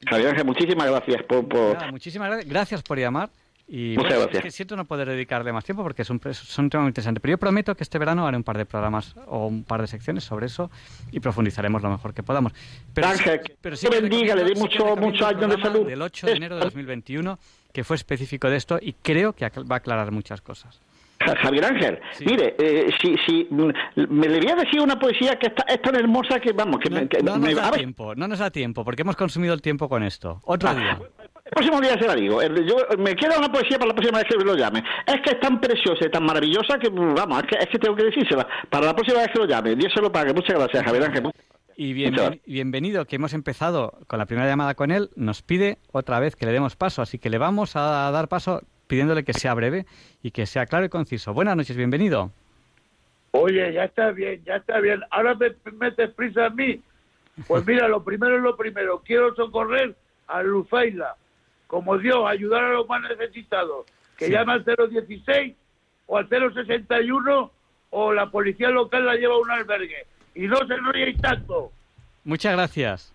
Javier 0.08 0.30
Ángel, 0.30 0.44
muchísimas 0.46 0.86
gracias 0.90 1.22
por... 1.24 1.46
por... 1.46 1.74
nada, 1.74 1.90
muchísimas 1.90 2.28
gracias, 2.28 2.48
gracias 2.50 2.82
por 2.82 2.98
llamar 2.98 3.28
Y 3.68 3.90
Muchas 3.96 4.04
bueno, 4.14 4.20
gracias. 4.22 4.36
es 4.38 4.42
que 4.44 4.50
siento 4.50 4.74
no 4.74 4.86
poder 4.86 5.08
dedicarle 5.08 5.52
más 5.52 5.62
tiempo 5.64 5.82
porque 5.82 6.02
es 6.02 6.10
un, 6.10 6.18
es 6.24 6.58
un 6.58 6.70
tema 6.70 6.84
muy 6.84 6.88
interesante. 6.88 7.20
Pero 7.20 7.32
yo 7.32 7.38
prometo 7.38 7.74
que 7.74 7.84
este 7.84 7.98
verano 7.98 8.26
haré 8.26 8.36
un 8.38 8.42
par 8.42 8.56
de 8.56 8.64
programas 8.64 9.14
o 9.26 9.46
un 9.46 9.62
par 9.64 9.82
de 9.82 9.86
secciones 9.86 10.24
sobre 10.24 10.46
eso 10.46 10.70
y 11.12 11.20
profundizaremos 11.20 11.82
lo 11.82 11.90
mejor 11.90 12.14
que 12.14 12.22
podamos. 12.22 12.52
Pero, 12.94 13.08
Ángel, 13.08 13.40
pero 13.60 13.76
que 13.76 13.88
que 13.88 14.00
bendiga, 14.00 14.34
le 14.34 14.46
sí 14.48 14.54
que 14.54 14.60
mucho- 14.60 14.96
muchos 14.96 15.26
años 15.28 15.50
de 15.54 15.62
salud. 15.62 15.86
Del 15.86 16.00
8 16.00 16.26
de 16.28 16.32
enero 16.32 16.56
de 16.56 16.62
2021, 16.62 17.38
que 17.72 17.84
fue 17.84 17.96
específico 17.96 18.48
de 18.50 18.56
esto 18.56 18.78
y 18.80 18.94
creo 18.94 19.32
que 19.32 19.48
va 19.48 19.76
a 19.76 19.78
aclarar 19.78 20.10
muchas 20.12 20.40
cosas. 20.40 20.80
Ja- 21.20 21.36
Javier 21.42 21.64
Ángel, 21.66 22.00
mire, 22.24 22.54
eh, 22.58 22.90
si, 23.00 23.14
si 23.26 23.46
mm, 23.50 23.70
me 24.08 24.26
le 24.28 24.40
voy 24.40 24.50
a 24.50 24.56
decir 24.56 24.80
una 24.80 24.98
poesía 24.98 25.38
que 25.38 25.48
está, 25.48 25.64
es 25.68 25.80
tan 25.82 25.94
hermosa 25.96 26.40
que 26.40 26.52
vamos, 26.52 26.80
que, 26.82 26.88
me- 26.90 27.08
que 27.08 27.22
No 27.22 27.36
nos 27.36 27.54
da 27.54 27.70
tiempo, 27.72 28.14
no 28.14 28.26
nos 28.26 28.38
da 28.38 28.50
tiempo 28.50 28.84
porque 28.84 29.02
hemos 29.02 29.16
consumido 29.16 29.52
el 29.54 29.60
tiempo 29.60 29.88
con 29.88 30.02
esto. 30.02 30.40
Otro 30.44 30.72
día. 30.74 30.98
el 31.44 31.50
próximo 31.50 31.80
día 31.80 31.94
se 31.98 32.06
la 32.06 32.14
digo. 32.14 32.40
Yo, 32.42 32.76
me 32.98 33.14
queda 33.14 33.36
una 33.38 33.52
poesía 33.52 33.76
para 33.78 33.88
la 33.88 33.94
próxima 33.94 34.18
vez 34.18 34.28
que 34.28 34.42
lo 34.44 34.54
llame. 34.56 34.82
Es 35.06 35.16
que 35.22 35.30
es 35.32 35.40
tan 35.40 35.60
preciosa 35.60 36.06
y 36.06 36.10
tan 36.10 36.24
maravillosa 36.24 36.78
que, 36.78 36.88
mm, 36.90 37.14
vamos, 37.14 37.42
es 37.42 37.48
que, 37.48 37.58
es 37.64 37.66
que 37.70 37.78
tengo 37.78 37.96
que 37.96 38.04
decírsela. 38.04 38.46
Para 38.70 38.86
la 38.86 38.94
próxima 38.94 39.18
vez 39.18 39.28
que 39.32 39.38
lo 39.40 39.46
llame. 39.46 39.74
Dios 39.76 39.92
se 39.94 40.00
lo 40.00 40.10
pague. 40.10 40.32
Muchas 40.32 40.56
gracias, 40.56 40.82
Javier 40.84 41.04
Ángel. 41.04 41.30
Y 41.82 41.94
bien- 41.94 42.14
bienvenido, 42.44 43.06
que 43.06 43.16
hemos 43.16 43.32
empezado 43.32 43.94
con 44.06 44.18
la 44.18 44.26
primera 44.26 44.46
llamada 44.46 44.74
con 44.74 44.90
él, 44.90 45.08
nos 45.16 45.40
pide 45.40 45.78
otra 45.92 46.20
vez 46.20 46.36
que 46.36 46.44
le 46.44 46.52
demos 46.52 46.76
paso, 46.76 47.00
así 47.00 47.18
que 47.18 47.30
le 47.30 47.38
vamos 47.38 47.74
a 47.74 48.10
dar 48.10 48.28
paso 48.28 48.60
pidiéndole 48.86 49.24
que 49.24 49.32
sea 49.32 49.54
breve 49.54 49.86
y 50.22 50.30
que 50.30 50.44
sea 50.44 50.66
claro 50.66 50.84
y 50.84 50.90
conciso. 50.90 51.32
Buenas 51.32 51.56
noches, 51.56 51.78
bienvenido. 51.78 52.32
Oye, 53.30 53.72
ya 53.72 53.84
está 53.84 54.10
bien, 54.10 54.42
ya 54.44 54.56
está 54.56 54.78
bien. 54.80 55.00
Ahora 55.10 55.34
me 55.36 55.54
metes 55.72 56.10
prisa 56.10 56.44
a 56.44 56.50
mí. 56.50 56.82
Pues 57.48 57.66
mira, 57.66 57.88
lo 57.88 58.04
primero 58.04 58.36
es 58.36 58.42
lo 58.42 58.58
primero. 58.58 59.00
Quiero 59.02 59.34
socorrer 59.34 59.96
a 60.26 60.42
Lufaila, 60.42 61.14
como 61.66 61.96
Dios, 61.96 62.28
ayudar 62.28 62.62
a 62.62 62.72
los 62.74 62.86
más 62.90 63.00
necesitados. 63.08 63.86
Que 64.18 64.26
Sí. 64.26 64.32
llama 64.32 64.52
al 64.52 64.64
016 64.66 65.56
o 66.08 66.18
al 66.18 66.28
061 66.28 67.50
o 67.88 68.12
la 68.12 68.30
policía 68.30 68.68
local 68.68 69.06
la 69.06 69.14
lleva 69.14 69.32
a 69.32 69.38
un 69.38 69.50
albergue. 69.50 70.04
Y 70.34 70.46
no 70.46 70.56
se 70.66 70.74
enrolléis 70.74 71.20
tanto. 71.20 71.72
Muchas 72.24 72.52
gracias. 72.52 73.14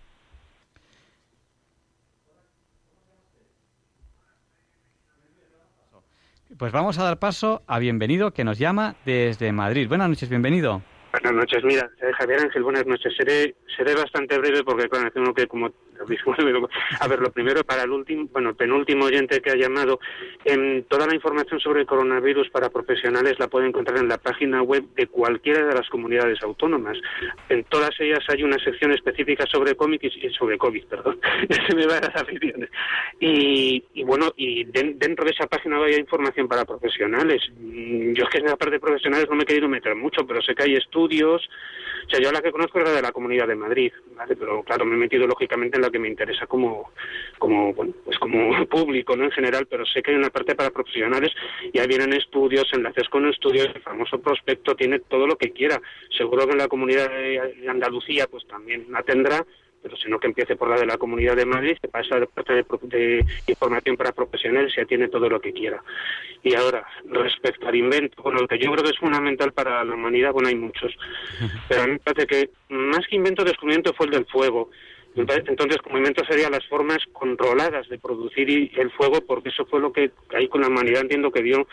Pues 6.58 6.72
vamos 6.72 6.98
a 6.98 7.04
dar 7.04 7.18
paso 7.18 7.62
a 7.66 7.78
Bienvenido, 7.78 8.30
que 8.30 8.44
nos 8.44 8.58
llama 8.58 8.94
desde 9.04 9.52
Madrid. 9.52 9.88
Buenas 9.88 10.08
noches, 10.08 10.30
bienvenido. 10.30 10.80
Buenas 11.12 11.32
noches, 11.32 11.64
mira, 11.64 11.90
eh, 12.00 12.12
Javier 12.18 12.40
Ángel, 12.40 12.62
buenas 12.62 12.86
noches. 12.86 13.12
Seré, 13.16 13.54
seré 13.76 13.94
bastante 13.94 14.38
breve 14.38 14.62
porque, 14.64 14.88
claro, 14.88 15.10
tengo 15.10 15.34
que, 15.34 15.46
como, 15.46 15.70
a 17.00 17.08
ver, 17.08 17.20
lo 17.20 17.30
primero, 17.30 17.62
para 17.64 17.82
el 17.84 17.90
último, 17.90 18.28
bueno, 18.32 18.50
el 18.50 18.56
penúltimo 18.56 19.06
oyente 19.06 19.40
que 19.40 19.50
ha 19.50 19.56
llamado, 19.56 19.98
em, 20.44 20.82
toda 20.84 21.06
la 21.06 21.14
información 21.14 21.60
sobre 21.60 21.80
el 21.80 21.86
coronavirus 21.86 22.50
para 22.50 22.70
profesionales 22.70 23.38
la 23.38 23.48
puede 23.48 23.66
encontrar 23.68 23.98
en 23.98 24.08
la 24.08 24.18
página 24.18 24.62
web 24.62 24.84
de 24.94 25.06
cualquiera 25.06 25.64
de 25.66 25.74
las 25.74 25.88
comunidades 25.88 26.42
autónomas. 26.42 26.98
En 27.48 27.64
todas 27.64 27.90
ellas 28.00 28.20
hay 28.28 28.42
una 28.42 28.58
sección 28.58 28.92
específica 28.92 29.44
sobre 29.46 29.74
cómic 29.74 30.02
y 30.04 30.26
y 30.26 30.30
sobre 30.30 30.56
COVID, 30.58 30.84
perdón, 30.86 31.20
se 31.68 31.74
me 31.74 31.86
van 31.86 32.00
las. 32.02 32.68
Y, 33.20 33.84
y 33.94 34.02
bueno, 34.04 34.32
y 34.36 34.64
den- 34.64 34.98
dentro 34.98 35.24
de 35.24 35.30
esa 35.32 35.46
página 35.46 35.76
hay 35.84 35.94
información 35.96 36.48
para 36.48 36.64
profesionales. 36.64 37.42
Mm, 37.58 38.12
Yo 38.14 38.24
es 38.24 38.30
que 38.30 38.38
en 38.38 38.46
la 38.46 38.56
parte 38.56 38.74
de 38.74 38.80
profesionales 38.80 39.26
no 39.28 39.36
me 39.36 39.42
he 39.42 39.46
querido 39.46 39.68
meter 39.68 39.94
mucho, 39.94 40.26
pero 40.26 40.40
sé 40.42 40.54
que 40.54 40.64
hay 40.64 40.74
estudios. 40.74 41.48
O 42.06 42.08
sea, 42.08 42.20
yo 42.20 42.30
la 42.30 42.40
que 42.40 42.52
conozco 42.52 42.78
es 42.78 42.84
la 42.84 42.92
de 42.92 43.02
la 43.02 43.10
Comunidad 43.10 43.48
de 43.48 43.56
Madrid, 43.56 43.92
¿vale? 44.14 44.36
Pero 44.36 44.62
claro, 44.62 44.84
me 44.84 44.94
he 44.94 44.98
metido 44.98 45.26
lógicamente 45.26 45.76
en 45.76 45.82
la 45.82 45.90
que 45.90 45.98
me 45.98 46.08
interesa 46.08 46.46
como, 46.46 46.92
como 47.38 47.74
bueno, 47.74 47.94
pues 48.04 48.16
como 48.18 48.64
público, 48.68 49.16
¿no? 49.16 49.24
En 49.24 49.32
general, 49.32 49.66
pero 49.68 49.84
sé 49.84 50.02
que 50.02 50.12
hay 50.12 50.16
una 50.16 50.30
parte 50.30 50.54
para 50.54 50.70
profesionales 50.70 51.32
y 51.72 51.78
ahí 51.78 51.88
vienen 51.88 52.12
estudios, 52.12 52.72
enlaces 52.72 53.08
con 53.08 53.28
estudios, 53.28 53.68
el 53.74 53.82
famoso 53.82 54.20
prospecto 54.20 54.76
tiene 54.76 55.00
todo 55.00 55.26
lo 55.26 55.36
que 55.36 55.50
quiera. 55.50 55.80
Seguro 56.16 56.46
que 56.46 56.52
en 56.52 56.58
la 56.58 56.68
Comunidad 56.68 57.10
de 57.10 57.68
Andalucía 57.68 58.28
pues 58.30 58.46
también 58.46 58.86
la 58.90 59.02
tendrá, 59.02 59.44
pero 59.86 59.96
sino 59.98 60.18
que 60.18 60.26
empiece 60.26 60.56
por 60.56 60.68
la 60.68 60.80
de 60.80 60.84
la 60.84 60.98
Comunidad 60.98 61.36
de 61.36 61.46
Madrid, 61.46 61.78
que 61.80 61.86
para 61.86 62.04
esa 62.04 62.26
parte 62.26 62.54
de, 62.54 62.64
de 62.82 63.24
información 63.46 63.96
para 63.96 64.10
profesionales 64.10 64.74
ya 64.76 64.84
tiene 64.84 65.06
todo 65.06 65.28
lo 65.28 65.40
que 65.40 65.52
quiera. 65.52 65.80
Y 66.42 66.56
ahora, 66.56 66.84
respecto 67.04 67.68
al 67.68 67.76
invento, 67.76 68.20
bueno, 68.20 68.40
lo 68.40 68.48
que 68.48 68.58
yo 68.58 68.72
creo 68.72 68.82
que 68.82 68.90
es 68.90 68.98
fundamental 68.98 69.52
para 69.52 69.84
la 69.84 69.94
humanidad, 69.94 70.32
bueno, 70.32 70.48
hay 70.48 70.56
muchos, 70.56 70.92
pero 71.68 71.82
a 71.82 71.86
mí 71.86 71.92
me 71.92 71.98
parece 72.00 72.26
que 72.26 72.50
más 72.68 73.06
que 73.06 73.14
invento, 73.14 73.44
descubrimiento 73.44 73.94
fue 73.94 74.06
el 74.06 74.12
del 74.12 74.26
fuego. 74.26 74.70
Entonces, 75.14 75.78
como 75.78 75.96
invento 75.96 76.24
serían 76.26 76.52
las 76.52 76.66
formas 76.66 76.98
controladas 77.12 77.88
de 77.88 77.98
producir 77.98 78.70
el 78.76 78.90
fuego, 78.90 79.22
porque 79.22 79.48
eso 79.48 79.64
fue 79.64 79.80
lo 79.80 79.90
que 79.90 80.10
ahí 80.34 80.46
con 80.48 80.60
la 80.60 80.68
humanidad 80.68 81.02
entiendo 81.02 81.30
que 81.30 81.42
dio 81.42 81.66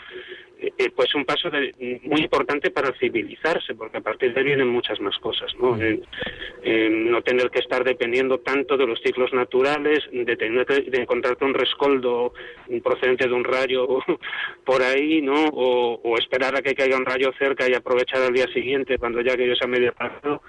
eh, 0.78 0.92
pues 0.96 1.14
un 1.16 1.26
paso 1.26 1.50
de- 1.50 2.00
muy 2.04 2.22
importante 2.22 2.72
para 2.72 2.94
civilizarse, 3.00 3.76
porque 3.76 3.98
a 3.98 4.02
partir 4.02 4.34
de 4.34 4.40
ahí 4.40 4.46
vienen 4.46 4.68
muchas 4.68 5.00
más 5.00 5.18
cosas, 5.20 5.52
¿no? 5.60 5.82
Eh, 5.82 6.00
eh, 6.64 6.90
no 6.90 7.22
tener 7.22 7.50
que 7.50 7.60
estar 7.60 7.84
dependiendo 7.84 8.40
tanto 8.40 8.78
de 8.78 8.88
los 8.88 9.00
ciclos 9.02 9.34
naturales, 9.34 10.00
de 10.12 10.36
tener 10.36 10.66
que 10.66 10.82
de 10.82 11.02
encontrarte 11.02 11.46
un 11.46 11.54
rescoldo 11.54 12.34
procedente 12.84 13.28
de 13.28 13.34
un 13.34 13.44
rayo 13.44 13.88
por 14.66 14.82
ahí, 14.82 15.22
¿no? 15.22 15.46
O, 15.54 16.00
o 16.04 16.18
esperar 16.18 16.56
a 16.56 16.62
que 16.62 16.76
caiga 16.76 16.98
un 16.98 17.06
rayo 17.06 17.32
cerca 17.38 17.70
y 17.70 17.74
aprovechar 17.74 18.22
al 18.22 18.34
día 18.34 18.48
siguiente 18.54 18.98
cuando 18.98 19.22
ya 19.22 19.34
aquello 19.34 19.56
se 19.56 19.66
ha 19.66 19.68
medio 19.68 19.94
pasado. 19.94 20.42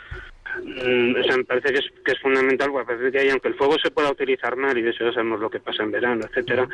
Mm, 0.62 1.16
o 1.20 1.24
sea, 1.24 1.36
me 1.36 1.44
parece 1.44 1.72
que 1.72 1.78
es, 1.78 1.90
que 2.04 2.12
es 2.12 2.20
fundamental, 2.20 2.70
a 2.78 2.84
partir 2.84 3.10
de 3.10 3.20
ahí, 3.20 3.28
aunque 3.30 3.48
el 3.48 3.54
fuego 3.54 3.76
se 3.82 3.90
pueda 3.90 4.10
utilizar 4.10 4.56
mal, 4.56 4.76
y 4.76 4.82
de 4.82 4.90
eso 4.90 5.04
ya 5.04 5.12
sabemos 5.12 5.40
lo 5.40 5.50
que 5.50 5.60
pasa 5.60 5.82
en 5.82 5.90
verano, 5.90 6.24
etcétera, 6.24 6.68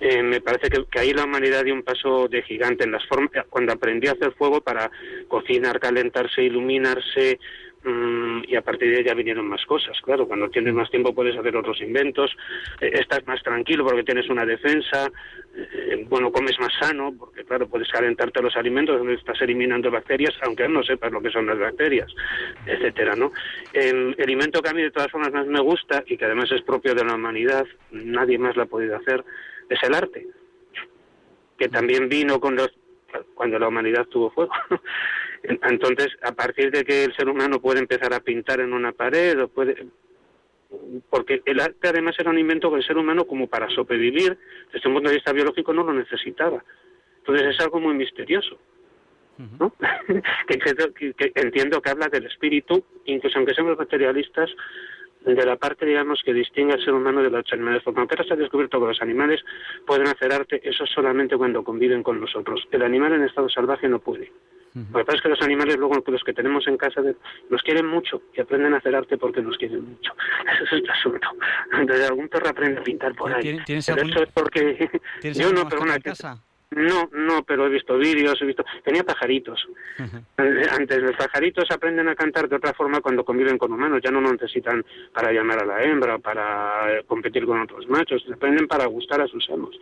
eh, 0.00 0.22
me 0.22 0.40
parece 0.40 0.68
que, 0.68 0.84
que 0.90 1.00
ahí 1.00 1.12
la 1.12 1.24
humanidad 1.24 1.64
dio 1.64 1.74
un 1.74 1.82
paso 1.82 2.28
de 2.28 2.42
gigante 2.42 2.84
en 2.84 2.92
las 2.92 3.06
formas, 3.06 3.30
cuando 3.48 3.72
aprendió 3.72 4.10
a 4.10 4.14
hacer 4.14 4.32
fuego 4.32 4.60
para 4.60 4.90
cocinar, 5.28 5.78
calentarse, 5.78 6.42
iluminarse, 6.42 7.38
y 7.82 8.56
a 8.56 8.62
partir 8.62 8.90
de 8.90 8.98
ahí 8.98 9.04
ya 9.04 9.14
vinieron 9.14 9.46
más 9.46 9.64
cosas. 9.64 9.96
Claro, 10.02 10.26
cuando 10.26 10.50
tienes 10.50 10.74
más 10.74 10.90
tiempo 10.90 11.14
puedes 11.14 11.36
hacer 11.36 11.56
otros 11.56 11.80
inventos, 11.80 12.30
eh, 12.80 12.90
estás 12.94 13.26
más 13.26 13.42
tranquilo 13.42 13.84
porque 13.84 14.02
tienes 14.02 14.28
una 14.28 14.44
defensa, 14.44 15.10
eh, 15.54 16.04
bueno, 16.08 16.30
comes 16.30 16.58
más 16.58 16.72
sano, 16.78 17.14
porque 17.18 17.44
claro, 17.44 17.68
puedes 17.68 17.88
calentarte 17.88 18.42
los 18.42 18.56
alimentos 18.56 18.98
donde 18.98 19.14
estás 19.14 19.40
eliminando 19.42 19.90
bacterias, 19.90 20.34
aunque 20.42 20.68
no 20.68 20.82
sepas 20.82 21.12
lo 21.12 21.22
que 21.22 21.30
son 21.30 21.46
las 21.46 21.58
bacterias, 21.58 22.12
etcétera, 22.66 23.14
¿no? 23.14 23.32
El, 23.72 24.14
invento 24.28 24.62
que 24.62 24.70
a 24.70 24.74
mí 24.74 24.82
de 24.82 24.90
todas 24.90 25.10
formas 25.10 25.32
más 25.32 25.46
me 25.46 25.60
gusta 25.60 26.04
y 26.06 26.16
que 26.16 26.24
además 26.24 26.50
es 26.52 26.62
propio 26.62 26.94
de 26.94 27.04
la 27.04 27.14
humanidad, 27.14 27.66
nadie 27.90 28.38
más 28.38 28.56
lo 28.56 28.62
ha 28.62 28.66
podido 28.66 28.96
hacer, 28.96 29.24
es 29.68 29.82
el 29.82 29.94
arte, 29.94 30.26
que 31.58 31.68
también 31.68 32.08
vino 32.08 32.40
con 32.40 32.56
los 32.56 32.70
cuando 33.34 33.58
la 33.58 33.68
humanidad 33.68 34.06
tuvo 34.06 34.30
fuego. 34.30 34.52
Entonces, 35.42 36.08
a 36.22 36.32
partir 36.32 36.70
de 36.70 36.84
que 36.84 37.04
el 37.04 37.14
ser 37.16 37.28
humano 37.28 37.60
puede 37.60 37.80
empezar 37.80 38.12
a 38.12 38.20
pintar 38.20 38.60
en 38.60 38.72
una 38.72 38.92
pared 38.92 39.40
o 39.42 39.48
puede 39.48 39.86
porque 41.08 41.42
el 41.46 41.58
arte 41.60 41.88
además 41.88 42.14
era 42.18 42.30
un 42.30 42.38
invento 42.38 42.70
que 42.70 42.76
el 42.76 42.84
ser 42.86 42.96
humano 42.96 43.24
como 43.26 43.48
para 43.48 43.68
sobrevivir 43.70 44.38
desde 44.72 44.88
un 44.88 44.94
punto 44.94 45.08
de 45.08 45.16
vista 45.16 45.32
biológico 45.32 45.72
no 45.72 45.82
lo 45.82 45.92
necesitaba. 45.92 46.62
Entonces 47.18 47.48
es 47.54 47.60
algo 47.60 47.80
muy 47.80 47.94
misterioso. 47.94 48.58
¿no? 49.58 49.74
que, 50.46 50.58
creo- 50.58 50.94
que- 50.94 51.12
que 51.14 51.32
entiendo 51.34 51.80
que 51.82 51.90
habla 51.90 52.08
del 52.08 52.26
espíritu, 52.26 52.84
incluso 53.06 53.38
aunque 53.38 53.54
seamos 53.54 53.76
materialistas, 53.78 54.50
de 55.24 55.44
la 55.44 55.56
parte, 55.56 55.84
digamos, 55.84 56.22
que 56.24 56.32
distingue 56.32 56.72
al 56.74 56.84
ser 56.84 56.94
humano 56.94 57.22
de 57.22 57.30
los 57.30 57.44
animales. 57.52 57.82
Porque 57.82 58.00
aunque 58.00 58.14
ahora 58.14 58.28
se 58.28 58.34
ha 58.34 58.36
descubierto 58.36 58.80
que 58.80 58.86
los 58.86 59.02
animales 59.02 59.40
pueden 59.86 60.06
hacer 60.08 60.32
arte, 60.32 60.60
eso 60.64 60.86
solamente 60.86 61.36
cuando 61.36 61.62
conviven 61.64 62.02
con 62.02 62.20
nosotros. 62.20 62.66
El 62.70 62.82
animal 62.82 63.12
en 63.14 63.24
estado 63.24 63.48
salvaje 63.50 63.86
no 63.88 63.98
puede. 63.98 64.32
Lo 64.74 64.98
que 65.00 65.04
pasa 65.04 65.16
es 65.16 65.22
que 65.22 65.28
los 65.30 65.42
animales, 65.42 65.76
luego 65.76 66.00
los 66.06 66.22
que 66.22 66.32
tenemos 66.32 66.66
en 66.68 66.76
casa, 66.76 67.02
nos 67.48 67.62
quieren 67.62 67.86
mucho 67.86 68.22
y 68.36 68.40
aprenden 68.40 68.72
a 68.74 68.76
hacer 68.76 68.94
arte 68.94 69.18
porque 69.18 69.42
nos 69.42 69.56
quieren 69.58 69.84
mucho. 69.84 70.12
Ese 70.54 70.64
es 70.64 70.72
el 70.84 70.90
asunto. 70.90 71.28
Entonces, 71.72 72.08
algún 72.08 72.28
perro 72.28 72.48
aprende 72.50 72.80
a 72.80 72.84
pintar 72.84 73.14
por 73.14 73.32
ahí. 73.32 73.58
¿Tienes- 73.64 73.86
Pero 73.86 73.98
algún- 74.02 74.10
eso 74.12 74.22
es 74.22 74.28
porque... 74.32 74.90
¿Tienes 75.20 75.38
Yo 75.42 75.52
no, 75.52 75.68
pero 75.68 75.82
una 75.82 75.96
en 75.96 76.02
casa? 76.02 76.38
No, 76.72 77.08
no, 77.12 77.42
pero 77.42 77.66
he 77.66 77.68
visto 77.68 77.98
vídeos, 77.98 78.40
he 78.40 78.44
visto... 78.46 78.64
Tenía 78.84 79.02
pajaritos. 79.02 79.66
Antes 80.36 81.02
los 81.02 81.16
pajaritos 81.16 81.68
aprenden 81.70 82.08
a 82.08 82.14
cantar 82.14 82.48
de 82.48 82.54
otra 82.56 82.72
forma 82.72 83.00
cuando 83.00 83.24
conviven 83.24 83.58
con 83.58 83.72
humanos, 83.72 84.00
ya 84.04 84.12
no 84.12 84.20
lo 84.20 84.30
necesitan 84.30 84.84
para 85.12 85.32
llamar 85.32 85.62
a 85.62 85.66
la 85.66 85.82
hembra, 85.82 86.18
para 86.18 86.92
eh, 86.98 87.02
competir 87.08 87.44
con 87.44 87.60
otros 87.60 87.88
machos, 87.88 88.24
aprenden 88.32 88.68
para 88.68 88.86
gustar 88.86 89.20
a 89.20 89.26
sus 89.26 89.50
amos, 89.50 89.76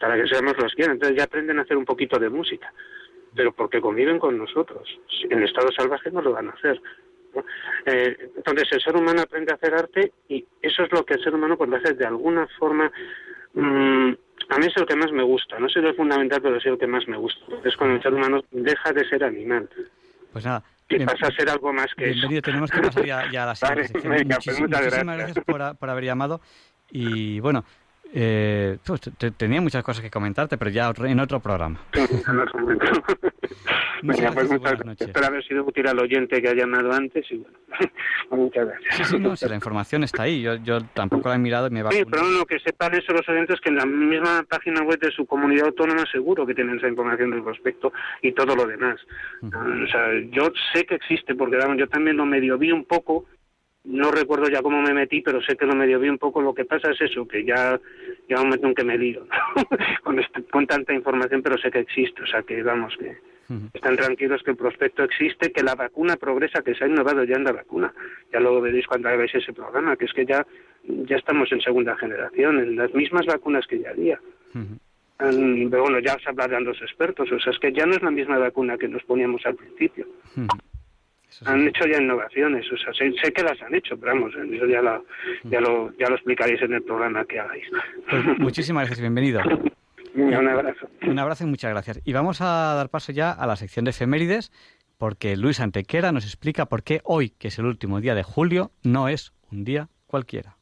para 0.00 0.16
que 0.16 0.26
seamos 0.26 0.56
los 0.58 0.72
quieran. 0.74 0.94
Entonces 0.94 1.18
ya 1.18 1.24
aprenden 1.24 1.58
a 1.58 1.62
hacer 1.62 1.76
un 1.76 1.84
poquito 1.84 2.18
de 2.18 2.30
música, 2.30 2.72
pero 3.36 3.52
porque 3.52 3.80
conviven 3.80 4.18
con 4.18 4.36
nosotros. 4.38 4.88
En 5.30 5.42
estado 5.42 5.68
salvaje 5.72 6.10
no 6.10 6.22
lo 6.22 6.32
van 6.32 6.48
a 6.48 6.52
hacer. 6.52 6.80
¿no? 7.34 7.44
Eh, 7.84 8.30
entonces 8.36 8.66
el 8.72 8.80
ser 8.80 8.96
humano 8.96 9.20
aprende 9.22 9.52
a 9.52 9.56
hacer 9.56 9.74
arte 9.74 10.12
y 10.28 10.44
eso 10.62 10.82
es 10.84 10.90
lo 10.92 11.04
que 11.04 11.14
el 11.14 11.22
ser 11.22 11.34
humano 11.34 11.56
lo 11.60 11.76
hace 11.76 11.92
de 11.94 12.06
alguna 12.06 12.48
forma 12.58 12.90
mm, 13.54 14.10
a 14.48 14.58
mí 14.58 14.66
es 14.66 14.76
el 14.76 14.86
que 14.86 14.96
más 14.96 15.10
me 15.12 15.22
gusta, 15.22 15.58
no 15.58 15.68
sé 15.68 15.80
lo 15.80 15.92
fundamental, 15.94 16.40
pero 16.40 16.60
sí 16.60 16.68
el 16.68 16.78
que 16.78 16.86
más 16.86 17.06
me 17.08 17.16
gusta. 17.16 17.44
Es 17.64 17.76
cuando 17.76 17.96
el 17.96 18.02
ser 18.02 18.14
humano 18.14 18.42
deja 18.50 18.92
de 18.92 19.06
ser 19.08 19.24
animal 19.24 19.68
Pues 20.32 20.44
nada. 20.44 20.62
y 20.88 20.98
pasa 21.04 21.26
a 21.26 21.30
ser 21.32 21.50
algo 21.50 21.72
más 21.72 21.86
que 21.96 22.04
eso. 22.04 22.12
Bienvenido, 22.12 22.42
tenemos 22.42 22.70
que 22.70 22.80
pasar 22.80 23.04
ya, 23.04 23.30
ya 23.30 23.42
a 23.42 23.46
la 23.46 23.54
siguiente 23.54 23.92
Vale, 24.08 24.24
pues 24.24 24.60
muchísimas 24.60 24.70
gracias. 24.70 25.04
gracias 25.18 25.44
por, 25.44 25.62
a- 25.62 25.74
por 25.74 25.90
haber 25.90 26.04
llamado. 26.04 26.40
Y 26.90 27.40
bueno, 27.40 27.64
Eh, 28.18 28.78
pues, 28.86 28.98
te- 29.18 29.30
tenía 29.30 29.60
muchas 29.60 29.84
cosas 29.84 30.02
que 30.02 30.10
comentarte, 30.10 30.56
pero 30.56 30.70
ya 30.70 30.90
en 31.04 31.20
otro 31.20 31.38
programa. 31.40 31.78
En 32.28 32.38
otro 32.40 32.60
momento. 32.60 32.86
Venga, 34.02 34.30
pues 34.32 34.50
muchas 34.50 34.78
gracias. 34.78 35.08
Espero 35.08 35.26
haber 35.26 35.44
sido 35.44 35.64
útil 35.64 35.86
al 35.86 35.98
oyente 35.98 36.40
que 36.40 36.48
ha 36.48 36.54
llamado 36.54 36.92
antes 36.92 37.24
y 37.30 37.36
bueno, 37.36 37.58
pues 38.28 38.40
muchas 38.40 38.66
gracias. 38.68 38.96
Sí, 38.96 39.04
sí, 39.04 39.18
no, 39.18 39.36
si 39.36 39.48
la 39.48 39.54
información 39.54 40.04
está 40.04 40.22
ahí, 40.24 40.42
yo, 40.42 40.56
yo 40.56 40.80
tampoco 40.94 41.28
la 41.28 41.34
he 41.34 41.38
mirado 41.38 41.66
y 41.66 41.70
me 41.70 41.82
va 41.82 41.90
Sí, 41.92 42.04
pero 42.10 42.22
no, 42.24 42.44
que 42.46 42.58
sepan 42.60 42.94
eso 42.94 43.12
los 43.12 43.26
oyentes 43.28 43.60
que 43.60 43.68
en 43.70 43.76
la 43.76 43.86
misma 43.86 44.44
página 44.48 44.82
web 44.82 44.98
de 45.00 45.10
su 45.10 45.26
comunidad 45.26 45.66
autónoma 45.66 46.04
seguro 46.10 46.46
que 46.46 46.54
tienen 46.54 46.78
esa 46.78 46.88
información 46.88 47.30
del 47.30 47.42
prospecto 47.42 47.92
y 48.22 48.32
todo 48.32 48.54
lo 48.56 48.66
demás. 48.66 48.96
O 49.42 49.86
sea, 49.90 50.08
yo 50.30 50.50
sé 50.72 50.84
que 50.84 50.94
existe 50.96 51.34
porque 51.34 51.56
vamos, 51.56 51.76
yo 51.78 51.88
también 51.88 52.16
lo 52.16 52.24
medio 52.26 52.58
vi 52.58 52.72
un 52.72 52.84
poco, 52.84 53.26
no 53.86 54.10
recuerdo 54.10 54.48
ya 54.48 54.62
cómo 54.62 54.82
me 54.82 54.92
metí, 54.92 55.20
pero 55.22 55.40
sé 55.40 55.56
que 55.56 55.64
lo 55.66 55.74
medio 55.74 55.98
vi 56.00 56.08
un 56.08 56.18
poco. 56.18 56.40
Lo 56.42 56.52
que 56.54 56.64
pasa 56.64 56.90
es 56.90 57.00
eso, 57.00 57.26
que 57.26 57.44
ya 57.44 57.80
ya 58.28 58.36
un 58.40 58.44
momento 58.48 58.66
en 58.68 58.74
que 58.74 58.84
me 58.84 58.98
lío 58.98 59.26
con, 60.02 60.18
este- 60.18 60.42
con 60.44 60.66
tanta 60.66 60.92
información, 60.92 61.42
pero 61.42 61.56
sé 61.58 61.70
que 61.70 61.78
existe, 61.80 62.22
o 62.22 62.26
sea 62.26 62.42
que 62.42 62.62
vamos 62.62 62.96
que 62.98 63.16
están 63.74 63.94
tranquilos 63.96 64.42
que 64.42 64.50
el 64.50 64.56
prospecto 64.56 65.04
existe, 65.04 65.52
que 65.52 65.62
la 65.62 65.76
vacuna 65.76 66.16
progresa, 66.16 66.62
que 66.62 66.74
se 66.74 66.82
ha 66.82 66.88
innovado 66.88 67.22
ya 67.22 67.36
en 67.36 67.44
la 67.44 67.52
vacuna. 67.52 67.94
Ya 68.32 68.40
lo 68.40 68.60
veréis 68.60 68.88
cuando 68.88 69.08
hagáis 69.08 69.32
ese 69.36 69.52
programa, 69.52 69.94
que 69.96 70.06
es 70.06 70.12
que 70.12 70.26
ya, 70.26 70.44
ya 70.82 71.16
estamos 71.16 71.52
en 71.52 71.60
segunda 71.60 71.96
generación, 71.96 72.58
en 72.58 72.74
las 72.74 72.92
mismas 72.92 73.24
vacunas 73.26 73.64
que 73.68 73.78
ya 73.78 73.90
había. 73.90 74.18
Mm, 75.20 75.70
Pero 75.70 75.82
bueno, 75.84 76.00
ya 76.00 76.16
os 76.16 76.26
hablarán 76.26 76.64
los 76.64 76.82
expertos, 76.82 77.30
o 77.30 77.38
sea, 77.38 77.52
es 77.52 77.58
que 77.60 77.72
ya 77.72 77.86
no 77.86 77.92
es 77.92 78.02
la 78.02 78.10
misma 78.10 78.36
vacuna 78.38 78.76
que 78.76 78.88
nos 78.88 79.04
poníamos 79.04 79.46
al 79.46 79.54
principio. 79.54 80.06
Han 81.44 81.68
hecho 81.68 81.84
ya 81.86 82.00
innovaciones, 82.00 82.64
o 82.72 82.76
sea, 82.78 82.92
sé, 82.94 83.12
sé 83.22 83.32
que 83.32 83.42
las 83.42 83.60
han 83.62 83.74
hecho, 83.74 83.96
pero 83.98 84.12
vamos, 84.14 84.32
eso 84.34 84.66
ya, 84.66 84.80
la- 84.80 85.00
ya, 85.44 85.60
lo, 85.60 85.92
ya 85.98 86.08
lo 86.08 86.14
explicaréis 86.14 86.62
en 86.62 86.72
el 86.74 86.82
programa 86.82 87.24
que 87.26 87.38
hagáis. 87.38 87.64
Pues 88.08 88.24
muchísimas 88.38 88.82
gracias 88.82 88.98
y 88.98 89.02
bienvenido. 89.02 89.40
Un 90.14 90.48
abrazo. 90.48 90.88
Un 91.02 91.18
abrazo 91.18 91.44
y 91.44 91.46
muchas 91.48 91.70
gracias. 91.72 92.00
Y 92.04 92.12
vamos 92.14 92.40
a 92.40 92.74
dar 92.74 92.88
paso 92.88 93.12
ya 93.12 93.32
a 93.32 93.46
la 93.46 93.56
sección 93.56 93.84
de 93.84 93.90
efemérides, 93.90 94.50
porque 94.96 95.36
Luis 95.36 95.60
Antequera 95.60 96.10
nos 96.10 96.24
explica 96.24 96.64
por 96.66 96.82
qué 96.82 97.02
hoy, 97.04 97.30
que 97.30 97.48
es 97.48 97.58
el 97.58 97.66
último 97.66 98.00
día 98.00 98.14
de 98.14 98.22
julio, 98.22 98.70
no 98.82 99.08
es 99.08 99.34
un 99.52 99.64
día 99.64 99.88
cualquiera. 100.06 100.56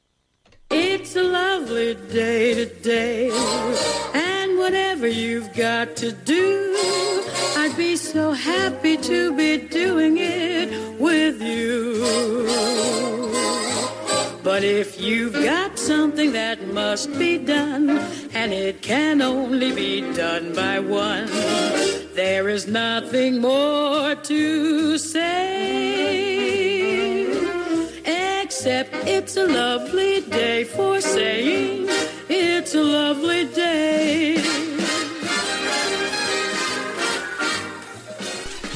It's 0.71 1.15
a 1.17 1.23
lovely 1.23 1.95
day 2.13 2.67
today, 2.67 3.31
and 4.15 4.59
whatever 4.59 5.07
you've 5.07 5.49
got 5.55 5.95
to 5.97 6.11
do, 6.25 6.73
I'd 7.57 7.77
be 7.77 7.97
so 7.97 8.33
happy 8.33 8.97
to 8.97 9.33
be 9.37 9.44
must 16.95 17.19
be 17.19 17.39
done, 17.39 17.91
and 18.35 18.53
it 18.53 18.81
can 18.81 19.21
only 19.21 19.73
be 19.73 20.01
done 20.15 20.53
by 20.55 20.79
one, 20.79 21.27
there 22.15 22.49
is 22.49 22.69
nothing 22.69 23.41
more 23.41 24.15
to 24.15 24.97
say. 24.97 26.15
Except 28.45 28.95
it's 29.09 29.37
a 29.37 29.45
lovely 29.45 30.21
day 30.21 30.65
for 30.65 31.01
saying 31.01 31.89
it's 32.29 32.77
a 32.77 32.85
lovely 32.85 33.47
day. 33.47 34.37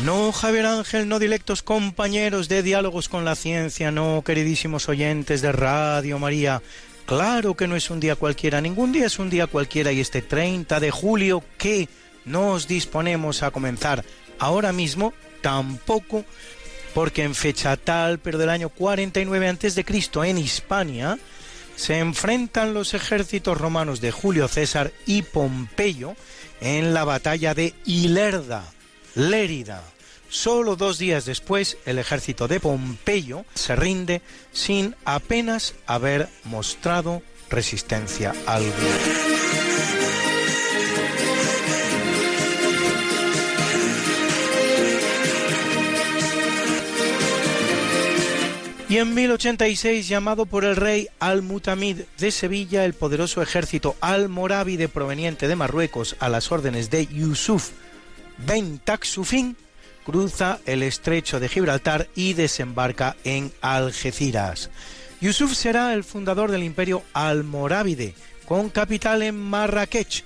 No, 0.04 0.32
Javier 0.32 0.66
Ángel, 0.66 1.06
no 1.06 1.20
directos 1.20 1.62
compañeros 1.62 2.48
de 2.48 2.64
diálogos 2.64 3.08
con 3.08 3.24
la 3.24 3.36
ciencia, 3.36 3.92
no, 3.92 4.22
queridísimos 4.24 4.88
oyentes 4.88 5.40
de 5.40 5.52
Radio 5.52 6.18
María. 6.18 6.62
Claro 7.08 7.56
que 7.56 7.66
no 7.66 7.74
es 7.74 7.88
un 7.88 8.00
día 8.00 8.16
cualquiera, 8.16 8.60
ningún 8.60 8.92
día 8.92 9.06
es 9.06 9.18
un 9.18 9.30
día 9.30 9.46
cualquiera 9.46 9.90
y 9.92 10.00
este 10.00 10.20
30 10.20 10.78
de 10.78 10.90
julio 10.90 11.42
que 11.56 11.88
nos 12.26 12.68
disponemos 12.68 13.42
a 13.42 13.50
comenzar 13.50 14.04
ahora 14.38 14.74
mismo, 14.74 15.14
tampoco, 15.40 16.26
porque 16.92 17.22
en 17.22 17.34
fecha 17.34 17.78
tal, 17.78 18.18
pero 18.18 18.36
del 18.36 18.50
año 18.50 18.68
49 18.68 19.48
a.C. 19.48 19.84
en 20.28 20.36
Hispania, 20.36 21.18
se 21.76 21.98
enfrentan 21.98 22.74
los 22.74 22.92
ejércitos 22.92 23.56
romanos 23.56 24.02
de 24.02 24.10
Julio 24.10 24.46
César 24.46 24.92
y 25.06 25.22
Pompeyo 25.22 26.14
en 26.60 26.92
la 26.92 27.04
batalla 27.04 27.54
de 27.54 27.72
Ilerda, 27.86 28.64
Lérida. 29.14 29.82
Solo 30.28 30.76
dos 30.76 30.98
días 30.98 31.24
después, 31.24 31.78
el 31.86 31.98
ejército 31.98 32.48
de 32.48 32.60
Pompeyo 32.60 33.44
se 33.54 33.74
rinde 33.76 34.20
sin 34.52 34.94
apenas 35.04 35.74
haber 35.86 36.28
mostrado 36.44 37.22
resistencia 37.48 38.34
alguna. 38.46 38.98
Y 48.90 48.96
en 48.96 49.14
1086, 49.14 50.08
llamado 50.08 50.46
por 50.46 50.64
el 50.64 50.74
rey 50.74 51.08
Al-Mutamid 51.20 52.00
de 52.18 52.30
Sevilla, 52.30 52.86
el 52.86 52.94
poderoso 52.94 53.42
ejército 53.42 53.96
almorávide 54.00 54.88
proveniente 54.88 55.46
de 55.46 55.56
Marruecos 55.56 56.16
a 56.20 56.30
las 56.30 56.50
órdenes 56.50 56.88
de 56.88 57.06
Yusuf 57.06 57.70
Ben 58.38 58.78
Taksufin, 58.78 59.56
cruza 60.08 60.58
el 60.64 60.82
estrecho 60.82 61.38
de 61.38 61.50
Gibraltar 61.50 62.08
y 62.14 62.32
desembarca 62.32 63.14
en 63.24 63.52
Algeciras. 63.60 64.70
Yusuf 65.20 65.52
será 65.52 65.92
el 65.92 66.02
fundador 66.02 66.50
del 66.50 66.62
imperio 66.62 67.02
almorávide, 67.12 68.14
con 68.46 68.70
capital 68.70 69.20
en 69.20 69.38
Marrakech, 69.38 70.24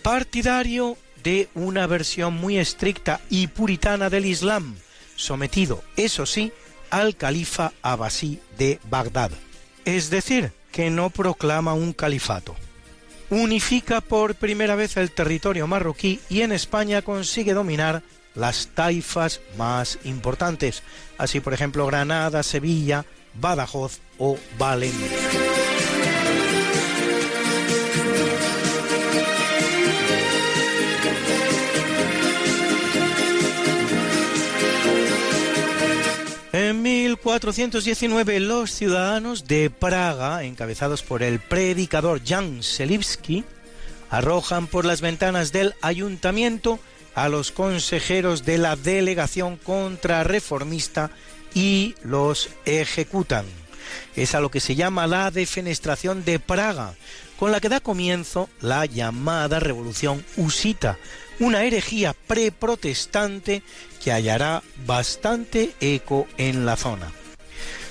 partidario 0.00 0.96
de 1.22 1.50
una 1.54 1.86
versión 1.86 2.32
muy 2.32 2.56
estricta 2.56 3.20
y 3.28 3.48
puritana 3.48 4.08
del 4.08 4.24
Islam, 4.24 4.74
sometido, 5.16 5.84
eso 5.96 6.24
sí, 6.24 6.50
al 6.88 7.14
califa 7.14 7.72
abasí 7.82 8.40
de 8.56 8.80
Bagdad. 8.88 9.32
Es 9.84 10.08
decir, 10.08 10.52
que 10.72 10.88
no 10.88 11.10
proclama 11.10 11.74
un 11.74 11.92
califato. 11.92 12.56
Unifica 13.28 14.00
por 14.00 14.34
primera 14.34 14.76
vez 14.76 14.96
el 14.96 15.10
territorio 15.10 15.66
marroquí 15.66 16.20
y 16.30 16.40
en 16.40 16.52
España 16.52 17.02
consigue 17.02 17.52
dominar 17.52 18.02
las 18.34 18.68
taifas 18.74 19.40
más 19.56 19.98
importantes, 20.04 20.82
así 21.18 21.40
por 21.40 21.54
ejemplo 21.54 21.86
Granada, 21.86 22.42
Sevilla, 22.42 23.04
Badajoz 23.34 24.00
o 24.18 24.36
Valencia. 24.58 25.18
En 36.52 36.82
1419 36.82 38.38
los 38.38 38.70
ciudadanos 38.70 39.48
de 39.48 39.70
Praga, 39.70 40.44
encabezados 40.44 41.02
por 41.02 41.24
el 41.24 41.40
predicador 41.40 42.20
Jan 42.24 42.62
Selivsky, 42.62 43.44
arrojan 44.08 44.68
por 44.68 44.84
las 44.84 45.00
ventanas 45.00 45.50
del 45.50 45.74
ayuntamiento 45.80 46.78
a 47.14 47.28
los 47.28 47.50
consejeros 47.50 48.44
de 48.44 48.58
la 48.58 48.76
delegación 48.76 49.56
contrarreformista 49.56 51.10
y 51.54 51.94
los 52.02 52.48
ejecutan. 52.64 53.46
Es 54.16 54.34
a 54.34 54.40
lo 54.40 54.50
que 54.50 54.60
se 54.60 54.74
llama 54.74 55.06
la 55.06 55.30
defenestración 55.30 56.24
de 56.24 56.38
Praga, 56.38 56.94
con 57.38 57.52
la 57.52 57.60
que 57.60 57.68
da 57.68 57.80
comienzo 57.80 58.48
la 58.60 58.86
llamada 58.86 59.60
Revolución 59.60 60.24
Husita, 60.36 60.98
una 61.40 61.64
herejía 61.64 62.14
preprotestante 62.26 63.62
que 64.02 64.12
hallará 64.12 64.62
bastante 64.86 65.74
eco 65.80 66.26
en 66.38 66.66
la 66.66 66.76
zona. 66.76 67.12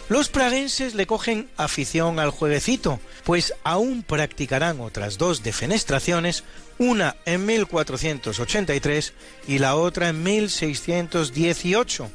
Los 0.10 0.30
praguenses 0.30 0.96
le 0.96 1.08
cogen 1.08 1.50
afición 1.58 2.20
al 2.20 2.30
jueguecito, 2.30 3.00
pues 3.24 3.54
aún 3.64 4.04
practicarán 4.04 4.82
otras 4.82 5.18
dos 5.18 5.44
defenestraciones, 5.44 6.44
una 6.84 7.16
en 7.26 7.46
1483 7.46 9.14
y 9.48 9.60
la 9.60 9.76
otra 9.76 10.10
en 10.10 10.22
1618. 10.22 12.12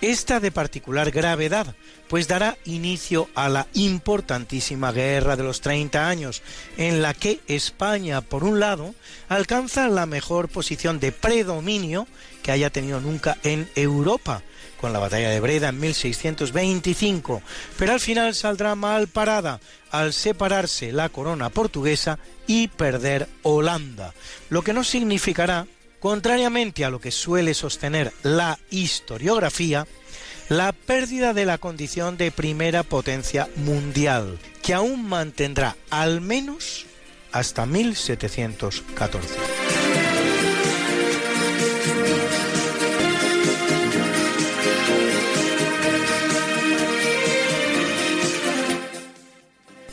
Esta 0.00 0.40
de 0.40 0.50
particular 0.50 1.10
gravedad, 1.10 1.74
pues 2.08 2.26
dará 2.26 2.56
inicio 2.64 3.28
a 3.34 3.48
la 3.48 3.68
importantísima 3.74 4.92
Guerra 4.92 5.36
de 5.36 5.44
los 5.44 5.60
30 5.60 6.08
años, 6.08 6.42
en 6.76 7.02
la 7.02 7.14
que 7.14 7.40
España, 7.46 8.20
por 8.20 8.42
un 8.42 8.58
lado, 8.58 8.94
alcanza 9.28 9.88
la 9.88 10.06
mejor 10.06 10.48
posición 10.48 10.98
de 11.00 11.12
predominio 11.12 12.08
que 12.42 12.50
haya 12.50 12.70
tenido 12.70 13.00
nunca 13.00 13.36
en 13.42 13.68
Europa, 13.74 14.42
con 14.80 14.92
la 14.94 14.98
batalla 14.98 15.28
de 15.28 15.40
Breda 15.40 15.68
en 15.68 15.78
1625, 15.78 17.42
pero 17.78 17.92
al 17.92 18.00
final 18.00 18.34
saldrá 18.34 18.74
mal 18.74 19.08
parada 19.08 19.60
al 19.90 20.14
separarse 20.14 20.90
la 20.90 21.10
corona 21.10 21.50
portuguesa 21.50 22.18
y 22.46 22.68
perder 22.68 23.28
Holanda, 23.42 24.14
lo 24.48 24.62
que 24.62 24.72
no 24.72 24.82
significará, 24.82 25.66
contrariamente 26.00 26.84
a 26.84 26.90
lo 26.90 26.98
que 26.98 27.10
suele 27.10 27.52
sostener 27.52 28.12
la 28.22 28.58
historiografía, 28.70 29.86
la 30.48 30.72
pérdida 30.72 31.34
de 31.34 31.44
la 31.44 31.58
condición 31.58 32.16
de 32.16 32.30
primera 32.30 32.82
potencia 32.82 33.48
mundial, 33.56 34.38
que 34.62 34.72
aún 34.72 35.06
mantendrá 35.06 35.76
al 35.90 36.22
menos 36.22 36.86
hasta 37.32 37.66
1714. 37.66 39.59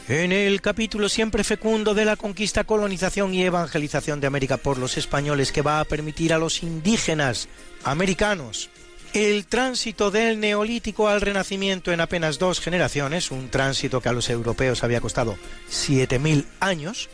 En 0.10 0.32
el 0.32 0.62
capítulo 0.62 1.10
siempre 1.10 1.44
fecundo 1.44 1.94
de 1.94 2.06
la 2.06 2.16
conquista, 2.16 2.64
colonización 2.64 3.34
y 3.34 3.44
evangelización 3.44 4.22
de 4.22 4.28
América 4.28 4.56
por 4.56 4.78
los 4.78 4.96
españoles 4.98 5.52
que 5.52 5.62
va 5.62 5.82
a 5.82 5.86
permitir 5.86 6.34
a 6.34 6.38
los 6.38 6.64
indígenas 6.64 7.50
americanos 7.84 8.70
el 9.14 9.48
tránsito 9.48 10.10
del 10.10 10.40
neolítico 10.40 11.10
al 11.10 11.20
renacimiento 11.20 11.92
en 11.92 12.00
apenas 12.00 12.40
dos 12.40 12.62
generaciones, 12.62 13.32
un 13.32 13.50
tránsito 13.50 14.00
que 14.00 14.08
a 14.08 14.14
los 14.14 14.30
europeos 14.30 14.84
había 14.84 15.02
costado 15.02 15.38
7.000 15.70 16.46
años, 16.62 17.10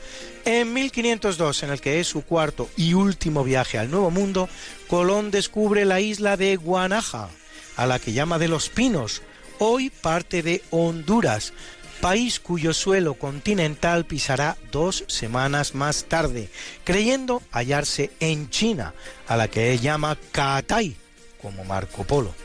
en 0.45 0.73
1502, 0.73 1.63
en 1.63 1.69
el 1.71 1.81
que 1.81 1.99
es 1.99 2.07
su 2.07 2.23
cuarto 2.23 2.69
y 2.77 2.93
último 2.93 3.43
viaje 3.43 3.77
al 3.79 3.89
Nuevo 3.89 4.11
Mundo, 4.11 4.49
Colón 4.87 5.31
descubre 5.31 5.85
la 5.85 5.99
isla 5.99 6.37
de 6.37 6.57
Guanaja, 6.57 7.29
a 7.75 7.87
la 7.87 7.99
que 7.99 8.13
llama 8.13 8.37
de 8.37 8.49
los 8.49 8.69
Pinos, 8.69 9.21
hoy 9.59 9.89
parte 9.89 10.43
de 10.43 10.61
Honduras, 10.71 11.53
país 12.03 12.41
cuyo 12.41 12.73
suelo 12.73 13.13
continental 13.13 14.03
pisará 14.03 14.57
dos 14.73 15.05
semanas 15.07 15.73
más 15.73 16.03
tarde, 16.03 16.49
creyendo 16.83 17.41
hallarse 17.49 18.11
en 18.19 18.49
China, 18.49 18.93
a 19.25 19.37
la 19.37 19.47
que 19.47 19.71
él 19.71 19.79
llama 19.79 20.17
Catay, 20.33 20.97
como 21.41 21.63
Marco 21.63 22.03
Polo. 22.03 22.35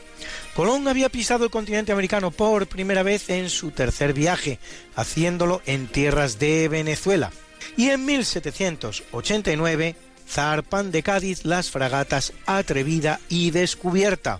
Colón 0.55 0.87
había 0.87 1.09
pisado 1.09 1.43
el 1.43 1.51
continente 1.51 1.91
americano 1.91 2.31
por 2.31 2.67
primera 2.67 3.03
vez 3.03 3.29
en 3.29 3.49
su 3.49 3.71
tercer 3.71 4.13
viaje, 4.13 4.59
haciéndolo 4.95 5.61
en 5.65 5.87
tierras 5.87 6.39
de 6.39 6.69
Venezuela. 6.69 7.29
Y 7.75 7.89
en 7.89 8.05
1789 8.05 9.97
zarpan 10.25 10.89
de 10.89 11.03
Cádiz 11.03 11.43
las 11.43 11.69
fragatas 11.69 12.31
Atrevida 12.45 13.19
y 13.27 13.51
Descubierta, 13.51 14.39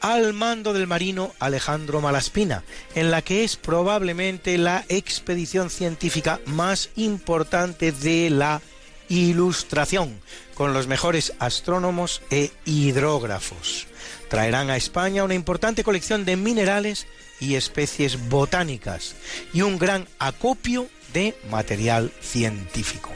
al 0.00 0.32
mando 0.32 0.72
del 0.72 0.86
marino 0.86 1.32
Alejandro 1.38 2.00
Malaspina, 2.00 2.64
en 2.94 3.10
la 3.10 3.22
que 3.22 3.44
es 3.44 3.56
probablemente 3.56 4.58
la 4.58 4.84
expedición 4.88 5.70
científica 5.70 6.40
más 6.46 6.90
importante 6.96 7.92
de 7.92 8.30
la 8.30 8.60
Ilustración, 9.08 10.20
con 10.54 10.72
los 10.72 10.86
mejores 10.86 11.32
astrónomos 11.40 12.22
e 12.30 12.52
hidrógrafos 12.64 13.88
traerán 14.30 14.70
a 14.70 14.76
España 14.76 15.24
una 15.24 15.34
importante 15.34 15.84
colección 15.84 16.24
de 16.24 16.36
minerales 16.36 17.06
y 17.40 17.56
especies 17.56 18.28
botánicas 18.28 19.16
y 19.52 19.62
un 19.62 19.76
gran 19.76 20.06
acopio 20.18 20.88
de 21.12 21.36
material 21.50 22.12
científico. 22.20 23.10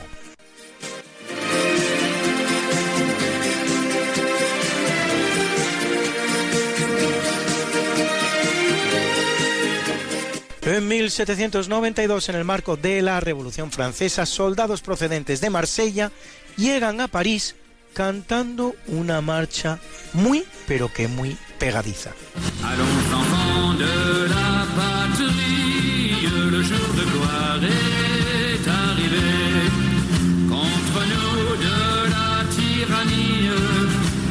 En 10.67 10.89
1792, 10.89 12.31
en 12.31 12.37
el 12.37 12.45
marco 12.45 12.77
de 12.79 13.03
la 13.03 13.21
Revolución 13.21 13.71
Francesa, 13.71 14.25
soldados 14.25 14.81
procedentes 14.81 15.43
de 15.43 15.51
Marsella 15.51 16.11
llegan 16.57 17.03
a 17.03 17.09
París 17.09 17.55
cantando 17.93 18.75
una 18.87 19.21
marcha 19.21 19.79
muy, 20.15 20.45
pero 20.67 20.91
que 20.91 21.07
muy 21.07 21.37
pegadiza. 21.59 22.13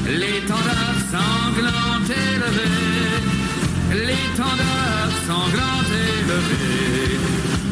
L'étendard 0.05 0.99
sanglant 1.10 2.10
élevé, 2.10 2.69
l'étendard 4.05 5.11
sanglant. 5.26 5.82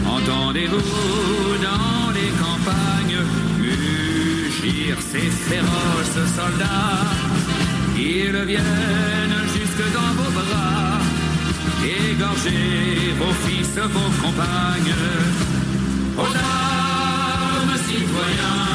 Entendez-vous 0.06 1.58
dans 1.68 2.12
les 2.18 2.32
campagnes 2.44 3.20
mugir 3.60 4.98
ces 5.12 5.30
féroces 5.30 6.24
soldats? 6.36 7.08
Ils 7.98 8.46
viennent 8.48 9.42
jusque 9.54 9.86
dans 9.94 10.14
vos 10.18 10.32
bras, 10.32 11.00
égorger 11.84 13.14
vos 13.20 13.34
fils, 13.46 13.74
vos 13.96 14.12
compagnes. 14.24 14.96
Aux 16.18 16.36
armes, 16.36 17.78
citoyens, 17.88 18.68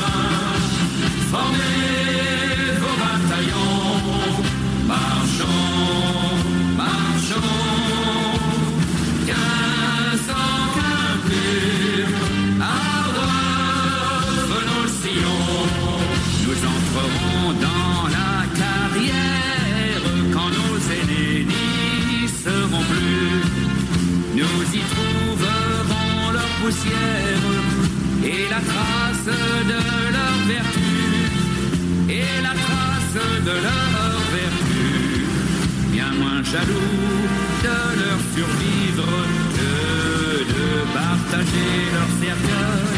formez 1.31 1.77
vos 2.83 2.97
bataillons, 3.03 4.07
et 26.69 28.49
la 28.51 28.61
trace 28.61 29.27
de 29.27 29.81
leur 30.17 30.37
vertu. 30.49 30.93
Et 32.09 32.43
la 32.43 32.55
trace 32.65 33.25
de 33.45 33.55
leur 33.67 34.17
vertu. 34.35 35.27
Bien 35.93 36.11
moins 36.19 36.43
jaloux 36.43 37.23
de 37.63 37.79
leur 38.03 38.19
survivre 38.35 39.13
que 39.57 39.73
de 40.53 40.65
partager 40.93 41.73
leur 41.95 42.11
cercueil. 42.21 42.97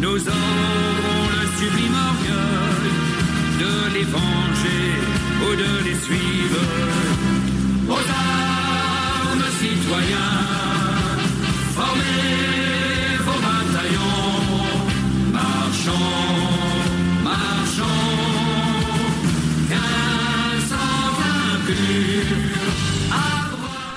Nous 0.00 0.20
aurons 0.28 1.24
le 1.36 1.44
sublime 1.58 1.96
orgueil 2.10 2.92
de 3.62 3.74
les 3.94 4.04
venger 4.04 4.86
ou 5.42 5.56
de 5.56 5.72
les 5.86 5.98
suivre. 6.06 6.62
Aux 7.88 8.06
armes, 8.30 9.48
citoyens, 9.60 10.83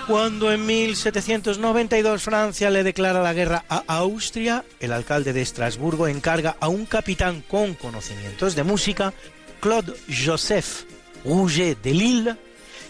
Cuando 0.07 0.51
en 0.51 0.65
1792 0.65 2.21
Francia 2.21 2.69
le 2.69 2.83
declara 2.83 3.21
la 3.21 3.33
guerra 3.33 3.65
a 3.67 3.83
Austria, 3.87 4.63
el 4.79 4.93
alcalde 4.93 5.33
de 5.33 5.41
Estrasburgo 5.41 6.07
encarga 6.07 6.55
a 6.59 6.69
un 6.69 6.85
capitán 6.85 7.43
con 7.47 7.73
conocimientos 7.73 8.55
de 8.55 8.63
música, 8.63 9.13
Claude 9.59 9.93
Joseph 10.07 10.85
Rouget 11.25 11.81
de 11.81 11.93
Lille, 11.93 12.35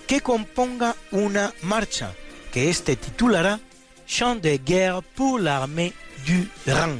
que 0.05 0.22
componga 0.22 0.95
una 1.11 1.53
marcha 1.64 2.14
que 2.51 2.69
éste 2.69 2.95
titulará 2.95 3.59
Chant 4.07 4.41
de 4.41 4.57
guerre 4.57 5.03
pour 5.03 5.38
l'armée 5.38 5.93
du 6.25 6.49
Rhin, 6.65 6.97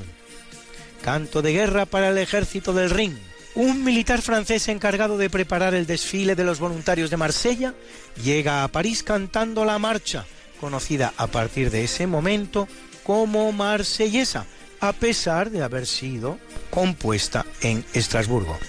canto 1.02 1.42
de 1.42 1.52
guerra 1.52 1.86
para 1.86 2.10
el 2.10 2.18
ejército 2.18 2.74
del 2.74 2.90
Rin. 2.90 3.18
Un 3.56 3.84
militar 3.84 4.22
francés 4.22 4.68
encargado 4.68 5.18
de 5.18 5.30
preparar 5.30 5.74
el 5.74 5.88
desfile 5.88 6.36
de 6.36 6.44
los 6.44 6.60
voluntarios 6.60 7.10
de 7.10 7.18
Marsella 7.18 7.74
llega 8.22 8.64
a 8.64 8.68
París 8.68 9.04
cantando 9.04 9.64
la 9.64 9.80
marcha, 9.80 10.26
conocida 10.60 11.14
a 11.18 11.28
partir 11.28 11.72
de 11.72 11.86
ese 11.86 12.08
momento 12.08 12.68
como 13.04 13.52
marsellesa, 13.54 14.46
a 14.82 14.92
pesar 14.92 15.50
de 15.50 15.64
haber 15.64 15.88
sido 15.88 16.38
compuesta 16.70 17.46
en 17.62 17.86
Estrasburgo. 17.94 18.60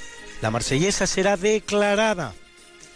La 0.40 0.52
marsellesa 0.52 1.06
será 1.08 1.36
declarada 1.36 2.32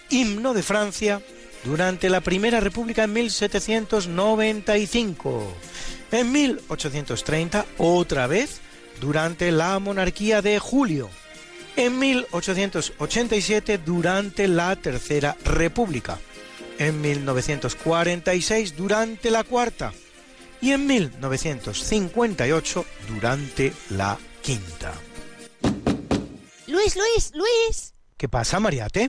himno 0.08 0.54
de 0.54 0.62
Francia 0.62 1.20
durante 1.64 2.10
la 2.10 2.20
Primera 2.20 2.60
República 2.60 3.04
en 3.04 3.12
1795. 3.12 5.54
En 6.10 6.32
1830, 6.32 7.66
otra 7.78 8.26
vez, 8.26 8.60
durante 9.00 9.52
la 9.52 9.78
monarquía 9.78 10.42
de 10.42 10.58
Julio 10.58 11.08
en 11.76 11.98
1887 11.98 13.78
durante 13.78 14.48
la 14.48 14.76
Tercera 14.76 15.36
República, 15.44 16.18
en 16.78 17.00
1946 17.00 18.76
durante 18.76 19.30
la 19.30 19.44
Cuarta 19.44 19.92
y 20.60 20.72
en 20.72 20.86
1958 20.86 22.84
durante 23.08 23.72
la 23.90 24.18
Quinta. 24.42 24.92
Luis, 26.66 26.96
Luis, 26.96 27.32
Luis. 27.34 27.94
¿Qué 28.16 28.28
pasa, 28.28 28.60
Mariate? 28.60 29.08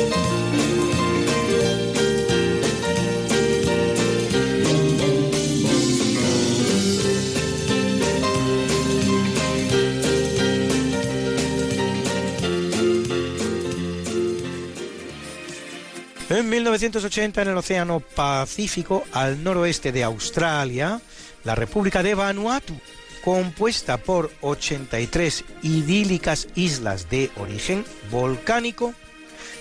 En 16.31 16.47
1980, 16.47 17.41
en 17.41 17.49
el 17.49 17.57
Océano 17.57 17.99
Pacífico, 17.99 19.03
al 19.11 19.43
noroeste 19.43 19.91
de 19.91 20.05
Australia, 20.05 21.01
la 21.43 21.55
República 21.55 22.01
de 22.03 22.15
Vanuatu, 22.15 22.73
compuesta 23.21 23.97
por 23.97 24.31
83 24.39 25.43
idílicas 25.61 26.47
islas 26.55 27.09
de 27.09 27.31
origen 27.35 27.83
volcánico, 28.09 28.93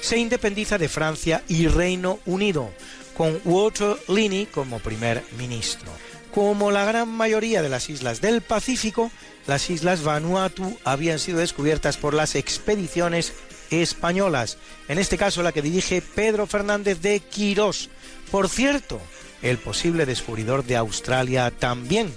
se 0.01 0.19
independiza 0.19 0.79
de 0.79 0.89
Francia 0.89 1.43
y 1.49 1.67
Reino 1.67 2.21
Unido, 2.25 2.71
con 3.17 3.41
Walter 3.45 3.97
Linney 4.07 4.47
como 4.47 4.79
primer 4.79 5.25
ministro. 5.37 5.91
Como 6.33 6.71
la 6.71 6.85
gran 6.85 7.09
mayoría 7.09 7.63
de 7.63 7.69
las 7.69 7.91
islas 7.91 8.21
del 8.21 8.43
Pacífico, 8.43 9.11
las 9.49 9.71
islas 9.71 10.05
Vanuatu 10.05 10.79
habían 10.85 11.19
sido 11.19 11.41
descubiertas 11.41 11.97
por 11.97 12.15
las 12.15 12.37
expediciones 12.37 13.33
españolas, 13.71 14.59
en 14.89 14.99
este 14.99 15.17
caso 15.17 15.43
la 15.43 15.53
que 15.53 15.63
dirige 15.63 16.03
Pedro 16.03 16.47
Fernández 16.47 17.01
de 17.01 17.21
Quirós, 17.21 17.89
por 18.31 18.49
cierto, 18.49 19.01
el 19.43 19.59
posible 19.59 20.07
descubridor 20.07 20.65
de 20.65 20.77
Australia 20.77 21.51
también, 21.51 22.15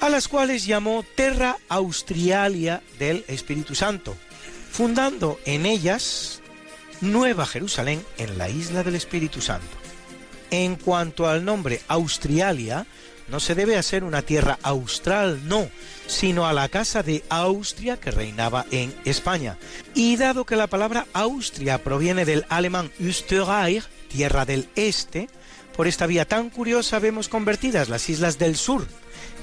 a 0.00 0.08
las 0.08 0.28
cuales 0.28 0.66
llamó 0.66 1.04
Terra 1.14 1.58
Australia 1.68 2.82
del 2.98 3.24
Espíritu 3.28 3.74
Santo, 3.74 4.16
fundando 4.70 5.38
en 5.44 5.66
ellas 5.66 6.40
Nueva 7.00 7.46
Jerusalén 7.46 8.04
en 8.18 8.38
la 8.38 8.48
isla 8.48 8.82
del 8.82 8.94
Espíritu 8.94 9.40
Santo. 9.40 9.76
En 10.50 10.76
cuanto 10.76 11.28
al 11.28 11.44
nombre 11.44 11.80
Australia, 11.88 12.86
no 13.28 13.40
se 13.40 13.54
debe 13.54 13.76
a 13.76 13.82
ser 13.82 14.04
una 14.04 14.22
tierra 14.22 14.58
austral, 14.62 15.46
no, 15.48 15.68
sino 16.06 16.46
a 16.46 16.52
la 16.52 16.68
casa 16.68 17.02
de 17.02 17.24
Austria 17.28 17.98
que 17.98 18.10
reinaba 18.10 18.66
en 18.70 18.94
España. 19.04 19.58
Y 19.94 20.16
dado 20.16 20.44
que 20.44 20.56
la 20.56 20.66
palabra 20.66 21.06
Austria 21.12 21.82
proviene 21.82 22.24
del 22.24 22.44
alemán 22.48 22.90
Österreich, 23.00 23.84
tierra 24.08 24.44
del 24.44 24.68
este, 24.76 25.28
por 25.76 25.86
esta 25.86 26.06
vía 26.06 26.26
tan 26.26 26.50
curiosa 26.50 26.98
vemos 26.98 27.28
convertidas 27.28 27.88
las 27.88 28.08
islas 28.10 28.38
del 28.38 28.56
sur 28.56 28.86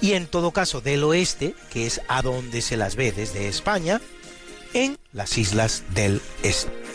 y 0.01 0.13
en 0.13 0.27
todo 0.27 0.51
caso 0.51 0.81
del 0.81 1.03
oeste, 1.03 1.55
que 1.71 1.85
es 1.85 2.01
a 2.07 2.21
donde 2.21 2.61
se 2.61 2.77
las 2.77 2.95
ve 2.95 3.11
desde 3.11 3.47
España, 3.47 3.99
en 4.73 4.97
las 5.11 5.37
islas 5.37 5.83
del 5.93 6.21
este. 6.43 6.88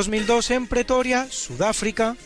2002 0.00 0.50
en 0.52 0.66
Pretoria, 0.66 1.26
Sudáfrica, 1.30 2.16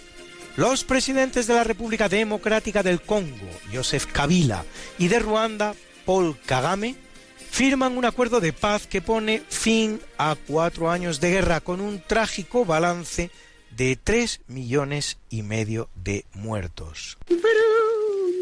los 0.57 0.85
presidentes 0.85 1.49
de 1.49 1.55
la 1.55 1.65
República 1.65 2.09
Democrática 2.09 2.85
del 2.85 3.01
Congo, 3.01 3.51
Joseph 3.73 4.07
Kabila, 4.07 4.65
y 4.97 5.09
de 5.09 5.19
Ruanda, 5.19 5.75
Paul 6.07 6.39
Kagame, 6.47 6.95
firman 7.51 7.99
un 7.99 8.05
acuerdo 8.05 8.39
de 8.39 8.53
paz 8.53 8.87
que 8.87 9.03
pone 9.03 9.43
fin 9.49 10.01
a 10.19 10.37
cuatro 10.37 10.89
años 10.89 11.19
de 11.19 11.33
guerra 11.33 11.61
con 11.61 11.81
un 11.81 12.01
trágico 12.01 12.65
balance 12.65 13.33
de 13.73 13.97
tres 13.97 14.41
millones 14.47 15.19
y 15.29 15.43
medio 15.43 15.91
de 15.97 16.27
muertos. 16.33 17.19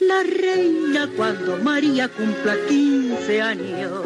la 0.00 0.22
reina 0.22 1.08
cuando 1.16 1.56
María 1.58 2.08
cumpla 2.08 2.56
15 2.68 3.42
años. 3.42 4.02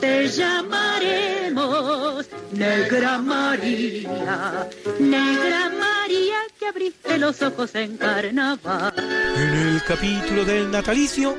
Te 0.00 0.28
llamaremos 0.28 2.26
Negra 2.52 3.18
María, 3.18 4.68
Negra 4.98 5.70
María 5.70 6.36
que 6.58 6.66
abriste 6.66 7.18
los 7.18 7.40
ojos 7.42 7.74
en 7.74 7.96
carnaval. 7.96 8.94
En 9.36 9.54
el 9.54 9.82
capítulo 9.84 10.44
del 10.44 10.70
natalicio 10.70 11.36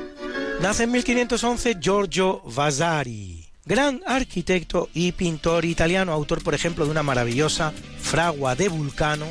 nace 0.60 0.84
en 0.84 0.92
1511 0.92 1.76
Giorgio 1.80 2.42
Vasari, 2.44 3.46
gran 3.66 4.02
arquitecto 4.06 4.88
y 4.94 5.12
pintor 5.12 5.64
italiano, 5.64 6.12
autor 6.12 6.42
por 6.42 6.54
ejemplo 6.54 6.84
de 6.84 6.90
una 6.90 7.02
maravillosa 7.02 7.72
fragua 8.00 8.54
de 8.54 8.68
Vulcano 8.68 9.26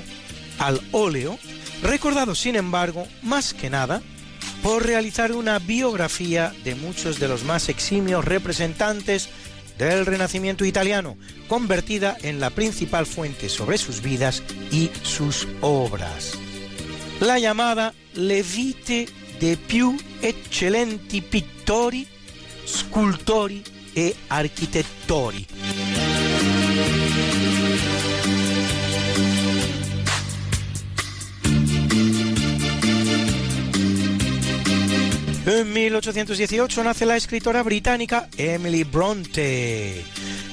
al 0.60 0.80
óleo, 0.92 1.40
recordado 1.82 2.36
sin 2.36 2.56
embargo 2.56 3.08
más 3.24 3.54
que 3.54 3.70
nada 3.70 4.02
por 4.64 4.86
realizar 4.86 5.32
una 5.32 5.60
biografía 5.60 6.54
de 6.64 6.76
muchos 6.76 7.20
de 7.20 7.28
los 7.28 7.44
más 7.44 7.70
eximios 7.70 8.26
representantes 8.26 9.30
del 9.78 10.06
Renacimiento 10.06 10.66
italiano, 10.66 11.18
convertida 11.48 12.18
en 12.22 12.40
la 12.40 12.50
principal 12.50 13.06
fuente 13.06 13.48
sobre 13.48 13.78
sus 13.78 14.02
vidas 14.02 14.44
y 14.72 14.92
sus 15.04 15.48
obras. 15.62 16.34
La 17.22 17.40
llamada 17.40 17.94
Le 18.14 18.44
vite 18.44 19.08
de 19.40 19.56
più 19.56 19.98
eccellenti 20.22 21.22
pittori, 21.22 22.08
scultori 22.68 23.64
e 23.94 24.16
architettori. 24.28 25.48
En 35.52 35.74
1818 35.74 36.84
nace 36.84 37.08
la 37.08 37.18
escritora 37.18 37.64
británica 37.64 38.30
Emily 38.38 38.84
Bronte, 38.84 40.06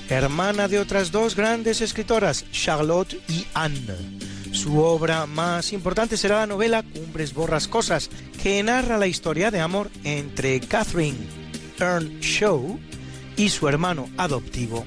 hermana 0.09 0.69
de 0.69 0.79
otras 0.79 1.13
dos 1.13 1.37
grandes 1.37 1.83
escritoras, 1.83 2.51
Charlotte 2.51 3.21
y 3.29 3.45
Anne. 3.53 3.95
Su 4.53 4.79
obra 4.79 5.27
más 5.27 5.75
importante 5.75 6.17
será 6.17 6.39
la 6.39 6.47
novela 6.47 6.83
Cumbres 6.83 7.35
Borrascosas, 7.35 8.09
que 8.43 8.63
narra 8.63 8.97
la 8.97 9.07
historia 9.07 9.51
de 9.51 9.61
amor 9.61 9.91
entre 10.03 10.61
Catherine 10.61 11.19
Earnshaw 11.79 12.81
y 13.37 13.51
su 13.51 13.69
hermano 13.69 14.09
adoptivo 14.17 14.87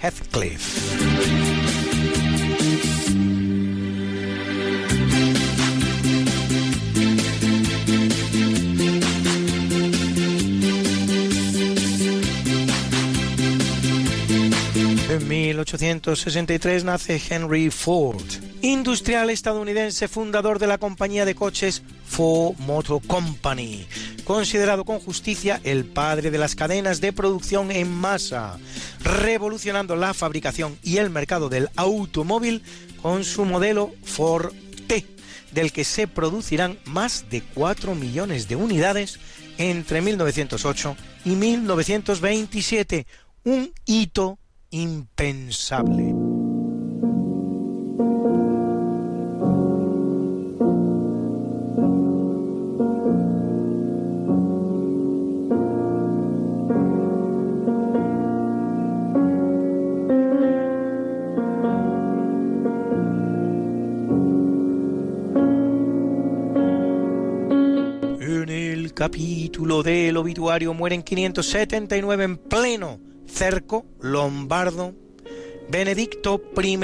Heathcliff. 0.00 1.49
En 15.20 15.28
1863 15.28 16.84
nace 16.84 17.20
Henry 17.28 17.68
Ford, 17.70 18.24
industrial 18.62 19.28
estadounidense 19.28 20.08
fundador 20.08 20.58
de 20.58 20.66
la 20.66 20.78
compañía 20.78 21.26
de 21.26 21.34
coches 21.34 21.82
Ford 22.06 22.56
Motor 22.60 23.06
Company, 23.06 23.86
considerado 24.24 24.86
con 24.86 24.98
justicia 24.98 25.60
el 25.62 25.84
padre 25.84 26.30
de 26.30 26.38
las 26.38 26.54
cadenas 26.54 27.02
de 27.02 27.12
producción 27.12 27.70
en 27.70 27.92
masa, 27.92 28.58
revolucionando 29.02 29.94
la 29.94 30.14
fabricación 30.14 30.78
y 30.82 30.96
el 30.96 31.10
mercado 31.10 31.50
del 31.50 31.68
automóvil 31.76 32.62
con 33.02 33.22
su 33.24 33.44
modelo 33.44 33.90
Ford 34.02 34.54
T, 34.86 35.04
del 35.52 35.70
que 35.70 35.84
se 35.84 36.08
producirán 36.08 36.78
más 36.86 37.26
de 37.28 37.42
4 37.42 37.94
millones 37.94 38.48
de 38.48 38.56
unidades 38.56 39.20
entre 39.58 40.00
1908 40.00 40.96
y 41.26 41.30
1927, 41.36 43.06
un 43.44 43.70
hito 43.84 44.39
impensable. 44.70 46.14
En 68.20 68.48
el 68.48 68.94
capítulo 68.94 69.82
del 69.82 70.16
obituario 70.16 70.74
mueren 70.74 71.02
579 71.02 72.24
en 72.24 72.36
pleno 72.36 73.09
cerco 73.32 73.86
lombardo 74.00 74.94
Benedicto 75.70 76.42
I, 76.60 76.78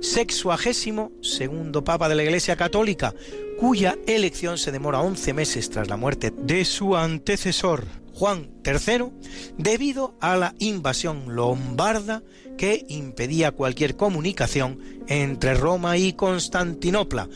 sexuagésimo 0.00 1.12
segundo 1.22 1.84
papa 1.84 2.08
de 2.08 2.16
la 2.16 2.24
Iglesia 2.24 2.56
Católica, 2.56 3.14
cuya 3.58 3.96
elección 4.06 4.58
se 4.58 4.72
demora 4.72 5.00
11 5.00 5.32
meses 5.32 5.70
tras 5.70 5.88
la 5.88 5.96
muerte 5.96 6.32
de 6.36 6.64
su 6.64 6.96
antecesor, 6.96 7.84
Juan 8.12 8.50
III, 8.64 9.12
debido 9.58 10.16
a 10.20 10.36
la 10.36 10.54
invasión 10.58 11.36
lombarda 11.36 12.24
que 12.58 12.84
impedía 12.88 13.52
cualquier 13.52 13.96
comunicación 13.96 14.80
entre 15.06 15.54
Roma 15.54 15.96
y 15.96 16.12
Constantinopla, 16.12 17.28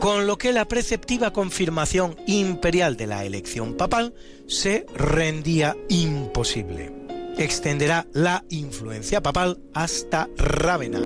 con 0.00 0.26
lo 0.26 0.38
que 0.38 0.52
la 0.52 0.66
preceptiva 0.66 1.32
confirmación 1.32 2.16
imperial 2.26 2.96
de 2.96 3.06
la 3.06 3.24
elección 3.24 3.76
papal 3.76 4.14
se 4.46 4.86
rendía 4.94 5.76
imposible. 5.88 7.05
Extenderá 7.38 8.06
la 8.14 8.44
influencia 8.48 9.22
papal 9.22 9.58
hasta 9.74 10.26
Rávena. 10.38 11.02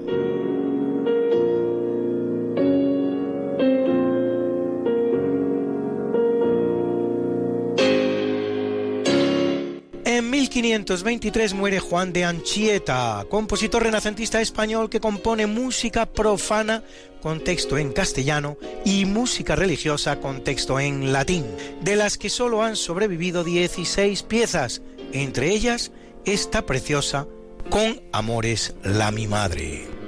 En 10.05 10.31
1523 10.31 11.55
muere 11.55 11.81
Juan 11.81 12.13
de 12.13 12.25
Anchieta, 12.25 13.27
compositor 13.29 13.83
renacentista 13.83 14.41
español 14.41 14.89
que 14.89 15.01
compone 15.01 15.49
música 15.49 16.07
profana 16.07 16.85
con 17.21 17.43
texto 17.43 17.77
en 17.77 17.93
castellano 17.93 18.57
y 18.85 19.05
música 19.05 19.57
religiosa 19.57 20.21
con 20.21 20.45
texto 20.45 20.79
en 20.79 21.13
latín, 21.13 21.45
de 21.83 21.97
las 21.97 22.19
que 22.19 22.31
solo 22.31 22.63
han 22.63 22.77
sobrevivido 22.77 23.43
16 23.43 24.23
piezas, 24.23 24.81
entre 25.13 25.51
ellas 25.51 25.91
esta 26.25 26.63
preciosa 26.67 27.27
Con 27.71 28.01
Amores 28.13 28.75
la 28.83 29.11
mi 29.11 29.27
madre. 29.27 30.00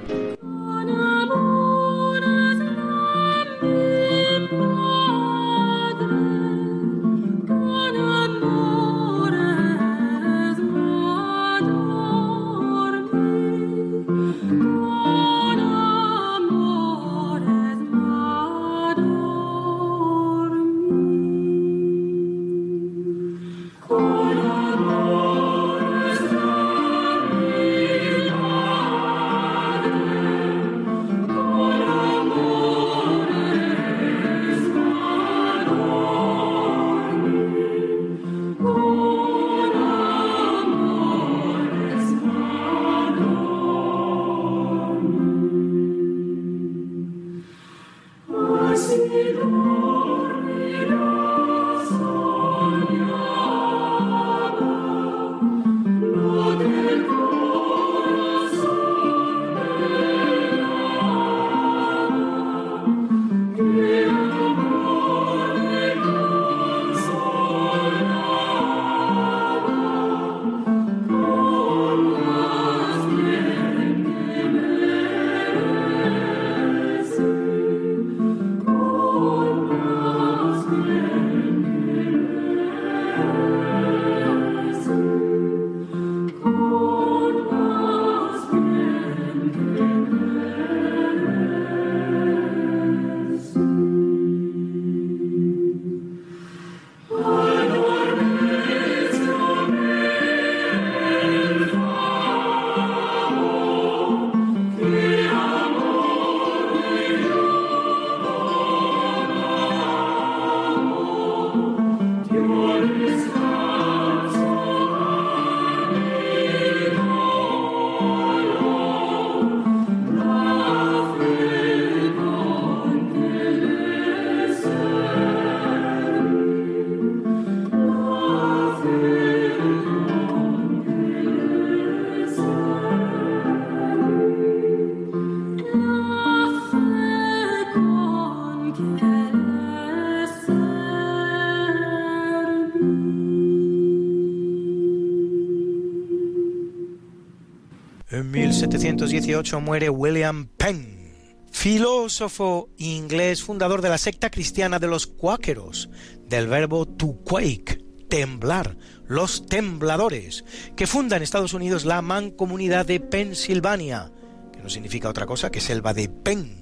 1718 148.92 149.60
muere 149.62 149.88
William 149.88 150.48
Penn, 150.58 151.14
filósofo 151.50 152.68
inglés 152.76 153.42
fundador 153.42 153.80
de 153.80 153.88
la 153.88 153.96
secta 153.96 154.30
cristiana 154.30 154.78
de 154.78 154.86
los 154.86 155.06
cuáqueros, 155.06 155.88
del 156.28 156.46
verbo 156.46 156.84
to 156.84 157.16
quake, 157.24 157.82
temblar, 158.10 158.76
los 159.06 159.46
tembladores, 159.46 160.44
que 160.76 160.86
funda 160.86 161.16
en 161.16 161.22
Estados 161.22 161.54
Unidos 161.54 161.86
la 161.86 162.02
mancomunidad 162.02 162.84
de 162.84 163.00
Pensilvania, 163.00 164.12
que 164.52 164.60
no 164.60 164.68
significa 164.68 165.08
otra 165.08 165.24
cosa 165.24 165.50
que 165.50 165.62
selva 165.62 165.94
de 165.94 166.10
Penn. 166.10 166.60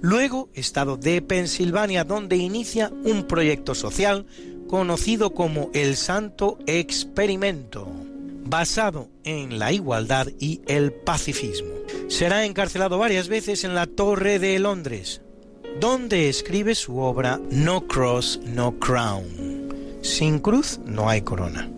Luego, 0.00 0.50
estado 0.54 0.96
de 0.96 1.22
Pensilvania, 1.22 2.04
donde 2.04 2.36
inicia 2.36 2.92
un 3.02 3.26
proyecto 3.26 3.74
social 3.74 4.26
conocido 4.68 5.34
como 5.34 5.70
el 5.74 5.96
Santo 5.96 6.56
Experimento 6.66 8.13
basado 8.44 9.08
en 9.24 9.58
la 9.58 9.72
igualdad 9.72 10.28
y 10.38 10.60
el 10.66 10.92
pacifismo. 10.92 11.70
Será 12.08 12.44
encarcelado 12.44 12.98
varias 12.98 13.28
veces 13.28 13.64
en 13.64 13.74
la 13.74 13.86
Torre 13.86 14.38
de 14.38 14.58
Londres, 14.58 15.22
donde 15.80 16.28
escribe 16.28 16.74
su 16.74 16.98
obra 16.98 17.40
No 17.50 17.86
Cross, 17.86 18.40
No 18.44 18.78
Crown. 18.78 19.98
Sin 20.02 20.38
cruz 20.38 20.78
no 20.84 21.08
hay 21.08 21.22
corona. 21.22 21.70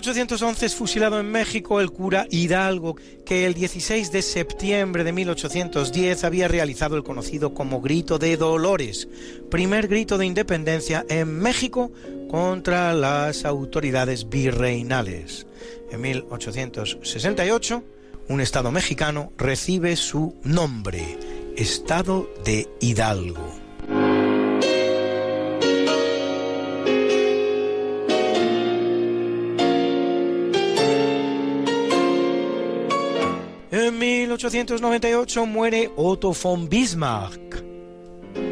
1811 0.00 0.64
es 0.64 0.74
fusilado 0.74 1.20
en 1.20 1.30
México 1.30 1.78
el 1.78 1.90
cura 1.90 2.26
Hidalgo, 2.30 2.96
que 3.26 3.44
el 3.44 3.52
16 3.52 4.10
de 4.10 4.22
septiembre 4.22 5.04
de 5.04 5.12
1810 5.12 6.24
había 6.24 6.48
realizado 6.48 6.96
el 6.96 7.02
conocido 7.02 7.52
como 7.52 7.82
Grito 7.82 8.18
de 8.18 8.38
Dolores, 8.38 9.08
primer 9.50 9.88
grito 9.88 10.16
de 10.16 10.24
independencia 10.24 11.04
en 11.10 11.38
México 11.38 11.92
contra 12.30 12.94
las 12.94 13.44
autoridades 13.44 14.30
virreinales. 14.30 15.46
En 15.90 16.00
1868, 16.00 17.84
un 18.28 18.40
estado 18.40 18.72
mexicano 18.72 19.34
recibe 19.36 19.96
su 19.96 20.34
nombre, 20.44 21.18
Estado 21.58 22.26
de 22.42 22.70
Hidalgo. 22.80 23.59
1898 34.30 35.44
muere 35.44 35.90
Otto 35.96 36.32
von 36.32 36.68
Bismarck, 36.68 37.64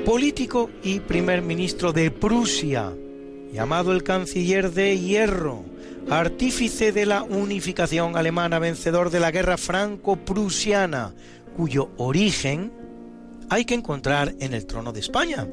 político 0.05 0.71
y 0.83 0.99
primer 0.99 1.41
ministro 1.41 1.93
de 1.93 2.11
Prusia, 2.11 2.93
llamado 3.53 3.93
el 3.93 4.03
canciller 4.03 4.73
de 4.73 4.99
hierro, 4.99 5.65
artífice 6.11 6.91
de 6.91 7.07
la 7.07 7.23
unificación 7.23 8.17
alemana, 8.17 8.59
vencedor 8.59 9.11
de 9.11 9.21
la 9.21 9.31
guerra 9.31 9.57
franco-prusiana, 9.57 11.15
cuyo 11.57 11.91
origen 11.97 12.73
hay 13.49 13.65
que 13.65 13.75
encontrar 13.75 14.35
en 14.41 14.55
el 14.55 14.67
trono 14.67 14.93
de 14.93 14.99
España, 14.99 15.47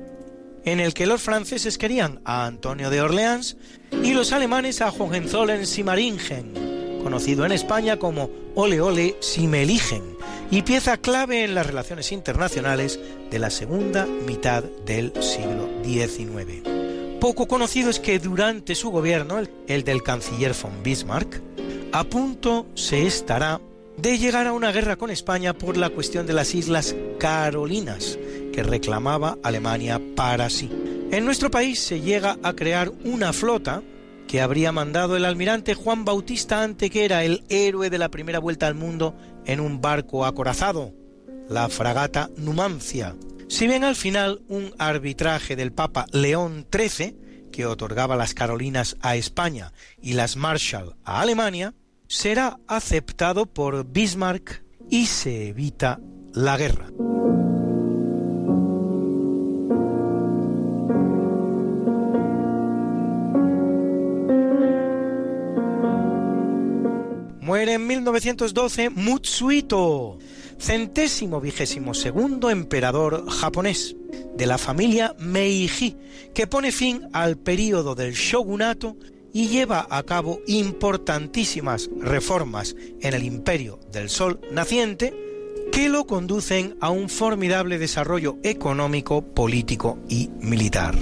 en 0.64 0.80
el 0.80 0.96
que 0.96 1.06
los 1.06 1.22
franceses 1.22 1.78
querían 1.78 2.20
a 2.26 2.48
Antonio 2.48 2.90
de 2.90 3.02
Orleans 3.02 3.58
y 4.02 4.16
los 4.16 4.32
alemanes 4.32 4.82
a 4.82 4.92
Hohenzollern-Sigmaringen 4.92 6.76
conocido 7.06 7.46
en 7.46 7.52
España 7.52 8.00
como 8.00 8.32
Ole 8.56 8.82
Ole 8.82 9.16
si 9.20 9.46
me 9.46 9.62
eligen, 9.62 10.15
y 10.52 10.62
pieza 10.62 10.98
clave 10.98 11.44
en 11.44 11.56
las 11.56 11.66
relaciones 11.66 12.12
internacionales 12.12 13.00
de 13.30 13.40
la 13.40 13.50
segunda 13.50 14.06
mitad 14.06 14.64
del 14.86 15.12
siglo 15.22 15.70
XIX. 15.84 16.62
Poco 17.20 17.48
conocido 17.48 17.90
es 17.90 18.00
que 18.00 18.20
durante 18.20 18.76
su 18.76 18.92
gobierno, 18.92 19.40
el 19.68 19.84
del 19.84 20.04
canciller 20.04 20.54
von 20.62 20.84
Bismarck, 20.84 21.42
a 21.92 22.04
punto 22.04 22.68
se 22.76 23.06
estará 23.06 23.60
de 23.98 24.18
llegar 24.18 24.48
a 24.48 24.54
una 24.54 24.72
guerra 24.72 24.98
con 24.98 25.10
España 25.10 25.54
por 25.54 25.78
la 25.78 25.90
cuestión 25.90 26.28
de 26.28 26.34
las 26.34 26.54
Islas 26.54 26.96
Carolinas, 27.18 28.20
que 28.54 28.64
reclamaba 28.64 29.38
Alemania 29.44 30.02
para 30.16 30.50
sí. 30.50 30.70
En 31.12 31.26
nuestro 31.26 31.50
país 31.50 31.80
se 31.80 32.02
llega 32.02 32.38
a 32.44 32.54
crear 32.54 32.92
una 33.06 33.32
flota 33.32 33.82
que 34.28 34.42
habría 34.42 34.72
mandado 34.72 35.16
el 35.16 35.26
almirante 35.26 35.76
Juan 35.76 36.04
Bautista 36.04 36.64
Antequera, 36.64 37.24
el 37.24 37.44
héroe 37.50 37.90
de 37.90 37.98
la 37.98 38.10
primera 38.10 38.40
vuelta 38.40 38.68
al 38.68 38.76
mundo, 38.76 39.16
en 39.46 39.60
un 39.60 39.82
barco 39.82 40.26
acorazado, 40.26 40.94
la 41.50 41.70
fragata 41.70 42.30
Numancia. 42.38 43.16
Si 43.48 43.68
bien 43.68 43.84
al 43.84 43.96
final 43.96 44.42
un 44.48 44.74
arbitraje 44.78 45.56
del 45.56 45.72
Papa 45.72 46.06
León 46.12 46.68
XIII, 46.72 47.16
que 47.52 47.66
otorgaba 47.66 48.16
las 48.16 48.34
Carolinas 48.34 48.98
a 49.02 49.16
España 49.16 49.72
y 50.02 50.14
las 50.14 50.36
Marshall 50.36 50.96
a 51.06 51.22
Alemania, 51.22 51.74
será 52.08 52.60
aceptado 52.68 53.46
por 53.46 53.86
Bismarck 53.86 54.64
y 54.90 55.06
se 55.06 55.48
evita 55.48 56.00
la 56.34 56.58
guerra. 56.58 56.88
Muere 67.46 67.74
en 67.74 67.86
1912 67.86 68.90
Mutsuhito, 68.90 70.18
centésimo 70.58 71.40
vigésimo 71.40 71.94
segundo 71.94 72.50
emperador 72.50 73.30
japonés 73.30 73.96
de 74.36 74.48
la 74.48 74.58
familia 74.58 75.16
Meiji, 75.20 75.96
que 76.34 76.48
pone 76.48 76.72
fin 76.72 77.08
al 77.14 77.38
período 77.38 77.94
del 77.94 78.14
shogunato 78.14 78.98
y 79.32 79.50
lleva 79.50 79.86
a 79.92 80.02
cabo 80.02 80.40
importantísimas 80.48 81.92
reformas 82.02 82.76
en 83.00 83.14
el 83.14 83.24
imperio 83.24 83.80
del 83.92 84.10
sol 84.10 84.42
naciente 84.52 85.14
que 85.72 85.88
lo 85.88 86.08
conducen 86.08 86.76
a 86.82 86.90
un 86.90 87.10
formidable 87.10 87.78
desarrollo 87.78 88.38
económico, 88.42 89.22
político 89.22 90.00
y 90.10 90.32
militar. 90.40 90.96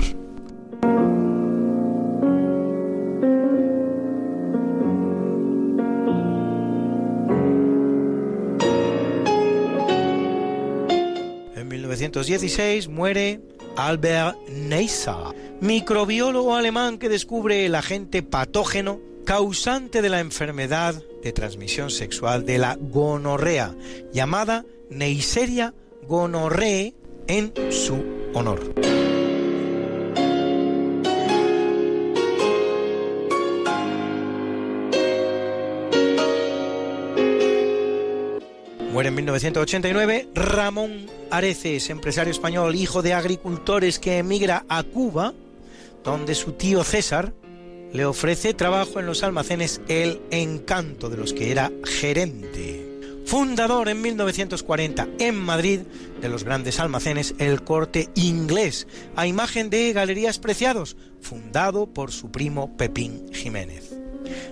1916 12.04 12.90
muere 12.90 13.40
Albert 13.78 14.38
Neisser, 14.50 15.16
microbiólogo 15.62 16.54
alemán 16.54 16.98
que 16.98 17.08
descubre 17.08 17.66
el 17.66 17.76
agente 17.76 18.24
patógeno 18.24 19.00
causante 19.26 20.02
de 20.02 20.10
la 20.10 20.20
enfermedad 20.20 21.02
de 21.24 21.32
transmisión 21.32 21.90
sexual 21.90 22.46
de 22.46 22.58
la 22.58 22.76
gonorrea, 22.76 23.74
llamada 24.12 24.66
Neisseria 24.90 25.74
gonorrhoeae 26.06 26.94
en 27.28 27.54
su 27.72 28.04
honor. 28.34 28.74
Muere 38.94 39.10
en 39.10 39.15
1989 39.15 40.28
Ramón 40.36 41.07
Areces, 41.32 41.90
empresario 41.90 42.30
español, 42.30 42.76
hijo 42.76 43.02
de 43.02 43.14
agricultores 43.14 43.98
que 43.98 44.20
emigra 44.20 44.68
a 44.70 44.84
Cuba, 44.84 45.34
donde 46.03 46.36
su 46.36 46.52
tío 46.52 46.84
César 46.84 47.34
le 47.91 48.06
ofrece 48.06 48.53
trabajo 48.53 48.99
en 48.99 49.07
los 49.07 49.24
almacenes 49.24 49.82
El 49.88 50.22
Encanto, 50.30 51.10
de 51.10 51.18
los 51.18 51.34
que 51.34 51.49
era 51.52 51.72
gerente. 51.84 52.86
Fundador 53.26 53.90
en 53.90 53.99
1940 53.99 55.07
en 55.18 55.40
Madrid 55.40 55.80
de 56.22 56.30
los 56.30 56.44
grandes 56.44 56.80
almacenes 56.80 57.34
El 57.40 57.64
Corte 57.64 58.10
Inglés, 58.14 58.86
a 59.15 59.26
imagen 59.26 59.72
de 59.72 59.91
Galerías 59.91 60.38
Preciados, 60.38 60.98
fundado 61.20 61.88
por 61.88 62.11
su 62.11 62.30
primo 62.30 62.78
Pepín 62.78 63.26
Jiménez. 63.34 63.93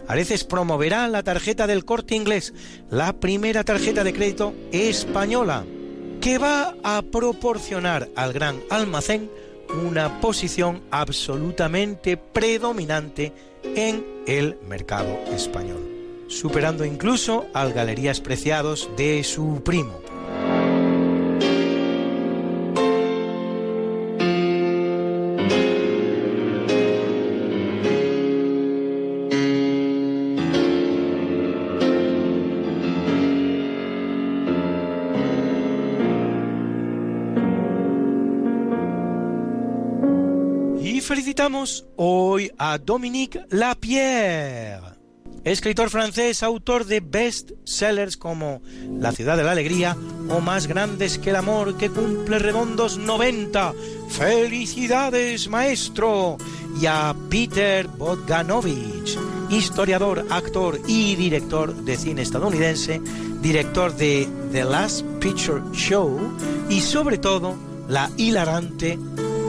Areces 0.07 0.43
promoverá 0.43 1.07
la 1.07 1.23
tarjeta 1.23 1.67
del 1.67 1.85
corte 1.85 2.15
inglés, 2.15 2.53
la 2.89 3.13
primera 3.13 3.63
tarjeta 3.63 4.03
de 4.03 4.13
crédito 4.13 4.53
española, 4.71 5.65
que 6.21 6.37
va 6.37 6.75
a 6.83 7.01
proporcionar 7.01 8.09
al 8.15 8.33
gran 8.33 8.61
almacén 8.69 9.29
una 9.83 10.19
posición 10.19 10.81
absolutamente 10.91 12.17
predominante 12.17 13.33
en 13.63 14.05
el 14.27 14.57
mercado 14.67 15.17
español, 15.33 16.25
superando 16.27 16.85
incluso 16.85 17.45
al 17.53 17.73
Galerías 17.73 18.21
Preciados 18.21 18.89
de 18.97 19.23
su 19.23 19.61
primo. 19.63 20.10
Hoy 41.97 42.49
a 42.57 42.77
Dominique 42.77 43.45
Lapierre, 43.49 44.95
escritor 45.43 45.89
francés, 45.89 46.43
autor 46.43 46.85
de 46.85 47.01
best-sellers 47.01 48.15
como 48.15 48.61
La 48.89 49.11
ciudad 49.11 49.35
de 49.35 49.43
la 49.43 49.51
alegría 49.51 49.97
o 50.29 50.39
Más 50.39 50.67
grandes 50.67 51.17
que 51.17 51.31
el 51.31 51.35
amor 51.35 51.75
que 51.75 51.89
cumple 51.89 52.39
redondos 52.39 52.97
90. 52.97 53.73
¡Felicidades, 54.07 55.49
maestro! 55.49 56.37
Y 56.79 56.85
a 56.85 57.13
Peter 57.29 57.85
Bogdanovich, 57.89 59.17
historiador, 59.49 60.25
actor 60.29 60.79
y 60.87 61.15
director 61.15 61.75
de 61.75 61.97
cine 61.97 62.21
estadounidense, 62.21 63.01
director 63.41 63.93
de 63.97 64.25
The 64.53 64.63
Last 64.63 65.05
Picture 65.19 65.61
Show 65.73 66.17
y 66.69 66.79
sobre 66.79 67.17
todo 67.17 67.55
la 67.89 68.09
hilarante 68.15 68.97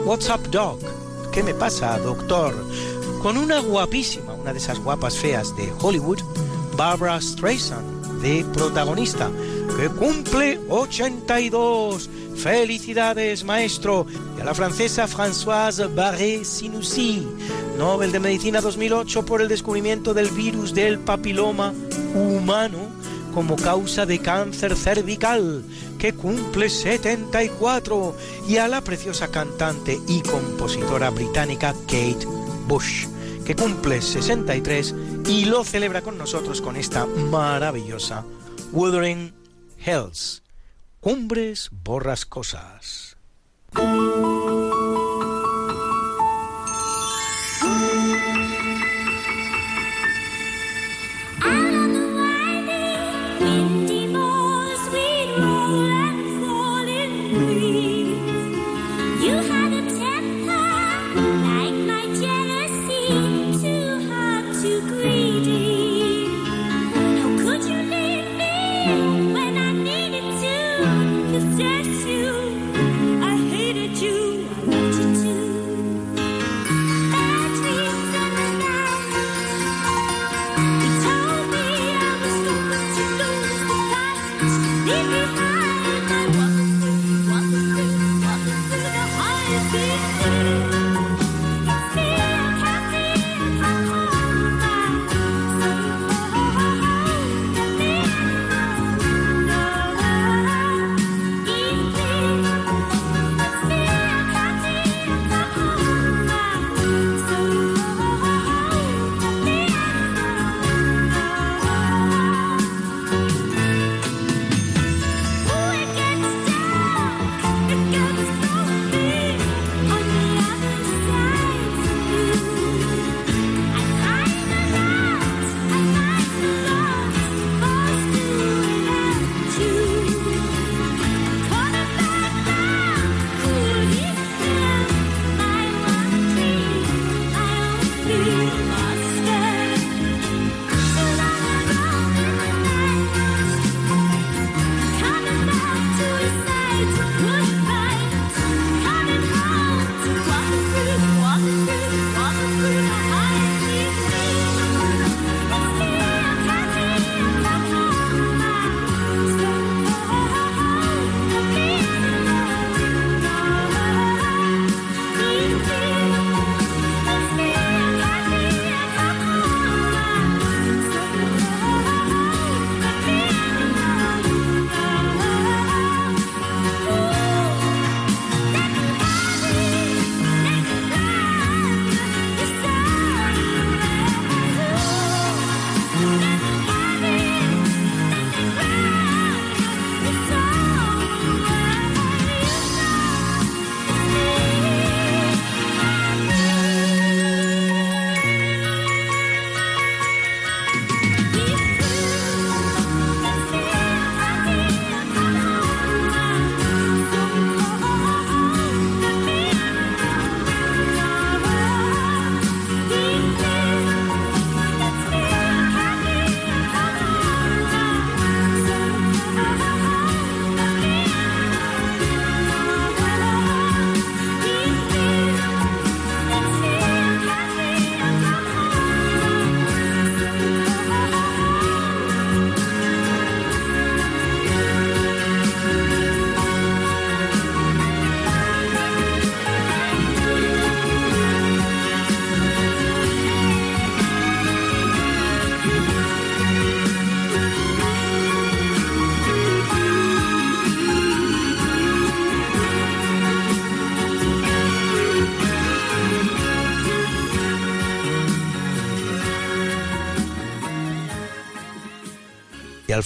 What's 0.05 0.29
Up 0.29 0.51
Doc? 0.51 1.02
¿Qué 1.33 1.41
me 1.41 1.55
pasa, 1.55 1.97
doctor? 1.97 2.53
Con 3.23 3.37
una 3.37 3.57
guapísima, 3.59 4.33
una 4.33 4.53
de 4.53 4.59
esas 4.59 4.77
guapas 4.77 5.17
feas 5.17 5.55
de 5.55 5.73
Hollywood, 5.81 6.19
Barbara 6.77 7.19
Streisand, 7.19 8.21
de 8.21 8.45
protagonista, 8.53 9.31
que 9.75 9.89
cumple 9.89 10.59
82. 10.69 12.07
Felicidades, 12.35 13.43
maestro. 13.43 14.05
Y 14.37 14.41
a 14.41 14.43
la 14.43 14.53
francesa 14.53 15.07
Françoise 15.07 15.87
Barré-Sinoussi, 15.95 17.27
Nobel 17.79 18.11
de 18.11 18.19
Medicina 18.19 18.61
2008 18.61 19.25
por 19.25 19.41
el 19.41 19.47
descubrimiento 19.47 20.13
del 20.13 20.29
virus 20.29 20.75
del 20.75 20.99
papiloma 20.99 21.73
humano 22.13 22.77
como 23.33 23.55
causa 23.55 24.05
de 24.05 24.19
cáncer 24.19 24.75
cervical, 24.75 25.63
que 25.97 26.13
cumple 26.13 26.69
74, 26.69 28.15
y 28.47 28.57
a 28.57 28.67
la 28.67 28.81
preciosa 28.81 29.29
cantante 29.29 29.99
y 30.07 30.21
compositora 30.21 31.09
británica 31.09 31.73
Kate 31.87 32.25
Bush, 32.67 33.07
que 33.45 33.55
cumple 33.55 34.01
63 34.01 34.95
y 35.27 35.45
lo 35.45 35.63
celebra 35.63 36.01
con 36.01 36.17
nosotros 36.17 36.61
con 36.61 36.75
esta 36.75 37.05
maravillosa 37.05 38.25
Wuthering 38.71 39.33
Hills, 39.85 40.43
Cumbres 40.99 41.69
Borrascosas. 41.83 43.17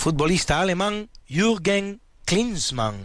Futbolista 0.07 0.61
alemán 0.61 1.09
Jürgen 1.27 1.99
Klinsmann, 2.23 2.95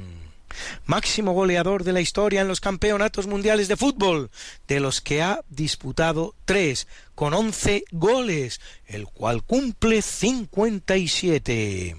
máximo 0.86 1.32
goleador 1.32 1.82
de 1.82 1.92
la 1.92 2.00
historia 2.00 2.42
en 2.42 2.46
los 2.46 2.60
campeonatos 2.60 3.26
mundiales 3.26 3.66
de 3.66 3.76
fútbol, 3.76 4.30
de 4.68 4.78
los 4.78 5.00
que 5.00 5.20
ha 5.20 5.40
disputado 5.48 6.36
tres, 6.44 6.86
con 7.16 7.34
11 7.34 7.82
goles, 7.90 8.60
el 8.86 9.08
cual 9.08 9.42
cumple 9.42 10.00
57. 10.00 11.96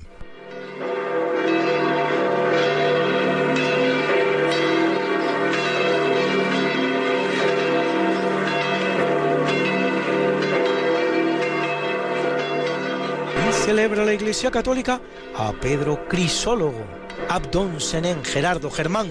Celebra 13.74 14.06
la 14.06 14.14
Iglesia 14.14 14.52
Católica 14.52 15.02
a 15.36 15.52
Pedro 15.52 16.08
Crisólogo, 16.08 16.86
Abdón 17.28 17.82
Senén 17.82 18.24
Gerardo 18.24 18.70
Germán, 18.70 19.10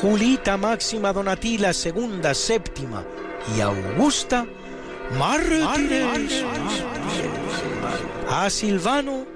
Julita 0.00 0.56
Máxima 0.56 1.12
Donatila 1.12 1.72
Segunda 1.72 2.32
Séptima 2.32 3.04
y 3.56 3.60
Augusta 3.60 4.46
Mártires. 5.18 6.44
A 8.28 8.48
Silvano 8.48 9.26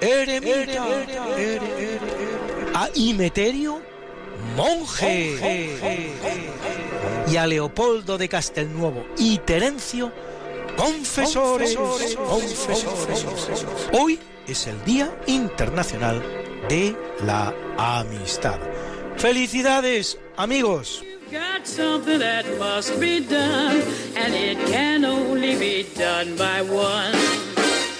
Eremita. 0.00 0.84
A 2.74 2.88
Imeterio 2.96 3.80
Monje. 4.56 5.78
Y 7.30 7.36
a 7.36 7.46
Leopoldo 7.46 8.18
de 8.18 8.28
Castelnuovo 8.28 9.06
y 9.16 9.38
Terencio 9.38 10.10
Confesores. 10.76 11.76
Confesores. 11.76 13.66
Hoy 13.92 14.18
es 14.46 14.66
el 14.66 14.84
Día 14.84 15.16
Internacional 15.26 16.22
de 16.68 16.96
la 17.24 17.54
Amistad. 17.76 18.58
Felicidades, 19.16 20.18
amigos. 20.36 21.04
got 21.32 21.66
something 21.66 22.18
that 22.18 22.44
must 22.58 23.00
be 23.00 23.20
done, 23.20 23.80
and 24.16 24.34
it 24.34 24.58
can 24.68 25.02
only 25.02 25.58
be 25.58 25.86
done 25.94 26.36
by 26.36 26.60
one. 26.60 27.12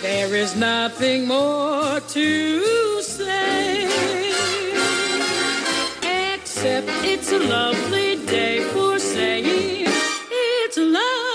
There 0.02 0.34
is 0.34 0.54
nothing 0.54 1.26
more 1.26 1.98
to 2.00 3.02
say, 3.02 3.84
except 6.34 6.88
it's 7.04 7.32
a 7.32 7.38
lovely 7.38 8.16
day 8.26 8.60
for 8.72 8.98
saying 8.98 9.86
it's 10.30 10.76
a 10.76 10.84
lovely 10.84 11.31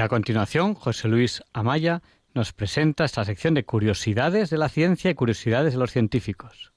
a 0.00 0.08
continuación, 0.08 0.74
José 0.74 1.08
Luis 1.08 1.42
Amaya 1.52 2.02
nos 2.34 2.52
presenta 2.52 3.04
esta 3.04 3.24
sección 3.24 3.54
de 3.54 3.64
curiosidades 3.64 4.50
de 4.50 4.58
la 4.58 4.68
ciencia 4.68 5.10
y 5.10 5.14
curiosidades 5.14 5.72
de 5.72 5.78
los 5.78 5.90
científicos. 5.90 6.72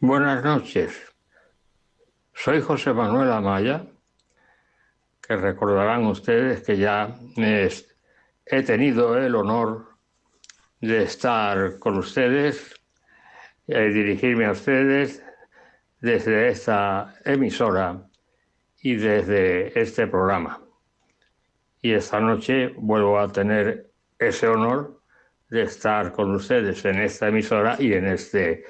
Buenas 0.00 0.42
noches. 0.44 1.12
Soy 2.32 2.60
José 2.60 2.92
Manuel 2.92 3.30
Amaya, 3.30 3.84
que 5.20 5.36
recordarán 5.36 6.06
ustedes 6.06 6.62
que 6.62 6.78
ya 6.78 7.16
he 7.36 8.62
tenido 8.62 9.18
el 9.18 9.34
honor 9.34 9.96
de 10.80 11.02
estar 11.02 11.78
con 11.78 11.98
ustedes 11.98 12.74
y 13.66 13.74
dirigirme 13.74 14.46
a 14.46 14.52
ustedes 14.52 15.22
desde 16.00 16.48
esta 16.48 17.14
emisora 17.24 18.09
y 18.82 18.96
desde 18.96 19.78
este 19.78 20.06
programa. 20.06 20.60
Y 21.82 21.92
esta 21.92 22.20
noche 22.20 22.68
vuelvo 22.76 23.18
a 23.18 23.30
tener 23.30 23.90
ese 24.18 24.46
honor 24.48 25.00
de 25.48 25.62
estar 25.62 26.12
con 26.12 26.34
ustedes 26.34 26.84
en 26.84 27.00
esta 27.00 27.28
emisora 27.28 27.76
y 27.78 27.92
en 27.92 28.06
este 28.06 28.64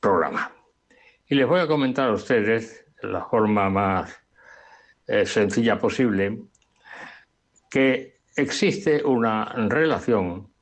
programa. 0.00 0.52
Y 1.26 1.34
les 1.34 1.46
voy 1.46 1.60
a 1.60 1.66
comentar 1.66 2.10
a 2.10 2.12
ustedes, 2.12 2.84
de 3.00 3.08
la 3.08 3.24
forma 3.24 3.70
más 3.70 4.14
eh, 5.06 5.24
sencilla 5.24 5.78
posible, 5.78 6.38
que 7.70 8.20
existe 8.36 9.02
una 9.02 9.46
relación 9.68 10.52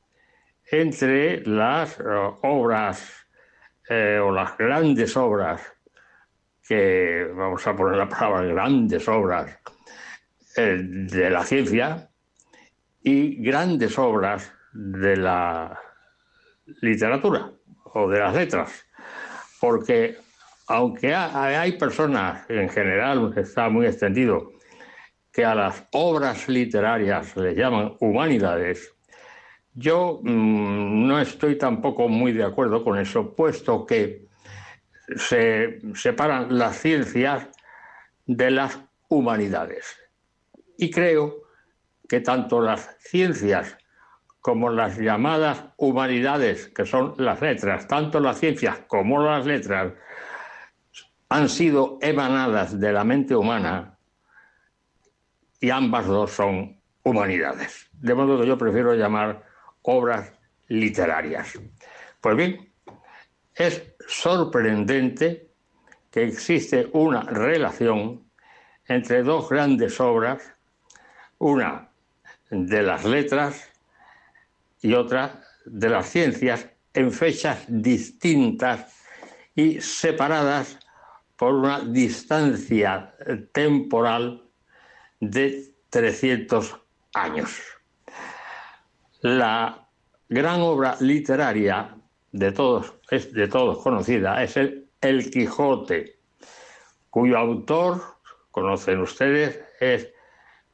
entre 0.71 1.45
las 1.45 1.99
eh, 1.99 2.03
obras 2.43 3.27
eh, 3.89 4.19
o 4.23 4.31
las 4.31 4.57
grandes 4.57 5.17
obras 5.17 5.61
que, 6.71 7.27
vamos 7.35 7.67
a 7.67 7.75
poner 7.75 7.97
la 7.97 8.07
palabra 8.07 8.43
grandes 8.43 9.05
obras 9.09 9.59
eh, 10.55 10.77
de 10.81 11.29
la 11.29 11.43
ciencia 11.43 12.09
y 13.03 13.43
grandes 13.43 13.99
obras 13.99 14.53
de 14.71 15.17
la 15.17 15.77
literatura 16.79 17.51
o 17.93 18.09
de 18.09 18.19
las 18.19 18.33
letras. 18.33 18.85
Porque 19.59 20.15
aunque 20.67 21.13
ha- 21.13 21.43
hay 21.61 21.73
personas, 21.73 22.49
en 22.49 22.69
general 22.69 23.33
está 23.35 23.67
muy 23.67 23.85
extendido, 23.85 24.53
que 25.29 25.43
a 25.43 25.53
las 25.53 25.85
obras 25.91 26.47
literarias 26.47 27.35
les 27.35 27.53
llaman 27.53 27.97
humanidades, 27.99 28.93
yo 29.73 30.21
mm, 30.23 31.05
no 31.05 31.19
estoy 31.19 31.57
tampoco 31.57 32.07
muy 32.07 32.31
de 32.31 32.45
acuerdo 32.45 32.81
con 32.81 32.97
eso, 32.97 33.35
puesto 33.35 33.85
que 33.85 34.30
se 35.15 35.79
separan 35.95 36.57
las 36.57 36.77
ciencias 36.77 37.47
de 38.25 38.51
las 38.51 38.79
humanidades. 39.09 39.97
Y 40.77 40.89
creo 40.89 41.43
que 42.07 42.21
tanto 42.21 42.61
las 42.61 42.95
ciencias 42.99 43.77
como 44.41 44.69
las 44.69 44.97
llamadas 44.97 45.65
humanidades, 45.77 46.67
que 46.69 46.85
son 46.85 47.13
las 47.17 47.41
letras, 47.41 47.87
tanto 47.87 48.19
las 48.19 48.39
ciencias 48.39 48.79
como 48.87 49.21
las 49.23 49.45
letras, 49.45 49.93
han 51.29 51.47
sido 51.47 51.99
emanadas 52.01 52.79
de 52.79 52.91
la 52.91 53.03
mente 53.03 53.35
humana 53.35 53.97
y 55.59 55.69
ambas 55.69 56.07
dos 56.07 56.31
son 56.31 56.81
humanidades. 57.03 57.89
De 57.93 58.15
modo 58.15 58.41
que 58.41 58.47
yo 58.47 58.57
prefiero 58.57 58.95
llamar 58.95 59.43
obras 59.83 60.33
literarias. 60.67 61.59
Pues 62.19 62.35
bien, 62.35 62.73
es 63.55 63.90
sorprendente 64.07 65.49
que 66.09 66.23
existe 66.23 66.89
una 66.93 67.21
relación 67.21 68.23
entre 68.87 69.23
dos 69.23 69.49
grandes 69.49 69.99
obras, 69.99 70.41
una 71.37 71.89
de 72.49 72.81
las 72.83 73.05
letras 73.05 73.69
y 74.81 74.93
otra 74.93 75.41
de 75.65 75.89
las 75.89 76.09
ciencias, 76.09 76.67
en 76.93 77.11
fechas 77.11 77.63
distintas 77.67 78.93
y 79.55 79.79
separadas 79.79 80.77
por 81.37 81.55
una 81.55 81.79
distancia 81.79 83.15
temporal 83.53 84.43
de 85.19 85.73
300 85.89 86.77
años. 87.13 87.61
La 89.21 89.87
gran 90.27 90.61
obra 90.61 90.97
literaria 90.99 91.95
de 92.31 92.51
todos, 92.51 92.93
es 93.09 93.33
de 93.33 93.47
todos 93.47 93.79
conocida, 93.83 94.43
es 94.43 94.57
el, 94.57 94.87
el 95.01 95.29
Quijote, 95.31 96.17
cuyo 97.09 97.37
autor, 97.37 98.01
conocen 98.51 98.99
ustedes, 98.99 99.59
es 99.79 100.09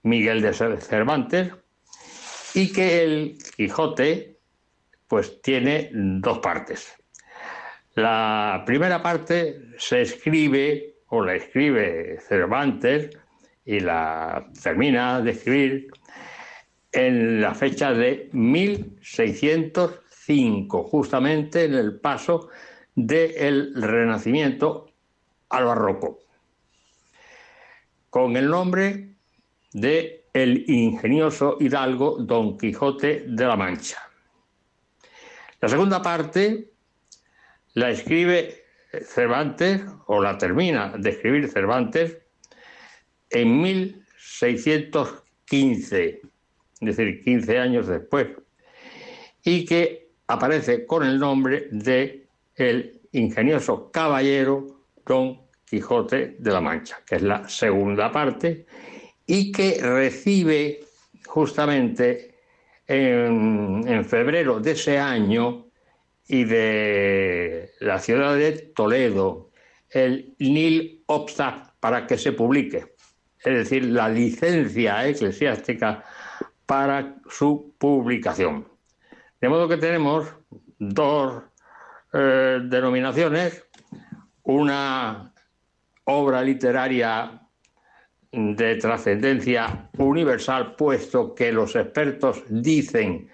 Miguel 0.04 0.42
de 0.42 0.54
Cervantes, 0.54 1.52
y 2.54 2.72
que 2.72 3.04
el 3.04 3.38
Quijote 3.56 4.38
pues 5.08 5.42
tiene 5.42 5.90
dos 5.94 6.40
partes. 6.40 6.96
La 7.96 8.64
primera 8.66 9.02
parte 9.02 9.60
se 9.78 10.02
escribe 10.02 10.98
o 11.08 11.24
la 11.24 11.36
escribe 11.36 12.20
Cervantes 12.20 13.18
y 13.66 13.80
la 13.80 14.48
termina 14.62 15.22
de 15.22 15.32
escribir 15.32 15.88
en 16.92 17.42
la 17.42 17.56
fecha 17.56 17.94
de 17.94 18.30
1605, 20.28 20.84
justamente 20.84 21.66
en 21.66 21.74
el 21.74 22.00
paso 22.00 22.50
del 22.96 23.74
Renacimiento 23.76 24.92
al 25.50 25.66
Barroco, 25.66 26.20
con 28.10 28.36
el 28.36 28.50
nombre 28.50 29.16
de 29.74 30.26
el 30.34 30.68
ingenioso 30.70 31.58
hidalgo 31.60 32.18
Don 32.20 32.58
Quijote 32.58 33.26
de 33.28 33.46
la 33.46 33.56
Mancha. 33.56 34.02
La 35.62 35.70
segunda 35.70 36.02
parte 36.02 36.72
la 37.74 37.90
escribe 37.90 38.66
Cervantes, 39.04 39.82
o 40.08 40.22
la 40.22 40.38
termina 40.38 40.94
de 40.98 41.12
escribir 41.12 41.48
Cervantes, 41.50 42.18
en 43.30 43.62
1615, 43.62 46.10
es 46.10 46.22
decir, 46.80 47.22
15 47.24 47.60
años 47.60 47.88
después, 47.88 48.28
y 49.44 49.66
que 49.66 50.07
aparece 50.28 50.86
con 50.86 51.06
el 51.06 51.20
nombre 51.20 51.68
de 51.72 52.28
el 52.56 53.02
ingenioso 53.12 53.92
caballero 53.92 54.84
Don 55.06 55.42
Quijote 55.66 56.36
de 56.40 56.52
la 56.52 56.62
Mancha, 56.62 57.00
que 57.06 57.16
es 57.16 57.22
la 57.22 57.48
segunda 57.48 58.12
parte, 58.12 58.66
y 59.26 59.52
que 59.52 59.80
recibe 59.82 60.80
justamente 61.26 62.36
en, 62.88 64.06
febrero 64.06 64.60
de 64.60 64.72
ese 64.72 64.98
año 64.98 65.68
y 66.28 66.44
de 66.46 67.72
la 67.80 68.00
ciudad 68.00 68.36
de 68.36 68.52
Toledo 68.76 69.52
el 69.90 70.36
Nil 70.40 71.04
Obstat 71.06 71.74
para 71.80 72.08
que 72.08 72.18
se 72.18 72.34
publique, 72.34 72.96
es 73.40 73.54
decir, 73.54 73.86
la 73.86 74.10
licencia 74.10 75.08
eclesiástica 75.08 76.04
para 76.66 77.16
su 77.30 77.74
publicación. 77.78 78.77
De 79.40 79.50
modo 79.50 79.68
que 79.68 79.78
tenemos 79.78 80.28
dos 80.80 81.44
eh, 82.14 82.60
denominaciones, 82.64 83.64
una 84.44 85.34
obra 86.06 86.42
literaria 86.42 87.42
de 88.32 88.76
trascendencia 88.76 89.90
universal, 89.98 90.76
puesto 90.76 91.36
que 91.36 91.52
los 91.52 91.76
expertos 91.76 92.44
dicen 92.50 93.30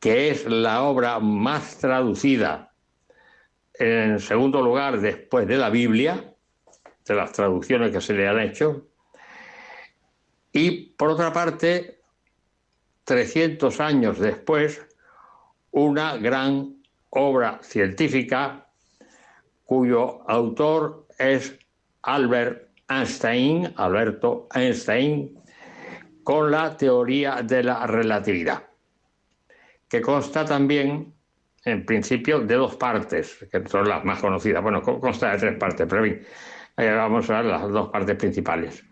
que 0.00 0.30
es 0.30 0.46
la 0.46 0.82
obra 0.82 1.18
más 1.20 1.78
traducida, 1.78 2.72
en 3.74 4.18
segundo 4.18 4.62
lugar, 4.62 5.00
después 5.00 5.46
de 5.46 5.56
la 5.56 5.70
Biblia, 5.70 6.34
de 7.06 7.14
las 7.14 7.32
traducciones 7.32 7.92
que 7.92 8.00
se 8.00 8.14
le 8.14 8.28
han 8.28 8.40
hecho, 8.40 8.86
y 10.52 10.92
por 10.96 11.10
otra 11.10 11.32
parte, 11.32 12.00
300 13.04 13.80
años 13.80 14.18
después, 14.18 14.86
una 15.72 16.16
gran 16.16 16.76
obra 17.10 17.58
científica 17.62 18.66
cuyo 19.64 20.28
autor 20.28 21.06
es 21.18 21.58
Albert 22.02 22.68
Einstein, 22.88 23.72
Alberto 23.76 24.48
Einstein, 24.54 25.38
con 26.22 26.50
la 26.50 26.76
teoría 26.76 27.42
de 27.42 27.62
la 27.62 27.86
relatividad, 27.86 28.64
que 29.88 30.00
consta 30.00 30.44
también, 30.44 31.12
en 31.64 31.86
principio, 31.86 32.40
de 32.40 32.54
dos 32.54 32.76
partes, 32.76 33.46
que 33.50 33.66
son 33.68 33.88
las 33.88 34.04
más 34.04 34.20
conocidas. 34.20 34.62
Bueno, 34.62 34.82
consta 34.82 35.32
de 35.32 35.38
tres 35.38 35.56
partes, 35.56 35.86
pero 35.88 36.02
bien, 36.02 36.22
vamos 36.76 37.30
a 37.30 37.40
ver 37.40 37.46
las 37.46 37.68
dos 37.70 37.88
partes 37.90 38.16
principales. 38.16 38.84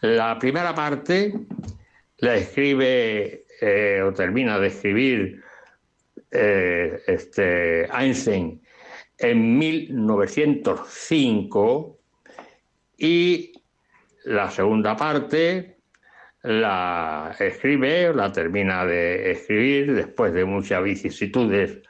La 0.00 0.38
primera 0.38 0.74
parte 0.74 1.32
la 2.18 2.34
escribe 2.34 3.46
eh, 3.60 4.02
o 4.02 4.12
termina 4.12 4.58
de 4.58 4.66
escribir 4.66 5.43
eh, 6.34 7.02
este, 7.06 7.86
Einstein 7.86 8.60
en 9.18 9.58
1905 9.58 11.98
y 12.98 13.52
la 14.24 14.50
segunda 14.50 14.96
parte 14.96 15.78
la 16.42 17.36
escribe, 17.38 18.12
la 18.12 18.32
termina 18.32 18.84
de 18.84 19.30
escribir 19.30 19.94
después 19.94 20.34
de 20.34 20.44
muchas 20.44 20.82
vicisitudes 20.82 21.80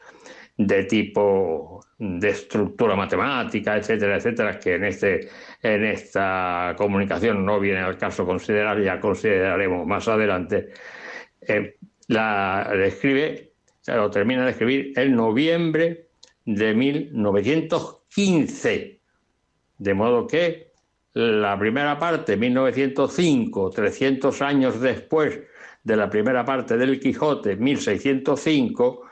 de 0.57 0.85
tipo 0.85 1.85
de 1.99 2.29
estructura 2.29 2.95
matemática, 2.95 3.77
etcétera, 3.77 4.17
etcétera, 4.17 4.61
que 4.61 4.75
en, 4.75 4.85
este, 4.85 5.29
en 5.63 5.85
esta 5.85 6.75
comunicación 6.77 7.45
no 7.45 7.59
viene 7.59 7.81
al 7.81 7.99
caso 7.99 8.25
considerar, 8.25 8.81
ya 8.81 9.01
consideraremos 9.01 9.85
más 9.87 10.07
adelante, 10.07 10.69
eh, 11.41 11.77
la 12.09 12.71
escribe, 12.85 13.54
lo 13.87 14.11
termina 14.11 14.45
de 14.45 14.51
escribir 14.53 14.93
en 14.97 15.15
noviembre 15.15 16.09
de 16.45 16.75
1915. 16.75 19.01
De 19.79 19.95
modo 19.95 20.27
que 20.27 20.73
la 21.15 21.59
primera 21.59 21.99
parte, 21.99 22.37
1905, 22.37 23.71
300 23.71 24.43
años 24.43 24.81
después 24.81 25.41
de 25.83 25.97
la 25.97 26.11
primera 26.11 26.45
parte 26.45 26.77
del 26.77 26.99
Quijote, 26.99 27.57
1605, 27.57 29.03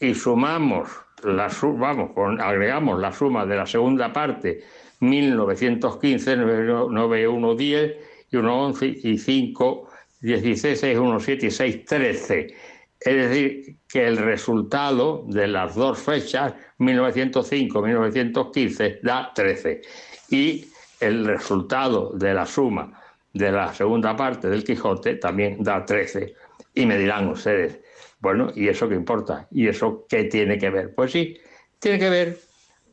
y 0.00 0.14
sumamos 0.14 0.90
la 1.24 1.50
vamos, 1.62 2.10
agregamos 2.38 3.00
la 3.00 3.12
suma 3.12 3.46
de 3.46 3.56
la 3.56 3.66
segunda 3.66 4.12
parte 4.12 4.62
1915, 5.00 6.36
9, 6.36 7.28
1, 7.28 7.54
10 7.54 7.96
y 8.30 8.36
1, 8.36 8.64
11 8.66 8.86
y 9.02 9.18
5, 9.18 9.88
16, 10.20 10.80
6, 10.80 10.98
1, 10.98 11.20
7 11.20 11.46
y 11.46 11.50
6, 11.50 11.84
13. 11.84 12.54
Es 13.00 13.14
decir, 13.14 13.76
que 13.88 14.06
el 14.06 14.16
resultado 14.16 15.24
de 15.26 15.46
las 15.46 15.74
dos 15.74 15.98
fechas, 15.98 16.54
1905, 16.78 17.82
1915, 17.82 19.00
da 19.02 19.32
13. 19.34 19.82
Y 20.30 20.66
el 21.00 21.26
resultado 21.26 22.12
de 22.14 22.34
la 22.34 22.46
suma 22.46 23.00
de 23.32 23.52
la 23.52 23.72
segunda 23.74 24.16
parte 24.16 24.48
del 24.48 24.64
Quijote 24.64 25.16
también 25.16 25.62
da 25.62 25.84
13. 25.84 26.34
Y 26.74 26.86
me 26.86 26.98
dirán 26.98 27.28
ustedes, 27.28 27.80
bueno, 28.20 28.50
¿y 28.54 28.68
eso 28.68 28.88
qué 28.88 28.94
importa? 28.94 29.46
¿Y 29.50 29.68
eso 29.68 30.06
qué 30.08 30.24
tiene 30.24 30.58
que 30.58 30.70
ver? 30.70 30.94
Pues 30.94 31.12
sí, 31.12 31.38
tiene 31.78 31.98
que 31.98 32.10
ver 32.10 32.38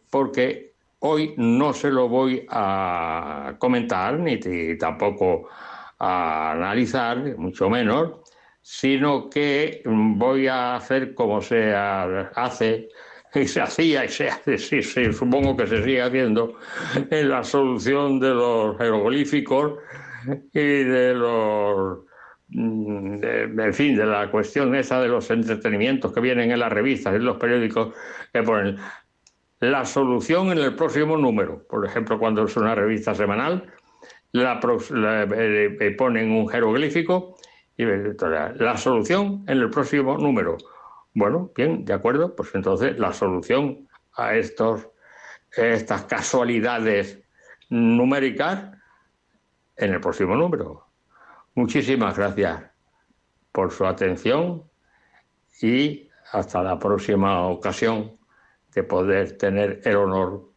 porque 0.10 0.74
hoy 1.00 1.34
no 1.38 1.74
se 1.74 1.90
lo 1.90 2.08
voy 2.08 2.46
a 2.50 3.56
comentar 3.58 4.20
ni 4.20 4.38
tampoco 4.78 5.50
a 6.00 6.52
analizar, 6.52 7.38
mucho 7.38 7.70
menos, 7.70 8.23
sino 8.64 9.30
que 9.30 9.84
voy 9.86 10.48
a 10.48 10.78
hacer 10.78 11.14
como 11.14 11.40
se 11.42 11.72
hace 11.76 12.90
y 13.36 13.48
se 13.48 13.62
hacía 13.62 14.06
y 14.06 14.10
se 14.10 14.30
hace, 14.30 14.58
sí, 14.58 14.82
sí, 14.82 15.14
supongo 15.14 15.56
que 15.56 15.68
se 15.68 15.84
sigue 15.84 16.02
haciendo 16.02 16.56
en 17.12 17.30
la 17.30 17.44
solución 17.44 18.20
de 18.20 18.30
los 18.30 18.78
jeroglíficos 18.80 19.74
y 20.54 20.84
de 20.84 21.14
los 21.14 22.00
Mm, 22.56 23.24
en 23.60 23.74
fin, 23.74 23.96
de 23.96 24.06
la 24.06 24.30
cuestión 24.30 24.76
esa 24.76 25.02
de 25.02 25.08
los 25.08 25.30
entretenimientos 25.32 26.14
que 26.14 26.20
vienen 26.20 26.52
en 26.52 26.60
las 26.60 26.72
revistas, 26.72 27.16
en 27.16 27.26
los 27.26 27.38
periódicos, 27.38 27.96
que 28.32 28.44
ponen 28.44 28.78
la 29.60 29.86
solución 29.86 30.52
en 30.52 30.60
el 30.60 30.76
próximo 30.76 31.18
número. 31.18 31.66
Por 31.68 31.86
ejemplo, 31.86 32.20
cuando 32.20 32.46
es 32.46 32.56
una 32.56 32.76
revista 32.76 33.16
semanal, 33.16 33.66
la, 34.34 34.60
eh, 34.62 35.78
eh, 35.80 35.92
ponen 35.92 36.32
un 36.32 36.48
jeroglífico 36.48 37.38
y 37.78 37.86
la 37.86 38.78
solución 38.78 39.44
en 39.48 39.58
el 39.60 39.70
próximo 39.70 40.18
número. 40.18 40.58
Bueno, 41.14 41.52
bien, 41.56 41.86
de 41.86 41.94
acuerdo, 41.94 42.36
pues 42.36 42.54
entonces 42.56 42.98
la 42.98 43.14
solución 43.14 43.88
a 44.16 44.36
estos, 44.36 44.90
estas 45.52 46.04
casualidades 46.06 47.20
numéricas 47.70 48.72
en 49.76 49.94
el 49.94 50.00
próximo 50.00 50.36
número. 50.36 50.88
Muchísimas 51.56 52.18
gracias 52.18 52.64
por 53.52 53.72
su 53.72 53.86
atención 53.86 54.64
y 55.62 56.10
hasta 56.32 56.64
la 56.64 56.80
próxima 56.80 57.48
ocasión 57.48 58.12
de 58.74 58.84
poder 58.84 59.38
tener 59.38 59.82
el 59.84 59.96
honor 59.98 60.52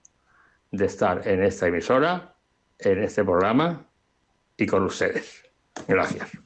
de 0.71 0.87
estar 0.87 1.27
en 1.29 1.43
esta 1.43 1.67
emisora, 1.67 2.35
en 2.79 3.03
este 3.03 3.25
programa 3.25 3.87
y 4.57 4.67
con 4.67 4.85
ustedes. 4.85 5.45
Gracias. 5.87 6.46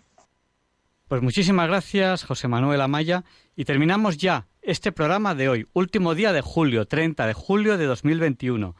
Pues 1.10 1.22
muchísimas 1.22 1.66
gracias, 1.66 2.22
José 2.22 2.46
Manuel 2.46 2.80
Amaya. 2.80 3.24
Y 3.56 3.64
terminamos 3.64 4.16
ya 4.16 4.46
este 4.62 4.92
programa 4.92 5.34
de 5.34 5.48
hoy, 5.48 5.66
último 5.72 6.14
día 6.14 6.32
de 6.32 6.40
julio, 6.40 6.86
30 6.86 7.26
de 7.26 7.32
julio 7.32 7.76
de 7.76 7.86
2021. 7.86 8.76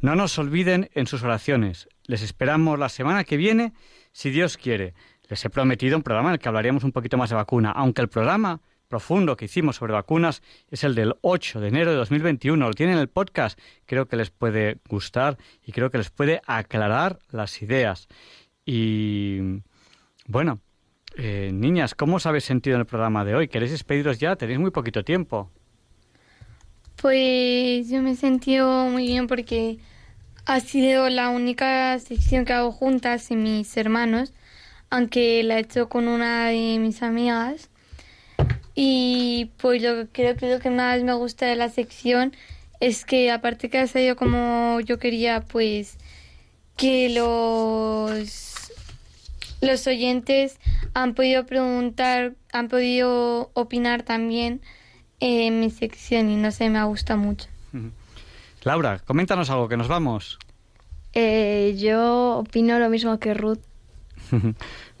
No 0.00 0.16
nos 0.16 0.38
olviden 0.38 0.88
en 0.94 1.06
sus 1.06 1.22
oraciones. 1.22 1.86
Les 2.06 2.22
esperamos 2.22 2.78
la 2.78 2.88
semana 2.88 3.24
que 3.24 3.36
viene, 3.36 3.74
si 4.12 4.30
Dios 4.30 4.56
quiere. 4.56 4.94
Les 5.28 5.44
he 5.44 5.50
prometido 5.50 5.98
un 5.98 6.02
programa 6.02 6.30
en 6.30 6.36
el 6.36 6.38
que 6.38 6.48
hablaríamos 6.48 6.82
un 6.82 6.92
poquito 6.92 7.18
más 7.18 7.28
de 7.28 7.36
vacuna, 7.36 7.72
aunque 7.72 8.00
el 8.00 8.08
programa 8.08 8.62
profundo 8.88 9.36
que 9.36 9.44
hicimos 9.44 9.76
sobre 9.76 9.92
vacunas 9.92 10.42
es 10.70 10.82
el 10.82 10.94
del 10.94 11.16
8 11.20 11.60
de 11.60 11.68
enero 11.68 11.90
de 11.90 11.98
2021. 11.98 12.68
Lo 12.68 12.72
tienen 12.72 12.94
en 12.94 13.02
el 13.02 13.08
podcast. 13.08 13.60
Creo 13.84 14.08
que 14.08 14.16
les 14.16 14.30
puede 14.30 14.78
gustar 14.88 15.36
y 15.62 15.72
creo 15.72 15.90
que 15.90 15.98
les 15.98 16.08
puede 16.08 16.40
aclarar 16.46 17.18
las 17.28 17.60
ideas. 17.60 18.08
Y 18.64 19.60
bueno, 20.26 20.62
eh, 21.16 21.50
niñas, 21.52 21.94
¿cómo 21.94 22.16
os 22.16 22.26
habéis 22.26 22.44
sentido 22.44 22.76
en 22.76 22.80
el 22.80 22.86
programa 22.86 23.24
de 23.24 23.34
hoy? 23.34 23.48
¿Queréis 23.48 23.72
despediros 23.72 24.18
ya? 24.18 24.36
Tenéis 24.36 24.58
muy 24.58 24.70
poquito 24.70 25.02
tiempo. 25.02 25.50
Pues 26.96 27.88
yo 27.88 28.02
me 28.02 28.12
he 28.12 28.16
sentido 28.16 28.86
muy 28.86 29.06
bien 29.06 29.26
porque 29.26 29.78
ha 30.46 30.60
sido 30.60 31.08
la 31.08 31.28
única 31.30 31.98
sección 31.98 32.44
que 32.44 32.52
hago 32.52 32.72
juntas 32.72 33.30
y 33.30 33.36
mis 33.36 33.76
hermanos, 33.76 34.32
aunque 34.90 35.42
la 35.42 35.56
he 35.56 35.60
hecho 35.60 35.88
con 35.88 36.08
una 36.08 36.46
de 36.46 36.78
mis 36.78 37.02
amigas. 37.02 37.68
Y 38.74 39.50
pues 39.56 39.82
lo 39.82 40.06
creo 40.12 40.36
que 40.36 40.50
lo 40.50 40.60
que 40.60 40.70
más 40.70 41.02
me 41.02 41.14
gusta 41.14 41.46
de 41.46 41.56
la 41.56 41.68
sección 41.70 42.32
es 42.80 43.04
que 43.04 43.30
aparte 43.30 43.70
que 43.70 43.78
ha 43.78 43.86
salido 43.86 44.16
como 44.16 44.80
yo 44.80 44.98
quería, 44.98 45.40
pues 45.40 45.98
que 46.76 47.08
los 47.08 48.45
los 49.60 49.86
oyentes 49.86 50.58
han 50.94 51.14
podido 51.14 51.46
preguntar, 51.46 52.34
han 52.52 52.68
podido 52.68 53.50
opinar 53.54 54.02
también 54.02 54.60
en 55.20 55.60
mi 55.60 55.70
sección 55.70 56.30
y 56.30 56.36
no 56.36 56.50
sé, 56.50 56.68
me 56.70 56.82
gusta 56.84 57.16
mucho. 57.16 57.48
Laura, 58.62 58.98
coméntanos 58.98 59.50
algo, 59.50 59.68
que 59.68 59.76
nos 59.76 59.88
vamos. 59.88 60.38
Eh, 61.12 61.76
yo 61.78 62.38
opino 62.38 62.78
lo 62.78 62.90
mismo 62.90 63.18
que 63.18 63.32
Ruth. 63.32 63.60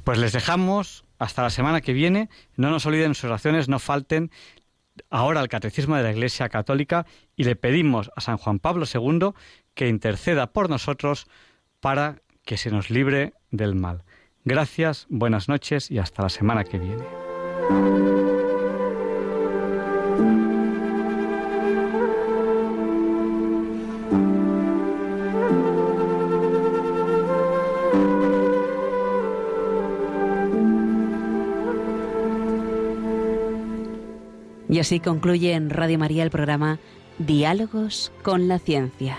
pues 0.04 0.18
les 0.18 0.32
dejamos 0.32 1.04
hasta 1.18 1.42
la 1.42 1.50
semana 1.50 1.80
que 1.80 1.92
viene. 1.92 2.28
No 2.56 2.70
nos 2.70 2.86
olviden 2.86 3.14
sus 3.14 3.24
oraciones, 3.24 3.68
no 3.68 3.78
falten 3.78 4.30
ahora 5.10 5.40
al 5.40 5.48
Catecismo 5.48 5.96
de 5.96 6.02
la 6.02 6.12
Iglesia 6.12 6.48
Católica 6.48 7.06
y 7.36 7.44
le 7.44 7.56
pedimos 7.56 8.10
a 8.16 8.20
San 8.20 8.38
Juan 8.38 8.58
Pablo 8.58 8.86
II 8.92 9.32
que 9.74 9.88
interceda 9.88 10.52
por 10.52 10.70
nosotros 10.70 11.26
para 11.80 12.22
que 12.44 12.56
se 12.56 12.70
nos 12.70 12.88
libre 12.88 13.34
del 13.50 13.74
mal. 13.74 14.04
Gracias, 14.46 15.06
buenas 15.10 15.48
noches 15.48 15.90
y 15.90 15.98
hasta 15.98 16.22
la 16.22 16.28
semana 16.28 16.62
que 16.62 16.78
viene. 16.78 17.02
Y 34.68 34.78
así 34.78 35.00
concluye 35.00 35.54
en 35.54 35.70
Radio 35.70 35.98
María 35.98 36.22
el 36.22 36.30
programa 36.30 36.78
Diálogos 37.18 38.12
con 38.22 38.46
la 38.46 38.60
Ciencia. 38.60 39.18